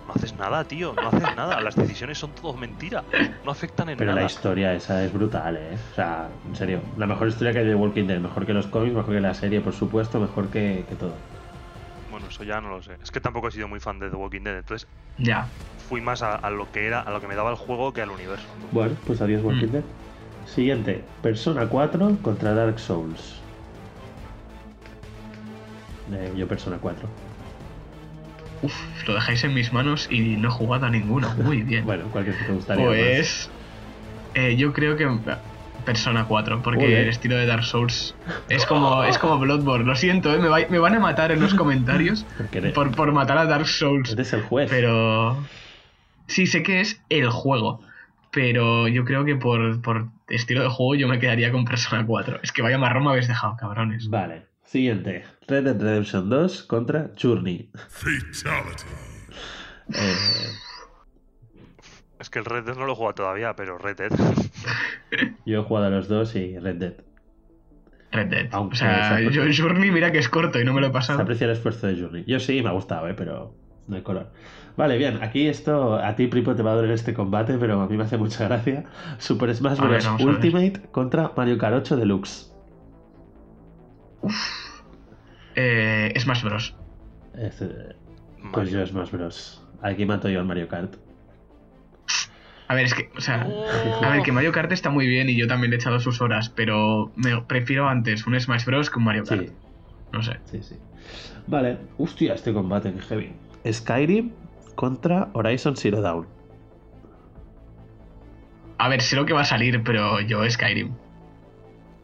No 0.07 0.15
haces 0.15 0.35
nada, 0.37 0.63
tío, 0.63 0.93
no 0.93 1.07
haces 1.09 1.35
nada. 1.35 1.61
Las 1.61 1.75
decisiones 1.75 2.17
son 2.17 2.31
todo 2.31 2.53
mentira. 2.53 3.03
No 3.45 3.51
afectan 3.51 3.89
en 3.89 3.97
Pero 3.97 4.09
nada. 4.11 4.21
la 4.21 4.25
historia 4.27 4.73
esa 4.73 5.03
es 5.03 5.13
brutal, 5.13 5.55
¿eh? 5.57 5.77
O 5.91 5.95
sea, 5.95 6.29
en 6.47 6.55
serio. 6.55 6.81
La 6.97 7.05
mejor 7.05 7.27
historia 7.27 7.53
que 7.53 7.59
hay 7.59 7.65
de 7.67 7.75
Walking 7.75 8.05
Dead. 8.07 8.19
Mejor 8.19 8.47
que 8.47 8.53
los 8.53 8.65
cómics, 8.65 8.95
mejor 8.95 9.13
que 9.13 9.21
la 9.21 9.35
serie, 9.35 9.61
por 9.61 9.73
supuesto. 9.73 10.19
Mejor 10.19 10.47
que, 10.49 10.83
que 10.89 10.95
todo. 10.95 11.13
Bueno, 12.29 12.43
eso 12.43 12.43
ya 12.43 12.61
no 12.61 12.69
lo 12.69 12.81
sé. 12.81 12.91
Es 13.01 13.09
que 13.11 13.19
tampoco 13.19 13.47
he 13.47 13.51
sido 13.51 13.67
muy 13.67 13.79
fan 13.79 13.99
de 13.99 14.09
The 14.09 14.15
Walking 14.15 14.41
Dead, 14.43 14.57
entonces 14.57 14.87
Ya. 15.17 15.47
fui 15.87 15.99
más 16.01 16.21
a, 16.21 16.35
a 16.35 16.49
lo 16.51 16.71
que 16.71 16.85
era, 16.85 16.99
a 16.99 17.11
lo 17.11 17.19
que 17.21 17.27
me 17.27 17.35
daba 17.35 17.49
el 17.49 17.55
juego 17.55 17.91
que 17.91 18.01
al 18.01 18.11
universo. 18.11 18.47
Bueno, 18.71 18.95
pues 19.05 19.19
adiós 19.21 19.43
Walking 19.43 19.67
Mm. 19.67 19.71
Dead. 19.71 19.83
Siguiente. 20.45 21.03
Persona 21.23 21.67
4 21.67 22.17
contra 22.21 22.53
Dark 22.53 22.79
Souls. 22.79 23.35
Eh, 26.11 26.31
yo 26.35 26.47
Persona 26.47 26.77
4. 26.79 27.07
Uf, 28.61 28.73
lo 29.07 29.13
dejáis 29.15 29.43
en 29.43 29.53
mis 29.53 29.71
manos 29.73 30.07
y 30.11 30.35
no 30.37 30.49
he 30.49 30.51
jugado 30.51 30.85
a 30.85 30.89
ninguno. 30.89 31.33
Muy 31.43 31.61
bien. 31.63 31.83
Bueno, 31.85 32.05
¿cuál 32.11 32.25
que 32.25 32.31
te 32.31 32.51
gustaría 32.53 32.85
más? 32.85 32.95
Pues 32.95 33.49
eh, 34.35 34.55
yo 34.55 34.71
creo 34.73 34.95
que 34.97 35.05
Persona 35.85 36.25
4, 36.25 36.61
porque 36.61 37.01
el 37.01 37.07
estilo 37.09 37.35
de 37.35 37.45
Dark 37.45 37.63
Souls 37.63 38.15
es 38.49 38.65
como, 38.65 39.03
es 39.03 39.17
como 39.17 39.37
Bloodborne. 39.39 39.85
Lo 39.85 39.95
siento, 39.95 40.33
eh, 40.33 40.37
me, 40.39 40.47
va- 40.47 40.67
me 40.69 40.79
van 40.79 40.95
a 40.95 40.99
matar 40.99 41.31
en 41.31 41.39
los 41.39 41.53
comentarios 41.53 42.25
eres, 42.51 42.73
por, 42.73 42.95
por 42.95 43.11
matar 43.11 43.37
a 43.37 43.45
Dark 43.45 43.67
Souls. 43.67 44.11
eres 44.11 44.33
el 44.33 44.41
juez. 44.43 44.69
Pero 44.69 45.37
sí 46.27 46.45
sé 46.47 46.63
que 46.63 46.81
es 46.81 47.01
el 47.09 47.29
juego. 47.29 47.81
Pero 48.31 48.87
yo 48.87 49.05
creo 49.05 49.25
que 49.25 49.35
por, 49.35 49.81
por 49.81 50.07
estilo 50.27 50.61
de 50.61 50.69
juego 50.69 50.93
yo 50.95 51.07
me 51.07 51.17
quedaría 51.19 51.51
con 51.51 51.65
Persona 51.65 52.05
4. 52.05 52.39
Es 52.43 52.51
que 52.51 52.61
vaya 52.61 52.77
marrón 52.77 53.03
me 53.05 53.09
habéis 53.09 53.27
dejado, 53.27 53.55
cabrones. 53.57 54.07
Vale. 54.09 54.43
Siguiente. 54.63 55.23
Red 55.47 55.63
Dead 55.63 55.81
Redemption 55.81 56.29
2 56.29 56.63
contra 56.63 57.09
Journey. 57.19 57.69
Fatality. 57.89 58.83
Eh, 59.95 60.15
Es 62.19 62.29
que 62.29 62.39
el 62.39 62.45
Red 62.45 62.65
Dead 62.65 62.75
no 62.75 62.85
lo 62.85 62.91
he 62.93 62.95
jugado 62.95 63.15
todavía, 63.15 63.55
pero 63.55 63.77
Red 63.77 63.97
Dead. 63.97 64.11
yo 65.45 65.61
he 65.61 65.63
jugado 65.63 65.87
a 65.87 65.89
los 65.89 66.07
dos 66.07 66.35
y 66.35 66.57
Red 66.59 66.75
Dead. 66.75 66.93
Red 68.11 68.27
Dead. 68.27 68.49
Aunque 68.51 68.73
o 68.73 68.77
sea, 68.77 69.17
se 69.17 69.31
yo 69.31 69.43
Journey 69.51 69.91
mira 69.91 70.11
que 70.11 70.17
es 70.17 70.27
corto 70.29 70.59
y 70.59 70.65
no 70.65 70.73
me 70.73 70.81
lo 70.81 70.87
he 70.87 70.89
Se 70.89 70.93
pasado. 70.93 71.21
aprecia 71.21 71.45
el 71.45 71.51
esfuerzo 71.51 71.87
de 71.87 71.99
Journey. 71.99 72.23
Yo 72.27 72.39
sí, 72.39 72.61
me 72.61 72.69
ha 72.69 72.73
gustado, 72.73 73.07
¿eh? 73.07 73.13
pero 73.15 73.53
no 73.87 73.95
hay 73.95 74.01
color. 74.01 74.31
Vale, 74.75 74.97
bien, 74.97 75.21
aquí 75.21 75.47
esto 75.47 75.95
a 75.95 76.15
ti, 76.15 76.27
Pripo, 76.27 76.55
te 76.55 76.63
va 76.63 76.71
a 76.71 76.75
doler 76.75 76.91
este 76.91 77.13
combate, 77.13 77.57
pero 77.57 77.81
a 77.81 77.87
mí 77.87 77.97
me 77.97 78.03
hace 78.03 78.17
mucha 78.17 78.45
gracia. 78.47 78.85
Super 79.17 79.53
Smash 79.53 79.79
Bros. 79.79 80.17
ver. 80.17 80.25
Ultimate 80.27 80.81
contra 80.91 81.31
Mario 81.35 81.57
Kart 81.57 81.75
8 81.75 81.97
Deluxe. 81.97 82.53
Eh, 85.55 86.13
Smash 86.17 86.43
Bros. 86.43 86.75
Este, 87.37 87.65
Mario. 88.37 88.51
pues 88.53 88.71
yo 88.71 88.85
Smash 88.85 89.11
Bros. 89.11 89.65
Aquí 89.81 90.05
mato 90.05 90.29
yo 90.29 90.39
al 90.39 90.45
Mario 90.45 90.67
Kart. 90.67 90.95
A 92.69 92.75
ver, 92.75 92.85
es 92.85 92.93
que, 92.93 93.09
o 93.17 93.19
sea, 93.21 93.47
Oh. 93.49 94.03
a 94.05 94.09
ver, 94.11 94.21
que 94.21 94.31
Mario 94.31 94.51
Kart 94.51 94.71
está 94.71 94.89
muy 94.89 95.07
bien 95.07 95.27
y 95.29 95.35
yo 95.35 95.47
también 95.47 95.71
le 95.71 95.75
he 95.77 95.79
echado 95.79 95.99
sus 95.99 96.21
horas, 96.21 96.49
pero 96.49 97.11
me 97.15 97.41
prefiero 97.41 97.89
antes 97.89 98.25
un 98.27 98.39
Smash 98.39 98.63
Bros 98.65 98.89
que 98.89 98.99
un 98.99 99.05
Mario 99.05 99.23
Kart. 99.25 99.47
Sí, 99.47 99.53
No 100.13 100.21
sé. 100.23 100.39
sí, 100.45 100.61
sí. 100.63 100.75
Vale, 101.47 101.77
hostia, 101.97 102.35
este 102.35 102.53
combate, 102.53 102.93
que 102.93 103.01
heavy. 103.01 103.33
Skyrim 103.69 104.31
contra 104.75 105.29
Horizon 105.33 105.75
Zero 105.75 105.99
Dawn. 106.01 106.27
A 108.77 108.87
ver, 108.87 109.01
sé 109.01 109.15
lo 109.15 109.25
que 109.25 109.33
va 109.33 109.41
a 109.41 109.45
salir, 109.45 109.83
pero 109.83 110.21
yo 110.21 110.47
Skyrim. 110.49 110.93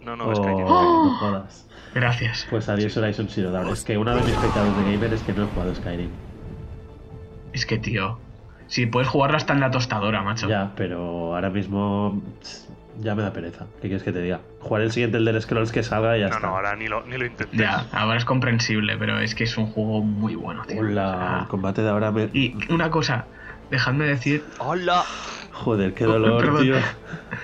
No, 0.03 0.15
no, 0.15 0.27
Oh, 0.27 0.35
Skyrim. 0.35 0.65
no 0.65 1.17
jodas. 1.19 1.67
Gracias. 1.93 2.45
Pues 2.49 2.67
adiós 2.67 2.97
Horizon 2.97 3.29
Zero 3.29 3.51
Dawn. 3.51 3.69
Es 3.69 3.83
que 3.83 3.97
uno 3.97 4.13
de 4.15 4.21
mis 4.23 4.33
pecados 4.35 4.75
de 4.77 4.91
gamer 4.91 5.13
es 5.13 5.21
que 5.23 5.31
no 5.33 5.43
he 5.43 5.47
jugado 5.47 5.73
Skyrim. 5.75 6.09
Es 7.53 7.65
que, 7.65 7.77
tío. 7.77 8.19
Si 8.67 8.85
puedes 8.87 9.07
jugarlo 9.07 9.37
hasta 9.37 9.53
en 9.53 9.59
la 9.59 9.71
tostadora, 9.71 10.21
macho. 10.23 10.47
Ya, 10.49 10.71
pero 10.75 11.35
ahora 11.35 11.49
mismo 11.49 12.21
ya 12.99 13.13
me 13.15 13.21
da 13.23 13.31
pereza. 13.33 13.65
¿Qué 13.81 13.87
quieres 13.87 14.03
que 14.03 14.11
te 14.11 14.21
diga? 14.21 14.39
Jugar 14.59 14.81
el 14.83 14.91
siguiente, 14.91 15.17
el 15.17 15.25
del 15.25 15.41
Scrolls 15.41 15.71
que 15.71 15.83
salga 15.83 16.17
y 16.17 16.21
ya 16.21 16.29
No, 16.29 16.35
está. 16.35 16.47
no, 16.47 16.55
ahora 16.55 16.75
ni 16.75 16.87
lo, 16.87 17.05
ni 17.05 17.17
lo 17.17 17.25
intenté. 17.25 17.57
Ya, 17.57 17.85
ahora 17.91 18.17
es 18.17 18.25
comprensible, 18.25 18.97
pero 18.97 19.19
es 19.19 19.35
que 19.35 19.43
es 19.43 19.57
un 19.57 19.67
juego 19.67 20.01
muy 20.01 20.35
bueno, 20.35 20.63
tío. 20.65 20.79
Hola, 20.79 21.07
O 21.09 21.19
sea, 21.19 21.39
el 21.41 21.47
combate 21.47 21.81
de 21.83 21.89
ahora 21.89 22.11
me... 22.11 22.29
Y 22.33 22.55
una 22.69 22.89
cosa, 22.89 23.25
dejadme 23.69 24.05
decir. 24.05 24.43
¡Hola! 24.59 25.03
Joder, 25.51 25.93
qué 25.93 26.05
dolor, 26.05 26.59
tío. 26.61 26.75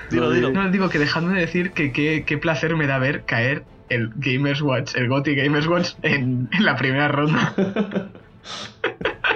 Dilo, 0.09 0.25
No, 0.25 0.31
dilo. 0.31 0.51
No, 0.51 0.69
digo 0.71 0.89
que 0.89 0.99
dejadme 0.99 1.39
decir 1.39 1.71
que 1.71 1.91
qué 1.91 2.23
qué 2.25 2.37
placer 2.37 2.75
me 2.75 2.87
da 2.87 2.97
ver 2.97 3.23
caer 3.25 3.63
el 3.89 4.11
Gamers 4.15 4.61
Watch, 4.61 4.95
el 4.95 5.07
GOTY 5.07 5.35
Gamers 5.35 5.67
Watch 5.67 5.91
en, 6.01 6.49
en 6.51 6.65
la 6.65 6.75
primera 6.75 7.07
ronda. 7.09 7.53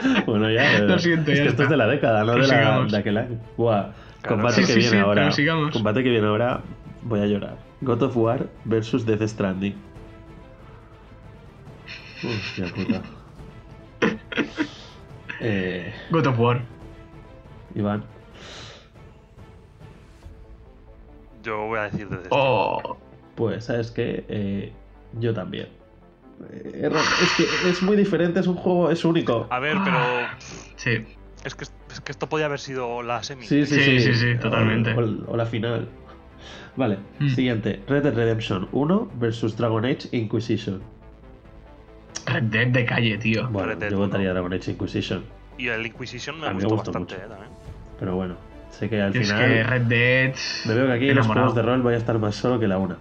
bueno, 0.26 0.50
ya. 0.50 0.80
Lo 0.80 0.96
eh, 0.96 1.00
siento, 1.00 1.32
es 1.32 1.38
ya 1.38 1.44
que 1.44 1.50
esto 1.50 1.64
es 1.64 1.70
de 1.70 1.78
la 1.78 1.88
década, 1.88 2.24
no 2.24 2.34
de, 2.34 2.48
la, 2.48 2.86
de, 2.86 2.98
aquel 2.98 3.18
año. 3.18 3.40
Buah, 3.58 3.92
claro, 4.22 4.36
combate 4.36 4.62
sí, 4.62 4.62
que 4.62 4.68
sí, 4.68 4.80
viene 4.80 4.98
sí, 5.32 5.48
ahora. 5.48 5.72
Combate 5.72 6.04
que 6.04 6.10
viene 6.10 6.28
ahora, 6.28 6.62
voy 7.04 7.22
a 7.22 7.26
llorar. 7.26 7.58
God 7.82 8.04
of 8.04 8.18
War 8.18 8.48
versus 8.66 9.06
Death 9.06 9.22
Stranding. 9.22 9.76
Hostia 12.24 12.66
puta. 12.74 13.02
eh... 15.42 15.94
God 16.12 16.28
of 16.28 16.40
War. 16.40 16.62
Iván. 17.76 18.04
Yo 21.44 21.68
voy 21.68 21.80
a 21.80 21.84
decir 21.84 22.10
Death 22.10 22.26
Stranding. 22.26 22.32
Oh. 22.32 22.98
Pues, 23.36 23.66
¿sabes 23.66 23.92
qué? 23.92 24.26
Eh, 24.30 24.72
yo 25.20 25.34
también. 25.34 25.68
Es 27.22 27.34
que 27.38 27.70
es 27.70 27.82
muy 27.82 27.96
diferente, 27.96 28.40
es 28.40 28.48
un 28.48 28.56
juego, 28.56 28.92
es 28.92 29.06
único. 29.06 29.48
A 29.50 29.60
ver, 29.60 29.78
pero 29.84 29.98
sí. 30.76 31.06
es 31.44 31.56
que, 31.56 31.64
es 31.64 32.02
que 32.04 32.12
esto 32.12 32.28
podía 32.28 32.46
haber 32.48 32.60
sido 32.60 33.02
la 33.04 33.24
semi. 33.24 33.46
Sí, 33.46 33.66
sí, 33.66 33.76
Sí, 33.76 34.00
sí, 34.00 34.00
sí, 34.00 34.14
sí, 34.34 34.36
totalmente. 34.40 34.92
O, 34.94 35.00
o- 35.00 35.32
o 35.34 35.38
la 35.38 35.46
final. 35.46 35.88
Vale, 36.76 36.98
Hmm. 37.20 37.30
siguiente. 37.30 37.82
Red 37.88 38.04
Dead 38.04 38.14
Redemption 38.14 38.68
1 38.74 39.10
versus 39.16 39.56
Dragon 39.56 39.86
Age 39.86 40.10
Inquisition. 40.12 40.82
Red 42.26 42.44
Dead 42.44 42.68
de 42.68 42.86
calle, 42.86 43.18
tío. 43.18 43.48
Bueno, 43.50 43.70
Red 43.70 43.78
Dead 43.78 43.92
yo 43.92 43.98
1. 43.98 44.06
votaría 44.08 44.32
Dragon 44.34 44.52
Age 44.54 44.72
Inquisition. 44.72 45.24
Y 45.58 45.70
el 45.70 45.86
Inquisition 45.86 46.40
me 46.40 46.52
gustó 46.54 46.70
gustó 46.70 46.92
bastante, 46.92 47.16
mucho. 47.16 47.26
eh, 47.26 47.30
también. 47.30 47.52
Pero 47.98 48.16
bueno, 48.16 48.36
sé 48.72 48.90
que 48.90 49.02
al 49.02 49.16
es 49.16 49.26
final. 49.30 49.46
que 49.48 49.64
Red 49.64 49.82
Dead. 49.84 50.36
Me 50.66 50.74
veo 50.74 50.88
que 50.88 50.92
aquí 50.94 51.10
en 51.10 51.16
los 51.16 51.28
juegos 51.28 51.56
de 51.56 51.62
rol 51.62 51.82
voy 51.82 51.94
a 51.94 51.98
estar 51.98 52.20
más 52.20 52.36
solo 52.36 52.60
que 52.60 52.68
la 52.68 52.78
una. 52.78 52.98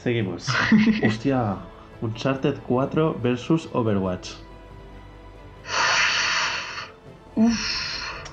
Seguimos. 0.00 0.46
Hostia, 1.04 1.56
Uncharted 2.02 2.56
4 2.66 3.18
versus 3.22 3.68
Overwatch. 3.72 4.30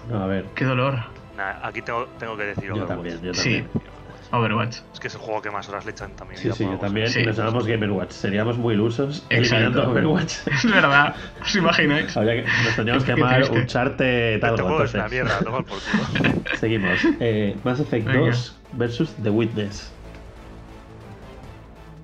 No, 0.10 0.24
a 0.24 0.28
ver, 0.28 0.46
Qué 0.56 0.66
dolor. 0.66 0.96
Nah, 1.38 1.56
aquí 1.66 1.82
tengo, 1.82 2.06
tengo 2.20 2.38
que 2.38 2.44
decir 2.44 2.66
yo 2.66 2.74
Overwatch. 2.74 2.90
también, 2.90 3.22
yo 3.22 3.34
Sí. 3.34 3.62
también. 3.62 3.94
Overwatch. 4.32 4.78
Es 4.94 5.00
que 5.00 5.08
es 5.08 5.14
el 5.16 5.22
juego 5.22 5.42
que 5.44 5.52
más 5.52 5.70
horas 5.70 5.86
le 5.86 5.92
echan 5.92 6.12
también. 6.16 6.40
Sí, 6.42 6.52
sí, 6.54 6.64
yo 6.66 6.78
también. 6.80 7.08
Sí. 7.08 7.20
Y 7.22 7.26
nos 7.26 7.38
llamamos 7.38 7.68
Gamerwatch. 7.68 8.12
Seríamos 8.12 8.58
muy 8.58 8.74
ilusos 8.74 9.26
Exacto. 9.30 9.56
eliminando 9.58 9.92
Overwatch. 9.92 10.34
Es 10.48 10.66
verdad. 10.66 11.16
¿Os 11.42 11.56
imagináis? 11.56 12.18
Habría 12.18 12.44
que, 12.44 12.50
nos 12.64 12.76
tendríamos 12.76 13.04
que 13.04 13.12
llamar 13.12 13.36
triste. 13.38 13.60
Uncharted 13.60 14.34
Este 14.36 14.46
algo. 14.48 14.64
juego 14.68 14.84
es 14.84 14.94
una 14.96 15.06
entonces. 15.06 15.24
mierda, 15.24 15.40
toma 15.44 15.58
por 15.62 15.78
culo. 15.80 16.42
Seguimos. 16.60 17.00
Eh, 17.20 17.56
Mass 17.64 17.80
Effect 17.80 18.08
Venga. 18.08 18.20
2 18.22 18.60
versus 18.74 19.14
The 19.22 19.30
Witness. 19.30 19.92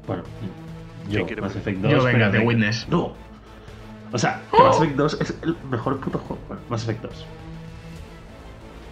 Bueno, 0.06 0.24
yo, 1.10 1.26
quiere 1.26 1.42
Mass? 1.42 1.56
Effect 1.56 1.78
2. 1.80 1.92
Yo, 1.92 2.04
venga, 2.04 2.32
The. 2.32 2.40
Witness. 2.40 2.88
No. 2.90 3.16
O 4.12 4.18
sea, 4.18 4.42
que 4.52 4.62
Mass 4.64 4.78
Effect 4.78 4.96
2 4.96 5.18
es 5.22 5.38
el 5.44 5.56
mejor 5.70 6.00
puto 6.00 6.18
juego. 6.20 6.42
Bueno, 6.48 6.62
Mass 6.70 6.84
Effect 6.84 7.02
2. 7.04 7.26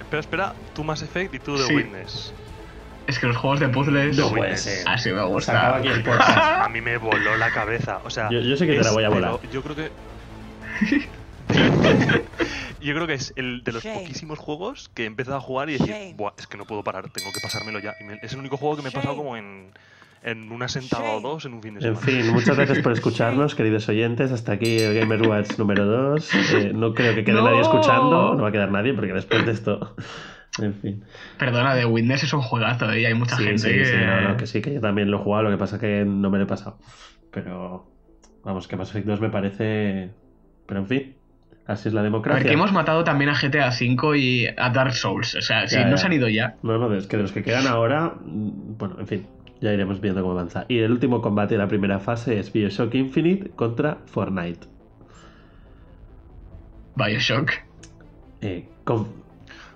Espera, 0.02 0.20
espera, 0.20 0.54
tú 0.74 0.84
Mass 0.84 1.02
Effect 1.02 1.34
y 1.34 1.40
tú 1.40 1.58
The 1.58 1.64
Sí. 1.64 1.76
Witness. 1.76 2.34
Es 3.08 3.20
que 3.20 3.28
los 3.28 3.38
juegos 3.38 3.60
de 3.60 3.70
puzzles. 3.70 4.18
No 4.18 4.26
The 4.26 4.30
puede 4.30 4.42
Witness. 4.44 4.62
ser. 4.62 4.88
Así 4.90 5.12
me 5.12 5.24
gusta. 5.24 5.76
aquí 5.78 5.88
el. 5.88 6.04
A 6.20 6.70
mí 6.70 6.82
me 6.82 6.98
voló 6.98 7.36
la 7.38 7.52
cabeza. 7.52 8.00
O 8.06 8.10
sea, 8.10 8.30
Yo- 8.30 8.40
yo 8.42 8.56
sé 8.58 8.68
que 8.68 8.74
te 8.78 8.84
la 8.84 8.92
voy 8.92 9.04
a 9.06 9.10
volar. 9.10 9.40
yo 9.52 9.62
creo 9.64 9.76
que. 9.76 9.92
yo 12.82 12.94
creo 12.94 13.08
que 13.08 13.14
es 13.14 13.34
el 13.36 13.64
de 13.64 13.72
los 13.72 13.84
Shame. 13.84 14.02
poquísimos 14.02 14.40
juegos 14.40 14.90
que 14.94 15.04
he 15.04 15.06
empezado 15.06 15.38
a 15.38 15.42
jugar 15.42 15.70
y 15.70 15.78
decir. 15.78 16.14
Buah, 16.16 16.34
es 16.38 16.48
que 16.48 16.58
no 16.58 16.66
puedo 16.66 16.84
parar, 16.84 17.10
tengo 17.10 17.32
que 17.34 17.40
pasármelo 17.42 17.80
ya. 17.80 17.96
Y 18.00 18.04
me- 18.04 18.20
es 18.22 18.34
el 18.34 18.40
único 18.40 18.58
juego 18.58 18.76
que 18.76 18.82
me 18.84 18.90
he 18.90 18.92
pasado 18.92 19.16
como 19.16 19.36
en, 19.38 19.72
en 20.24 20.52
una 20.52 20.68
sentada 20.68 21.12
o 21.16 21.22
dos 21.22 21.46
en 21.46 21.54
un 21.54 21.62
fin 21.62 21.76
de 21.76 21.88
En 21.88 21.96
semana. 21.96 22.24
fin, 22.24 22.34
muchas 22.34 22.56
gracias 22.58 22.80
por 22.80 22.92
escucharnos, 22.94 23.56
queridos 23.56 23.88
oyentes. 23.90 24.32
Hasta 24.32 24.54
aquí 24.54 24.78
el 24.80 24.94
Gamer 25.00 25.22
Watch 25.28 25.58
número 25.58 25.86
2. 25.86 26.32
no 26.74 26.94
creo 26.94 27.16
que 27.16 27.24
quede 27.24 27.36
No. 27.36 27.44
nadie 27.46 27.62
escuchando. 27.62 28.34
No 28.36 28.44
va 28.44 28.50
a 28.50 28.52
quedar 28.52 28.72
nadie 28.72 28.94
porque 28.94 29.14
después 29.14 29.46
de 29.46 29.52
esto. 29.52 29.96
En 30.60 30.74
fin. 30.74 31.04
Perdona, 31.38 31.76
The 31.76 31.86
Witness 31.86 32.24
es 32.24 32.34
un 32.34 32.42
juegazo, 32.42 32.90
¿eh? 32.92 33.02
Y 33.02 33.06
hay 33.06 33.14
mucha 33.14 33.36
Sí, 33.36 33.44
gente 33.44 33.60
sí, 33.60 33.68
que. 33.70 33.86
sí, 33.86 33.94
no, 34.04 34.30
no, 34.30 34.38
que 34.38 34.48
sí, 34.48 34.60
que 34.60 34.74
yo 34.74 34.82
también 34.82 35.12
lo 35.12 35.18
he 35.20 35.24
jugado, 35.24 35.44
lo 35.44 35.52
que 35.52 35.58
pasa 35.58 35.78
que 35.78 36.04
no 36.04 36.32
me 36.32 36.40
lo 36.40 36.46
he 36.46 36.48
pasado. 36.48 36.80
Pero, 37.32 37.86
vamos, 38.44 38.68
que 38.68 38.76
Mass 38.76 38.90
Effect 38.90 39.06
2 39.06 39.22
me 39.22 39.30
parece... 39.30 40.10
Pero 40.66 40.80
en 40.80 40.88
fin, 40.88 41.16
así 41.68 41.90
es 41.90 41.94
la 41.94 42.00
A 42.00 42.04
ver, 42.04 42.12
democracia. 42.12 42.44
que 42.48 42.54
hemos 42.54 42.72
matado 42.72 43.04
también 43.04 43.30
a 43.30 43.34
GTA 43.40 43.68
V 43.70 44.18
y 44.18 44.48
a 44.48 44.70
Dark 44.72 44.94
Souls. 44.94 45.36
O 45.36 45.42
sea, 45.42 45.68
si 45.68 45.76
Ya, 45.76 45.84
no 45.86 45.92
ya. 45.92 45.98
se 45.98 46.08
han 46.08 46.14
ido 46.14 46.28
ya. 46.28 46.56
No, 46.64 46.80
no, 46.80 46.92
es 46.96 47.06
que 47.06 47.18
de 47.18 47.24
los 47.24 47.34
que 47.34 47.44
quedan 47.44 47.68
ahora, 47.68 48.16
mm, 48.26 48.78
bueno, 48.80 48.96
en 49.00 49.06
fin, 49.08 49.28
ya 49.62 49.74
iremos 49.74 50.00
viendo 50.02 50.22
cómo 50.22 50.34
avanza. 50.34 50.66
Y 50.68 50.80
el 50.80 50.92
último 50.92 51.22
combate 51.22 51.56
de 51.56 51.60
la 51.60 51.68
primera 51.68 52.00
fase 52.00 52.40
es 52.40 52.52
Bioshock 52.54 52.94
Infinite 52.96 53.50
contra 53.52 53.98
Fortnite. 54.06 54.68
Bioshock. 56.96 57.52
Eh, 58.42 58.68
con- 58.84 59.08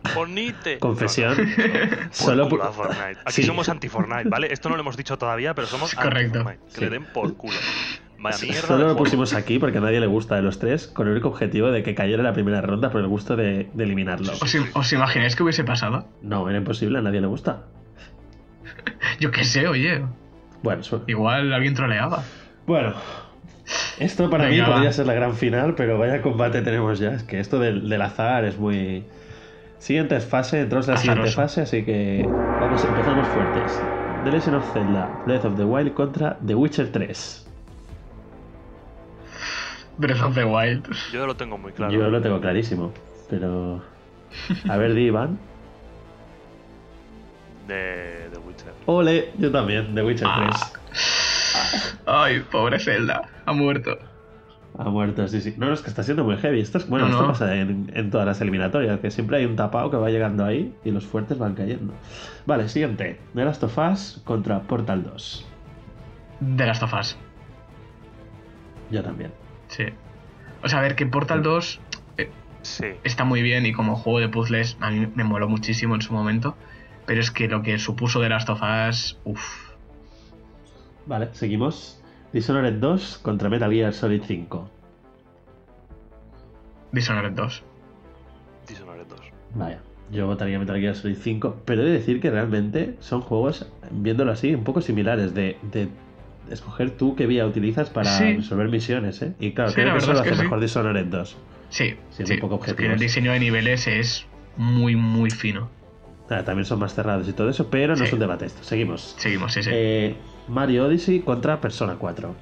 Fornite. 0.03 0.79
confesión, 0.79 1.35
solo 2.11 2.45
culo 2.49 2.57
por- 2.61 2.67
a 2.67 2.71
Fortnite. 2.71 3.19
Aquí 3.23 3.41
Sí. 3.41 3.43
somos 3.43 3.69
anti-Fortnite, 3.69 4.29
¿vale? 4.29 4.51
Esto 4.51 4.69
no 4.69 4.75
lo 4.75 4.81
hemos 4.81 4.97
dicho 4.97 5.17
todavía, 5.17 5.53
pero 5.53 5.67
somos 5.67 5.93
Correcto. 5.93 6.39
anti-Fortnite. 6.39 6.65
Que 6.73 6.75
Sí. 6.75 6.81
le 6.81 6.89
den 6.89 7.05
por 7.13 7.35
culo. 7.37 7.53
Vaya 8.19 8.37
mierda. 8.43 8.61
Solo 8.67 8.87
lo 8.87 8.95
pusimos 8.95 9.33
aquí 9.33 9.57
porque 9.59 9.79
a 9.79 9.81
nadie 9.81 9.99
le 9.99 10.05
gusta 10.07 10.35
de 10.35 10.41
los 10.43 10.59
tres, 10.59 10.87
con 10.87 11.07
el 11.07 11.13
único 11.13 11.27
objetivo 11.29 11.71
de 11.71 11.81
que 11.83 11.95
cayera 11.95 12.21
la 12.23 12.33
primera 12.33 12.61
ronda 12.61 12.91
por 12.91 13.01
el 13.01 13.07
gusto 13.07 13.35
de, 13.35 13.69
de 13.73 13.83
eliminarlo. 13.83 14.31
¿Os, 14.33 14.55
os 14.73 14.93
imagináis 14.93 15.35
que 15.35 15.41
hubiese 15.43 15.63
pasado? 15.63 16.07
No, 16.21 16.47
era 16.49 16.57
imposible, 16.59 16.99
a 16.99 17.01
nadie 17.01 17.19
le 17.21 17.27
gusta. 17.27 17.63
Yo 19.19 19.31
qué 19.31 19.43
sé, 19.43 19.67
oye. 19.67 20.05
Bueno, 20.61 20.83
su- 20.83 21.03
Igual 21.07 21.51
alguien 21.53 21.73
troleaba. 21.73 22.23
bueno. 22.65 22.93
Esto 23.99 24.29
para 24.29 24.45
Venga, 24.45 24.47
mí 24.47 24.59
va. 24.69 24.75
podría 24.75 24.91
ser 24.93 25.07
la 25.07 25.13
gran 25.13 25.35
final, 25.35 25.75
pero 25.75 25.97
vaya 25.97 26.21
combate 26.21 26.61
tenemos 26.61 26.99
ya. 26.99 27.11
Es 27.13 27.23
que 27.23 27.39
esto 27.39 27.59
del, 27.59 27.89
del 27.89 28.01
azar 28.01 28.45
es 28.45 28.57
muy... 28.57 29.05
Siguiente 29.77 30.19
fase, 30.21 30.61
entramos 30.61 30.87
en 30.87 30.91
la 30.93 30.97
siguiente 30.97 31.31
fase, 31.31 31.61
así 31.61 31.83
que 31.85 32.33
vamos, 32.59 32.83
empezamos 32.85 33.29
fuertes. 33.29 33.89
The 34.23 34.31
Legend 34.31 34.55
of 34.57 34.71
Zelda, 34.71 35.21
Breath 35.25 35.45
of 35.45 35.55
the 35.57 35.63
Wild 35.65 35.93
contra 35.93 36.37
The 36.45 36.55
Witcher 36.55 36.91
3. 36.91 37.47
Breath 39.97 40.21
of 40.21 40.35
the 40.35 40.45
Wild. 40.45 40.87
Yo 41.11 41.25
lo 41.25 41.35
tengo 41.35 41.57
muy 41.57 41.71
claro. 41.73 41.91
Yo 41.93 42.09
lo 42.09 42.21
tengo 42.21 42.39
clarísimo, 42.41 42.93
pero... 43.29 43.83
A 44.67 44.77
ver, 44.77 44.93
di 44.93 45.05
Iván. 45.07 45.37
De. 47.67 48.29
Ole, 48.95 49.31
yo 49.37 49.51
también, 49.51 49.93
The 49.95 50.03
Witcher 50.03 50.27
Ah. 50.29 50.49
3. 50.49 52.01
Ay, 52.05 52.39
pobre 52.51 52.79
Zelda. 52.79 53.21
Ha 53.45 53.53
muerto. 53.53 53.97
Ha 54.77 54.85
muerto, 54.85 55.27
sí, 55.27 55.41
sí. 55.41 55.53
No, 55.57 55.67
no, 55.67 55.73
es 55.73 55.81
que 55.81 55.89
está 55.89 56.01
siendo 56.03 56.23
muy 56.23 56.37
heavy. 56.37 56.59
Esto 56.61 56.77
es, 56.77 56.87
bueno, 56.87 57.05
No, 57.07 57.11
esto 57.11 57.21
no. 57.23 57.27
pasa 57.29 57.55
en, 57.55 57.91
en 57.93 58.09
todas 58.09 58.25
las 58.25 58.39
eliminatorias, 58.41 58.99
que 58.99 59.11
siempre 59.11 59.37
hay 59.37 59.45
un 59.45 59.55
tapado 59.55 59.91
que 59.91 59.97
va 59.97 60.09
llegando 60.09 60.45
ahí 60.45 60.73
y 60.83 60.91
los 60.91 61.05
fuertes 61.05 61.37
van 61.37 61.55
cayendo. 61.55 61.93
Vale, 62.45 62.69
siguiente. 62.69 63.19
The 63.35 63.45
Last 63.45 63.63
of 63.63 63.77
Us 63.77 64.21
contra 64.23 64.61
Portal 64.61 65.03
2. 65.03 65.45
De 66.39 66.65
Last 66.65 66.83
of 66.83 66.93
Us. 66.93 67.17
Yo 68.89 69.03
también. 69.03 69.31
Sí. 69.67 69.83
O 70.63 70.69
sea, 70.69 70.79
a 70.79 70.81
ver, 70.81 70.95
que 70.95 71.05
Portal 71.05 71.43
2 71.43 71.79
eh, 72.17 72.29
Sí. 72.61 72.85
está 73.03 73.23
muy 73.23 73.41
bien 73.41 73.65
y 73.65 73.73
como 73.73 73.95
juego 73.95 74.19
de 74.19 74.29
puzzles 74.29 74.77
a 74.79 74.89
mí 74.91 75.07
me 75.15 75.23
moló 75.23 75.47
muchísimo 75.49 75.95
en 75.95 76.01
su 76.01 76.13
momento. 76.13 76.55
Pero 77.05 77.19
es 77.19 77.31
que 77.31 77.47
lo 77.47 77.61
que 77.63 77.77
supuso 77.79 78.19
de 78.21 78.29
Last 78.29 78.49
of 78.49 78.61
Us. 78.61 79.19
Uff. 79.25 79.71
Vale, 81.05 81.29
seguimos. 81.33 82.01
Dishonored 82.31 82.75
2 82.75 83.19
contra 83.21 83.49
Metal 83.49 83.71
Gear 83.71 83.93
Solid 83.93 84.21
5. 84.25 84.69
Dishonored 86.91 87.33
2. 87.33 87.63
Dishonored 88.67 89.05
2. 89.07 89.19
Vaya, 89.55 89.79
yo 90.11 90.27
votaría 90.27 90.59
Metal 90.59 90.79
Gear 90.79 90.95
Solid 90.95 91.17
5, 91.17 91.61
pero 91.65 91.81
he 91.81 91.85
de 91.85 91.91
decir 91.91 92.21
que 92.21 92.29
realmente 92.31 92.95
son 92.99 93.21
juegos, 93.21 93.69
viéndolo 93.91 94.31
así, 94.31 94.53
un 94.53 94.63
poco 94.63 94.81
similares 94.81 95.33
de, 95.33 95.57
de 95.71 95.89
escoger 96.49 96.91
tú 96.91 97.15
qué 97.15 97.25
vía 97.27 97.45
utilizas 97.45 97.89
para 97.89 98.17
Sí. 98.17 98.35
resolver 98.35 98.69
misiones, 98.69 99.21
¿eh? 99.21 99.33
Y 99.39 99.51
claro, 99.53 99.69
Sí, 99.71 99.75
creo 99.75 99.91
que 99.93 99.97
eso 99.99 100.13
lo 100.13 100.19
es 100.19 100.27
hace 100.27 100.35
sí. 100.35 100.41
mejor 100.43 100.59
Dishonored 100.59 101.05
2. 101.05 101.37
Sí, 101.69 101.95
un 102.19 102.39
poco 102.39 102.55
es 102.55 102.61
que 102.65 102.71
objetivos. 102.71 102.93
el 102.93 102.99
diseño 102.99 103.31
de 103.31 103.39
niveles 103.39 103.87
es 103.87 104.25
muy, 104.57 104.95
muy 104.95 105.31
fino. 105.31 105.69
Ah, 106.31 106.43
también 106.45 106.63
son 106.65 106.79
más 106.79 106.93
cerrados 106.95 107.27
y 107.27 107.33
todo 107.33 107.49
eso, 107.49 107.69
pero 107.69 107.93
no 107.93 108.03
es 108.05 108.13
un 108.13 108.19
debate 108.19 108.45
esto. 108.45 108.63
Seguimos. 108.63 109.15
Seguimos, 109.17 109.51
sí, 109.51 109.63
sí. 109.63 109.69
Eh, 109.73 110.15
Mario 110.47 110.85
Odyssey 110.85 111.19
contra 111.19 111.59
Persona 111.59 111.95
4. 111.99 112.33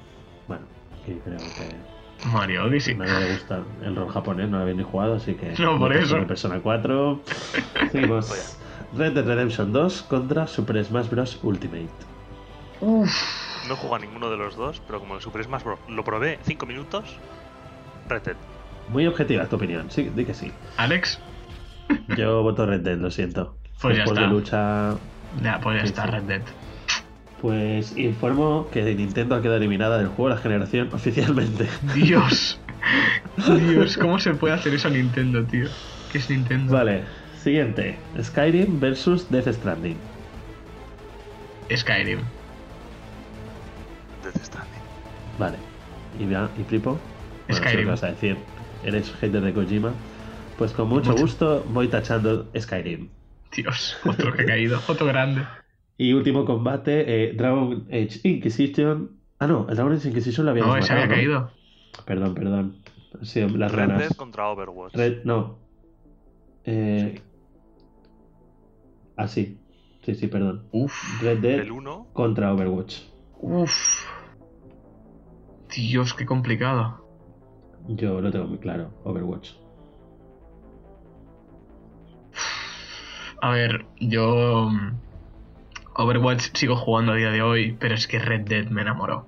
Bueno, 0.46 0.62
que 1.04 1.18
creo 1.18 1.38
que 1.38 2.28
Mario 2.28 2.62
a 2.62 2.64
Odyssey. 2.66 2.94
nadie 2.94 3.18
le 3.26 3.32
gusta 3.32 3.64
el 3.84 3.96
rol 3.96 4.08
japonés, 4.10 4.48
no 4.48 4.58
lo 4.58 4.62
había 4.62 4.74
ni 4.74 4.84
jugado, 4.84 5.14
así 5.16 5.34
que. 5.34 5.54
No, 5.58 5.76
por 5.76 5.92
eso. 5.92 6.16
por 6.16 6.26
Persona 6.28 6.60
4. 6.60 7.20
Seguimos. 7.92 8.56
Red 8.96 9.12
Dead 9.14 9.24
Redemption 9.24 9.72
2 9.72 10.02
contra 10.02 10.46
Super 10.46 10.84
Smash 10.84 11.08
Bros. 11.08 11.40
Ultimate. 11.42 11.88
No 12.80 13.76
juego 13.76 13.94
a 13.96 13.98
ninguno 13.98 14.30
de 14.30 14.36
los 14.36 14.56
dos, 14.56 14.80
pero 14.86 15.00
como 15.00 15.16
el 15.16 15.20
Super 15.20 15.42
Smash 15.44 15.64
Bros. 15.64 15.78
lo 15.88 16.04
probé 16.04 16.38
5 16.44 16.64
minutos, 16.66 17.16
Red 18.08 18.22
Dead. 18.22 18.36
Muy 18.88 19.06
objetiva 19.06 19.46
tu 19.46 19.56
opinión, 19.56 19.90
sí, 19.90 20.10
di 20.14 20.24
que 20.24 20.34
sí. 20.34 20.52
Alex. 20.76 21.20
Yo 22.16 22.42
voto 22.42 22.66
Red 22.66 22.80
Dead, 22.80 22.98
lo 22.98 23.10
siento. 23.10 23.56
Pues 23.80 23.96
ya 23.96 24.04
Después 24.04 24.18
de 24.18 24.24
está. 24.24 24.26
lucha. 24.26 24.98
Ya, 25.42 25.60
pues 25.60 25.76
ya 25.76 25.82
Sí, 25.82 25.88
está, 25.88 26.04
sí. 26.04 26.10
Red 26.10 26.22
Dead. 26.24 26.42
Pues 27.40 27.96
informo 27.96 28.68
que 28.70 28.94
Nintendo 28.94 29.34
ha 29.34 29.40
quedado 29.40 29.56
eliminada 29.56 29.96
del 29.98 30.08
juego 30.08 30.28
de 30.28 30.34
la 30.34 30.40
generación 30.40 30.88
oficialmente. 30.92 31.68
Dios. 31.94 32.60
Dios, 33.68 33.96
¿cómo 33.96 34.18
se 34.18 34.34
puede 34.34 34.54
hacer 34.54 34.74
eso 34.74 34.88
a 34.88 34.90
Nintendo, 34.90 35.44
tío? 35.44 35.68
¿Qué 36.12 36.18
es 36.18 36.28
Nintendo? 36.28 36.72
Vale, 36.74 37.04
siguiente. 37.42 37.98
Skyrim 38.20 38.80
versus 38.80 39.30
Death 39.30 39.48
Stranding. 39.48 39.96
Skyrim. 41.74 42.20
Death 44.22 44.44
Stranding. 44.44 44.82
Vale. 45.38 45.56
¿Y, 46.18 46.24
y 46.60 46.64
Pripo? 46.64 46.98
Bueno, 47.48 47.64
Skyrim. 47.64 47.88
vas 47.88 48.02
a 48.02 48.08
decir. 48.08 48.36
Eres 48.82 49.10
hater 49.20 49.40
de 49.42 49.52
Kojima. 49.54 49.92
Pues 50.58 50.72
con 50.72 50.88
mucho 50.88 51.10
Mucho. 51.12 51.22
gusto 51.22 51.64
voy 51.68 51.88
tachando 51.88 52.50
Skyrim. 52.58 53.08
Dios, 53.54 53.96
otro 54.06 54.32
que 54.32 54.42
ha 54.42 54.46
caído, 54.46 54.80
otro 54.88 55.06
grande. 55.06 55.42
Y 55.96 56.12
último 56.12 56.44
combate, 56.44 57.04
eh, 57.30 57.32
Dragon 57.34 57.86
Age 57.88 58.20
Inquisition. 58.24 59.18
Ah, 59.38 59.46
no, 59.46 59.66
el 59.68 59.76
Dragon 59.76 59.92
Age 59.92 60.08
Inquisition 60.08 60.44
lo 60.46 60.52
habíamos 60.52 60.74
No, 60.74 60.78
ese 60.78 60.92
había 60.92 61.06
¿no? 61.06 61.14
caído. 61.14 61.50
Perdón, 62.06 62.34
perdón. 62.34 62.76
Sido 63.22 63.48
las 63.50 63.72
Red 63.72 63.88
Dead 63.88 63.98
ranas. 63.98 64.16
contra 64.16 64.48
Overwatch. 64.48 64.94
Red, 64.94 65.24
no. 65.24 65.58
Eh, 66.64 67.14
Sí. 67.16 67.22
Ah, 69.16 69.28
sí. 69.28 69.58
Sí, 70.02 70.14
sí, 70.14 70.28
perdón. 70.28 70.68
Uf, 70.72 71.22
Red 71.22 71.38
Dead 71.40 71.60
El 71.60 71.72
1, 71.72 72.06
contra 72.14 72.52
Overwatch. 72.54 73.00
uf. 73.40 74.06
Dios, 75.76 76.14
qué 76.14 76.24
complicado. 76.24 77.06
Yo 77.88 78.20
lo 78.20 78.30
tengo 78.30 78.46
muy 78.46 78.58
claro, 78.58 78.90
Overwatch. 79.04 79.50
A 83.40 83.50
ver, 83.50 83.86
yo. 83.98 84.68
mm, 84.70 84.92
Overwatch 85.96 86.50
sigo 86.54 86.76
jugando 86.76 87.12
a 87.12 87.16
día 87.16 87.30
de 87.30 87.42
hoy, 87.42 87.76
pero 87.78 87.94
es 87.94 88.06
que 88.06 88.18
Red 88.18 88.42
Dead 88.46 88.66
me 88.68 88.82
enamoró. 88.82 89.26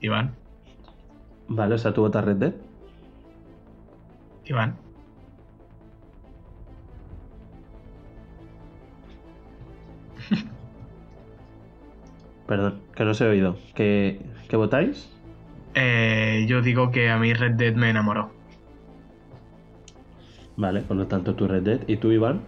Iván, 0.00 0.34
Vale, 1.48 1.74
o 1.74 1.78
sea, 1.78 1.92
tú 1.92 2.02
votas 2.02 2.24
Red 2.24 2.36
Dead. 2.36 2.54
Iván. 4.46 4.76
Perdón, 12.46 12.80
que 12.94 13.04
no 13.04 13.14
se 13.14 13.24
ha 13.24 13.28
oído. 13.28 13.56
¿Qué, 13.74 14.20
qué 14.48 14.56
votáis? 14.56 15.08
Eh, 15.74 16.46
yo 16.48 16.62
digo 16.62 16.90
que 16.90 17.10
a 17.10 17.18
mí 17.18 17.34
Red 17.34 17.52
Dead 17.52 17.74
me 17.74 17.90
enamoró. 17.90 18.30
Vale, 20.56 20.80
por 20.82 20.96
lo 20.96 21.06
tanto 21.06 21.34
tú 21.34 21.46
Red 21.46 21.62
Dead. 21.62 21.80
¿Y 21.86 21.96
tú, 21.96 22.10
Iván? 22.10 22.40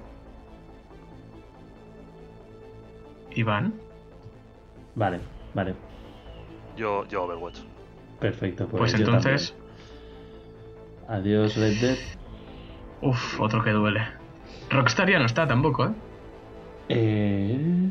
Iván. 3.35 3.75
Vale, 4.95 5.21
vale. 5.55 5.75
yo, 6.77 7.07
yo 7.07 7.25
Overwatch. 7.25 7.61
Perfecto. 8.21 8.67
Pues, 8.67 8.81
Pues 8.93 8.95
entonces. 8.95 9.51
también. 9.53 9.69
Adiós, 11.09 11.57
Red 11.57 11.81
Dead. 11.81 11.99
Uf, 13.03 13.41
otro 13.41 13.63
que 13.63 13.71
duele. 13.71 14.01
Rockstar 14.71 15.09
ya 15.11 15.19
no 15.19 15.27
está 15.27 15.47
tampoco, 15.47 15.87
¿eh? 15.87 15.93
Eh... 16.89 17.91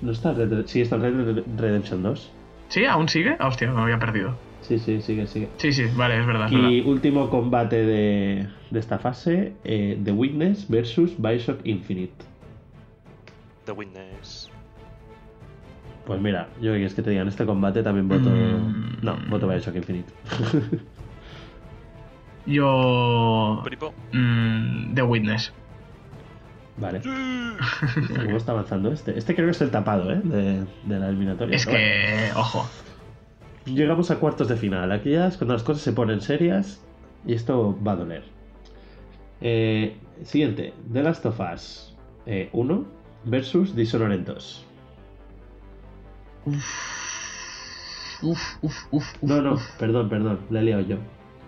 ¿No 0.00 0.12
está 0.12 0.32
Red 0.32 0.48
Dead? 0.48 0.66
Sí, 0.66 0.80
está 0.80 0.96
Red 0.96 1.12
Dead 1.14 1.44
Redemption 1.56 2.02
2. 2.02 2.32
¿Sí? 2.68 2.84
¿Aún 2.86 3.08
sigue? 3.08 3.36
Ah, 3.38 3.48
hostia, 3.48 3.70
me 3.72 3.80
había 3.82 3.98
perdido. 3.98 4.36
Sí, 4.68 4.78
sí, 4.78 5.00
sigue, 5.00 5.26
sigue. 5.26 5.48
Sí, 5.56 5.72
sí, 5.72 5.84
vale, 5.96 6.20
es 6.20 6.26
verdad. 6.26 6.46
es 6.46 6.52
Y 6.52 6.56
verdad. 6.56 6.86
último 6.90 7.30
combate 7.30 7.84
de, 7.86 8.46
de 8.70 8.78
esta 8.78 8.98
fase, 8.98 9.54
eh, 9.64 9.98
The 10.04 10.12
Witness 10.12 10.68
versus 10.68 11.14
Bioshock 11.16 11.60
Infinite. 11.64 12.12
The 13.64 13.72
Witness. 13.72 14.50
Pues 16.06 16.20
mira, 16.20 16.48
yo 16.60 16.72
que 16.74 16.84
es 16.84 16.94
que 16.94 17.02
te 17.02 17.10
digan, 17.10 17.28
este 17.28 17.44
combate 17.46 17.82
también 17.82 18.08
voto... 18.08 18.28
Mm. 18.30 18.98
No, 19.02 19.16
voto 19.30 19.48
Bioshock 19.48 19.76
Infinite. 19.76 20.12
Yo. 22.46 23.62
Mm, 24.12 24.94
The 24.94 25.02
Witness. 25.02 25.52
vale. 26.78 27.00
¿Cómo 28.24 28.36
está 28.36 28.52
avanzando 28.52 28.92
este? 28.92 29.18
Este 29.18 29.34
creo 29.34 29.46
que 29.48 29.50
es 29.52 29.60
el 29.60 29.70
tapado, 29.70 30.10
¿eh? 30.12 30.20
De, 30.24 30.64
de 30.84 30.98
la 30.98 31.08
eliminatoria. 31.08 31.56
Es 31.56 31.66
que. 31.66 32.30
Ojo. 32.36 32.66
Llegamos 33.74 34.10
a 34.10 34.16
cuartos 34.18 34.48
de 34.48 34.56
final. 34.56 34.90
Aquí 34.92 35.10
ya 35.12 35.26
es 35.26 35.36
cuando 35.36 35.54
las 35.54 35.62
cosas 35.62 35.82
se 35.82 35.92
ponen 35.92 36.20
serias 36.20 36.80
y 37.26 37.34
esto 37.34 37.76
va 37.86 37.92
a 37.92 37.96
doler. 37.96 38.24
Eh, 39.40 39.96
siguiente, 40.24 40.74
The 40.92 41.02
Last 41.02 41.24
of 41.26 41.38
Us 41.40 41.94
eh, 42.26 42.48
1 42.52 42.84
versus 43.24 43.74
Dishonored 43.74 44.20
2. 44.24 44.64
Uf, 46.46 48.22
uf, 48.22 48.40
uf, 48.62 48.76
uf. 48.92 49.22
No, 49.22 49.42
no, 49.42 49.54
uf. 49.54 49.70
perdón, 49.78 50.08
perdón, 50.08 50.40
le 50.50 50.60
he 50.60 50.62
liado 50.62 50.82
yo. 50.82 50.96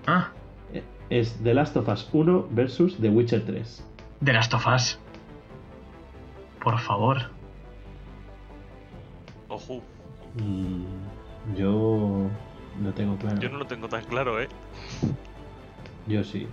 Ah, 0.06 0.30
Eh, 0.72 0.82
Es 1.10 1.38
The 1.42 1.55
Last 1.55 1.76
of 1.76 1.88
Us 1.88 2.09
1 2.12 2.48
versus 2.51 2.97
The 3.01 3.09
Witcher 3.10 3.44
3. 3.44 3.84
The 4.24 4.32
Last 4.32 4.55
of 4.55 4.66
Us. 4.66 4.98
Por 6.62 6.78
favor. 6.78 7.16
Ojo. 9.48 9.80
Mm, 10.36 10.84
yo 11.56 12.28
no 12.81 12.93
tengo 12.94 13.16
claro. 13.16 13.40
Yo 13.40 13.48
no 13.48 13.59
lo 13.59 13.66
tengo 13.66 13.89
tan 13.89 14.05
claro, 14.05 14.40
¿eh? 14.40 14.48
Yo 16.06 16.24
sí. 16.24 16.48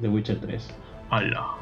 The 0.00 0.08
Witcher 0.08 0.40
3. 0.40 0.68
Hola. 1.10 1.54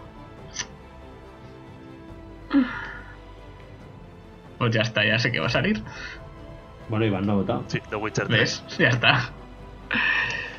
Pues 4.59 4.75
ya 4.75 4.83
está, 4.83 5.05
ya 5.05 5.19
sé 5.19 5.33
que 5.33 5.41
va 5.41 5.47
a 5.47 5.51
salir. 5.51 5.83
Bueno, 6.89 7.05
Iván 7.05 7.27
no 7.27 7.33
ha 7.33 7.37
votado. 7.37 7.65
Sí, 7.69 7.81
The 7.91 7.97
Witcher 7.97 8.29
3. 8.29 8.41
¿Ves? 8.41 8.79
Ya 8.79 8.89
está. 8.89 9.31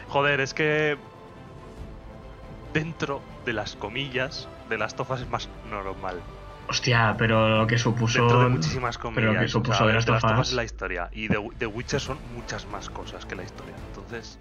Joder, 0.09 0.41
es 0.41 0.53
que. 0.53 0.97
Dentro 2.73 3.21
de 3.45 3.53
las 3.53 3.75
comillas, 3.75 4.47
de 4.69 4.77
las 4.77 4.95
tofas 4.95 5.21
es 5.21 5.29
más 5.29 5.49
normal. 5.69 6.21
Hostia, 6.69 7.15
pero 7.17 7.59
lo 7.59 7.67
que 7.67 7.77
supuso. 7.77 8.19
Dentro 8.19 8.43
de 8.43 8.49
muchísimas 8.49 8.97
comillas. 8.97 9.15
Pero 9.21 9.33
lo 9.33 9.39
que 9.39 9.45
o 9.45 9.47
sea, 9.47 9.53
supuso 9.53 9.85
The 9.87 9.93
Last 9.93 10.07
de 10.07 10.11
las 10.13 10.23
Us. 10.39 10.47
es 10.49 10.53
la 10.53 10.63
historia. 10.65 11.09
Y 11.13 11.27
The, 11.29 11.37
The 11.59 11.65
Witcher 11.67 11.99
son 12.01 12.17
muchas 12.35 12.67
más 12.67 12.89
cosas 12.89 13.25
que 13.25 13.35
la 13.35 13.43
historia. 13.43 13.73
Entonces. 13.89 14.37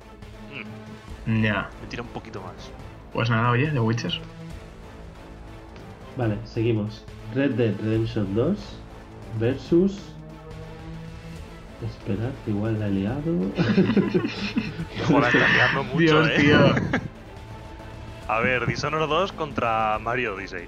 mm, 1.26 1.42
Ya. 1.44 1.70
me 1.80 1.86
tira 1.88 2.02
un 2.02 2.08
poquito 2.08 2.40
más. 2.42 2.70
Pues 3.12 3.30
nada, 3.30 3.50
oye, 3.50 3.68
The 3.68 3.78
Witcher. 3.80 4.12
Vale, 6.16 6.38
seguimos. 6.44 7.04
Red 7.34 7.52
Dead 7.52 7.74
Redemption 7.80 8.34
2 8.34 8.58
versus. 9.38 10.00
Esperad, 11.84 12.30
que 12.44 12.50
igual 12.52 12.80
la 12.80 12.86
he 12.86 12.90
liado. 12.90 13.20
Joder, 15.08 15.36
está 15.36 15.48
liando 15.48 15.84
mucho, 15.84 15.98
Dios, 15.98 16.28
¿eh? 16.30 16.36
tío. 16.40 17.00
A 18.28 18.40
ver, 18.40 18.66
Dishonored 18.66 19.06
2 19.08 19.32
contra 19.32 19.98
Mario 20.00 20.34
Odyssey. 20.34 20.66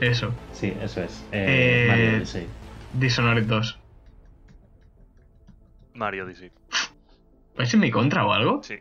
Eso. 0.00 0.34
sí, 0.52 0.72
eso 0.80 1.02
es. 1.02 1.26
Eh, 1.32 1.84
Eh, 1.84 1.88
Mario 1.88 2.16
Odyssey. 2.18 2.46
Dishonored 2.92 3.46
2. 3.46 3.78
Mario 5.94 6.24
Odyssey. 6.26 6.50
¿Es 7.56 7.72
en 7.74 7.80
mi 7.80 7.90
contra 7.90 8.26
o 8.26 8.32
algo? 8.32 8.62
Sí, 8.62 8.76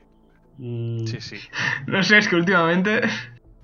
Mm, 0.57 1.05
sí, 1.05 1.19
sí. 1.19 1.35
No 1.87 2.01
sé, 2.03 2.17
es 2.17 2.27
que 2.29 2.35
últimamente. 2.37 3.01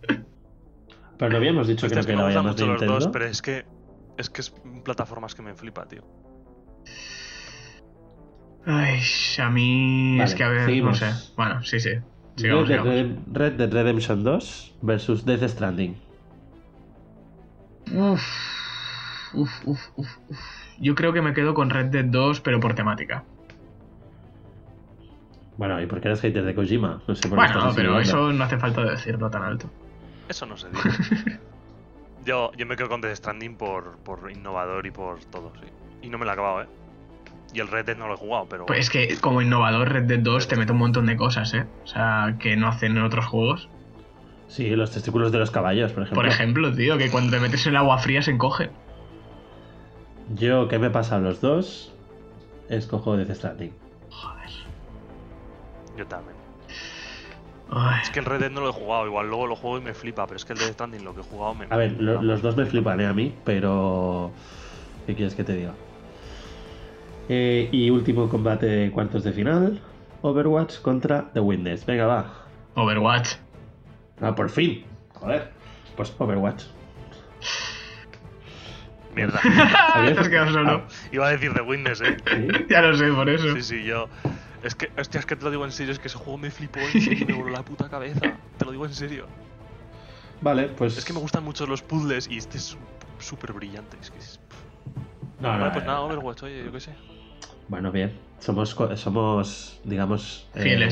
Pero 1.18 1.32
no 1.32 1.38
habíamos 1.38 1.68
dicho 1.68 1.86
Hostia, 1.86 1.96
que 1.96 2.00
es 2.02 2.08
no 2.08 2.12
que 2.12 2.16
más 2.18 2.34
de 2.34 2.42
mucho 2.42 2.66
los 2.66 2.82
Nintendo. 2.82 2.94
dos, 2.96 3.08
pero 3.08 3.26
es 3.26 3.42
que. 3.42 3.66
Es 4.18 4.30
que 4.30 4.42
es 4.42 4.54
plataformas 4.84 5.36
que 5.36 5.42
me 5.42 5.54
flipa, 5.54 5.86
tío. 5.88 6.02
Ay, 8.66 9.00
a 9.40 9.50
mí. 9.50 10.18
Vale, 10.18 10.24
es 10.30 10.36
que 10.36 10.44
a 10.44 10.50
ver, 10.50 10.66
seguimos. 10.66 11.02
no 11.02 11.08
sé. 11.12 11.34
Bueno, 11.36 11.64
sí, 11.64 11.80
sí. 11.80 11.90
Red 11.90 12.06
Sigamos, 12.38 12.86
Red 13.34 13.54
Dead 13.54 13.72
Redemption 13.72 14.24
2 14.24 14.76
versus 14.82 15.24
Death 15.26 15.44
Stranding. 15.50 15.96
Uf. 17.94 18.22
Uf, 19.34 19.66
uf, 19.66 19.90
uf, 19.96 20.18
uf. 20.28 20.40
Yo 20.78 20.96
creo 20.96 21.14
que 21.14 21.22
me 21.22 21.34
quedo 21.34 21.54
con 21.54 21.70
Red 21.70 21.88
Dead 21.88 22.06
2, 22.06 22.42
pero 22.42 22.60
por 22.60 22.74
temática. 22.74 23.24
Bueno, 25.58 25.82
¿y 25.82 25.86
por 25.86 26.02
qué 26.02 26.08
eres 26.08 26.22
hater 26.22 26.44
de 26.44 26.56
Kojima? 26.56 27.02
No 27.08 27.16
sé 27.16 27.30
por 27.30 27.38
qué 27.38 27.54
Bueno, 27.54 27.72
pero 27.76 28.00
eso 28.00 28.34
no 28.34 28.44
hace 28.44 28.58
falta 28.58 28.82
decirlo 28.84 29.30
tan 29.30 29.44
alto. 29.44 29.70
Eso 30.28 30.46
no 30.46 30.58
se 30.58 30.70
dice. 30.72 31.40
yo, 32.26 32.52
yo 32.58 32.66
me 32.66 32.76
quedo 32.76 32.90
con 32.90 33.02
Death 33.02 33.18
Stranding 33.18 33.56
por, 33.56 33.98
por 34.00 34.32
innovador 34.32 34.86
y 34.86 34.92
por 34.92 35.20
todo, 35.26 35.54
sí. 35.62 35.68
Y 36.02 36.10
no 36.10 36.18
me 36.18 36.26
lo 36.26 36.32
he 36.32 36.34
acabado, 36.34 36.64
¿eh? 36.64 36.68
Y 37.54 37.60
el 37.60 37.68
Red 37.68 37.86
Dead 37.86 37.98
no 37.98 38.08
lo 38.08 38.16
he 38.16 38.18
jugado, 38.18 38.48
pero. 38.50 38.66
Pues 38.66 38.80
es 38.80 38.90
que 38.90 39.18
como 39.20 39.42
innovador 39.42 39.92
Red 39.92 40.04
Dead 40.04 40.20
2 40.20 40.48
te 40.48 40.56
mete 40.56 40.72
un 40.72 40.80
montón 40.80 41.06
de 41.06 41.16
cosas, 41.18 41.54
¿eh? 41.54 41.66
O 41.84 41.88
sea, 41.88 42.38
que 42.40 42.56
no 42.56 42.68
hacen 42.68 42.98
en 42.98 43.04
otros 43.04 43.26
juegos. 43.26 43.70
Sí, 44.52 44.70
los 44.76 44.92
testículos 44.92 45.32
de 45.32 45.40
los 45.40 45.50
caballos, 45.50 45.94
por 45.94 46.04
ejemplo. 46.04 46.22
Por 46.24 46.28
ejemplo, 46.30 46.74
tío, 46.76 46.98
que 46.98 47.10
cuando 47.10 47.32
te 47.32 47.40
metes 47.40 47.66
en 47.68 47.72
el 47.72 47.78
agua 47.78 47.98
fría 48.00 48.22
se 48.22 48.32
encoge. 48.32 48.70
Yo, 50.36 50.68
que 50.68 50.78
me 50.78 50.88
he 50.88 50.90
pasado 50.90 51.22
los 51.22 51.40
dos, 51.40 51.94
escojo 52.68 53.16
Death 53.16 53.32
Stranding. 53.34 53.72
Joder. 54.10 54.50
Yo 55.98 56.06
también. 56.06 56.36
Ay. 57.70 58.00
Es 58.04 58.10
que 58.10 58.20
el 58.20 58.26
Red 58.26 58.42
Dead 58.42 58.52
no 58.52 58.60
lo 58.60 58.70
he 58.70 58.74
jugado, 58.74 59.08
igual 59.08 59.28
luego 59.30 59.48
lo 59.48 59.56
juego 59.56 59.78
y 59.78 59.82
me 59.82 59.94
flipa, 59.94 60.26
pero 60.28 60.36
es 60.36 60.44
que 60.44 60.52
el 60.52 60.60
Death 60.60 60.74
Stranding 60.74 61.06
lo 61.06 61.14
que 61.16 61.22
he 61.22 61.24
jugado 61.24 61.56
me. 61.56 61.66
A 61.70 61.78
ver, 61.78 61.94
lo- 62.02 62.22
los 62.22 62.42
dos 62.42 62.58
me 62.58 62.66
flipan 62.66 63.00
¿eh? 63.00 63.08
a 63.08 63.14
mí, 63.14 63.34
pero... 63.46 64.32
¿Qué 65.08 65.16
quieres 65.16 65.34
que 65.34 65.46
te 65.46 65.54
diga? 65.56 65.72
Eh, 67.30 67.70
y 67.72 67.90
último 67.90 68.28
combate 68.28 68.66
de 68.66 68.92
cuartos 68.92 69.24
de 69.24 69.32
final. 69.32 69.80
Overwatch 70.22 70.82
contra 70.82 71.32
The 71.34 71.40
Witness. 71.40 71.86
Venga, 71.86 72.06
va. 72.06 72.26
Overwatch. 72.76 73.36
Ah, 74.22 74.36
por 74.36 74.50
fin. 74.50 74.86
Joder. 75.16 75.52
Pues 75.96 76.14
Overwatch. 76.18 76.64
Mierda. 79.16 79.42
Te 79.42 80.20
has 80.20 80.30
quedado 80.30 80.52
solo. 80.54 80.84
Iba 81.12 81.28
a 81.28 81.32
decir 81.32 81.54
The 81.54 81.62
Witness, 81.62 82.02
¿eh? 82.02 82.18
Sí. 82.26 82.48
Ya 82.70 82.82
lo 82.82 82.96
sé, 82.96 83.12
por 83.12 83.30
eso. 83.30 83.54
Sí, 83.56 83.62
sí, 83.62 83.84
yo. 83.84 84.08
Es 84.64 84.76
que, 84.76 84.90
hostia, 84.98 85.20
es 85.20 85.26
que 85.26 85.36
te 85.36 85.44
lo 85.44 85.52
digo 85.52 85.66
en 85.66 85.72
serio, 85.72 85.92
es 85.92 86.00
que 86.00 86.08
ese 86.08 86.18
juego 86.18 86.38
me 86.38 86.50
flipó 86.52 86.80
serio, 86.88 87.26
me 87.28 87.34
voló 87.34 87.50
la 87.52 87.64
puta 87.64 87.90
cabeza. 87.90 88.38
Te 88.58 88.66
lo 88.66 88.72
digo 88.72 88.86
en 88.86 88.94
serio. 88.94 89.26
Vale, 90.40 90.70
pues... 90.70 90.98
Es 90.98 91.04
que 91.06 91.14
me 91.14 91.20
gustan 91.20 91.44
mucho 91.44 91.66
los 91.68 91.82
puzzles 91.82 92.28
y 92.30 92.38
este 92.38 92.58
es 92.58 92.78
súper 93.20 93.54
brillante. 93.54 93.98
Es 94.02 94.10
que 94.12 94.20
es- 94.20 94.40
No, 95.40 95.50
Vale, 95.50 95.66
no, 95.66 95.72
pues 95.74 95.84
eh, 95.84 95.88
nada, 95.88 96.02
Overwatch, 96.02 96.44
oye, 96.44 96.64
yo 96.66 96.72
qué 96.72 96.80
sé. 96.80 96.96
Bueno, 97.68 97.92
bien. 97.92 98.18
Somos, 98.40 98.74
co- 98.76 98.96
somos 98.96 99.80
digamos... 99.84 100.48
eh, 100.56 100.90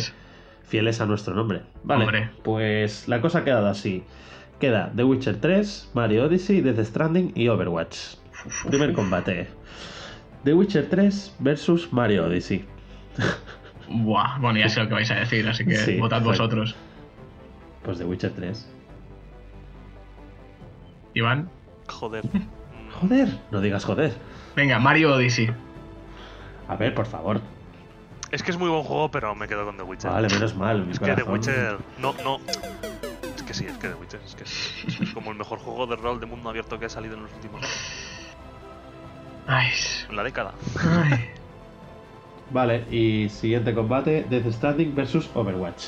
Fieles. 0.70 1.02
a 1.02 1.06
nuestro 1.06 1.34
nombre. 1.34 1.64
Vale, 1.84 2.04
Hombre. 2.06 2.30
pues 2.44 3.08
la 3.08 3.22
cosa 3.22 3.40
ha 3.40 3.44
quedado 3.44 3.68
así. 3.68 4.04
Queda 4.60 4.92
The 4.96 5.04
Witcher 5.04 5.40
3, 5.42 5.92
Mario 5.94 6.26
Odyssey, 6.26 6.62
Death 6.62 6.80
Stranding 6.86 7.32
y 7.36 7.48
Overwatch. 7.48 7.98
Primer 8.68 8.94
combate. 8.94 9.48
The 10.44 10.54
Witcher 10.54 10.88
3 10.90 11.36
versus 11.40 11.92
Mario 11.92 12.26
Odyssey. 12.26 12.66
Buah, 13.90 14.38
bueno, 14.40 14.60
ya 14.60 14.70
sé 14.70 14.82
lo 14.82 14.88
que 14.88 14.94
vais 14.94 15.10
a 15.12 15.16
decir, 15.16 15.48
así 15.48 15.66
que 15.66 15.76
Sí, 15.76 15.98
votad 15.98 16.22
vosotros. 16.22 16.76
Pues 17.84 17.98
The 17.98 18.06
Witcher 18.06 18.32
3. 18.32 18.70
Iván. 21.16 21.50
Joder. 21.88 22.24
Joder, 23.02 23.30
no 23.52 23.62
digas 23.62 23.86
joder. 23.86 24.14
Venga, 24.56 24.80
Mario 24.80 25.16
Odyssey. 25.16 25.50
A 26.68 26.76
ver, 26.76 26.94
por 26.94 27.06
favor. 27.06 27.40
Es 28.32 28.44
que 28.44 28.52
es 28.52 28.58
muy 28.58 28.70
buen 28.70 28.84
juego, 28.84 29.10
pero 29.10 29.34
me 29.36 29.48
quedo 29.48 29.66
con 29.66 29.78
The 29.78 29.84
Witcher. 29.84 30.12
Vale, 30.12 30.28
menos 30.30 30.56
mal. 30.56 30.86
mi 30.86 30.92
Es 30.92 31.00
que 31.00 31.14
The. 31.14 31.24
Witcher. 31.24 31.78
No, 32.00 32.14
no. 32.24 32.40
Es 33.36 33.44
que 33.44 33.54
sí, 33.54 33.66
es 33.66 33.78
que 33.78 33.88
The 33.88 33.96
Witcher. 33.96 34.22
Es 34.26 34.36
que 34.36 34.44
es, 34.44 35.02
es 35.02 35.10
como 35.14 35.32
el 35.32 35.38
mejor 35.38 35.60
juego 35.60 35.88
de 35.88 35.96
rol 35.96 36.20
de 36.20 36.26
mundo 36.28 36.50
abierto 36.50 36.78
que 36.80 36.86
ha 36.86 36.90
salido 36.90 37.16
en 37.16 37.24
los 37.24 37.34
últimos 37.34 37.64
años. 37.64 38.36
Ay. 39.48 39.70
En 40.10 40.16
la 40.16 40.24
década. 40.24 40.54
Ay. 40.80 41.30
Vale, 42.52 42.86
y 42.92 43.30
siguiente 43.30 43.74
combate: 43.74 44.26
Death 44.30 44.52
Stranding 44.54 44.96
versus 44.96 45.30
Overwatch. 45.34 45.86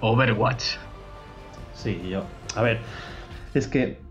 Overwatch. 0.00 0.76
Sí, 1.74 2.00
yo. 2.08 2.24
A 2.56 2.62
ver, 2.62 2.80
es 3.52 3.68
que. 3.68 4.03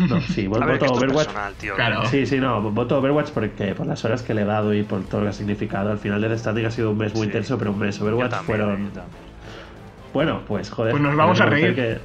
No, 0.00 0.20
sí, 0.20 0.46
A 0.46 0.48
voto 0.48 0.66
ver, 0.66 0.78
que 0.78 0.84
esto 0.86 0.96
es 0.98 1.02
Overwatch. 1.04 1.26
personal, 1.26 1.54
tío. 1.54 1.74
Claro. 1.74 2.06
Sí, 2.06 2.26
sí, 2.26 2.38
no, 2.38 2.60
voto 2.70 2.98
Overwatch 2.98 3.30
porque 3.30 3.74
por 3.74 3.86
las 3.86 4.04
horas 4.04 4.22
que 4.22 4.34
le 4.34 4.42
he 4.42 4.44
dado 4.44 4.74
y 4.74 4.82
por 4.82 5.04
todo 5.04 5.20
lo 5.20 5.26
que 5.26 5.30
ha 5.30 5.32
significado. 5.34 5.90
Al 5.90 5.98
final 5.98 6.20
Death 6.20 6.38
Stranding 6.38 6.66
ha 6.66 6.70
sido 6.70 6.90
un 6.90 6.98
mes 6.98 7.12
muy 7.14 7.22
Sí. 7.22 7.26
intenso, 7.28 7.58
pero 7.58 7.72
un 7.72 7.78
mes. 7.78 7.98
Yo 7.98 8.04
Overwatch 8.04 8.30
también, 8.30 8.44
fueron. 8.46 8.90
Bueno, 10.12 10.40
pues 10.46 10.70
joder. 10.70 10.92
Pues 10.92 11.02
nos 11.02 11.10
he 11.10 11.12
de 11.12 11.18
vamos 11.18 11.40
a 11.40 11.44
reconocer 11.46 11.76
reír. 11.76 12.00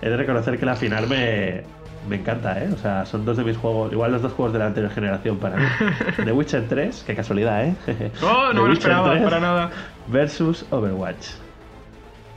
que- 0.00 0.06
he 0.06 0.10
de 0.10 0.16
reconocer 0.16 0.58
que 0.58 0.66
la 0.66 0.74
final 0.74 1.06
me, 1.06 1.62
me 2.08 2.16
encanta, 2.16 2.58
¿eh? 2.62 2.68
O 2.72 2.76
sea, 2.78 3.04
son 3.06 3.24
dos 3.24 3.36
de 3.36 3.44
mis 3.44 3.56
juegos, 3.56 3.92
igual 3.92 4.10
los 4.12 4.22
dos 4.22 4.32
juegos 4.32 4.52
de 4.52 4.58
la 4.58 4.66
anterior 4.66 4.92
generación 4.92 5.38
para 5.38 5.56
mí. 5.56 5.64
The 6.24 6.32
Witcher 6.32 6.66
3, 6.68 7.04
qué 7.06 7.14
casualidad, 7.14 7.64
¿eh? 7.64 7.74
Oh, 8.22 8.48
The 8.48 8.54
no 8.54 8.54
me 8.54 8.54
lo 8.54 8.62
Witcher 8.64 8.72
esperaba 8.78 9.10
3 9.10 9.22
para 9.22 9.40
nada. 9.40 9.70
Versus 10.08 10.66
Overwatch. 10.70 11.28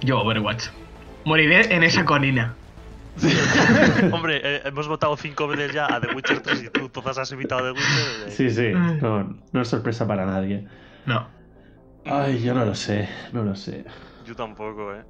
Yo, 0.02 0.20
Overwatch. 0.20 0.66
Moriré 1.24 1.74
en 1.74 1.84
esa 1.84 2.06
colina. 2.06 2.54
Hombre, 4.12 4.42
eh, 4.44 4.62
hemos 4.66 4.88
votado 4.88 5.16
cinco 5.18 5.48
veces 5.48 5.74
ya 5.74 5.86
a 5.88 6.02
The 6.02 6.14
Witcher 6.14 6.42
3 6.42 6.64
y 6.64 6.70
tú 6.70 6.90
todas 6.90 7.18
has 7.18 7.32
invitado 7.32 7.62
a 7.62 7.74
The 7.74 7.80
Witcher. 7.80 8.28
eh, 8.28 8.32
Sí, 8.32 8.50
sí, 8.50 8.68
Mm. 8.74 9.00
no, 9.02 9.38
no 9.52 9.62
es 9.62 9.68
sorpresa 9.68 10.06
para 10.08 10.26
nadie. 10.26 10.68
No, 11.06 11.28
Ay, 12.06 12.42
yo 12.44 12.54
no 12.54 12.66
lo 12.66 12.76
sé, 12.76 13.10
no 13.34 13.44
lo 13.44 13.56
sé. 13.56 13.84
Yo 14.26 14.36
tampoco, 14.36 14.94
eh. 14.94 15.04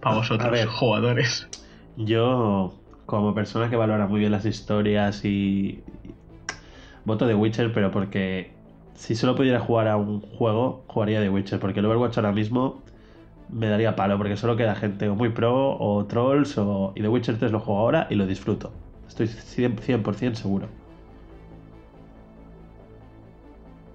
para 0.00 0.16
vosotros, 0.16 0.46
A 0.46 0.50
ver. 0.50 0.66
jugadores. 0.66 1.48
Yo, 1.96 2.74
como 3.06 3.34
persona 3.34 3.70
que 3.70 3.76
valora 3.76 4.06
muy 4.06 4.20
bien 4.20 4.32
las 4.32 4.44
historias 4.46 5.24
y... 5.24 5.82
Voto 7.04 7.26
de 7.28 7.34
Witcher, 7.36 7.72
pero 7.72 7.92
porque 7.92 8.52
si 8.94 9.14
solo 9.14 9.36
pudiera 9.36 9.60
jugar 9.60 9.86
a 9.86 9.96
un 9.96 10.20
juego, 10.22 10.84
jugaría 10.88 11.20
de 11.20 11.28
Witcher, 11.30 11.60
porque 11.60 11.78
el 11.78 11.86
Overwatch 11.86 12.16
ahora 12.18 12.32
mismo 12.32 12.82
me 13.48 13.68
daría 13.68 13.94
palo, 13.96 14.16
porque 14.18 14.36
solo 14.36 14.56
queda 14.56 14.74
gente 14.74 15.08
o 15.08 15.14
muy 15.14 15.28
pro 15.30 15.76
o 15.78 16.04
trolls, 16.06 16.56
o... 16.58 16.92
y 16.96 17.02
The 17.02 17.08
Witcher 17.08 17.38
3 17.38 17.52
lo 17.52 17.60
juego 17.60 17.80
ahora 17.80 18.06
y 18.10 18.14
lo 18.16 18.26
disfruto. 18.26 18.72
Estoy 19.08 19.26
100%, 19.26 20.02
100% 20.02 20.34
seguro. 20.34 20.68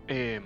Em, 0.08 0.44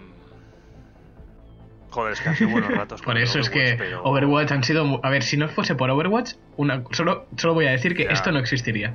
Joder, 1.91 2.13
es 2.13 2.21
que 2.21 2.29
hace 2.29 2.45
buenos 2.45 2.71
ratos. 2.71 3.01
con 3.03 3.13
Por 3.13 3.21
eso 3.21 3.39
es 3.39 3.49
que 3.49 3.59
Overwatch, 3.59 3.77
pero- 3.79 4.03
Overwatch 4.03 4.51
han 4.51 4.63
sido... 4.63 4.99
A 5.03 5.09
ver, 5.09 5.23
si 5.23 5.37
no 5.37 5.47
fuese 5.47 5.75
por 5.75 5.89
Overwatch, 5.89 6.33
una... 6.57 6.83
solo, 6.91 7.25
solo 7.37 7.53
voy 7.53 7.67
a 7.67 7.71
decir 7.71 7.95
que 7.95 8.03
Ya. 8.05 8.11
esto 8.11 8.31
no 8.31 8.39
existiría. 8.39 8.93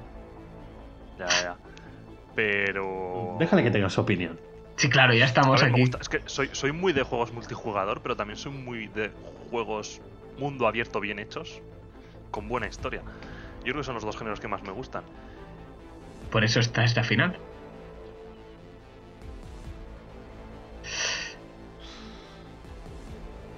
Ya, 1.19 1.27
ya. 1.43 1.57
Pero. 2.35 3.37
Déjale 3.39 3.62
que 3.62 3.70
tenga 3.70 3.91
su 3.91 4.01
opinión. 4.01 4.39
Sí, 4.81 4.89
claro, 4.89 5.12
ya 5.12 5.27
estamos 5.27 5.61
me 5.61 5.69
aquí. 5.69 5.81
gusta- 5.82 5.98
Es 6.01 6.09
que 6.09 6.23
soy, 6.24 6.48
soy 6.52 6.73
muy 6.73 6.94
de 6.94 7.02
juegos 7.02 7.32
multijugador, 7.35 8.01
pero 8.01 8.16
también 8.16 8.39
soy 8.39 8.51
muy 8.52 8.86
de 8.89 9.11
juegos 9.51 10.01
mundo 10.39 10.66
abierto 10.66 11.01
bien 11.01 11.19
hechos, 11.19 11.61
con 12.31 12.48
buena 12.48 12.66
historia. 12.66 13.02
Yo 13.59 13.73
creo 13.73 13.77
que 13.77 13.85
son 13.85 13.94
los 13.97 14.05
dos 14.05 14.16
géneros 14.16 14.40
que 14.40 14.48
más 14.48 14.62
me 14.62 14.70
gustan. 14.73 15.05
Por 16.31 16.44
eso 16.44 16.61
está 16.61 16.82
esta 16.82 17.02
final. 17.05 17.36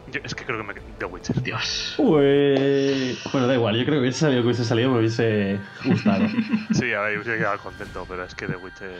Yo- 0.08 0.20
es 0.24 0.34
que 0.34 0.44
creo 0.44 0.58
que 0.58 0.64
me. 0.64 0.74
The 0.98 1.04
Witcher. 1.06 1.40
Dios. 1.42 1.94
Ué. 1.98 3.16
Bueno, 3.32 3.46
da 3.46 3.54
igual, 3.54 3.76
yo 3.76 3.84
creo 3.84 3.96
que 3.96 4.00
hubiese 4.00 4.18
salido 4.20 4.42
que 4.42 4.46
hubiese 4.46 4.64
salido 4.64 4.90
me 4.90 4.98
hubiese 4.98 5.60
gustado. 5.84 6.26
Sí, 6.72 6.92
a 6.92 7.00
ver, 7.02 7.14
yo 7.14 7.20
hubiese 7.22 7.38
quedado 7.38 7.58
contento, 7.58 8.04
pero 8.08 8.24
es 8.24 8.34
que 8.34 8.46
The 8.46 8.56
Witcher 8.56 8.90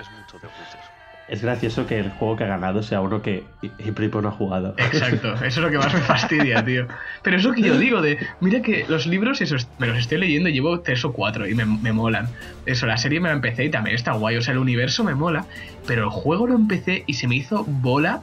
es 0.00 0.10
mucho 0.10 0.38
The 0.38 0.46
Witcher. 0.48 1.03
Es 1.26 1.42
gracioso 1.42 1.86
que 1.86 1.98
el 1.98 2.10
juego 2.10 2.36
que 2.36 2.44
ha 2.44 2.48
ganado 2.48 2.82
sea 2.82 3.00
uno 3.00 3.22
que 3.22 3.44
y, 3.62 3.70
y 3.78 3.90
Pripo 3.92 4.20
no 4.20 4.28
ha 4.28 4.32
jugado. 4.32 4.74
Exacto, 4.76 5.34
eso 5.34 5.44
es 5.46 5.56
lo 5.58 5.70
que 5.70 5.78
más 5.78 5.92
me 5.94 6.00
fastidia, 6.00 6.64
tío. 6.64 6.86
Pero 7.22 7.36
es 7.36 7.44
lo 7.44 7.52
que 7.52 7.62
yo 7.62 7.78
digo 7.78 8.02
de, 8.02 8.18
mira 8.40 8.60
que 8.60 8.84
los 8.88 9.06
libros 9.06 9.40
esos 9.40 9.66
me 9.78 9.86
los 9.86 9.98
estoy 9.98 10.18
leyendo, 10.18 10.50
llevo 10.50 10.80
tres 10.80 11.04
o 11.04 11.12
cuatro 11.12 11.48
y 11.48 11.54
me, 11.54 11.64
me 11.64 11.92
molan. 11.92 12.28
Eso, 12.66 12.86
la 12.86 12.98
serie 12.98 13.20
me 13.20 13.28
la 13.28 13.34
empecé 13.34 13.64
y 13.64 13.70
también 13.70 13.96
está 13.96 14.12
guay, 14.12 14.36
o 14.36 14.42
sea, 14.42 14.52
el 14.52 14.58
universo 14.58 15.02
me 15.04 15.14
mola, 15.14 15.46
pero 15.86 16.04
el 16.04 16.10
juego 16.10 16.46
lo 16.46 16.54
empecé 16.54 17.04
y 17.06 17.14
se 17.14 17.26
me 17.26 17.36
hizo 17.36 17.64
bola, 17.64 18.22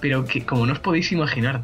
pero 0.00 0.24
que 0.26 0.44
como 0.44 0.66
no 0.66 0.72
os 0.72 0.78
podéis 0.78 1.10
imaginar. 1.12 1.62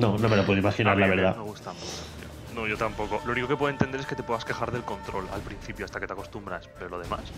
No, 0.00 0.18
no 0.18 0.28
me 0.28 0.36
lo 0.36 0.44
puedo 0.44 0.58
imaginar, 0.58 0.96
la 0.96 1.06
verdad. 1.06 1.36
Me 1.36 1.42
gusta 1.42 1.72
mucho. 1.72 2.11
No, 2.54 2.66
yo 2.66 2.76
tampoco. 2.76 3.20
Lo 3.24 3.32
único 3.32 3.48
que 3.48 3.56
puedo 3.56 3.70
entender 3.70 4.00
es 4.00 4.06
que 4.06 4.14
te 4.14 4.22
puedas 4.22 4.44
quejar 4.44 4.70
del 4.72 4.82
control 4.82 5.26
al 5.32 5.40
principio 5.42 5.84
hasta 5.84 5.98
que 6.00 6.06
te 6.06 6.12
acostumbras, 6.12 6.68
pero 6.78 6.90
lo 6.90 6.98
demás. 6.98 7.32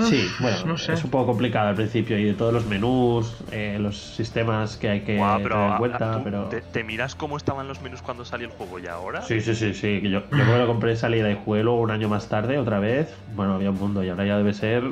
Sí, 0.00 0.34
bueno, 0.40 0.64
no 0.66 0.78
sé. 0.78 0.94
es 0.94 1.04
un 1.04 1.10
poco 1.10 1.26
complicado 1.26 1.68
al 1.68 1.76
principio 1.76 2.18
y 2.18 2.24
de 2.24 2.34
todos 2.34 2.52
los 2.52 2.66
menús, 2.66 3.44
eh, 3.52 3.76
los 3.78 3.96
sistemas 3.96 4.76
que 4.76 4.88
hay 4.88 5.00
que 5.00 5.16
tener 5.16 5.42
pero, 5.42 5.64
en 5.66 5.72
a- 5.72 5.78
cuenta, 5.78 6.14
a- 6.14 6.24
pero... 6.24 6.44
te, 6.48 6.60
te 6.62 6.82
miras 6.82 7.14
cómo 7.14 7.36
estaban 7.36 7.68
los 7.68 7.80
menús 7.82 8.02
cuando 8.02 8.24
salió 8.24 8.46
el 8.46 8.52
juego 8.52 8.78
y 8.78 8.86
ahora? 8.86 9.22
Sí, 9.22 9.40
sí, 9.40 9.54
sí, 9.54 9.74
sí. 9.74 10.00
Yo, 10.02 10.28
yo 10.30 10.44
me 10.44 10.58
lo 10.58 10.66
compré 10.66 10.90
de 10.90 10.96
salida 10.96 11.30
y 11.30 11.38
jugué 11.44 11.62
luego 11.62 11.80
un 11.80 11.90
año 11.90 12.08
más 12.08 12.28
tarde, 12.28 12.58
otra 12.58 12.80
vez. 12.80 13.14
Bueno, 13.34 13.54
había 13.54 13.70
un 13.70 13.78
mundo 13.78 14.02
y 14.02 14.08
ahora 14.08 14.24
ya 14.26 14.36
debe 14.36 14.52
ser 14.54 14.82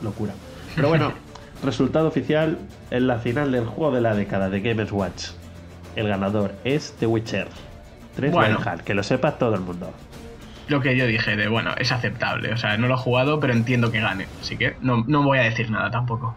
locura. 0.00 0.32
Pero 0.74 0.88
bueno, 0.88 1.12
resultado 1.62 2.08
oficial 2.08 2.58
en 2.90 3.06
la 3.06 3.18
final 3.18 3.52
del 3.52 3.66
juego 3.66 3.94
de 3.94 4.00
la 4.00 4.14
década 4.14 4.48
de 4.48 4.60
Gamers 4.60 4.92
Watch. 4.92 5.26
El 5.96 6.08
ganador 6.08 6.52
es 6.64 6.94
The 6.98 7.06
Witcher 7.06 7.48
3 8.16 8.32
Bueno. 8.32 8.58
Que 8.84 8.94
lo 8.94 9.02
sepa 9.02 9.32
todo 9.38 9.54
el 9.54 9.60
mundo. 9.60 9.92
Lo 10.68 10.80
que 10.80 10.96
yo 10.96 11.06
dije 11.06 11.36
de, 11.36 11.48
bueno, 11.48 11.74
es 11.78 11.92
aceptable, 11.92 12.52
o 12.52 12.56
sea, 12.56 12.76
no 12.78 12.88
lo 12.88 12.94
he 12.94 12.98
jugado, 12.98 13.38
pero 13.38 13.52
entiendo 13.52 13.92
que 13.92 14.00
gane, 14.00 14.26
así 14.40 14.56
que 14.56 14.76
no, 14.80 15.04
no 15.06 15.22
voy 15.22 15.38
a 15.38 15.42
decir 15.42 15.70
nada 15.70 15.90
tampoco. 15.90 16.34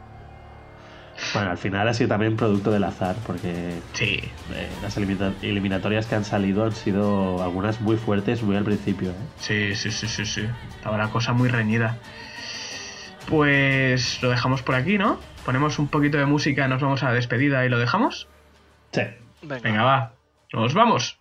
Bueno, 1.34 1.50
al 1.50 1.58
final 1.58 1.88
ha 1.88 1.94
sido 1.94 2.10
también 2.10 2.36
producto 2.38 2.70
del 2.70 2.84
azar, 2.84 3.16
porque 3.26 3.80
Sí, 3.94 4.20
eh, 4.54 4.70
las 4.84 4.98
elimina- 4.98 5.34
eliminatorias 5.42 6.06
que 6.06 6.16
han 6.16 6.26
salido 6.26 6.66
han 6.66 6.74
sido 6.74 7.42
algunas 7.42 7.80
muy 7.82 7.96
fuertes 7.98 8.44
muy 8.44 8.56
al 8.56 8.64
principio. 8.66 9.12
¿eh? 9.12 9.16
Sí, 9.40 9.76
sí, 9.76 9.92
sí, 9.92 10.08
sí, 10.08 10.26
sí. 10.26 10.46
Estaba 10.76 10.98
la 10.98 11.08
cosa 11.10 11.34
muy 11.34 11.48
reñida. 11.50 11.98
Pues 13.30 14.22
lo 14.22 14.30
dejamos 14.30 14.62
por 14.62 14.76
aquí, 14.76 14.98
¿no? 14.98 15.20
Ponemos 15.46 15.80
un 15.80 15.88
poquito 15.88 16.18
de 16.18 16.26
música, 16.26 16.68
nos 16.68 16.82
vamos 16.82 17.04
a 17.04 17.08
la 17.08 17.14
despedida 17.14 17.66
y 17.66 17.70
lo 17.70 17.78
dejamos. 17.80 18.28
Sí. 18.92 19.02
Venga. 19.42 19.62
Venga, 19.64 19.84
va. 19.84 20.14
Nos 20.54 20.74
vamos. 20.74 21.18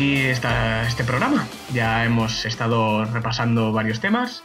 Aquí 0.00 0.16
está 0.16 0.88
este 0.88 1.04
programa. 1.04 1.46
Ya 1.74 2.06
hemos 2.06 2.46
estado 2.46 3.04
repasando 3.04 3.70
varios 3.70 4.00
temas 4.00 4.42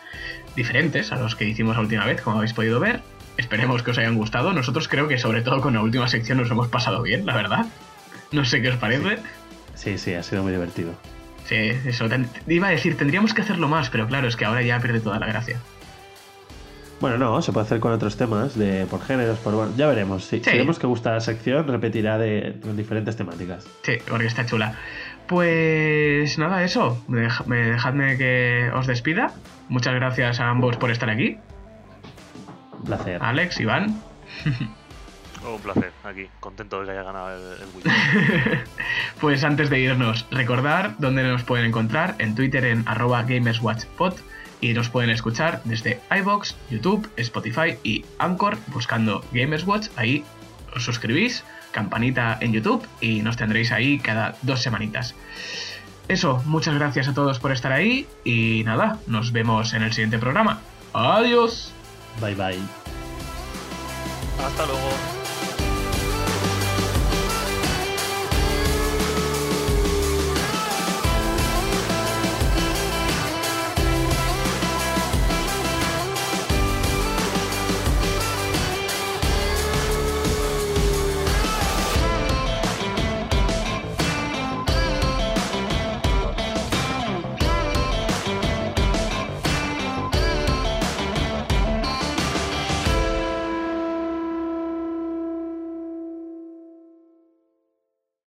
diferentes 0.53 1.13
a 1.13 1.15
los 1.15 1.37
que 1.37 1.45
hicimos 1.45 1.77
la 1.77 1.81
última 1.81 2.05
vez, 2.05 2.19
como 2.19 2.39
habéis 2.39 2.51
podido 2.51 2.81
ver. 2.81 2.99
Esperemos 3.37 3.81
que 3.81 3.91
os 3.91 3.97
hayan 3.97 4.17
gustado. 4.17 4.51
Nosotros 4.51 4.89
creo 4.89 5.07
que 5.07 5.17
sobre 5.17 5.43
todo 5.43 5.61
con 5.61 5.75
la 5.75 5.81
última 5.81 6.09
sección 6.09 6.39
nos 6.39 6.51
hemos 6.51 6.67
pasado 6.67 7.01
bien, 7.03 7.25
la 7.25 7.37
verdad. 7.37 7.67
No 8.33 8.43
sé 8.43 8.61
qué 8.61 8.67
os 8.67 8.75
parece. 8.75 9.19
Sí, 9.75 9.97
sí, 9.97 10.13
ha 10.13 10.23
sido 10.23 10.43
muy 10.43 10.51
divertido. 10.51 10.93
Sí, 11.45 11.71
eso. 11.85 12.09
iba 12.47 12.67
a 12.67 12.71
decir, 12.71 12.97
tendríamos 12.97 13.33
que 13.33 13.41
hacerlo 13.41 13.69
más, 13.69 13.89
pero 13.89 14.07
claro, 14.07 14.27
es 14.27 14.35
que 14.35 14.43
ahora 14.43 14.61
ya 14.61 14.81
pierde 14.81 14.99
toda 14.99 15.19
la 15.19 15.27
gracia. 15.27 15.57
Bueno, 16.99 17.17
no, 17.17 17.41
se 17.41 17.51
puede 17.51 17.65
hacer 17.65 17.79
con 17.79 17.91
otros 17.91 18.15
temas, 18.15 18.57
de 18.57 18.85
por 18.85 19.01
géneros, 19.01 19.37
por... 19.39 19.75
ya 19.75 19.87
veremos. 19.87 20.25
Si, 20.25 20.39
vemos 20.39 20.79
que 20.79 20.87
gusta 20.87 21.11
la 21.11 21.19
sección, 21.19 21.67
repetirá 21.67 22.17
de, 22.17 22.55
diferentes 22.75 23.15
temáticas. 23.17 23.65
Sí, 23.83 23.97
porque 24.07 24.27
está 24.27 24.45
chula. 24.45 24.77
Pues 25.27 26.37
nada, 26.37 26.63
eso. 26.63 27.03
Dejadme 27.07 28.17
que 28.17 28.69
os 28.73 28.87
despida. 28.87 29.33
Muchas 29.69 29.95
gracias 29.95 30.39
a 30.39 30.49
ambos 30.49 30.77
por 30.77 30.91
estar 30.91 31.09
aquí. 31.09 31.37
Un 32.73 32.83
placer. 32.83 33.21
Alex, 33.21 33.59
Iván. 33.59 34.01
un 35.53 35.61
placer, 35.61 35.91
aquí, 36.03 36.27
contento 36.39 36.79
de 36.79 36.85
que 36.85 36.91
haya 36.91 37.03
ganado 37.03 37.29
el, 37.35 37.61
el 37.61 38.63
pues 39.21 39.43
antes 39.43 39.69
de 39.69 39.79
irnos, 39.79 40.25
recordar 40.31 40.95
dónde 40.97 41.23
nos 41.23 41.43
pueden 41.43 41.67
encontrar 41.67 42.15
en 42.17 42.35
Twitter 42.35 42.65
en 42.65 42.83
arroba 42.87 43.23
gamerswatchpod 43.23 44.15
y 44.61 44.73
nos 44.73 44.89
pueden 44.89 45.09
escuchar 45.09 45.61
desde 45.65 45.99
iBox, 46.09 46.55
YouTube, 46.69 47.09
Spotify 47.17 47.77
y 47.83 48.05
Anchor 48.17 48.57
buscando 48.67 49.23
Gamerswatch. 49.31 49.89
Ahí 49.95 50.23
os 50.75 50.83
suscribís, 50.83 51.43
campanita 51.75 52.37
en 52.39 52.53
YouTube 52.53 52.87
y 53.01 53.21
nos 53.21 53.35
tendréis 53.35 53.73
ahí 53.73 53.99
cada 53.99 54.35
dos 54.43 54.61
semanitas. 54.61 55.13
Eso, 56.07 56.41
muchas 56.45 56.73
gracias 56.75 57.09
a 57.09 57.13
todos 57.13 57.39
por 57.39 57.51
estar 57.51 57.73
ahí 57.73 58.07
y 58.23 58.63
nada, 58.63 58.99
nos 59.07 59.33
vemos 59.33 59.73
en 59.73 59.83
el 59.83 59.91
siguiente 59.91 60.17
programa. 60.17 60.61
Adiós. 60.93 61.73
Bye 62.21 62.35
bye. 62.35 62.59
Hasta 64.39 64.65
luego. 64.65 65.24